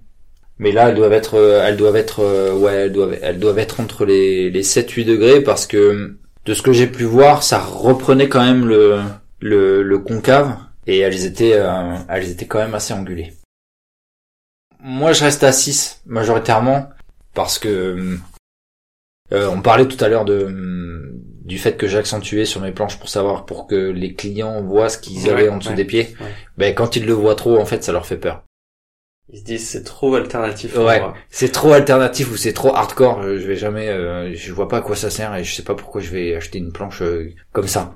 Mais 0.59 0.71
là, 0.71 0.89
elles 0.89 0.95
doivent 0.95 1.13
être, 1.13 1.35
euh, 1.35 1.63
elles 1.65 1.77
doivent 1.77 1.95
être, 1.95 2.21
euh, 2.21 2.53
ouais, 2.53 2.73
elles 2.73 2.91
doivent, 2.91 3.17
elles 3.21 3.39
doivent 3.39 3.59
être 3.59 3.79
entre 3.79 4.05
les, 4.05 4.49
les 4.49 4.63
7-8 4.63 5.05
degrés 5.05 5.41
parce 5.41 5.67
que 5.67 6.17
de 6.45 6.53
ce 6.53 6.61
que 6.63 6.73
j'ai 6.73 6.87
pu 6.87 7.03
voir, 7.03 7.43
ça 7.43 7.59
reprenait 7.59 8.29
quand 8.29 8.43
même 8.43 8.65
le, 8.65 9.01
le, 9.39 9.83
le 9.83 9.99
concave 9.99 10.57
et 10.87 10.99
elles 10.99 11.25
étaient, 11.25 11.53
euh, 11.55 11.95
elles 12.09 12.29
étaient 12.31 12.47
quand 12.47 12.59
même 12.59 12.73
assez 12.73 12.93
angulées. 12.93 13.33
Moi, 14.79 15.11
je 15.13 15.23
reste 15.23 15.43
à 15.43 15.51
6 15.51 16.01
majoritairement 16.05 16.89
parce 17.33 17.59
que 17.59 18.17
euh, 19.33 19.47
on 19.49 19.61
parlait 19.61 19.87
tout 19.87 20.03
à 20.03 20.07
l'heure 20.07 20.25
de 20.25 21.13
du 21.43 21.57
fait 21.57 21.77
que 21.77 21.87
j'accentuais 21.87 22.43
sur 22.45 22.59
mes 22.61 22.71
planches 22.73 22.99
pour 22.99 23.07
savoir 23.09 23.45
pour 23.45 23.67
que 23.67 23.75
les 23.75 24.13
clients 24.15 24.61
voient 24.63 24.89
ce 24.89 24.97
qu'ils 24.97 25.23
Ouais, 25.23 25.29
avaient 25.29 25.49
en 25.49 25.57
dessous 25.57 25.69
ouais, 25.69 25.75
des 25.75 25.85
pieds. 25.85 26.15
ouais. 26.19 26.33
Ben 26.57 26.75
quand 26.75 26.95
ils 26.97 27.05
le 27.05 27.13
voient 27.13 27.35
trop, 27.35 27.57
en 27.57 27.65
fait, 27.65 27.83
ça 27.85 27.93
leur 27.93 28.05
fait 28.05 28.17
peur. 28.17 28.43
Ils 29.29 29.39
se 29.39 29.43
disent 29.43 29.67
c'est 29.67 29.83
trop 29.83 30.15
alternatif. 30.15 30.73
pour 30.73 30.85
Ouais. 30.85 31.01
c'est 31.29 31.51
trop 31.51 31.73
alternatif 31.73 32.31
ou 32.31 32.37
c'est 32.37 32.53
trop 32.53 32.73
hardcore, 32.73 33.19
euh, 33.19 33.37
je 33.39 33.45
vais 33.47 33.57
jamais, 33.57 33.89
euh, 33.89 34.33
je 34.33 34.53
vois 34.53 34.67
pas 34.69 34.77
à 34.77 34.81
quoi 34.81 34.95
ça 34.95 35.09
sert 35.09 35.35
et 35.35 35.43
je 35.43 35.53
sais 35.53 35.63
pas 35.63 35.75
pourquoi 35.75 35.99
je 35.99 36.09
vais 36.11 36.35
acheter 36.35 36.59
une 36.59 36.71
planche 36.71 37.01
euh, 37.01 37.33
comme 37.51 37.67
ça. 37.67 37.95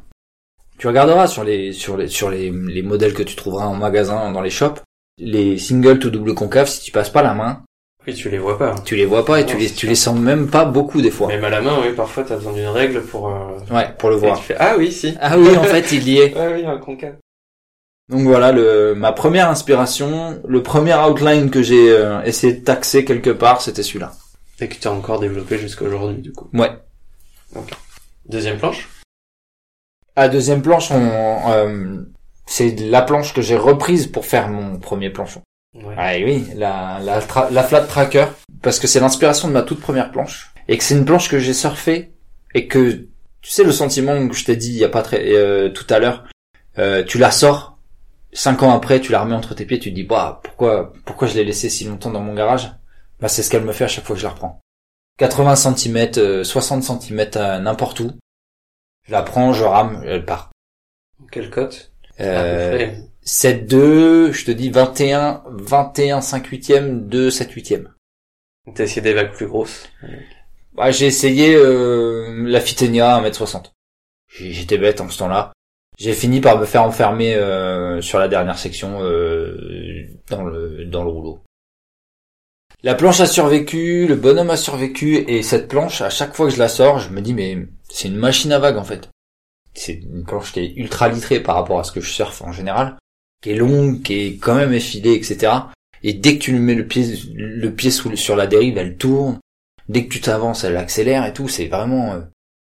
Tu 0.78 0.88
regarderas 0.88 1.28
sur 1.28 1.44
les 1.44 1.72
sur 1.74 1.96
les 1.96 2.08
sur 2.08 2.30
les, 2.30 2.50
les 2.52 2.82
modèles 2.82 3.14
que 3.14 3.24
tu 3.24 3.36
trouveras 3.36 3.66
en 3.68 3.76
magasin 3.76 4.32
dans 4.32 4.42
les 4.42 4.50
shops, 4.50 4.82
les 5.20 5.58
single 5.58 6.00
to 6.00 6.10
double 6.10 6.34
concave, 6.34 6.68
si 6.68 6.82
tu 6.82 6.92
passes 6.92 7.10
pas 7.12 7.22
la 7.22 7.34
main, 7.34 7.64
Oui, 8.08 8.14
tu 8.16 8.30
les 8.30 8.40
vois 8.40 8.58
pas. 8.58 8.76
tu 8.84 8.96
les 8.98 9.06
vois 9.06 9.24
pas 9.24 9.40
et 9.40 9.44
Non, 9.44 9.50
tu 9.52 9.58
les 9.58 9.70
tu 9.70 9.88
les 9.88 9.96
sens 9.96 10.18
même 10.20 10.50
pas 10.50 10.66
beaucoup 10.66 11.02
des 11.02 11.12
fois. 11.12 11.28
Même 11.28 11.44
à 11.46 11.50
la 11.50 11.62
main, 11.62 11.78
oui, 11.82 11.94
parfois 11.96 12.24
t'as 12.24 12.36
besoin 12.36 12.54
d'une 12.54 12.68
règle 12.68 13.04
pour. 13.04 13.30
Euh... 13.30 13.58
Ouais, 13.74 13.88
pour 13.98 14.10
le 14.10 14.18
et 14.18 14.20
voir. 14.20 14.38
tu 14.40 14.44
fais 14.46 14.56
ah 14.60 14.76
oui 14.78 14.92
si. 14.92 15.16
Ah 15.22 15.38
oui, 15.38 15.56
en 15.56 15.64
fait, 15.74 15.92
il 15.94 16.10
y 16.10 16.18
est. 16.18 16.36
Ouais 16.36 16.54
oui 16.56 16.66
un 16.66 16.78
concave. 16.80 17.16
Donc 18.12 18.24
voilà, 18.24 18.52
le 18.52 18.94
ma 18.94 19.14
première 19.14 19.50
inspiration, 19.50 20.42
le 20.46 20.62
premier 20.62 20.94
outline 20.94 21.50
que 21.50 21.64
j'ai 21.64 21.90
euh, 21.92 22.22
essayé 22.24 22.54
de 22.54 22.64
taxer 22.64 23.06
quelque 23.06 23.30
part, 23.30 23.62
c'était 23.62 23.84
celui-là. 23.84 24.12
Et 24.60 24.68
que 24.68 24.76
tu 24.76 24.88
as 24.88 24.92
encore 24.92 25.20
développé 25.20 25.58
jusqu'à 25.58 25.86
aujourd'hui 25.86 26.22
du 26.22 26.34
coup. 26.34 26.50
Ouais. 26.54 26.72
Deuxième 28.28 28.58
planche? 28.58 28.90
À 30.18 30.28
deuxième 30.28 30.62
planche, 30.62 30.92
on, 30.92 31.52
euh, 31.52 32.02
c'est 32.46 32.76
la 32.82 33.02
planche 33.02 33.34
que 33.34 33.42
j'ai 33.42 33.56
reprise 33.56 34.08
pour 34.08 34.26
faire 34.26 34.50
mon 34.50 34.78
premier 34.78 35.10
planchon. 35.10 35.42
Ouais. 35.74 35.96
Ah 35.98 36.18
et 36.18 36.26
oui, 36.26 36.48
la, 36.56 37.00
la, 37.02 37.22
tra- 37.22 37.50
la 37.50 37.64
flat 37.64 37.82
tracker, 37.82 38.26
parce 38.62 38.78
que 38.78 38.88
c'est 38.88 39.00
l'inspiration 39.00 39.48
de 39.48 39.54
ma 39.54 39.62
toute 39.62 39.80
première 39.80 40.12
planche, 40.12 40.52
et 40.68 40.78
que 40.78 40.84
c'est 40.84 40.96
une 40.96 41.06
planche 41.06 41.30
que 41.30 41.40
j'ai 41.40 41.54
surfée, 41.54 42.12
et 42.54 42.68
que, 42.68 43.08
tu 43.42 43.52
sais 43.52 43.64
le 43.64 43.72
sentiment 43.72 44.28
que 44.28 44.36
je 44.36 44.44
t'ai 44.44 44.58
dit 44.58 44.72
il 44.72 44.80
y 44.80 44.84
a 44.84 44.90
pas 44.90 45.02
très, 45.02 45.24
euh, 45.34 45.70
tout 45.70 45.88
à 45.90 46.00
l'heure, 46.00 46.26
euh, 46.78 47.04
tu 47.04 47.18
la 47.18 47.32
sors, 47.32 47.71
cinq 48.34 48.64
ans 48.64 48.74
après, 48.76 49.00
tu 49.02 49.12
la 49.12 49.22
remets 49.22 49.36
entre 49.36 49.54
tes 49.56 49.66
pieds, 49.66 49.80
tu 49.80 49.90
te 49.90 49.96
dis, 49.96 50.04
bah, 50.04 50.40
pourquoi, 50.44 50.94
pourquoi 51.06 51.28
je 51.28 51.36
l'ai 51.36 51.44
laissée 51.44 51.70
si 51.70 51.86
longtemps 51.86 52.12
dans 52.12 52.22
mon 52.22 52.34
garage? 52.34 52.72
Bah, 53.20 53.28
c'est 53.28 53.44
ce 53.44 53.50
qu'elle 53.50 53.64
me 53.64 53.74
fait 53.74 53.84
à 53.86 53.88
chaque 53.88 54.06
fois 54.06 54.16
que 54.16 54.20
je 54.22 54.26
la 54.28 54.32
reprends. 54.34 54.60
80 55.20 55.56
cm, 55.56 56.44
60 56.44 56.84
cm 56.84 57.30
n'importe 57.62 58.00
où. 58.00 58.12
Je 59.08 59.12
la 59.12 59.22
prends, 59.22 59.54
je 59.54 59.64
rame, 59.64 60.04
elle 60.06 60.26
part. 60.26 60.52
Quelle 61.32 61.50
cote? 61.50 61.92
Euh, 62.20 62.68
À 62.68 62.72
peu 62.72 62.78
près. 62.78 63.08
7-2, 63.24 64.32
je 64.32 64.46
te 64.46 64.52
dis 64.52 64.70
21, 64.72 65.44
21 65.48 66.22
5 66.22 66.48
huitièmes, 66.48 67.08
2 67.08 67.30
7 67.30 67.52
huitièmes. 67.52 67.94
T'as 68.76 68.84
essayé 68.86 69.02
des 69.02 69.14
vagues 69.14 69.34
plus 69.34 69.48
grosses? 69.48 69.90
Bah, 70.74 70.90
j'ai 70.92 71.06
essayé 71.08 71.54
euh, 71.56 72.44
la 72.48 72.62
Fitenia 72.62 73.16
à 73.16 73.22
1m60. 73.22 73.72
J'ai- 74.28 74.52
J'étais 74.54 74.78
bête 74.78 75.02
en 75.02 75.10
ce 75.10 75.20
temps-là. 75.20 75.52
J'ai 75.98 76.14
fini 76.14 76.42
par 76.42 76.58
me 76.58 76.66
faire 76.66 76.84
enfermer 76.84 77.36
euh, 77.36 78.02
sur 78.02 78.18
la 78.18 78.28
dernière 78.28 78.58
section 78.58 79.02
euh, 79.02 80.08
dans 80.30 80.44
le 80.44 80.86
dans 80.86 81.04
le 81.04 81.10
rouleau. 81.10 81.44
La 82.84 82.96
planche 82.96 83.20
a 83.20 83.28
survécu, 83.28 84.08
le 84.08 84.16
bonhomme 84.16 84.50
a 84.50 84.58
survécu, 84.58 85.18
et 85.18 85.44
cette 85.44 85.68
planche, 85.68 86.02
à 86.02 86.10
chaque 86.10 86.34
fois 86.34 86.48
que 86.48 86.54
je 86.54 86.58
la 86.58 86.68
sors, 86.68 86.98
je 86.98 87.10
me 87.10 87.22
dis 87.22 87.36
mais 87.36 87.68
c'est 87.90 88.08
une 88.08 88.16
machine 88.16 88.52
à 88.52 88.58
vague 88.58 88.78
en 88.78 88.84
fait. 88.84 89.10
C'est 89.76 89.94
une 89.94 90.24
planche 90.24 90.52
qui 90.52 90.62
est 90.62 90.74
ultra 90.76 91.08
litrée 91.08 91.40
par 91.40 91.56
rapport 91.56 91.80
à 91.80 91.84
ce 91.84 91.92
que 91.92 92.02
je 92.02 92.10
surfe 92.10 92.42
en 92.42 92.52
général, 92.52 92.98
qui 93.42 93.52
est 93.52 93.56
longue, 93.56 94.02
qui 94.02 94.14
est 94.14 94.38
quand 94.38 94.56
même 94.56 94.74
effilée, 94.74 95.14
etc. 95.14 95.54
Et 96.04 96.14
dès 96.14 96.38
que 96.38 96.44
tu 96.44 96.52
lui 96.52 96.60
mets 96.60 96.74
le 96.74 96.88
pied 96.88 97.06
le 97.36 97.72
pied 97.72 97.92
sur 97.92 98.36
la 98.36 98.48
dérive, 98.48 98.78
elle 98.78 98.98
tourne. 98.98 99.40
Dès 99.88 100.06
que 100.06 100.14
tu 100.14 100.22
t'avances, 100.22 100.64
elle 100.64 100.78
accélère 100.78 101.26
et 101.26 101.34
tout. 101.34 101.48
C'est 101.48 101.68
vraiment, 101.68 102.14
euh, 102.14 102.22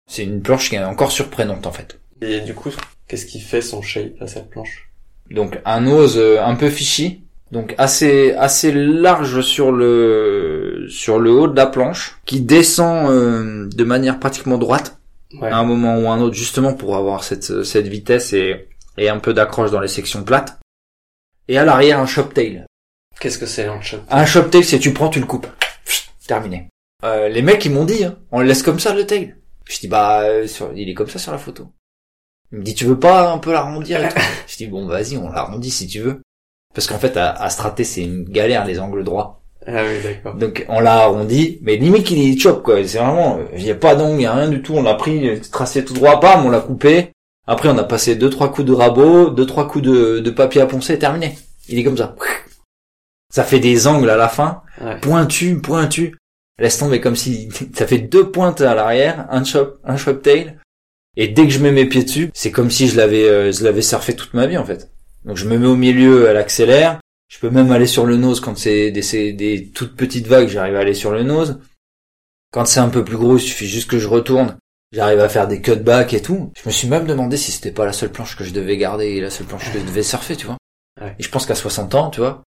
c'est 0.09 0.23
une 0.23 0.43
planche 0.43 0.69
qui 0.69 0.77
est 0.77 0.85
encore 0.85 1.13
surprenante 1.13 1.67
en 1.67 1.73
fait. 1.73 1.99
Et 2.21 2.41
du 2.41 2.55
coup, 2.55 2.71
qu'est-ce 3.09 3.27
qui 3.27 3.41
fait 3.41 3.61
son 3.61 3.83
shape 3.83 4.21
à 4.21 4.27
cette 4.27 4.51
planche? 4.51 4.91
Donc 5.31 5.61
un 5.65 5.81
nose 5.81 6.19
euh, 6.19 6.41
un 6.43 6.55
peu 6.55 6.71
fishy, 6.71 7.25
donc 7.53 7.75
assez 7.79 8.33
assez 8.35 8.73
large 8.73 9.41
sur 9.41 9.73
le 9.73 10.87
sur 10.89 11.19
le 11.19 11.31
haut 11.33 11.49
de 11.49 11.57
la 11.57 11.67
planche, 11.67 12.19
qui 12.27 12.41
descend 12.41 13.11
euh, 13.11 13.69
de 13.69 13.85
manière 13.85 14.19
pratiquement 14.21 14.59
droite 14.59 14.99
Ouais. 15.41 15.51
à 15.51 15.59
un 15.59 15.65
moment 15.65 15.99
ou 15.99 16.09
un 16.09 16.21
autre, 16.21 16.37
justement 16.37 16.73
pour 16.73 16.97
avoir 16.97 17.25
cette 17.25 17.65
cette 17.65 17.89
vitesse 17.89 18.33
et 18.33 18.69
et 18.97 19.09
un 19.09 19.19
peu 19.19 19.35
d'accroche 19.35 19.73
dans 19.73 19.81
les 19.81 19.89
sections 19.89 20.23
plates. 20.23 20.59
Et 21.49 21.59
à 21.59 21.65
l'arrière 21.65 21.99
un 21.99 22.07
shoptail. 22.07 22.65
Qu'est-ce 23.21 23.39
que 23.39 23.45
c'est 23.47 23.67
un 23.67 23.81
shop 23.81 23.99
Un 24.09 24.25
shoptail, 24.25 24.63
c'est 24.65 24.79
tu 24.79 24.93
prends, 24.93 25.09
tu 25.09 25.19
le 25.21 25.27
coupes. 25.27 25.49
Pfft, 25.85 26.11
Terminé. 26.29 26.69
Euh, 27.05 27.29
les 27.29 27.43
mecs 27.43 27.65
ils 27.65 27.73
m'ont 27.73 27.85
dit, 27.85 28.05
hein, 28.05 28.17
on 28.31 28.41
le 28.41 28.47
laisse 28.47 28.63
comme 28.63 28.79
ça 28.79 28.95
le 28.95 29.05
tail. 29.05 29.35
Je 29.69 29.79
dis 29.81 29.89
bah 29.89 30.21
euh, 30.23 30.47
sur- 30.47 30.73
il 30.75 30.89
est 30.89 30.95
comme 30.95 31.09
ça 31.09 31.19
sur 31.19 31.33
la 31.33 31.39
photo. 31.39 31.69
Il 32.53 32.59
me 32.59 32.63
dit 32.65 32.75
tu 32.75 32.85
veux 32.85 32.99
pas 32.99 33.33
un 33.33 33.39
peu 33.39 33.53
l'arrondir 33.53 34.05
et 34.05 34.09
tout? 34.15 34.21
Je 34.47 34.57
dis 34.57 34.67
bon 34.67 34.87
vas-y 34.87 35.17
on 35.17 35.31
l'arrondit 35.31 35.71
si 35.71 35.87
tu 35.87 36.01
veux. 36.01 36.21
Parce 36.75 36.87
qu'en 36.87 36.99
fait 36.99 37.17
à, 37.17 37.31
à 37.33 37.51
strater 37.51 37.85
c'est 37.85 38.03
une 38.03 38.25
galère 38.25 38.65
les 38.65 38.79
angles 38.81 39.05
droits. 39.05 39.43
Ah 39.67 39.83
oui, 39.85 40.01
d'accord. 40.03 40.35
Donc 40.37 40.65
on 40.69 40.79
l'a 40.79 40.95
arrondi, 41.05 41.59
mais 41.63 41.77
limite 41.77 42.11
il 42.13 42.33
est 42.33 42.39
chop 42.39 42.63
quoi. 42.63 42.77
C'est 42.87 42.99
vraiment, 42.99 43.39
il 43.57 43.65
y 43.65 43.71
a 43.71 43.75
pas 43.75 43.97
d'angle, 43.97 44.21
il 44.21 44.23
y 44.23 44.27
a 44.27 44.35
rien 44.35 44.49
du 44.49 44.63
tout. 44.63 44.75
On 44.75 44.83
l'a 44.83 44.95
pris, 44.95 45.41
tracé 45.51 45.85
tout 45.85 45.95
droit, 45.95 46.21
bam, 46.21 46.47
on 46.47 46.51
l'a 46.51 46.61
coupé. 46.61 47.11
Après 47.49 47.69
on 47.69 47.79
a 47.79 47.83
passé 47.85 48.15
deux 48.15 48.31
trois 48.31 48.53
coups 48.53 48.67
de 48.69 48.73
rabot, 48.73 49.31
deux 49.31 49.47
trois 49.47 49.67
coups 49.67 49.85
de, 49.85 50.21
de 50.21 50.31
papier 50.31 50.61
à 50.61 50.67
poncer, 50.67 50.99
terminé. 50.99 51.37
Il 51.69 51.79
est 51.79 51.85
comme 51.85 51.97
ça. 51.97 52.15
Ça 53.33 53.43
fait 53.43 53.59
des 53.59 53.87
angles 53.89 54.11
à 54.11 54.17
la 54.17 54.29
fin, 54.29 54.63
Ouais. 54.81 54.99
pointu, 55.01 55.59
pointu. 55.61 56.17
Laisse 56.59 56.79
tomber 56.79 57.01
comme 57.01 57.17
si 57.17 57.49
ça 57.75 57.87
fait 57.87 57.99
deux 57.99 58.31
pointes 58.31 58.61
à 58.61 58.75
l'arrière, 58.75 59.27
un 59.31 59.43
chop, 59.43 59.81
un 59.85 59.97
chop 59.97 60.23
tail. 60.23 60.57
Et 61.17 61.29
dès 61.29 61.45
que 61.45 61.53
je 61.53 61.59
mets 61.59 61.73
mes 61.73 61.87
pieds 61.87 62.05
dessus, 62.05 62.31
c'est 62.35 62.51
comme 62.51 62.71
si 62.71 62.89
je 62.89 62.97
l'avais, 62.97 63.29
euh, 63.29 63.53
je 63.53 63.65
l'avais 63.65 63.83
surfé 63.83 64.15
toute 64.15 64.35
ma 64.35 64.47
vie 64.47 64.59
en 64.59 64.65
fait. 64.65 64.91
Donc 65.25 65.37
je 65.37 65.47
me 65.47 65.59
mets 65.59 65.67
au 65.67 65.77
milieu, 65.77 66.29
elle 66.29 66.37
accélère. 66.37 67.01
Je 67.29 67.39
peux 67.39 67.51
même 67.51 67.73
aller 67.73 67.87
sur 67.87 68.07
le 68.07 68.17
nose 68.17 68.41
quand 68.41 68.57
c'est 68.57 68.91
des, 68.91 69.33
des 69.33 69.71
toutes 69.75 69.97
petites 69.97 70.27
vagues, 70.27 70.49
j'arrive 70.49 70.77
à 70.77 70.81
aller 70.81 70.95
sur 70.95 71.11
le 71.11 71.23
nose. 71.23 71.59
Quand 72.53 72.65
c'est 72.65 72.81
un 72.81 72.89
peu 72.89 73.05
plus 73.05 73.17
gros, 73.17 73.37
il 73.37 73.41
suffit 73.41 73.67
juste 73.67 73.91
que 73.91 73.99
je 73.99 74.07
retourne. 74.07 74.57
J'arrive 74.93 75.21
à 75.21 75.29
faire 75.29 75.49
des 75.49 75.61
cutbacks 75.61 76.15
et 76.15 76.23
tout. 76.23 76.53
Je 76.57 76.63
me 76.67 76.73
suis 76.73 76.89
même 76.89 77.07
demandé 77.07 77.37
si 77.37 77.51
c'était 77.51 77.73
pas 77.73 77.85
la 77.85 77.93
seule 77.93 78.13
planche 78.13 78.37
que 78.37 78.45
je 78.45 78.53
devais 78.53 78.77
garder 78.77 79.07
et 79.07 79.21
la 79.21 79.31
seule 79.31 79.47
planche 79.47 79.71
que 79.73 79.79
je 79.79 79.85
devais 79.85 80.03
surfer, 80.03 80.37
tu 80.37 80.47
vois. 80.47 80.57
Et 81.19 81.23
je 81.23 81.29
pense 81.29 81.45
qu'à 81.45 81.55
60 81.55 81.95
ans, 81.95 82.11
tu 82.11 82.21
vois. 82.21 82.43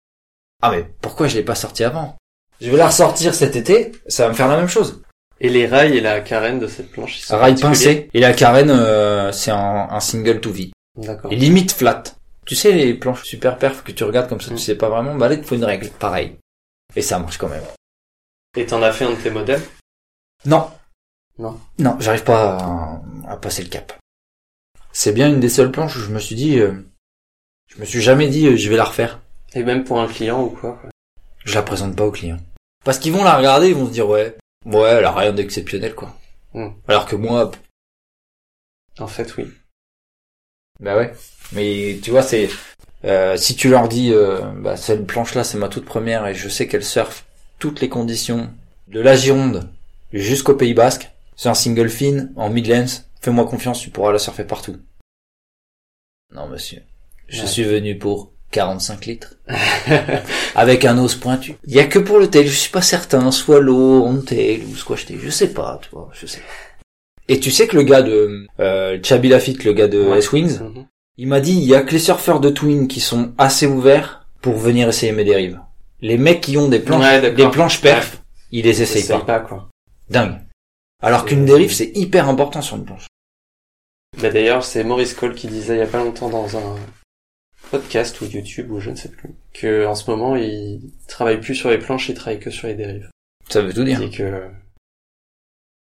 Ah 0.61 0.71
mais 0.71 0.85
pourquoi 1.01 1.29
je 1.29 1.37
l'ai 1.37 1.45
pas 1.45 1.55
sorti 1.55 1.85
avant? 1.85 2.17
Je 2.61 2.71
vais 2.71 2.77
la 2.77 2.89
ressortir 2.89 3.35
cet 3.35 3.57
été, 3.57 3.93
ça 4.09 4.25
va 4.25 4.31
me 4.31 4.35
faire 4.35 4.49
la 4.49 4.57
même 4.57 4.69
chose. 4.69 5.03
Et 5.45 5.51
les 5.51 5.67
rails 5.67 5.95
et 5.95 6.01
la 6.01 6.23
carène 6.23 6.59
de 6.59 6.67
cette 6.67 6.91
planche, 6.91 7.19
ils 7.19 7.23
sont 7.23 7.37
Rail 7.37 7.55
pincé. 7.55 8.09
Et 8.15 8.21
la 8.21 8.33
carène, 8.33 8.71
euh, 8.71 9.31
c'est 9.31 9.51
un, 9.51 9.89
un 9.91 10.01
single 10.01 10.41
to 10.41 10.51
V. 10.51 10.71
D'accord. 10.97 11.31
Et 11.31 11.37
limite 11.37 11.73
flat. 11.73 12.03
Tu 12.47 12.55
sais, 12.55 12.73
les 12.73 12.95
planches 12.95 13.25
super 13.25 13.59
perf 13.59 13.83
que 13.85 13.93
tu 13.93 14.05
regardes 14.05 14.27
comme 14.29 14.41
ça, 14.41 14.51
Mm. 14.53 14.57
tu 14.57 14.63
sais 14.63 14.75
pas 14.75 14.89
vraiment, 14.89 15.15
bah 15.17 15.29
là, 15.29 15.35
il 15.35 15.43
te 15.43 15.47
faut 15.47 15.55
une 15.55 15.65
règle. 15.67 15.91
Pareil. 15.91 16.39
Et 16.97 17.03
ça 17.03 17.19
marche 17.19 17.37
quand 17.37 17.49
même. 17.51 17.63
Et 18.57 18.65
t'en 18.65 18.83
as 18.83 18.91
fait 18.93 19.05
un 19.05 19.11
de 19.11 19.17
tes 19.17 19.29
modèles? 19.31 19.61
Non. 20.47 20.71
Non. 21.39 21.61
Non, 21.79 21.97
j'arrive 22.01 22.25
pas 22.25 22.57
à, 22.57 23.03
à 23.33 23.37
passer 23.37 23.63
le 23.63 23.69
cap. 23.69 23.93
C'est 24.93 25.13
bien 25.13 25.29
une 25.29 25.41
des 25.41 25.51
seules 25.51 25.73
planches 25.73 25.97
où 25.97 26.01
je 26.01 26.11
me 26.11 26.21
suis 26.21 26.37
dit, 26.37 26.59
euh, 26.59 26.73
je 27.69 27.79
me 27.81 27.85
suis 27.85 28.01
jamais 28.01 28.29
dit, 28.29 28.47
euh, 28.47 28.57
je 28.57 28.71
vais 28.71 28.77
la 28.77 28.85
refaire. 28.85 29.21
Et 29.53 29.63
même 29.63 29.85
pour 29.85 30.01
un 30.01 30.07
client 30.07 30.43
ou 30.43 30.49
quoi? 30.49 30.79
Quoi. 30.81 30.91
Je 31.45 31.55
la 31.55 31.63
présente 31.63 31.97
pas 31.97 32.05
aux 32.07 32.13
clients. 32.13 32.41
Parce 32.85 32.99
qu'ils 32.99 33.13
vont 33.13 33.25
la 33.25 33.37
regarder, 33.37 33.69
ils 33.69 33.75
vont 33.75 33.87
se 33.87 33.93
dire, 33.93 34.09
ouais, 34.09 34.37
ouais, 34.65 34.91
elle 34.91 35.05
a 35.05 35.13
rien 35.13 35.33
d'exceptionnel, 35.33 35.95
quoi. 35.95 36.15
Mm. 36.55 36.69
Alors 36.89 37.07
que 37.07 37.17
moi, 37.17 37.51
En 38.99 39.07
fait, 39.09 39.37
oui. 39.37 39.51
Bah 40.81 40.97
ouais. 40.97 41.13
Mais 41.53 41.99
tu 42.03 42.11
vois, 42.11 42.23
c'est 42.23 42.49
euh, 43.05 43.37
si 43.37 43.55
tu 43.57 43.69
leur 43.71 43.89
dis, 43.89 44.13
euh, 44.13 44.41
bah 44.57 44.77
cette 44.77 45.07
planche-là, 45.07 45.45
c'est 45.45 45.59
ma 45.59 45.69
toute 45.69 45.85
première 45.85 46.27
et 46.27 46.35
je 46.35 46.49
sais 46.49 46.67
qu'elle 46.69 46.85
surfe 46.85 47.25
toutes 47.59 47.81
les 47.81 47.89
conditions 47.89 48.53
de 48.89 49.01
la 49.01 49.15
Gironde 49.17 49.69
jusqu'au 50.13 50.55
Pays 50.55 50.75
Basque. 50.75 51.11
C'est 51.37 51.49
un 51.49 51.55
single 51.55 51.89
fin 51.89 52.29
en 52.37 52.51
Midlands. 52.51 53.03
Fais-moi 53.21 53.47
confiance, 53.47 53.81
tu 53.81 53.91
pourras 53.91 54.13
la 54.13 54.19
surfer 54.19 54.45
partout. 54.45 54.77
Non, 56.33 56.49
monsieur. 56.49 56.83
Je 57.29 57.41
Ouais. 57.43 57.47
suis 57.47 57.65
venu 57.65 57.99
pour 57.99 58.33
45 58.51 59.07
litres. 59.07 59.35
Avec 60.55 60.85
un 60.85 60.99
os 60.99 61.15
pointu. 61.15 61.57
Il 61.67 61.75
y 61.75 61.81
a 61.81 61.85
que 61.87 61.99
pour 61.99 62.19
le 62.19 62.29
tail, 62.31 62.47
je 62.47 62.55
suis 62.57 62.71
pas 62.71 62.83
certain. 62.83 63.31
Swallow, 63.31 64.05
on 64.05 64.21
tail 64.21 64.63
ou 64.71 64.77
squash 64.77 65.07
tail, 65.07 65.19
je 65.23 65.31
sais 65.31 65.49
pas, 65.53 65.81
tu 65.83 65.89
vois, 65.93 66.11
je 66.13 66.27
sais 66.27 66.39
pas. 66.39 66.45
Et 67.29 67.41
tu 67.41 67.51
sais 67.51 67.67
que 67.67 67.77
le 67.77 67.83
gars 67.83 68.03
de 68.03 68.47
euh, 68.61 68.99
Chabi 69.03 69.29
Lafitte, 69.29 69.65
le 69.65 69.73
gars 69.73 69.89
de 69.89 70.01
Ouais. 70.05 70.19
S-Wings, 70.19 70.61
Mhm. 70.61 70.87
il 71.17 71.27
m'a 71.29 71.41
dit, 71.41 71.53
il 71.55 71.65
y 71.65 71.75
a 71.75 71.83
que 71.83 71.93
les 71.93 71.99
surfeurs 71.99 72.41
de 72.41 72.51
Twin 72.51 72.87
qui 72.87 73.01
sont 73.01 73.33
assez 73.39 73.67
ouverts 73.67 74.27
pour 74.43 74.57
venir 74.57 74.89
essayer 74.89 75.13
mes 75.13 75.25
dérives. 75.25 75.59
Les 76.01 76.19
mecs 76.19 76.43
qui 76.43 76.59
ont 76.59 76.69
des 76.69 76.81
planches, 76.81 77.03
Ouais, 77.03 77.33
des 77.33 77.49
planches 77.49 77.81
perf, 77.81 78.21
ils 78.53 78.65
les 78.65 78.83
essayent 78.83 79.03
Essaye 79.03 79.19
pas. 79.21 79.25
pas 79.25 79.41
quoi. 79.41 79.69
Dingue. 80.11 80.39
Alors 81.03 81.21
C'est- 81.23 81.29
qu'une 81.29 81.45
dérive, 81.47 81.73
c'est 81.73 81.93
hyper 81.97 82.29
important 82.29 82.61
sur 82.61 82.77
une 82.77 82.85
planche. 82.85 83.07
Bah 84.21 84.31
d'ailleurs, 84.31 84.63
c'est 84.65 84.85
Maurice 84.85 85.15
Cole 85.15 85.35
qui 85.35 85.47
disait 85.49 85.77
il 85.77 85.79
y 85.79 85.83
a 85.83 85.87
pas 85.87 85.99
longtemps 86.05 86.29
dans 86.29 86.57
un 86.57 86.77
podcast 87.71 88.21
ou 88.21 88.27
YouTube 88.27 88.71
ou 88.71 88.81
je 88.81 88.91
ne 88.91 88.97
sais 88.97 89.09
plus 89.09 89.31
que 89.53 89.87
en 89.87 89.95
ce 89.95 90.11
moment 90.11 90.37
il 90.37 90.93
travaille 91.09 91.41
plus 91.41 91.55
sur 91.55 91.71
les 91.71 91.79
planches, 91.79 92.09
il 92.09 92.15
travaille 92.15 92.41
que 92.41 92.51
sur 92.51 92.69
les 92.69 92.75
dérives. 92.75 93.09
Ça 93.49 93.63
veut 93.63 93.73
tout 93.73 93.85
dire. 93.85 94.01
que 94.11 94.49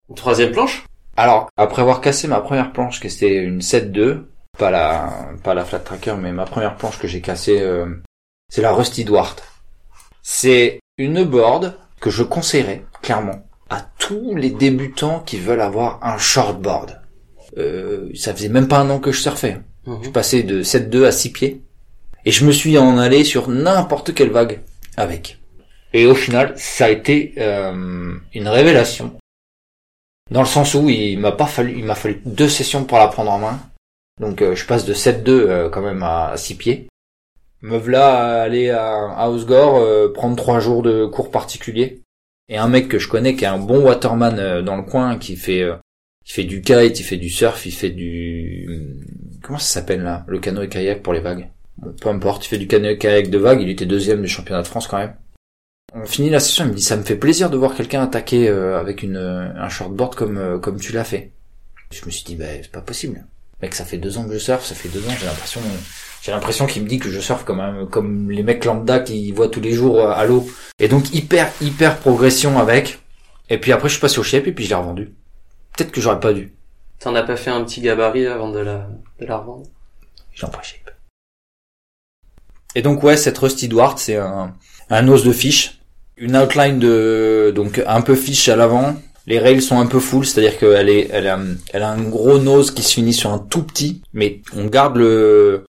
une 0.09 0.15
troisième 0.15 0.53
planche? 0.53 0.85
Alors, 1.17 1.51
après 1.57 1.83
avoir 1.83 2.01
cassé 2.01 2.29
ma 2.29 2.41
première 2.41 2.73
planche, 2.73 3.01
qui 3.01 3.09
était 3.09 3.37
une 3.37 3.61
7-2, 3.61 4.23
pas 4.57 4.71
la, 4.71 5.31
pas 5.43 5.55
la 5.55 5.65
flat 5.65 5.81
tracker, 5.81 6.15
mais 6.19 6.33
ma 6.33 6.47
première 6.47 6.77
planche 6.77 6.99
que 6.99 7.09
j'ai 7.09 7.21
cassée, 7.21 7.61
euh, 7.61 7.87
c'est 8.49 8.63
la 8.63 8.73
Rusty 8.73 9.05
Dwart. 9.05 9.37
C'est 10.23 10.81
une 10.97 11.25
board 11.25 11.77
que 12.01 12.11
je 12.11 12.23
conseillerais, 12.23 12.85
clairement, 13.03 13.47
à 13.69 13.83
tous 13.99 14.35
les 14.35 14.51
débutants 14.51 15.21
qui 15.21 15.39
veulent 15.39 15.61
avoir 15.61 15.99
un 16.03 16.19
shortboard. 16.19 17.01
Euh, 17.57 18.11
ça 18.15 18.33
faisait 18.33 18.49
même 18.49 18.69
pas 18.69 18.79
un 18.79 18.91
an 18.91 19.01
que 19.01 19.13
je 19.13 19.21
surfais. 19.21 19.61
Mhm. 19.89 20.05
Je 20.05 20.11
passais 20.11 20.43
de 20.43 20.63
7-2 20.63 21.07
à 21.07 21.13
6 21.13 21.33
pieds. 21.33 21.63
Et 22.25 22.31
je 22.31 22.45
me 22.45 22.53
suis 22.53 22.77
en 22.77 22.99
allé 22.99 23.25
sur 23.25 23.49
n'importe 23.49 24.13
quelle 24.13 24.31
vague 24.31 24.61
avec. 24.97 25.39
Et 25.95 26.05
au 26.05 26.15
final, 26.15 26.53
ça 26.57 26.87
a 26.87 26.91
été 26.91 27.33
euh, 27.39 28.15
une 28.35 28.49
révélation. 28.49 29.17
Dans 30.31 30.43
le 30.43 30.47
sens 30.47 30.75
où 30.75 30.91
il 30.91 31.19
m'a 31.19 31.33
pas 31.33 31.47
fallu, 31.47 31.79
il 31.79 31.85
m'a 31.85 31.95
fallu 31.95 32.21
deux 32.27 32.51
sessions 32.51 32.85
pour 32.85 32.99
la 32.99 33.09
prendre 33.09 33.31
en 33.31 33.39
main. 33.39 33.61
Donc 34.21 34.43
euh, 34.43 34.55
je 34.55 34.67
passe 34.67 34.85
de 34.85 34.93
7-2 34.93 35.29
euh, 35.29 35.69
quand 35.71 35.81
même 35.81 36.03
à 36.03 36.35
6 36.37 36.57
pieds. 36.57 36.89
Me 37.63 37.79
voilà 37.79 38.43
aller 38.43 38.69
à, 38.69 39.11
à 39.17 39.31
Osgore, 39.31 40.13
prendre 40.13 40.37
trois 40.37 40.61
jours 40.61 40.83
de 40.83 41.07
cours 41.07 41.31
particuliers. 41.31 42.03
Et 42.51 42.59
un 42.59 42.69
mec 42.69 42.89
que 42.89 42.99
je 42.99 43.09
connais 43.09 43.35
qui 43.35 43.45
est 43.45 43.49
un 43.49 43.59
bon 43.59 43.81
waterman 43.81 44.63
dans 44.63 44.77
le 44.77 44.83
coin, 44.83 45.19
qui 45.19 45.35
fait 45.37 45.67
qui 46.25 46.35
fait 46.35 46.45
du 46.45 46.61
kite, 46.61 47.01
il 47.01 47.03
fait 47.03 47.17
du 47.17 47.31
surf, 47.31 47.67
il 47.67 47.73
fait 47.73 47.91
du 47.91 48.69
comment 49.43 49.59
ça 49.59 49.81
s'appelle 49.81 50.03
là, 50.03 50.25
le 50.27 50.39
canoë 50.39 50.69
kayak 50.69 51.03
pour 51.03 51.13
les 51.13 51.21
vagues? 51.21 51.49
Bon, 51.77 51.93
peu 51.93 52.09
importe, 52.09 52.45
il 52.47 52.49
fait 52.49 52.59
du 52.59 52.67
canoë 52.67 52.99
kayak 52.99 53.31
de 53.31 53.39
vagues, 53.39 53.63
il 53.63 53.71
était 53.71 53.87
deuxième 53.87 54.23
du 54.23 54.29
championnat 54.29 54.63
de 54.63 54.67
France 54.67 54.87
quand 54.87 54.99
même. 54.99 55.15
On 55.95 56.07
finit 56.07 56.31
la 56.31 56.41
session, 56.41 56.65
il 56.65 56.71
me 56.71 56.75
dit 56.75 56.83
ça 56.83 56.97
me 56.97 57.03
fait 57.03 57.17
plaisir 57.17 57.51
de 57.51 57.57
voir 57.57 57.75
quelqu'un 57.75 58.03
attaquer 58.03 58.49
euh, 58.49 58.79
avec 58.79 59.03
une 59.03 59.17
euh, 59.17 59.49
un 59.57 59.69
shortboard 59.69 60.15
comme 60.15 60.37
euh, 60.37 60.59
comme 60.59 60.79
tu 60.79 60.93
l'as 60.93 61.05
fait. 61.05 61.33
Je 61.91 62.05
me 62.05 62.11
suis 62.11 62.25
dit 62.25 62.37
bah 62.37 62.47
c'est 62.61 62.71
pas 62.71 62.83
possible. 62.83 63.25
Mec, 63.63 63.75
ça 63.75 63.85
fait 63.85 63.99
deux 63.99 64.19
ans 64.19 64.27
que 64.27 64.35
je 64.35 64.39
surfe, 64.39 64.65
ça 64.65 64.75
fait 64.75 64.89
deux 64.89 65.07
ans, 65.09 65.15
j'ai 65.19 65.27
l'impression 65.27 65.61
j'ai 66.23 66.33
l'impression 66.33 66.67
qu'il 66.67 66.83
me 66.83 66.89
dit 66.89 66.99
que 66.99 67.11
je 67.11 67.21
surfe 67.21 67.45
comme 67.45 67.61
un, 67.61 67.87
comme 67.87 68.31
les 68.31 68.43
mecs 68.43 68.65
lambda 68.65 68.99
qui 69.01 69.31
voient 69.33 69.49
tous 69.49 69.61
les 69.61 69.73
jours 69.73 70.01
euh, 70.01 70.11
à 70.11 70.25
l'eau. 70.27 70.49
Et 70.79 70.89
donc 70.89 71.13
hyper 71.15 71.51
hyper 71.61 71.99
progression 71.99 72.59
avec. 72.59 72.99
Et 73.49 73.59
puis 73.59 73.73
après 73.73 73.89
je 73.89 73.95
suis 73.95 74.01
passé 74.01 74.19
au 74.19 74.23
shape 74.23 74.47
et 74.47 74.53
puis 74.53 74.65
je 74.65 74.71
l'ai 74.71 74.75
revendu. 74.75 75.15
Peut-être 75.77 75.93
que 75.93 76.01
j'aurais 76.01 76.21
pas 76.21 76.33
dû. 76.33 76.55
T'en 77.01 77.15
as 77.15 77.23
pas 77.23 77.37
fait 77.37 77.51
un 77.51 77.63
petit 77.65 77.81
gabarit 77.81 78.27
avant 78.27 78.51
de 78.51 78.59
la 78.59 78.89
de 79.21 79.27
la 79.27 79.39
revendre? 79.39 79.67
Je 80.33 80.43
l'envoie 80.43 80.63
shape. 80.63 80.91
Et 82.75 82.83
donc 82.83 83.03
ouais, 83.03 83.17
cette 83.17 83.39
Rusty 83.39 83.69
Dwart, 83.69 83.99
c'est 83.99 84.17
un, 84.17 84.55
un 84.91 85.09
os 85.09 85.25
de 85.25 85.33
fiche, 85.33 85.81
une 86.17 86.37
outline 86.37 86.79
de 86.79 87.53
donc 87.55 87.83
un 87.87 88.01
peu 88.01 88.15
fiche 88.15 88.49
à 88.49 88.57
l'avant. 88.57 88.97
Les 89.27 89.39
rails 89.39 89.61
sont 89.63 89.79
un 89.79 89.87
peu 89.87 90.01
full, 90.01 90.25
c'est-à-dire 90.25 90.59
qu'elle 90.59 90.89
est, 90.89 91.09
elle 91.13 91.27
a, 91.27 91.39
elle 91.73 91.83
a 91.83 91.91
un 91.91 92.03
gros 92.03 92.39
nose 92.39 92.71
qui 92.71 92.83
se 92.83 92.95
finit 92.95 93.13
sur 93.13 93.31
un 93.31 93.39
tout 93.39 93.63
petit, 93.63 94.03
mais 94.13 94.41
on 94.57 94.67
garde 94.67 94.97
le 94.97 95.65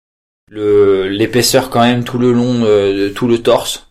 le 0.50 1.08
l'épaisseur 1.08 1.68
quand 1.68 1.80
même 1.80 2.04
tout 2.04 2.18
le 2.18 2.32
long 2.32 2.62
euh, 2.64 3.08
de 3.08 3.08
tout 3.08 3.28
le 3.28 3.42
torse. 3.42 3.90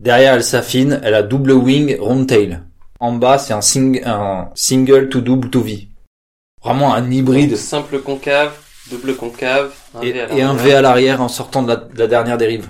Derrière, 0.00 0.34
elle 0.34 0.44
s'affine, 0.44 1.00
elle 1.02 1.14
a 1.14 1.22
double 1.22 1.52
wing, 1.52 1.96
round 1.98 2.26
tail. 2.26 2.60
En 3.00 3.12
bas, 3.12 3.38
c'est 3.38 3.52
un, 3.52 3.60
sing, 3.60 4.02
un 4.04 4.50
single 4.54 5.08
to 5.08 5.20
double 5.20 5.50
to 5.50 5.60
V. 5.60 5.88
Vraiment 6.62 6.94
un 6.94 7.10
hybride. 7.10 7.56
Simple 7.56 8.00
concave, 8.00 8.52
double 8.90 9.16
concave, 9.16 9.72
un 9.94 10.00
Et, 10.02 10.12
V 10.12 10.20
à 10.20 10.32
et 10.34 10.42
un. 10.42 10.54
V 10.54 10.74
à 10.74 10.82
l'arrière 10.82 11.22
en 11.22 11.28
sortant 11.28 11.62
de 11.62 11.68
la, 11.68 11.76
de 11.76 11.98
la 11.98 12.06
dernière 12.06 12.36
dérive. 12.38 12.68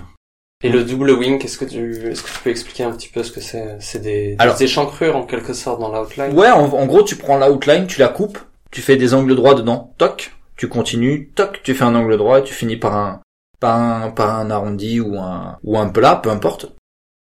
Et 0.63 0.69
le 0.69 0.83
double 0.83 1.11
wing, 1.11 1.39
qu'est-ce 1.39 1.57
que 1.57 1.63
tu, 1.65 2.09
est-ce 2.11 2.21
que 2.21 2.27
tu 2.29 2.39
peux 2.43 2.49
expliquer 2.49 2.83
un 2.83 2.91
petit 2.91 3.07
peu 3.07 3.23
ce 3.23 3.31
que 3.31 3.39
c'est? 3.39 3.77
C'est 3.79 3.99
des, 3.99 4.35
Alors- 4.39 4.57
des 4.57 4.65
échancrures 4.65 5.15
en 5.15 5.23
quelque 5.25 5.53
sorte 5.53 5.79
dans 5.79 5.89
l'outline? 5.91 6.37
Ouais, 6.37 6.49
en, 6.51 6.65
en 6.65 6.85
gros, 6.85 7.01
tu 7.03 7.15
prends 7.15 7.37
l'outline, 7.37 7.87
tu 7.87 7.99
la 7.99 8.09
coupes, 8.09 8.37
tu 8.69 8.81
fais 8.81 8.97
des 8.97 9.13
angles 9.13 9.35
droits 9.35 9.55
dedans, 9.55 9.93
toc, 9.97 10.33
tu 10.57 10.67
continues, 10.67 11.31
toc, 11.33 11.61
tu 11.63 11.73
fais 11.73 11.85
un 11.85 11.95
angle 11.95 12.17
droit 12.17 12.39
et 12.39 12.43
tu 12.43 12.53
finis 12.53 12.75
par 12.75 12.93
un, 12.95 13.21
par 13.61 13.77
un, 13.79 14.11
par 14.11 14.37
un 14.37 14.51
arrondi 14.51 14.99
ou 14.99 15.17
un, 15.17 15.57
ou 15.63 15.77
un 15.79 15.87
plat, 15.87 16.17
peu 16.17 16.29
importe. 16.29 16.67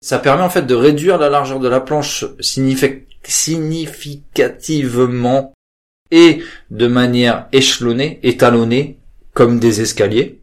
Ça 0.00 0.18
permet 0.18 0.42
en 0.44 0.50
fait 0.50 0.62
de 0.62 0.74
réduire 0.74 1.18
la 1.18 1.28
largeur 1.28 1.60
de 1.60 1.68
la 1.68 1.80
planche 1.80 2.24
signifi- 2.40 3.04
significativement 3.24 5.52
et 6.10 6.42
de 6.70 6.86
manière 6.86 7.46
échelonnée, 7.52 8.18
étalonnée, 8.22 8.98
comme 9.34 9.58
des 9.58 9.80
escaliers, 9.80 10.40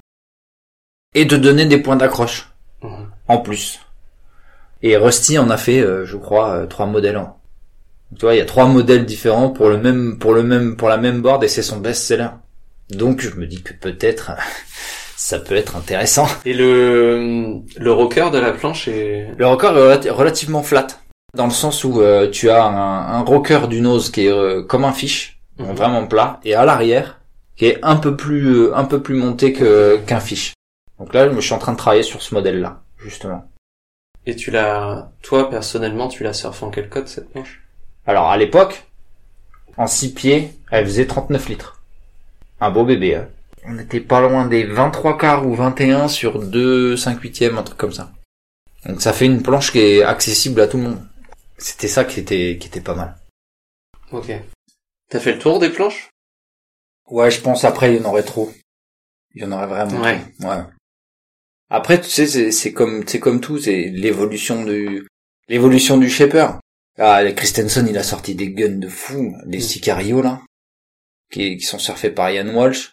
et 1.13 1.25
de 1.25 1.37
donner 1.37 1.65
des 1.65 1.77
points 1.77 1.95
d'accroche. 1.95 2.49
Mhm. 2.83 3.07
en 3.27 3.37
plus. 3.39 3.79
Et 4.83 4.95
Rusty 4.97 5.39
en 5.39 5.49
a 5.49 5.57
fait, 5.57 5.79
euh, 5.79 6.05
je 6.05 6.17
crois, 6.17 6.51
euh, 6.51 6.65
trois 6.67 6.85
modèles. 6.85 7.17
en. 7.17 7.39
Tu 8.19 8.21
vois, 8.25 8.35
il 8.35 8.37
y 8.37 8.41
a 8.41 8.45
trois 8.45 8.67
modèles 8.67 9.05
différents 9.05 9.49
pour 9.49 9.69
le 9.69 9.77
même, 9.79 10.19
pour 10.19 10.33
le 10.33 10.43
même, 10.43 10.75
pour 10.77 10.89
la 10.89 10.97
même 10.97 11.21
board 11.21 11.43
et 11.43 11.47
c'est 11.47 11.63
son 11.63 11.77
best-seller. 11.79 12.27
Donc 12.91 13.21
je 13.21 13.31
me 13.35 13.47
dis 13.47 13.63
que 13.63 13.73
peut-être 13.73 14.33
ça 15.15 15.39
peut 15.39 15.55
être 15.55 15.75
intéressant. 15.75 16.27
Et 16.45 16.53
le, 16.53 17.61
le 17.77 17.91
rocker 17.91 18.29
de 18.31 18.37
la 18.37 18.51
planche 18.51 18.87
est, 18.87 19.29
Le 19.35 19.47
record 19.47 19.75
est 19.75 19.81
relati- 19.81 20.09
relativement 20.11 20.61
flat 20.61 20.87
dans 21.35 21.45
le 21.45 21.51
sens 21.51 21.83
où 21.83 22.01
euh, 22.01 22.29
tu 22.29 22.49
as 22.51 22.63
un, 22.63 23.15
un 23.15 23.21
rocker 23.21 23.67
du 23.67 23.81
nose 23.81 24.11
qui 24.11 24.27
est 24.27 24.67
comme 24.67 24.85
un 24.85 24.93
fiche, 24.93 25.34
Mhm. 25.59 25.73
vraiment 25.73 26.07
plat, 26.07 26.39
et 26.43 26.53
à 26.55 26.65
l'arrière 26.65 27.21
qui 27.55 27.65
est 27.67 27.79
un 27.83 27.95
peu 27.95 28.15
plus, 28.17 28.47
euh, 28.47 28.75
un 28.75 28.83
peu 28.85 29.01
plus 29.01 29.15
monté 29.15 29.53
que 29.53 29.97
qu'un 30.05 30.19
fiche. 30.19 30.53
Donc 30.99 31.13
là, 31.13 31.31
je 31.31 31.39
suis 31.39 31.53
en 31.53 31.57
train 31.59 31.71
de 31.71 31.77
travailler 31.77 32.03
sur 32.03 32.21
ce 32.21 32.33
modèle-là, 32.35 32.81
justement. 32.97 33.49
et 34.27 34.35
tu 34.35 34.49
l'as, 34.51 35.11
toi 35.21 35.49
personnellement, 35.49 36.07
tu 36.07 36.23
l'as 36.23 36.33
surfé 36.33 36.65
en 36.65 36.71
quel 36.71 36.89
code 36.89 37.07
cette 37.07 37.29
planche 37.31 37.61
Alors 38.07 38.27
à 38.29 38.37
l'époque, 38.37 38.83
en 39.77 39.85
6 39.87 40.13
pieds, 40.13 40.51
elle 40.71 40.85
faisait 40.85 41.05
39 41.05 41.47
litres. 41.47 41.81
Un 42.59 42.71
beau 42.71 42.83
bébé. 42.85 43.15
hein. 43.15 43.27
On 43.67 43.77
était 43.79 43.99
pas 43.99 44.21
loin 44.21 44.45
des 44.47 44.63
23 44.65 45.17
quarts 45.17 45.45
ou 45.45 45.53
21 45.55 46.07
sur 46.07 46.39
2 46.41 46.97
5 46.97 47.19
huitièmes, 47.21 47.57
un 47.57 47.63
truc 47.63 47.77
comme 47.77 47.93
ça. 47.93 48.11
Donc 48.85 49.01
ça 49.01 49.13
fait 49.13 49.25
une 49.25 49.41
planche 49.43 49.71
qui 49.71 49.79
est 49.79 50.03
accessible 50.03 50.59
à 50.61 50.67
tout 50.67 50.77
le 50.77 50.83
monde. 50.83 51.01
C'était 51.57 51.87
ça 51.87 52.03
qui 52.03 52.19
était, 52.19 52.57
qui 52.59 52.67
était 52.67 52.81
pas 52.81 52.95
mal. 52.95 53.15
Ok. 54.11 54.31
T'as 55.09 55.19
fait 55.19 55.33
le 55.33 55.39
tour 55.39 55.59
des 55.59 55.69
planches? 55.69 56.09
Ouais, 57.07 57.29
je 57.31 57.41
pense 57.41 57.63
après 57.63 57.93
il 57.93 58.01
y 58.01 58.05
en 58.05 58.09
aurait 58.09 58.23
trop. 58.23 58.51
Il 59.33 59.43
y 59.43 59.45
en 59.45 59.51
aurait 59.51 59.67
vraiment 59.67 60.01
Ouais. 60.01 60.19
trop. 60.39 60.49
Ouais. 60.49 60.63
Après, 61.69 61.99
tu 61.99 62.09
sais, 62.09 62.27
c'est, 62.27 62.51
c'est 62.51 62.73
comme, 62.73 63.07
c'est 63.07 63.19
comme 63.19 63.41
tout, 63.41 63.57
c'est 63.59 63.89
l'évolution 63.89 64.63
du, 64.63 65.07
l'évolution 65.47 65.97
du 65.97 66.09
shaper. 66.09 66.59
Ah, 66.97 67.21
Christensen, 67.35 67.87
il 67.87 67.97
a 67.97 68.03
sorti 68.03 68.35
des 68.35 68.51
guns 68.51 68.77
de 68.79 68.87
fou, 68.87 69.35
les 69.45 69.59
Sicario, 69.59 70.21
là, 70.21 70.41
qui, 71.31 71.57
qui 71.57 71.65
sont 71.65 71.79
surfés 71.79 72.11
par 72.11 72.29
Ian 72.31 72.53
Walsh. 72.55 72.91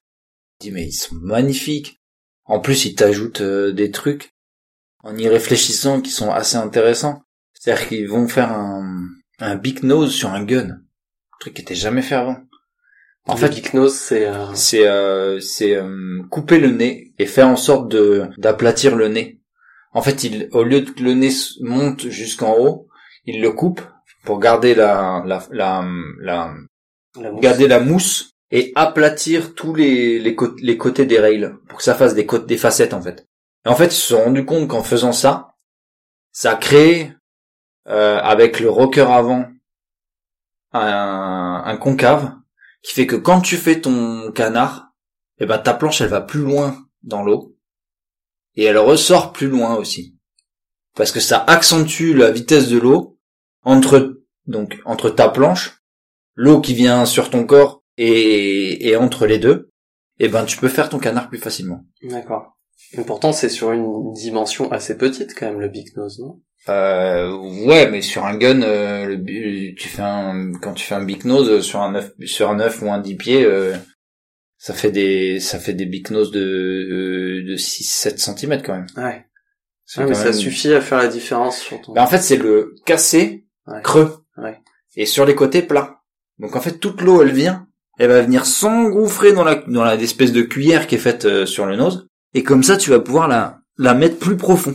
Je 0.61 0.67
dis, 0.69 0.71
mais 0.73 0.87
ils 0.87 0.93
sont 0.93 1.15
magnifiques. 1.17 1.99
En 2.45 2.61
plus, 2.61 2.87
il 2.87 2.95
t'ajoute 2.95 3.41
euh, 3.43 3.73
des 3.73 3.91
trucs 3.91 4.31
en 5.05 5.17
y 5.17 5.29
réfléchissant 5.29 6.01
qui 6.01 6.11
sont 6.11 6.31
assez 6.31 6.57
intéressants. 6.57 7.23
C'est-à-dire 7.55 7.89
qu'ils 7.89 8.09
vont 8.09 8.27
faire 8.27 8.51
un, 8.51 9.07
un 9.39 9.55
big 9.55 9.83
nose 9.85 10.15
sur 10.15 10.31
un 10.31 10.45
gun. 10.45 10.81
Truc 11.43 11.55
qui 11.55 11.63
était 11.63 11.75
jamais 11.75 12.03
fait 12.03 12.15
avant. 12.15 12.37
En 13.27 13.35
fait, 13.35 13.49
big 13.49 13.75
nose, 13.75 13.97
c'est 13.97 14.29
euh... 14.29 14.55
c'est 14.55 14.87
euh, 14.87 15.41
c'est 15.41 15.75
euh, 15.75 16.23
couper 16.31 16.61
le 16.61 16.71
nez 16.71 17.13
et 17.19 17.27
faire 17.27 17.49
en 17.49 17.57
sorte 17.57 17.89
de 17.89 18.29
d'aplatir 18.39 18.95
le 18.95 19.09
nez. 19.09 19.41
En 19.93 20.03
fait, 20.03 20.23
il 20.23 20.49
au 20.53 20.63
lieu 20.63 20.83
que 20.83 21.03
le 21.03 21.15
nez 21.15 21.33
monte 21.61 22.09
jusqu'en 22.11 22.57
haut, 22.57 22.87
il 23.25 23.41
le 23.43 23.51
coupe 23.51 23.81
pour 24.23 24.39
garder 24.39 24.77
la 24.77 25.25
la 25.27 25.45
la, 25.51 25.85
la, 26.21 26.55
garder 27.41 27.67
la 27.67 27.81
mousse 27.81 28.35
et 28.53 28.71
aplatir 28.77 29.57
tous 29.57 29.75
les 29.75 30.21
les, 30.21 30.37
les 30.59 30.77
côtés 30.77 31.07
des 31.07 31.19
rails 31.19 31.53
pour 31.69 31.79
que 31.79 31.85
ça 31.85 31.97
fasse 31.97 32.15
des 32.15 32.25
côtes 32.25 32.47
des 32.47 32.57
facettes 32.57 32.95
en 32.95 33.03
fait. 33.03 33.27
Et 33.67 33.69
en 33.69 33.75
fait, 33.75 33.87
ils 33.87 33.91
se 33.91 34.15
sont 34.15 34.23
rendus 34.23 34.45
compte 34.45 34.69
qu'en 34.69 34.85
faisant 34.85 35.13
ça, 35.13 35.57
ça 36.31 36.55
crée 36.55 37.13
euh, 37.89 38.21
avec 38.21 38.61
le 38.61 38.71
rocker 38.71 39.11
avant 39.11 39.49
un, 40.73 41.77
concave 41.77 42.35
qui 42.83 42.95
fait 42.95 43.07
que 43.07 43.17
quand 43.17 43.41
tu 43.41 43.57
fais 43.57 43.81
ton 43.81 44.33
canard, 44.33 44.93
eh 45.39 45.47
ben 45.47 45.59
ta 45.59 45.75
planche 45.75 46.01
elle 46.01 46.09
va 46.09 46.21
plus 46.21 46.41
loin 46.41 46.87
dans 47.03 47.23
l'eau 47.23 47.57
et 48.55 48.65
elle 48.65 48.79
ressort 48.79 49.33
plus 49.33 49.49
loin 49.49 49.75
aussi 49.77 50.17
parce 50.95 51.13
que 51.13 51.21
ça 51.21 51.43
accentue 51.47 52.15
la 52.15 52.31
vitesse 52.31 52.69
de 52.69 52.79
l'eau 52.79 53.19
entre 53.63 54.23
donc 54.47 54.81
entre 54.85 55.11
ta 55.11 55.29
planche, 55.29 55.83
l'eau 56.35 56.61
qui 56.61 56.75
vient 56.75 57.07
sur 57.07 57.31
ton 57.31 57.47
corps 57.47 57.83
et, 57.97 58.89
et 58.89 58.97
entre 58.97 59.27
les 59.27 59.39
deux, 59.39 59.71
eh 60.19 60.29
ben 60.29 60.45
tu 60.45 60.59
peux 60.59 60.69
faire 60.69 60.89
ton 60.89 60.99
canard 60.99 61.29
plus 61.29 61.39
facilement. 61.39 61.85
D'accord. 62.03 62.59
Pourtant 63.07 63.33
c'est 63.33 63.49
sur 63.49 63.73
une 63.73 64.13
dimension 64.13 64.71
assez 64.71 64.97
petite 64.97 65.35
quand 65.39 65.47
même 65.47 65.61
le 65.61 65.69
big 65.69 65.97
nose, 65.97 66.19
non? 66.19 66.41
Euh, 66.69 67.37
ouais, 67.67 67.91
mais 67.91 68.03
sur 68.03 68.25
un 68.25 68.37
gun, 68.37 68.63
euh, 68.63 69.07
le, 69.07 69.75
tu 69.75 69.89
fais 69.89 70.03
un, 70.03 70.53
quand 70.61 70.75
tu 70.75 70.85
fais 70.85 70.95
un 70.95 71.05
big 71.05 71.25
nose 71.25 71.61
sur 71.61 71.81
un 71.81 71.93
9, 71.93 72.13
sur 72.25 72.51
un 72.51 72.57
9 72.57 72.83
ou 72.83 72.93
un 72.93 73.01
10 73.01 73.17
pieds, 73.17 73.45
euh, 73.45 73.75
ça 74.59 74.73
fait 74.73 74.93
des, 74.93 75.41
ça 75.41 75.59
fait 75.59 75.75
des 75.75 75.87
big 75.87 76.11
nose 76.11 76.31
de, 76.31 77.43
de 77.47 77.57
6-7 77.57 78.19
cm 78.19 78.63
quand 78.63 78.75
même. 78.75 78.87
Ouais. 78.97 79.27
mais 79.99 80.15
ça 80.15 80.33
suffit 80.33 80.73
à 80.73 80.81
faire 80.81 80.99
la 80.99 81.09
différence 81.09 81.59
sur 81.59 81.81
ton... 81.81 81.95
Ben, 81.95 82.03
en 82.03 82.07
fait, 82.07 82.21
c'est 82.21 82.37
le 82.37 82.77
cassé, 82.87 83.47
creux. 83.83 84.25
Ouais. 84.37 84.59
Et 84.95 85.07
sur 85.07 85.27
les 85.27 85.35
côtés, 85.35 85.63
plat. 85.63 86.03
Donc 86.39 86.55
en 86.55 86.61
fait, 86.61 86.79
toute 86.79 87.01
l'eau, 87.01 87.23
elle 87.23 87.33
vient, 87.33 87.67
elle 87.99 88.09
va 88.09 88.23
venir 88.23 88.47
s'engouffrer 88.47 89.33
dans 89.33 89.45
la, 89.45 89.57
dans 89.67 89.85
la 89.85 89.97
espèce 89.97 90.33
de 90.33 90.43
cuillère 90.43 90.87
qui 90.87 90.95
est 90.95 90.99
faite 90.99 91.25
euh, 91.25 91.47
sur 91.47 91.67
le 91.67 91.77
nose. 91.77 92.07
Et 92.35 92.43
comme 92.43 92.63
ça, 92.63 92.77
tu 92.77 92.91
vas 92.91 93.01
pouvoir 93.01 93.29
la, 93.29 93.61
la 93.79 93.95
mettre 93.95 94.19
plus 94.19 94.37
profond. 94.37 94.75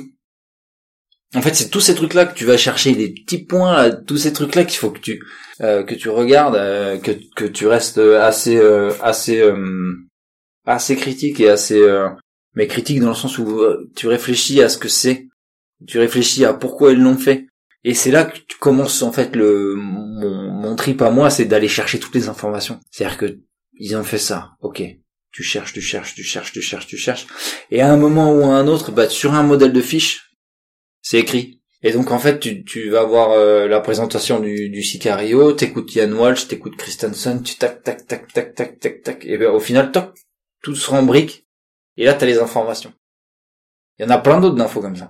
En 1.36 1.42
fait, 1.42 1.54
c'est 1.54 1.70
tous 1.70 1.82
ces 1.82 1.96
trucs-là 1.96 2.26
que 2.26 2.38
tu 2.38 2.46
vas 2.46 2.58
chercher, 2.58 2.96
des 2.96 3.10
petits 3.10 3.44
points, 3.44 3.92
tous 3.92 4.18
ces 4.18 4.34
trucs-là 4.34 4.64
qu'il 4.64 4.80
faut 4.80 4.92
que 4.92 5.00
tu 5.00 5.22
euh, 5.62 5.84
que 5.84 5.96
tu 5.96 6.10
regardes, 6.10 6.56
euh, 6.56 6.98
que 6.98 7.12
que 7.36 7.46
tu 7.46 7.68
restes 7.68 7.98
assez 7.98 8.58
euh, 8.58 8.92
assez 9.02 9.44
assez 10.66 10.96
critique 10.96 11.40
et 11.40 11.50
assez 11.50 11.82
mais 12.56 12.68
critique 12.68 13.02
dans 13.02 13.10
le 13.10 13.16
sens 13.16 13.38
où 13.38 13.62
tu 13.96 14.08
réfléchis 14.08 14.62
à 14.62 14.70
ce 14.70 14.78
que 14.78 14.88
c'est, 14.88 15.28
tu 15.88 16.00
réfléchis 16.00 16.46
à 16.46 16.54
pourquoi 16.54 16.92
ils 16.92 17.00
l'ont 17.00 17.18
fait. 17.18 17.48
Et 17.84 17.94
c'est 17.94 18.12
là 18.12 18.26
que 18.26 18.38
tu 18.38 18.58
commences 18.58 19.02
en 19.02 19.12
fait 19.12 19.36
le 19.36 19.76
mon, 19.76 20.52
mon 20.52 20.76
trip 20.76 21.02
à 21.02 21.12
moi, 21.12 21.30
c'est 21.30 21.46
d'aller 21.46 21.68
chercher 21.68 22.00
toutes 22.00 22.16
les 22.16 22.30
informations. 22.30 22.80
C'est-à-dire 22.92 23.18
que 23.18 23.40
ils 23.80 23.96
ont 23.96 24.04
fait 24.04 24.18
ça, 24.18 24.52
ok. 24.62 24.82
Tu 25.32 25.44
cherches, 25.44 25.74
tu 25.74 25.82
cherches, 25.82 26.16
tu 26.16 26.24
cherches, 26.24 26.52
tu 26.52 26.62
cherches, 26.62 26.88
tu 26.88 26.98
cherches. 26.98 27.28
Et 27.70 27.82
à 27.82 27.92
un 27.92 27.98
moment 27.98 28.34
ou 28.34 28.44
à 28.46 28.56
un 28.56 28.68
autre, 28.68 28.92
bah 28.92 29.08
sur 29.08 29.36
un 29.36 29.44
modèle 29.44 29.72
de 29.72 29.82
fiche, 29.82 30.27
c'est 31.02 31.20
écrit. 31.20 31.62
Et 31.84 31.92
donc 31.92 32.12
en 32.12 32.20
fait, 32.20 32.40
tu, 32.40 32.90
vas 32.90 33.04
voir 33.04 33.32
euh, 33.32 33.68
la 33.68 33.80
présentation 33.80 34.40
du, 34.40 34.70
du 34.70 34.84
Sicario, 34.84 35.54
t'écoutes 35.54 35.94
Ian 35.96 36.12
Walsh, 36.12 36.48
t'écoutes 36.48 36.76
Christensen, 36.76 37.44
tu 37.44 37.56
tac 37.56 37.84
tac 37.84 38.08
tac 38.08 38.34
tac 38.34 38.56
tac 38.56 38.80
tac 38.80 39.04
tac, 39.04 39.26
et 39.26 39.38
ben 39.38 39.50
au 39.52 39.60
final, 39.60 39.92
toc, 39.92 40.16
tout 40.62 40.76
se 40.76 40.90
rend 40.90 41.04
brique. 41.04 41.46
Et 41.98 42.06
là, 42.06 42.14
t'as 42.14 42.26
les 42.26 42.40
informations. 42.40 42.94
Il 43.98 44.04
y 44.04 44.06
en 44.06 44.12
a 44.12 44.18
plein 44.18 44.40
d'autres 44.40 44.56
d'infos 44.56 44.82
comme 44.82 44.96
ça. 44.96 45.10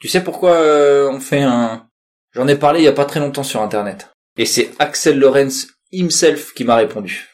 Tu 0.00 0.08
sais 0.08 0.22
pourquoi 0.22 0.52
euh, 0.52 1.10
on 1.10 1.20
fait 1.20 1.42
un... 1.42 1.86
J'en 2.32 2.48
ai 2.48 2.56
parlé 2.56 2.80
il 2.80 2.84
y 2.84 2.88
a 2.88 2.92
pas 2.92 3.04
très 3.04 3.20
longtemps 3.20 3.42
sur 3.42 3.62
Internet. 3.62 4.10
Et 4.36 4.46
c'est 4.46 4.70
Axel 4.78 5.18
Lorenz 5.18 5.68
himself 5.92 6.52
qui 6.54 6.64
m'a 6.64 6.76
répondu. 6.76 7.28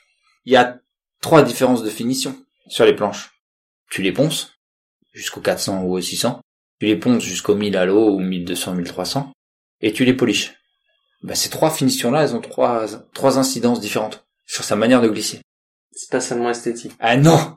Il 0.45 0.53
y 0.53 0.57
a 0.57 0.79
trois 1.21 1.43
différences 1.43 1.83
de 1.83 1.91
finition 1.91 2.37
sur 2.69 2.85
les 2.85 2.95
planches. 2.95 3.31
Tu 3.91 4.03
les 4.03 4.13
ponces 4.13 4.53
jusqu'au 5.13 5.41
400 5.41 5.83
ou 5.83 5.97
au 5.97 6.01
600 6.01 6.41
tu 6.81 6.87
les 6.87 6.97
ponces 6.97 7.23
jusqu'au 7.23 7.55
1000 7.55 7.77
à 7.77 7.87
l'eau 7.87 8.15
ou 8.15 8.21
1200, 8.21 8.75
1300, 8.75 9.33
et 9.81 9.93
tu 9.93 10.05
les 10.05 10.15
poliches. 10.15 10.55
Bah, 11.23 11.35
ces 11.35 11.49
trois 11.49 11.71
finitions-là, 11.71 12.23
elles 12.23 12.35
ont 12.35 12.41
trois, 12.41 12.87
trois 13.15 13.39
incidences 13.39 13.81
différentes 13.81 14.27
sur 14.47 14.65
sa 14.65 14.77
manière 14.77 15.01
de 15.01 15.09
glisser. 15.09 15.41
C'est 15.93 16.11
pas 16.11 16.21
seulement 16.21 16.51
esthétique. 16.51 16.93
Ah 17.01 17.17
non! 17.17 17.57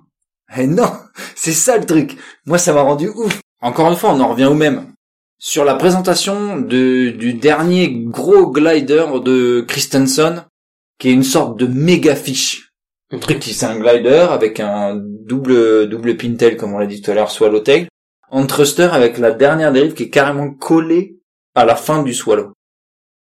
Eh 0.58 0.66
non! 0.66 0.92
C'est 1.36 1.54
ça 1.54 1.78
le 1.78 1.86
truc! 1.86 2.18
Moi, 2.46 2.58
ça 2.58 2.74
m'a 2.74 2.82
rendu 2.82 3.10
ouf! 3.10 3.40
Encore 3.62 3.90
une 3.92 3.98
fois, 3.98 4.14
on 4.14 4.20
en 4.22 4.30
revient 4.30 4.46
au 4.46 4.54
même. 4.54 4.94
Sur 5.38 5.66
la 5.66 5.76
présentation 5.76 6.60
de, 6.60 7.10
du 7.10 7.34
dernier 7.34 7.92
gros 8.06 8.52
glider 8.52 9.06
de 9.24 9.62
Christensen, 9.68 10.46
qui 10.98 11.10
est 11.10 11.14
une 11.14 11.24
sorte 11.24 11.58
de 11.58 11.66
méga 11.66 12.16
fiche. 12.16 12.72
Un 13.12 13.20
truc 13.20 13.40
qui 13.40 13.54
c'est 13.54 13.66
un 13.66 13.80
glider 13.80 14.28
avec 14.30 14.60
un 14.60 14.96
double 14.96 15.90
double 15.90 16.16
pintail 16.16 16.58
comme 16.58 16.74
on 16.74 16.78
l'a 16.78 16.86
dit 16.86 17.02
tout 17.02 17.10
à 17.10 17.16
l'heure, 17.16 17.32
swallowtail, 17.32 17.84
en 17.84 17.88
thruster 18.48 18.90
avec 18.92 19.18
la 19.18 19.32
dernière 19.32 19.72
dérive 19.72 19.94
qui 19.94 20.04
est 20.04 20.10
carrément 20.10 20.54
collée 20.54 21.20
à 21.56 21.66
la 21.66 21.76
fin 21.76 22.04
du 22.04 22.14
swallow. 22.14 22.54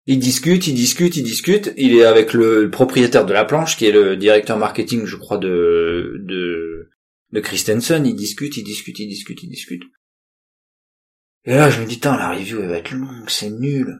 Il 0.05 0.19
discute, 0.19 0.65
il 0.65 0.73
discute, 0.73 1.17
il 1.17 1.23
discute. 1.23 1.71
Il 1.77 1.93
est 1.95 2.05
avec 2.05 2.33
le, 2.33 2.69
propriétaire 2.71 3.25
de 3.25 3.33
la 3.33 3.45
planche, 3.45 3.77
qui 3.77 3.85
est 3.85 3.91
le 3.91 4.17
directeur 4.17 4.57
marketing, 4.57 5.05
je 5.05 5.15
crois, 5.15 5.37
de, 5.37 6.15
de, 6.25 6.89
de 7.31 7.39
Christensen. 7.39 8.05
Il 8.05 8.15
discute, 8.15 8.57
il 8.57 8.63
discute, 8.63 8.97
il 8.99 9.07
discute, 9.07 9.43
il 9.43 9.49
discute. 9.49 9.83
Et 11.45 11.53
là, 11.53 11.69
je 11.69 11.81
me 11.81 11.85
dis, 11.85 11.99
la 12.03 12.31
review, 12.31 12.59
elle 12.59 12.69
va 12.69 12.77
être 12.77 12.91
longue, 12.91 13.29
c'est 13.29 13.51
nul. 13.51 13.99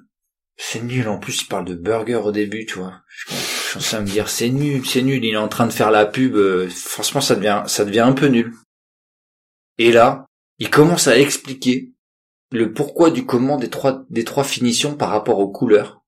C'est 0.58 0.84
nul. 0.84 1.08
En 1.08 1.20
plus, 1.20 1.44
il 1.44 1.46
parle 1.46 1.66
de 1.66 1.76
burger 1.76 2.16
au 2.16 2.32
début, 2.32 2.66
tu 2.66 2.80
vois. 2.80 3.02
Je 3.28 3.80
suis 3.80 3.96
de 3.96 4.02
me 4.02 4.08
dire, 4.08 4.30
c'est 4.30 4.50
nul, 4.50 4.86
c'est 4.86 5.04
nul. 5.04 5.24
Il 5.24 5.34
est 5.34 5.38
en 5.38 5.48
train 5.48 5.68
de 5.68 5.72
faire 5.72 5.92
la 5.92 6.06
pub. 6.06 6.36
Euh, 6.36 6.68
franchement, 6.70 7.22
ça 7.22 7.36
devient, 7.36 7.64
ça 7.68 7.86
devient 7.86 8.00
un 8.00 8.14
peu 8.14 8.28
nul. 8.28 8.54
Et 9.78 9.92
là, 9.92 10.26
il 10.60 10.70
commence 10.70 11.08
à 11.08 11.18
expliquer 11.18 11.94
le 12.52 12.74
pourquoi 12.74 13.12
du 13.12 13.26
comment 13.26 13.58
des 13.58 13.70
trois, 13.70 14.04
des 14.10 14.24
trois 14.24 14.44
finitions 14.44 14.96
par 14.96 15.10
rapport 15.10 15.40
aux 15.40 15.50
couleurs, 15.50 16.04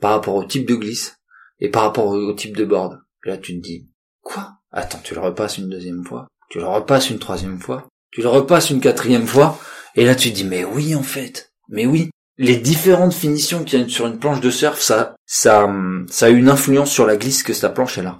par 0.00 0.12
rapport 0.12 0.34
au 0.34 0.44
type 0.44 0.66
de 0.66 0.74
glisse 0.74 1.16
et 1.60 1.70
par 1.70 1.82
rapport 1.82 2.06
au, 2.06 2.32
type 2.32 2.56
de 2.56 2.64
board. 2.64 3.00
Là, 3.24 3.36
tu 3.36 3.56
te 3.56 3.62
dis, 3.62 3.88
quoi? 4.22 4.54
Attends, 4.70 5.00
tu 5.02 5.14
le 5.14 5.20
repasses 5.20 5.58
une 5.58 5.68
deuxième 5.68 6.04
fois, 6.04 6.28
tu 6.50 6.58
le 6.58 6.66
repasses 6.66 7.10
une 7.10 7.18
troisième 7.18 7.60
fois, 7.60 7.88
tu 8.10 8.22
le 8.22 8.28
repasses 8.28 8.70
une 8.70 8.80
quatrième 8.80 9.26
fois, 9.26 9.58
et 9.94 10.04
là, 10.04 10.14
tu 10.14 10.30
te 10.30 10.34
dis, 10.34 10.44
mais 10.44 10.64
oui, 10.64 10.94
en 10.94 11.02
fait, 11.02 11.52
mais 11.68 11.86
oui. 11.86 12.10
Les 12.40 12.56
différentes 12.56 13.14
finitions 13.14 13.64
qu'il 13.64 13.80
y 13.80 13.82
a 13.82 13.88
sur 13.88 14.06
une 14.06 14.20
planche 14.20 14.40
de 14.40 14.50
surf, 14.50 14.80
ça, 14.80 15.16
ça, 15.26 15.68
ça 16.08 16.26
a 16.26 16.30
une 16.30 16.48
influence 16.48 16.90
sur 16.90 17.04
la 17.04 17.16
glisse 17.16 17.42
que 17.42 17.52
ta 17.52 17.68
planche 17.68 17.98
est 17.98 18.02
là. 18.02 18.18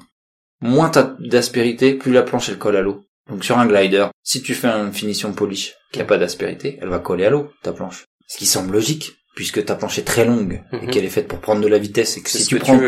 Moins 0.60 0.88
t'as 0.88 1.14
d'aspérité, 1.20 1.94
plus 1.94 2.12
la 2.12 2.24
planche 2.24 2.48
elle 2.48 2.58
colle 2.58 2.76
à 2.76 2.82
l'eau. 2.82 3.07
Donc 3.28 3.44
sur 3.44 3.58
un 3.58 3.66
glider, 3.66 4.06
si 4.22 4.42
tu 4.42 4.54
fais 4.54 4.68
une 4.68 4.92
finition 4.92 5.32
polish 5.32 5.74
qui 5.92 6.00
a 6.00 6.04
pas 6.04 6.18
d'aspérité, 6.18 6.78
elle 6.80 6.88
va 6.88 6.98
coller 6.98 7.26
à 7.26 7.30
l'eau, 7.30 7.50
ta 7.62 7.72
planche. 7.72 8.04
Ce 8.26 8.38
qui 8.38 8.46
semble 8.46 8.72
logique, 8.72 9.12
puisque 9.34 9.64
ta 9.64 9.74
planche 9.74 9.98
est 9.98 10.04
très 10.04 10.24
longue 10.24 10.62
et 10.72 10.76
mhm. 10.76 10.90
qu'elle 10.90 11.04
est 11.04 11.10
faite 11.10 11.28
pour 11.28 11.40
prendre 11.40 11.60
de 11.60 11.68
la 11.68 11.78
vitesse 11.78 12.16
et 12.16 12.22
que 12.22 12.30
si 12.30 12.46
tu 12.46 12.58
prends 12.58 12.80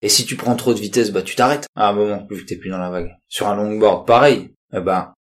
et 0.00 0.08
si 0.08 0.24
tu 0.24 0.36
prends 0.36 0.54
trop 0.54 0.74
de 0.74 0.78
vitesse, 0.78 1.10
bah 1.10 1.22
tu 1.22 1.34
t'arrêtes 1.34 1.66
à 1.74 1.88
un 1.88 1.92
moment 1.92 2.26
vu 2.30 2.42
que 2.42 2.48
t'es 2.48 2.56
plus 2.56 2.70
dans 2.70 2.78
la 2.78 2.90
vague. 2.90 3.10
Sur 3.26 3.48
un 3.48 3.56
longboard, 3.56 4.06
pareil. 4.06 4.54
Eh 4.72 4.80
ben 4.80 5.12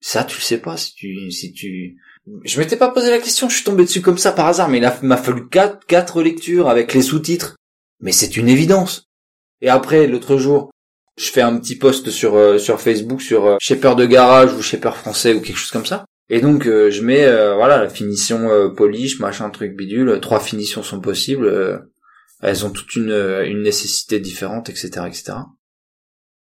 ça 0.00 0.24
tu 0.24 0.38
le 0.38 0.42
sais 0.42 0.58
pas 0.58 0.76
si 0.76 0.94
tu 0.94 1.30
si 1.30 1.52
tu 1.52 1.96
je 2.44 2.58
m'étais 2.58 2.76
pas 2.76 2.88
posé 2.88 3.10
la 3.10 3.18
question, 3.18 3.48
je 3.48 3.54
suis 3.54 3.64
tombé 3.64 3.84
dessus 3.84 4.00
comme 4.00 4.18
ça 4.18 4.32
par 4.32 4.46
hasard, 4.46 4.68
mais 4.68 4.78
il 4.78 5.06
m'a 5.06 5.16
fallu 5.16 5.48
quatre, 5.48 5.86
quatre 5.86 6.22
lectures 6.22 6.68
avec 6.68 6.92
les 6.92 7.02
sous-titres. 7.02 7.56
Mais 8.00 8.12
c'est 8.12 8.36
une 8.36 8.48
évidence. 8.48 9.06
Et 9.60 9.68
après, 9.68 10.06
l'autre 10.06 10.36
jour, 10.36 10.70
je 11.16 11.30
fais 11.30 11.40
un 11.42 11.58
petit 11.58 11.76
post 11.76 12.10
sur 12.10 12.36
euh, 12.36 12.58
sur 12.58 12.80
Facebook 12.80 13.22
sur 13.22 13.46
euh, 13.46 13.56
Shaper 13.60 13.96
de 13.96 14.06
garage 14.06 14.52
ou 14.52 14.62
Shaper 14.62 14.96
français 14.96 15.32
ou 15.34 15.40
quelque 15.40 15.56
chose 15.56 15.70
comme 15.70 15.86
ça. 15.86 16.04
Et 16.28 16.40
donc 16.40 16.66
euh, 16.66 16.90
je 16.90 17.02
mets 17.02 17.24
voilà 17.54 17.78
la 17.82 17.88
finition 17.88 18.48
polish, 18.76 19.20
machin 19.20 19.48
truc 19.50 19.76
bidule, 19.76 20.20
trois 20.20 20.40
finitions 20.40 20.82
sont 20.82 21.00
possibles, 21.00 21.88
elles 22.42 22.66
ont 22.66 22.70
toute 22.70 22.96
une 22.96 23.12
une 23.44 23.62
nécessité 23.62 24.18
différente, 24.18 24.68
etc., 24.68 24.88
etc. 25.06 25.32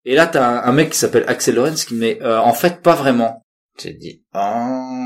Et 0.04 0.14
là 0.14 0.26
t'as 0.26 0.64
un, 0.64 0.72
mec 0.72 0.90
qui 0.90 0.98
s'appelle 0.98 1.24
Axel 1.26 1.56
Lorenz 1.56 1.84
qui 1.84 1.94
me 1.94 2.00
met 2.00 2.24
en 2.24 2.54
fait 2.54 2.80
pas 2.80 2.94
vraiment. 2.94 3.44
J'ai 3.76 3.94
dit 3.94 4.22
ah 4.32 5.01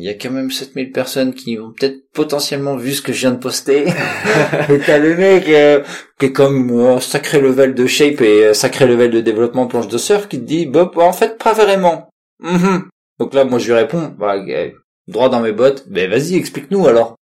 il 0.00 0.06
y 0.06 0.08
a 0.08 0.14
quand 0.14 0.30
même 0.30 0.50
7000 0.50 0.92
personnes 0.92 1.34
qui 1.34 1.58
ont 1.58 1.72
peut-être 1.72 2.10
potentiellement 2.12 2.76
vu 2.76 2.94
ce 2.94 3.02
que 3.02 3.12
je 3.12 3.20
viens 3.20 3.32
de 3.32 3.36
poster. 3.36 3.86
et 4.70 4.78
t'as 4.78 4.98
le 4.98 5.14
mec 5.14 5.46
euh, 5.48 5.84
qui 6.18 6.26
est 6.26 6.32
comme 6.32 6.70
euh, 6.70 7.00
sacré 7.00 7.38
level 7.38 7.74
de 7.74 7.86
shape 7.86 8.22
et 8.22 8.46
euh, 8.46 8.54
sacré 8.54 8.86
level 8.86 9.10
de 9.10 9.20
développement 9.20 9.66
planche 9.66 9.88
de 9.88 9.98
surf 9.98 10.26
qui 10.26 10.38
te 10.38 10.44
dit, 10.44 10.64
bah, 10.64 10.90
en 10.96 11.12
fait, 11.12 11.36
pas 11.36 11.52
vraiment. 11.52 12.08
Mhm. 12.40 12.88
Donc 13.18 13.34
là, 13.34 13.44
moi, 13.44 13.58
je 13.58 13.66
lui 13.66 13.74
réponds, 13.74 14.14
bah, 14.18 14.36
euh, 14.36 14.70
droit 15.06 15.28
dans 15.28 15.40
mes 15.40 15.52
bottes, 15.52 15.84
ben 15.88 16.08
vas-y, 16.08 16.36
explique-nous 16.36 16.86
alors. 16.86 17.16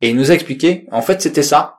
Et 0.00 0.08
il 0.08 0.16
nous 0.16 0.32
a 0.32 0.34
expliqué, 0.34 0.86
en 0.90 1.02
fait, 1.02 1.22
c'était 1.22 1.44
ça. 1.44 1.78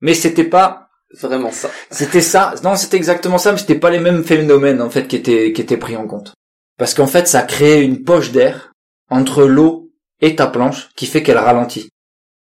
Mais 0.00 0.14
c'était 0.14 0.44
pas 0.44 0.86
Vraiment 1.20 1.50
ça. 1.50 1.68
c'était 1.90 2.20
ça. 2.20 2.54
Non, 2.62 2.76
c'était 2.76 2.96
exactement 2.96 3.38
ça, 3.38 3.50
mais 3.50 3.58
c'était 3.58 3.74
pas 3.74 3.90
les 3.90 3.98
mêmes 3.98 4.22
phénomènes 4.22 4.80
en 4.80 4.90
fait 4.90 5.08
qui 5.08 5.16
étaient 5.16 5.52
qui 5.52 5.60
étaient 5.60 5.76
pris 5.76 5.96
en 5.96 6.06
compte. 6.06 6.34
Parce 6.78 6.94
qu'en 6.94 7.08
fait, 7.08 7.26
ça 7.26 7.42
crée 7.42 7.82
une 7.82 8.04
poche 8.04 8.30
d'air 8.30 8.69
entre 9.10 9.44
l'eau 9.44 9.92
et 10.20 10.36
ta 10.36 10.46
planche 10.46 10.90
qui 10.96 11.06
fait 11.06 11.22
qu'elle 11.22 11.38
ralentit. 11.38 11.90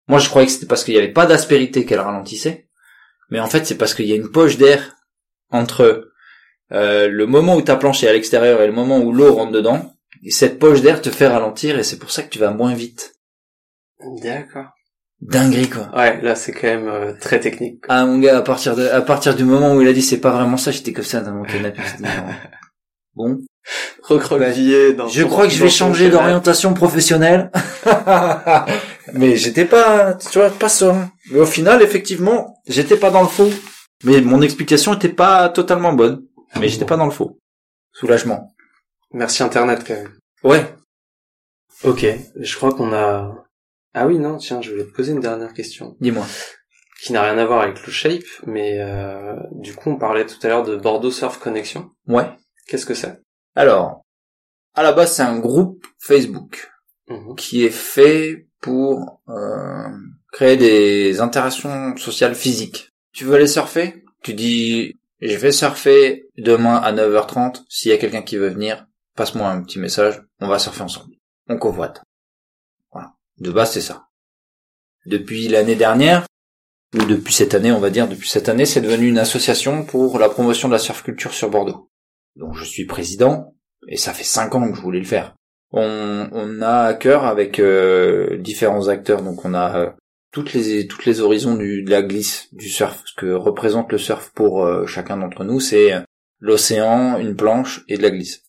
Moi, 0.06 0.18
je 0.18 0.28
croyais 0.28 0.46
que 0.46 0.52
c'était 0.52 0.66
parce 0.66 0.84
qu'il 0.84 0.94
n'y 0.94 1.00
avait 1.00 1.12
pas 1.12 1.26
d'aspérité 1.26 1.84
qu'elle 1.84 2.00
ralentissait, 2.00 2.68
mais 3.30 3.40
en 3.40 3.46
fait, 3.46 3.66
c'est 3.66 3.76
parce 3.76 3.94
qu'il 3.94 4.06
y 4.06 4.12
a 4.12 4.16
une 4.16 4.30
poche 4.30 4.56
d'air 4.56 4.96
entre 5.50 6.12
euh, 6.72 7.08
le 7.08 7.26
moment 7.26 7.56
où 7.56 7.62
ta 7.62 7.76
planche 7.76 8.02
est 8.04 8.08
à 8.08 8.12
l'extérieur 8.12 8.60
et 8.62 8.66
le 8.66 8.72
moment 8.72 8.98
où 9.00 9.12
l'eau 9.12 9.34
rentre 9.34 9.52
dedans. 9.52 9.94
Et 10.22 10.30
cette 10.30 10.58
poche 10.58 10.80
d'air 10.82 11.00
te 11.00 11.10
fait 11.10 11.28
ralentir 11.28 11.78
et 11.78 11.84
c'est 11.84 11.98
pour 11.98 12.10
ça 12.10 12.22
que 12.22 12.28
tu 12.30 12.38
vas 12.38 12.50
moins 12.50 12.74
vite. 12.74 13.14
D'accord. 14.22 14.66
Dinguerie 15.20 15.68
quoi. 15.68 15.90
Ouais, 15.96 16.20
là 16.22 16.34
c'est 16.36 16.52
quand 16.52 16.68
même 16.68 16.88
euh, 16.88 17.12
très 17.20 17.40
technique. 17.40 17.84
quoi. 17.84 17.94
Ah 17.94 18.06
mon 18.06 18.18
gars, 18.18 18.38
à 18.38 18.42
partir 18.42 18.76
de 18.76 18.86
à 18.86 19.00
partir 19.02 19.34
du 19.34 19.44
moment 19.44 19.74
où 19.74 19.80
il 19.82 19.88
a 19.88 19.92
dit 19.92 20.02
c'est 20.02 20.20
pas 20.20 20.30
vraiment 20.30 20.56
ça, 20.56 20.70
j'étais 20.70 20.92
comme 20.92 21.04
ça 21.04 21.20
dans 21.20 21.32
mon 21.32 21.44
canapé. 21.44 21.80
Bon, 23.14 23.40
Recroquevillé 24.02 24.94
dans 24.94 25.08
je 25.08 25.24
crois 25.24 25.46
que 25.46 25.52
je 25.52 25.62
vais 25.62 25.70
changer 25.70 26.10
d'orientation 26.10 26.74
professionnelle. 26.74 27.50
Mais 29.12 29.36
j'étais 29.36 29.64
pas, 29.64 30.14
tu 30.14 30.38
vois, 30.38 30.50
pas 30.50 30.68
ça. 30.68 31.10
Mais 31.30 31.40
au 31.40 31.46
final, 31.46 31.82
effectivement, 31.82 32.60
j'étais 32.66 32.96
pas 32.96 33.10
dans 33.10 33.22
le 33.22 33.28
faux. 33.28 33.50
Mais 34.04 34.20
mon 34.20 34.42
explication 34.42 34.94
était 34.94 35.08
pas 35.08 35.48
totalement 35.48 35.92
bonne. 35.92 36.22
Mais 36.60 36.68
j'étais 36.68 36.84
pas 36.84 36.96
dans 36.96 37.06
le 37.06 37.10
faux. 37.10 37.38
Soulagement. 37.92 38.52
Merci 39.12 39.42
Internet 39.42 39.82
quand 39.86 39.94
même. 39.94 40.12
Ouais. 40.44 40.64
Ok, 41.84 42.06
je 42.36 42.56
crois 42.56 42.72
qu'on 42.72 42.92
a... 42.92 43.44
Ah 43.94 44.06
oui, 44.06 44.18
non, 44.18 44.36
tiens, 44.36 44.60
je 44.60 44.70
voulais 44.70 44.84
te 44.84 44.92
poser 44.92 45.12
une 45.12 45.20
dernière 45.20 45.52
question, 45.54 45.96
Dis-moi. 46.00 46.26
qui 47.02 47.12
n'a 47.12 47.22
rien 47.22 47.38
à 47.38 47.44
voir 47.46 47.62
avec 47.62 47.84
le 47.86 47.92
shape, 47.92 48.24
mais 48.46 48.78
euh, 48.80 49.34
du 49.52 49.74
coup 49.74 49.90
on 49.90 49.96
parlait 49.96 50.26
tout 50.26 50.38
à 50.42 50.48
l'heure 50.48 50.64
de 50.64 50.76
Bordeaux 50.76 51.10
Surf 51.10 51.38
Connection. 51.38 51.90
Ouais. 52.06 52.26
Qu'est-ce 52.66 52.84
que 52.86 52.94
c'est? 52.94 53.20
Alors, 53.62 54.04
à 54.74 54.84
la 54.84 54.92
base, 54.92 55.14
c'est 55.16 55.22
un 55.22 55.38
groupe 55.38 55.84
Facebook 55.98 56.70
Mhm. 57.08 57.34
qui 57.36 57.64
est 57.64 57.70
fait 57.70 58.46
pour 58.60 59.20
euh, 59.28 59.88
créer 60.32 60.56
des 60.56 61.20
interactions 61.20 61.96
sociales 61.96 62.34
physiques. 62.36 62.90
Tu 63.12 63.24
veux 63.24 63.34
aller 63.34 63.48
surfer? 63.48 64.04
Tu 64.22 64.34
dis, 64.34 64.94
je 65.20 65.36
vais 65.36 65.50
surfer 65.50 66.28
demain 66.36 66.76
à 66.76 66.92
9h30. 66.92 67.64
S'il 67.68 67.90
y 67.90 67.94
a 67.94 67.98
quelqu'un 67.98 68.22
qui 68.22 68.36
veut 68.36 68.50
venir, 68.50 68.86
passe-moi 69.16 69.48
un 69.48 69.62
petit 69.62 69.78
message, 69.80 70.22
on 70.40 70.46
va 70.48 70.58
surfer 70.60 70.82
ensemble. 70.82 71.14
On 71.48 71.56
convoite. 71.58 72.02
Voilà. 72.92 73.14
De 73.38 73.50
base, 73.50 73.72
c'est 73.72 73.80
ça. 73.80 74.06
Depuis 75.06 75.48
l'année 75.48 75.74
dernière, 75.76 76.26
ou 76.94 76.98
depuis 77.04 77.32
cette 77.34 77.54
année, 77.54 77.72
on 77.72 77.80
va 77.80 77.90
dire, 77.90 78.06
depuis 78.06 78.28
cette 78.28 78.48
année, 78.48 78.66
c'est 78.66 78.80
devenu 78.82 79.08
une 79.08 79.18
association 79.18 79.84
pour 79.84 80.18
la 80.20 80.28
promotion 80.28 80.68
de 80.68 80.74
la 80.74 80.78
surf 80.78 81.02
culture 81.02 81.32
sur 81.34 81.50
Bordeaux. 81.50 81.90
Donc 82.38 82.54
je 82.56 82.64
suis 82.64 82.86
président, 82.86 83.54
et 83.86 83.96
ça 83.96 84.14
fait 84.14 84.24
cinq 84.24 84.54
ans 84.54 84.70
que 84.70 84.76
je 84.76 84.82
voulais 84.82 85.00
le 85.00 85.04
faire 85.04 85.34
on, 85.70 86.28
on 86.32 86.62
a 86.62 86.84
à 86.84 86.94
cœur 86.94 87.24
avec 87.24 87.58
euh, 87.58 88.38
différents 88.38 88.88
acteurs. 88.88 89.22
Donc 89.22 89.44
on 89.44 89.54
a 89.54 89.78
euh, 89.78 89.90
toutes 90.32 90.52
les 90.52 90.86
toutes 90.86 91.04
les 91.04 91.20
horizons 91.20 91.56
du, 91.56 91.82
de 91.82 91.90
la 91.90 92.02
glisse, 92.02 92.48
du 92.52 92.68
surf. 92.68 93.02
Ce 93.04 93.14
que 93.14 93.32
représente 93.32 93.92
le 93.92 93.98
surf 93.98 94.30
pour 94.34 94.64
euh, 94.64 94.86
chacun 94.86 95.16
d'entre 95.16 95.44
nous, 95.44 95.60
c'est 95.60 95.92
euh, 95.92 96.00
l'océan, 96.40 97.18
une 97.18 97.36
planche 97.36 97.84
et 97.88 97.96
de 97.96 98.02
la 98.02 98.10
glisse. 98.10 98.44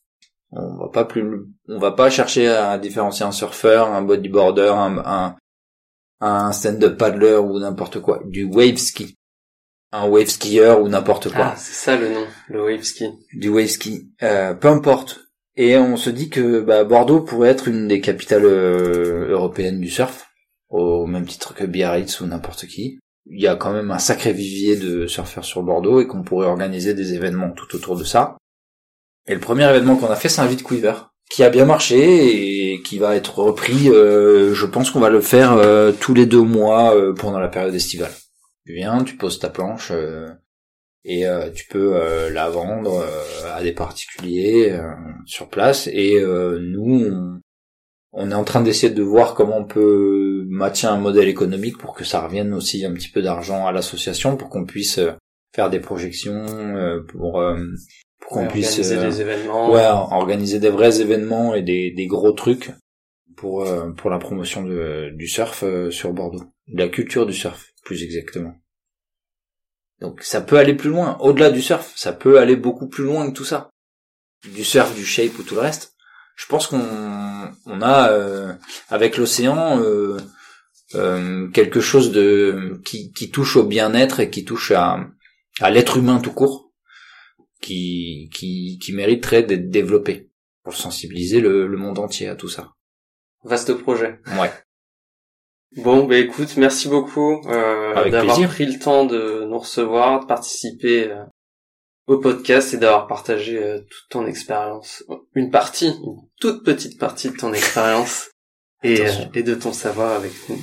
On 0.51 0.77
va 0.77 0.89
pas 0.89 1.05
plus, 1.05 1.45
on 1.67 1.77
va 1.77 1.91
pas 1.91 2.09
chercher 2.09 2.47
à 2.47 2.77
différencier 2.79 3.25
un 3.25 3.31
surfeur, 3.31 3.87
un 3.91 4.01
bodyboarder, 4.01 4.71
un, 4.73 4.97
un, 5.05 5.35
un 6.21 6.51
stand-up 6.51 6.97
paddler 6.97 7.35
ou 7.35 7.59
n'importe 7.59 7.99
quoi, 7.99 8.21
du 8.25 8.45
wave 8.45 8.77
ski, 8.77 9.15
un 9.91 10.07
wave 10.07 10.27
skier 10.27 10.75
ou 10.81 10.87
n'importe 10.87 11.29
quoi 11.31 11.53
Ah, 11.53 11.55
c'est 11.57 11.73
ça 11.73 11.97
le 11.97 12.09
nom, 12.09 12.25
le 12.47 12.63
wave 12.63 12.83
ski. 12.83 13.05
du 13.33 13.49
wave 13.49 13.67
ski, 13.67 14.09
euh, 14.23 14.53
peu 14.53 14.67
importe. 14.67 15.21
Et 15.55 15.77
on 15.77 15.97
se 15.97 16.09
dit 16.09 16.29
que 16.29 16.61
bah, 16.61 16.83
Bordeaux 16.83 17.21
pourrait 17.21 17.49
être 17.49 17.67
une 17.67 17.87
des 17.87 17.99
capitales 18.01 18.45
euh, 18.45 19.29
européennes 19.29 19.81
du 19.81 19.89
surf, 19.89 20.27
au 20.69 21.05
même 21.05 21.25
titre 21.25 21.53
que 21.53 21.65
Biarritz 21.65 22.21
ou 22.21 22.27
n'importe 22.27 22.65
qui. 22.67 22.99
Il 23.31 23.41
y 23.41 23.47
a 23.47 23.55
quand 23.55 23.73
même 23.73 23.91
un 23.91 23.99
sacré 23.99 24.31
vivier 24.31 24.77
de 24.77 25.05
surfeurs 25.07 25.45
sur 25.45 25.61
Bordeaux 25.63 25.99
et 25.99 26.07
qu'on 26.07 26.23
pourrait 26.23 26.47
organiser 26.47 26.93
des 26.93 27.13
événements 27.13 27.51
tout 27.51 27.75
autour 27.75 27.95
de 27.97 28.03
ça. 28.03 28.37
Et 29.27 29.33
le 29.33 29.39
premier 29.39 29.69
événement 29.69 29.97
qu'on 29.97 30.07
a 30.09 30.15
fait, 30.15 30.29
c'est 30.29 30.41
un 30.41 30.47
vide 30.47 30.63
quiver 30.63 30.93
qui 31.29 31.43
a 31.43 31.49
bien 31.51 31.65
marché 31.65 32.73
et 32.73 32.81
qui 32.81 32.97
va 32.97 33.15
être 33.15 33.37
repris. 33.37 33.87
euh, 33.89 34.53
je 34.55 34.65
pense 34.65 34.89
qu'on 34.89 34.99
va 34.99 35.11
le 35.11 35.21
faire 35.21 35.53
euh, 35.53 35.91
tous 35.91 36.15
les 36.15 36.25
deux 36.25 36.41
mois 36.41 36.95
euh, 36.95 37.13
pendant 37.13 37.37
la 37.39 37.49
période 37.49 37.75
estivale. 37.75 38.11
Tu 38.69 38.75
viens, 38.75 39.03
tu 39.03 39.15
poses 39.17 39.39
ta 39.39 39.49
planche. 39.49 39.89
euh, 39.89 40.29
et 41.03 41.25
euh, 41.25 41.49
tu 41.49 41.65
peux 41.69 41.95
euh, 41.95 42.29
la 42.29 42.49
vendre 42.49 42.99
euh, 43.01 43.55
à 43.55 43.63
des 43.63 43.71
particuliers 43.71 44.69
euh, 44.73 44.91
sur 45.25 45.49
place 45.49 45.87
et 45.91 46.19
euh, 46.19 46.59
nous 46.61 47.05
on, 47.05 47.39
on 48.11 48.29
est 48.29 48.35
en 48.35 48.43
train 48.43 48.61
d'essayer 48.61 48.93
de 48.93 49.01
voir 49.01 49.33
comment 49.33 49.57
on 49.59 49.65
peut 49.65 50.43
matcher 50.49 50.87
un 50.87 50.97
modèle 50.97 51.29
économique 51.29 51.77
pour 51.79 51.95
que 51.95 52.03
ça 52.03 52.21
revienne 52.21 52.53
aussi 52.53 52.85
un 52.85 52.93
petit 52.93 53.09
peu 53.09 53.21
d'argent 53.23 53.65
à 53.65 53.71
l'association 53.71 54.35
pour 54.37 54.49
qu'on 54.49 54.65
puisse 54.65 54.99
faire 55.55 55.69
des 55.69 55.79
projections 55.79 56.45
euh, 56.75 56.99
pour 57.07 57.39
euh, 57.39 57.57
pour 58.21 58.33
qu'on 58.33 58.41
Ouais, 58.41 58.47
puisse 58.49 58.77
organiser 58.77 58.97
euh, 58.97 59.09
des 59.09 59.21
événements. 59.21 59.71
ouais 59.71 59.87
organiser 59.87 60.59
des 60.59 60.69
vrais 60.69 60.99
événements 61.01 61.55
et 61.55 61.63
des, 61.63 61.91
des 61.91 62.07
gros 62.07 62.33
trucs 62.33 62.71
pour 63.37 63.63
euh, 63.63 63.91
pour 63.91 64.09
la 64.09 64.19
promotion 64.19 64.63
de, 64.63 65.11
du 65.15 65.27
surf 65.29 65.63
euh, 65.63 65.89
sur 65.91 66.11
Bordeaux 66.11 66.43
de 66.67 66.77
la 66.77 66.89
culture 66.89 67.25
du 67.25 67.33
surf 67.33 67.68
plus 67.83 68.03
exactement 68.03 68.55
donc 69.99 70.23
ça 70.23 70.41
peut 70.41 70.57
aller 70.57 70.73
plus 70.73 70.89
loin, 70.89 71.17
au-delà 71.19 71.49
du 71.49 71.61
surf, 71.61 71.91
ça 71.95 72.13
peut 72.13 72.39
aller 72.39 72.55
beaucoup 72.55 72.87
plus 72.87 73.03
loin 73.03 73.29
que 73.29 73.35
tout 73.35 73.45
ça. 73.45 73.69
Du 74.53 74.63
surf, 74.63 74.95
du 74.95 75.05
shape 75.05 75.37
ou 75.37 75.43
tout 75.43 75.55
le 75.55 75.61
reste. 75.61 75.93
Je 76.35 76.45
pense 76.45 76.67
qu'on 76.67 77.51
on 77.65 77.81
a 77.81 78.11
euh, 78.11 78.53
avec 78.87 79.17
l'océan 79.17 79.81
euh, 79.81 80.17
euh, 80.95 81.49
quelque 81.49 81.81
chose 81.81 82.13
de 82.13 82.81
qui, 82.85 83.11
qui 83.11 83.29
touche 83.29 83.57
au 83.57 83.63
bien-être 83.63 84.21
et 84.21 84.29
qui 84.29 84.45
touche 84.45 84.71
à, 84.71 85.05
à 85.59 85.69
l'être 85.69 85.97
humain 85.97 86.21
tout 86.21 86.31
court, 86.31 86.71
qui 87.61 88.29
qui, 88.33 88.79
qui 88.81 88.93
mériterait 88.93 89.43
d'être 89.43 89.69
développé 89.69 90.29
pour 90.63 90.75
sensibiliser 90.75 91.41
le, 91.41 91.67
le 91.67 91.77
monde 91.77 91.99
entier 91.99 92.29
à 92.29 92.35
tout 92.35 92.47
ça. 92.47 92.71
Vaste 93.43 93.73
projet. 93.73 94.21
Ouais. 94.39 94.51
Bon, 95.77 96.05
bah 96.05 96.17
écoute, 96.17 96.57
merci 96.57 96.87
beaucoup 96.87 97.41
euh, 97.47 98.09
d'avoir 98.09 98.39
pris 98.47 98.65
le 98.65 98.79
temps 98.79 99.05
de 99.05 99.45
nous 99.47 99.59
recevoir, 99.59 100.21
de 100.21 100.25
participer 100.25 101.11
euh, 101.11 101.23
au 102.07 102.17
podcast 102.17 102.73
et 102.73 102.77
d'avoir 102.77 103.05
partagé 103.07 103.61
euh, 103.61 103.77
toute 103.79 104.09
ton 104.09 104.25
expérience. 104.25 105.03
Une 105.35 105.51
partie, 105.51 105.89
une 105.89 106.17
toute 106.41 106.63
petite 106.65 106.99
partie 106.99 107.29
de 107.29 107.35
ton 107.37 107.53
expérience 107.53 108.29
et, 108.83 109.05
euh, 109.05 109.11
et 109.35 109.43
de 109.43 109.53
ton 109.53 109.71
savoir 109.71 110.15
avec 110.15 110.31
nous. 110.49 110.55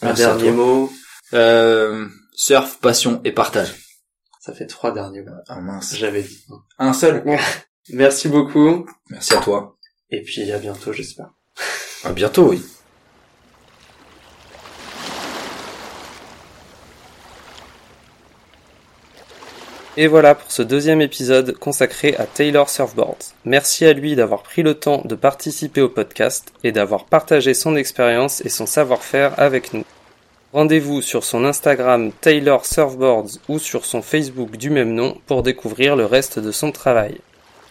Un 0.00 0.06
Merci 0.06 0.22
dernier 0.22 0.52
mot, 0.52 0.90
Euh, 1.34 2.06
surf, 2.34 2.78
passion 2.80 3.20
et 3.24 3.32
partage. 3.32 3.74
ça 4.40 4.54
fait 4.54 4.66
trois 4.66 4.92
derniers 4.92 5.22
mots, 5.22 5.32
Ah 5.48 5.60
mince. 5.60 5.96
j'avais 5.96 6.22
dit. 6.22 6.44
Un 6.78 6.92
seul. 6.94 7.22
Merci 7.90 8.28
beaucoup 8.28 8.86
Merci 9.10 9.34
à 9.34 9.40
toi. 9.42 9.76
et 10.10 10.22
puis 10.22 10.50
à 10.50 10.58
bientôt 10.58 10.92
j'espère. 10.94 11.28
À 12.04 12.12
bientôt, 12.12 12.48
oui. 12.48 12.62
Et 19.96 20.08
voilà 20.08 20.34
pour 20.34 20.50
ce 20.50 20.62
deuxième 20.62 21.00
épisode 21.00 21.56
consacré 21.56 22.16
à 22.16 22.24
Taylor 22.24 22.68
Surfboards. 22.68 23.32
Merci 23.44 23.84
à 23.86 23.92
lui 23.92 24.16
d'avoir 24.16 24.42
pris 24.42 24.64
le 24.64 24.74
temps 24.74 25.02
de 25.04 25.14
participer 25.14 25.80
au 25.80 25.88
podcast 25.88 26.52
et 26.64 26.72
d'avoir 26.72 27.04
partagé 27.04 27.54
son 27.54 27.76
expérience 27.76 28.44
et 28.44 28.48
son 28.48 28.66
savoir-faire 28.66 29.38
avec 29.38 29.72
nous. 29.72 29.84
Rendez-vous 30.52 31.00
sur 31.00 31.22
son 31.22 31.44
Instagram 31.44 32.10
Taylor 32.20 32.66
Surfboards 32.66 33.38
ou 33.48 33.60
sur 33.60 33.84
son 33.84 34.02
Facebook 34.02 34.56
du 34.56 34.68
même 34.68 34.94
nom 34.94 35.16
pour 35.26 35.44
découvrir 35.44 35.94
le 35.94 36.06
reste 36.06 36.40
de 36.40 36.50
son 36.50 36.72
travail. 36.72 37.20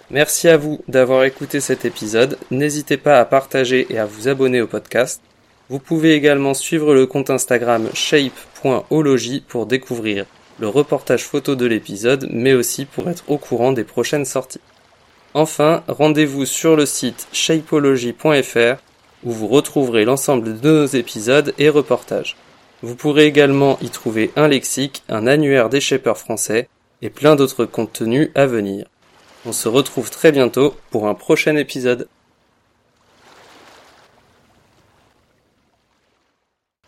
Merci 0.09 0.47
à 0.47 0.55
vous 0.55 0.81
d'avoir 0.87 1.25
écouté 1.25 1.59
cet 1.59 1.83
épisode. 1.83 2.37
N'hésitez 2.51 2.95
pas 2.95 3.19
à 3.19 3.25
partager 3.25 3.85
et 3.89 3.99
à 3.99 4.05
vous 4.05 4.29
abonner 4.29 4.61
au 4.61 4.67
podcast. 4.67 5.21
Vous 5.69 5.79
pouvez 5.79 6.13
également 6.13 6.53
suivre 6.53 6.93
le 6.93 7.05
compte 7.05 7.29
Instagram 7.29 7.89
shape.ology 7.93 9.43
pour 9.45 9.65
découvrir 9.65 10.25
le 10.59 10.67
reportage 10.67 11.23
photo 11.23 11.55
de 11.55 11.65
l'épisode, 11.65 12.27
mais 12.31 12.53
aussi 12.53 12.85
pour 12.85 13.09
être 13.09 13.23
au 13.27 13.37
courant 13.37 13.71
des 13.71 13.83
prochaines 13.83 14.25
sorties. 14.25 14.61
Enfin, 15.33 15.83
rendez-vous 15.87 16.45
sur 16.45 16.75
le 16.75 16.85
site 16.85 17.27
shapeology.fr 17.31 18.81
où 19.23 19.31
vous 19.31 19.47
retrouverez 19.47 20.05
l'ensemble 20.05 20.59
de 20.59 20.69
nos 20.69 20.85
épisodes 20.85 21.53
et 21.57 21.69
reportages. 21.69 22.35
Vous 22.81 22.95
pourrez 22.95 23.25
également 23.25 23.79
y 23.81 23.89
trouver 23.89 24.31
un 24.35 24.47
lexique, 24.47 25.03
un 25.09 25.25
annuaire 25.25 25.69
des 25.69 25.81
shapers 25.81 26.17
français 26.17 26.67
et 27.01 27.09
plein 27.09 27.35
d'autres 27.35 27.65
contenus 27.65 28.29
à 28.35 28.45
venir. 28.45 28.85
On 29.45 29.53
se 29.53 29.67
retrouve 29.67 30.09
très 30.09 30.31
bientôt 30.31 30.75
pour 30.91 31.07
un 31.07 31.15
prochain 31.15 31.55
épisode. 31.55 32.07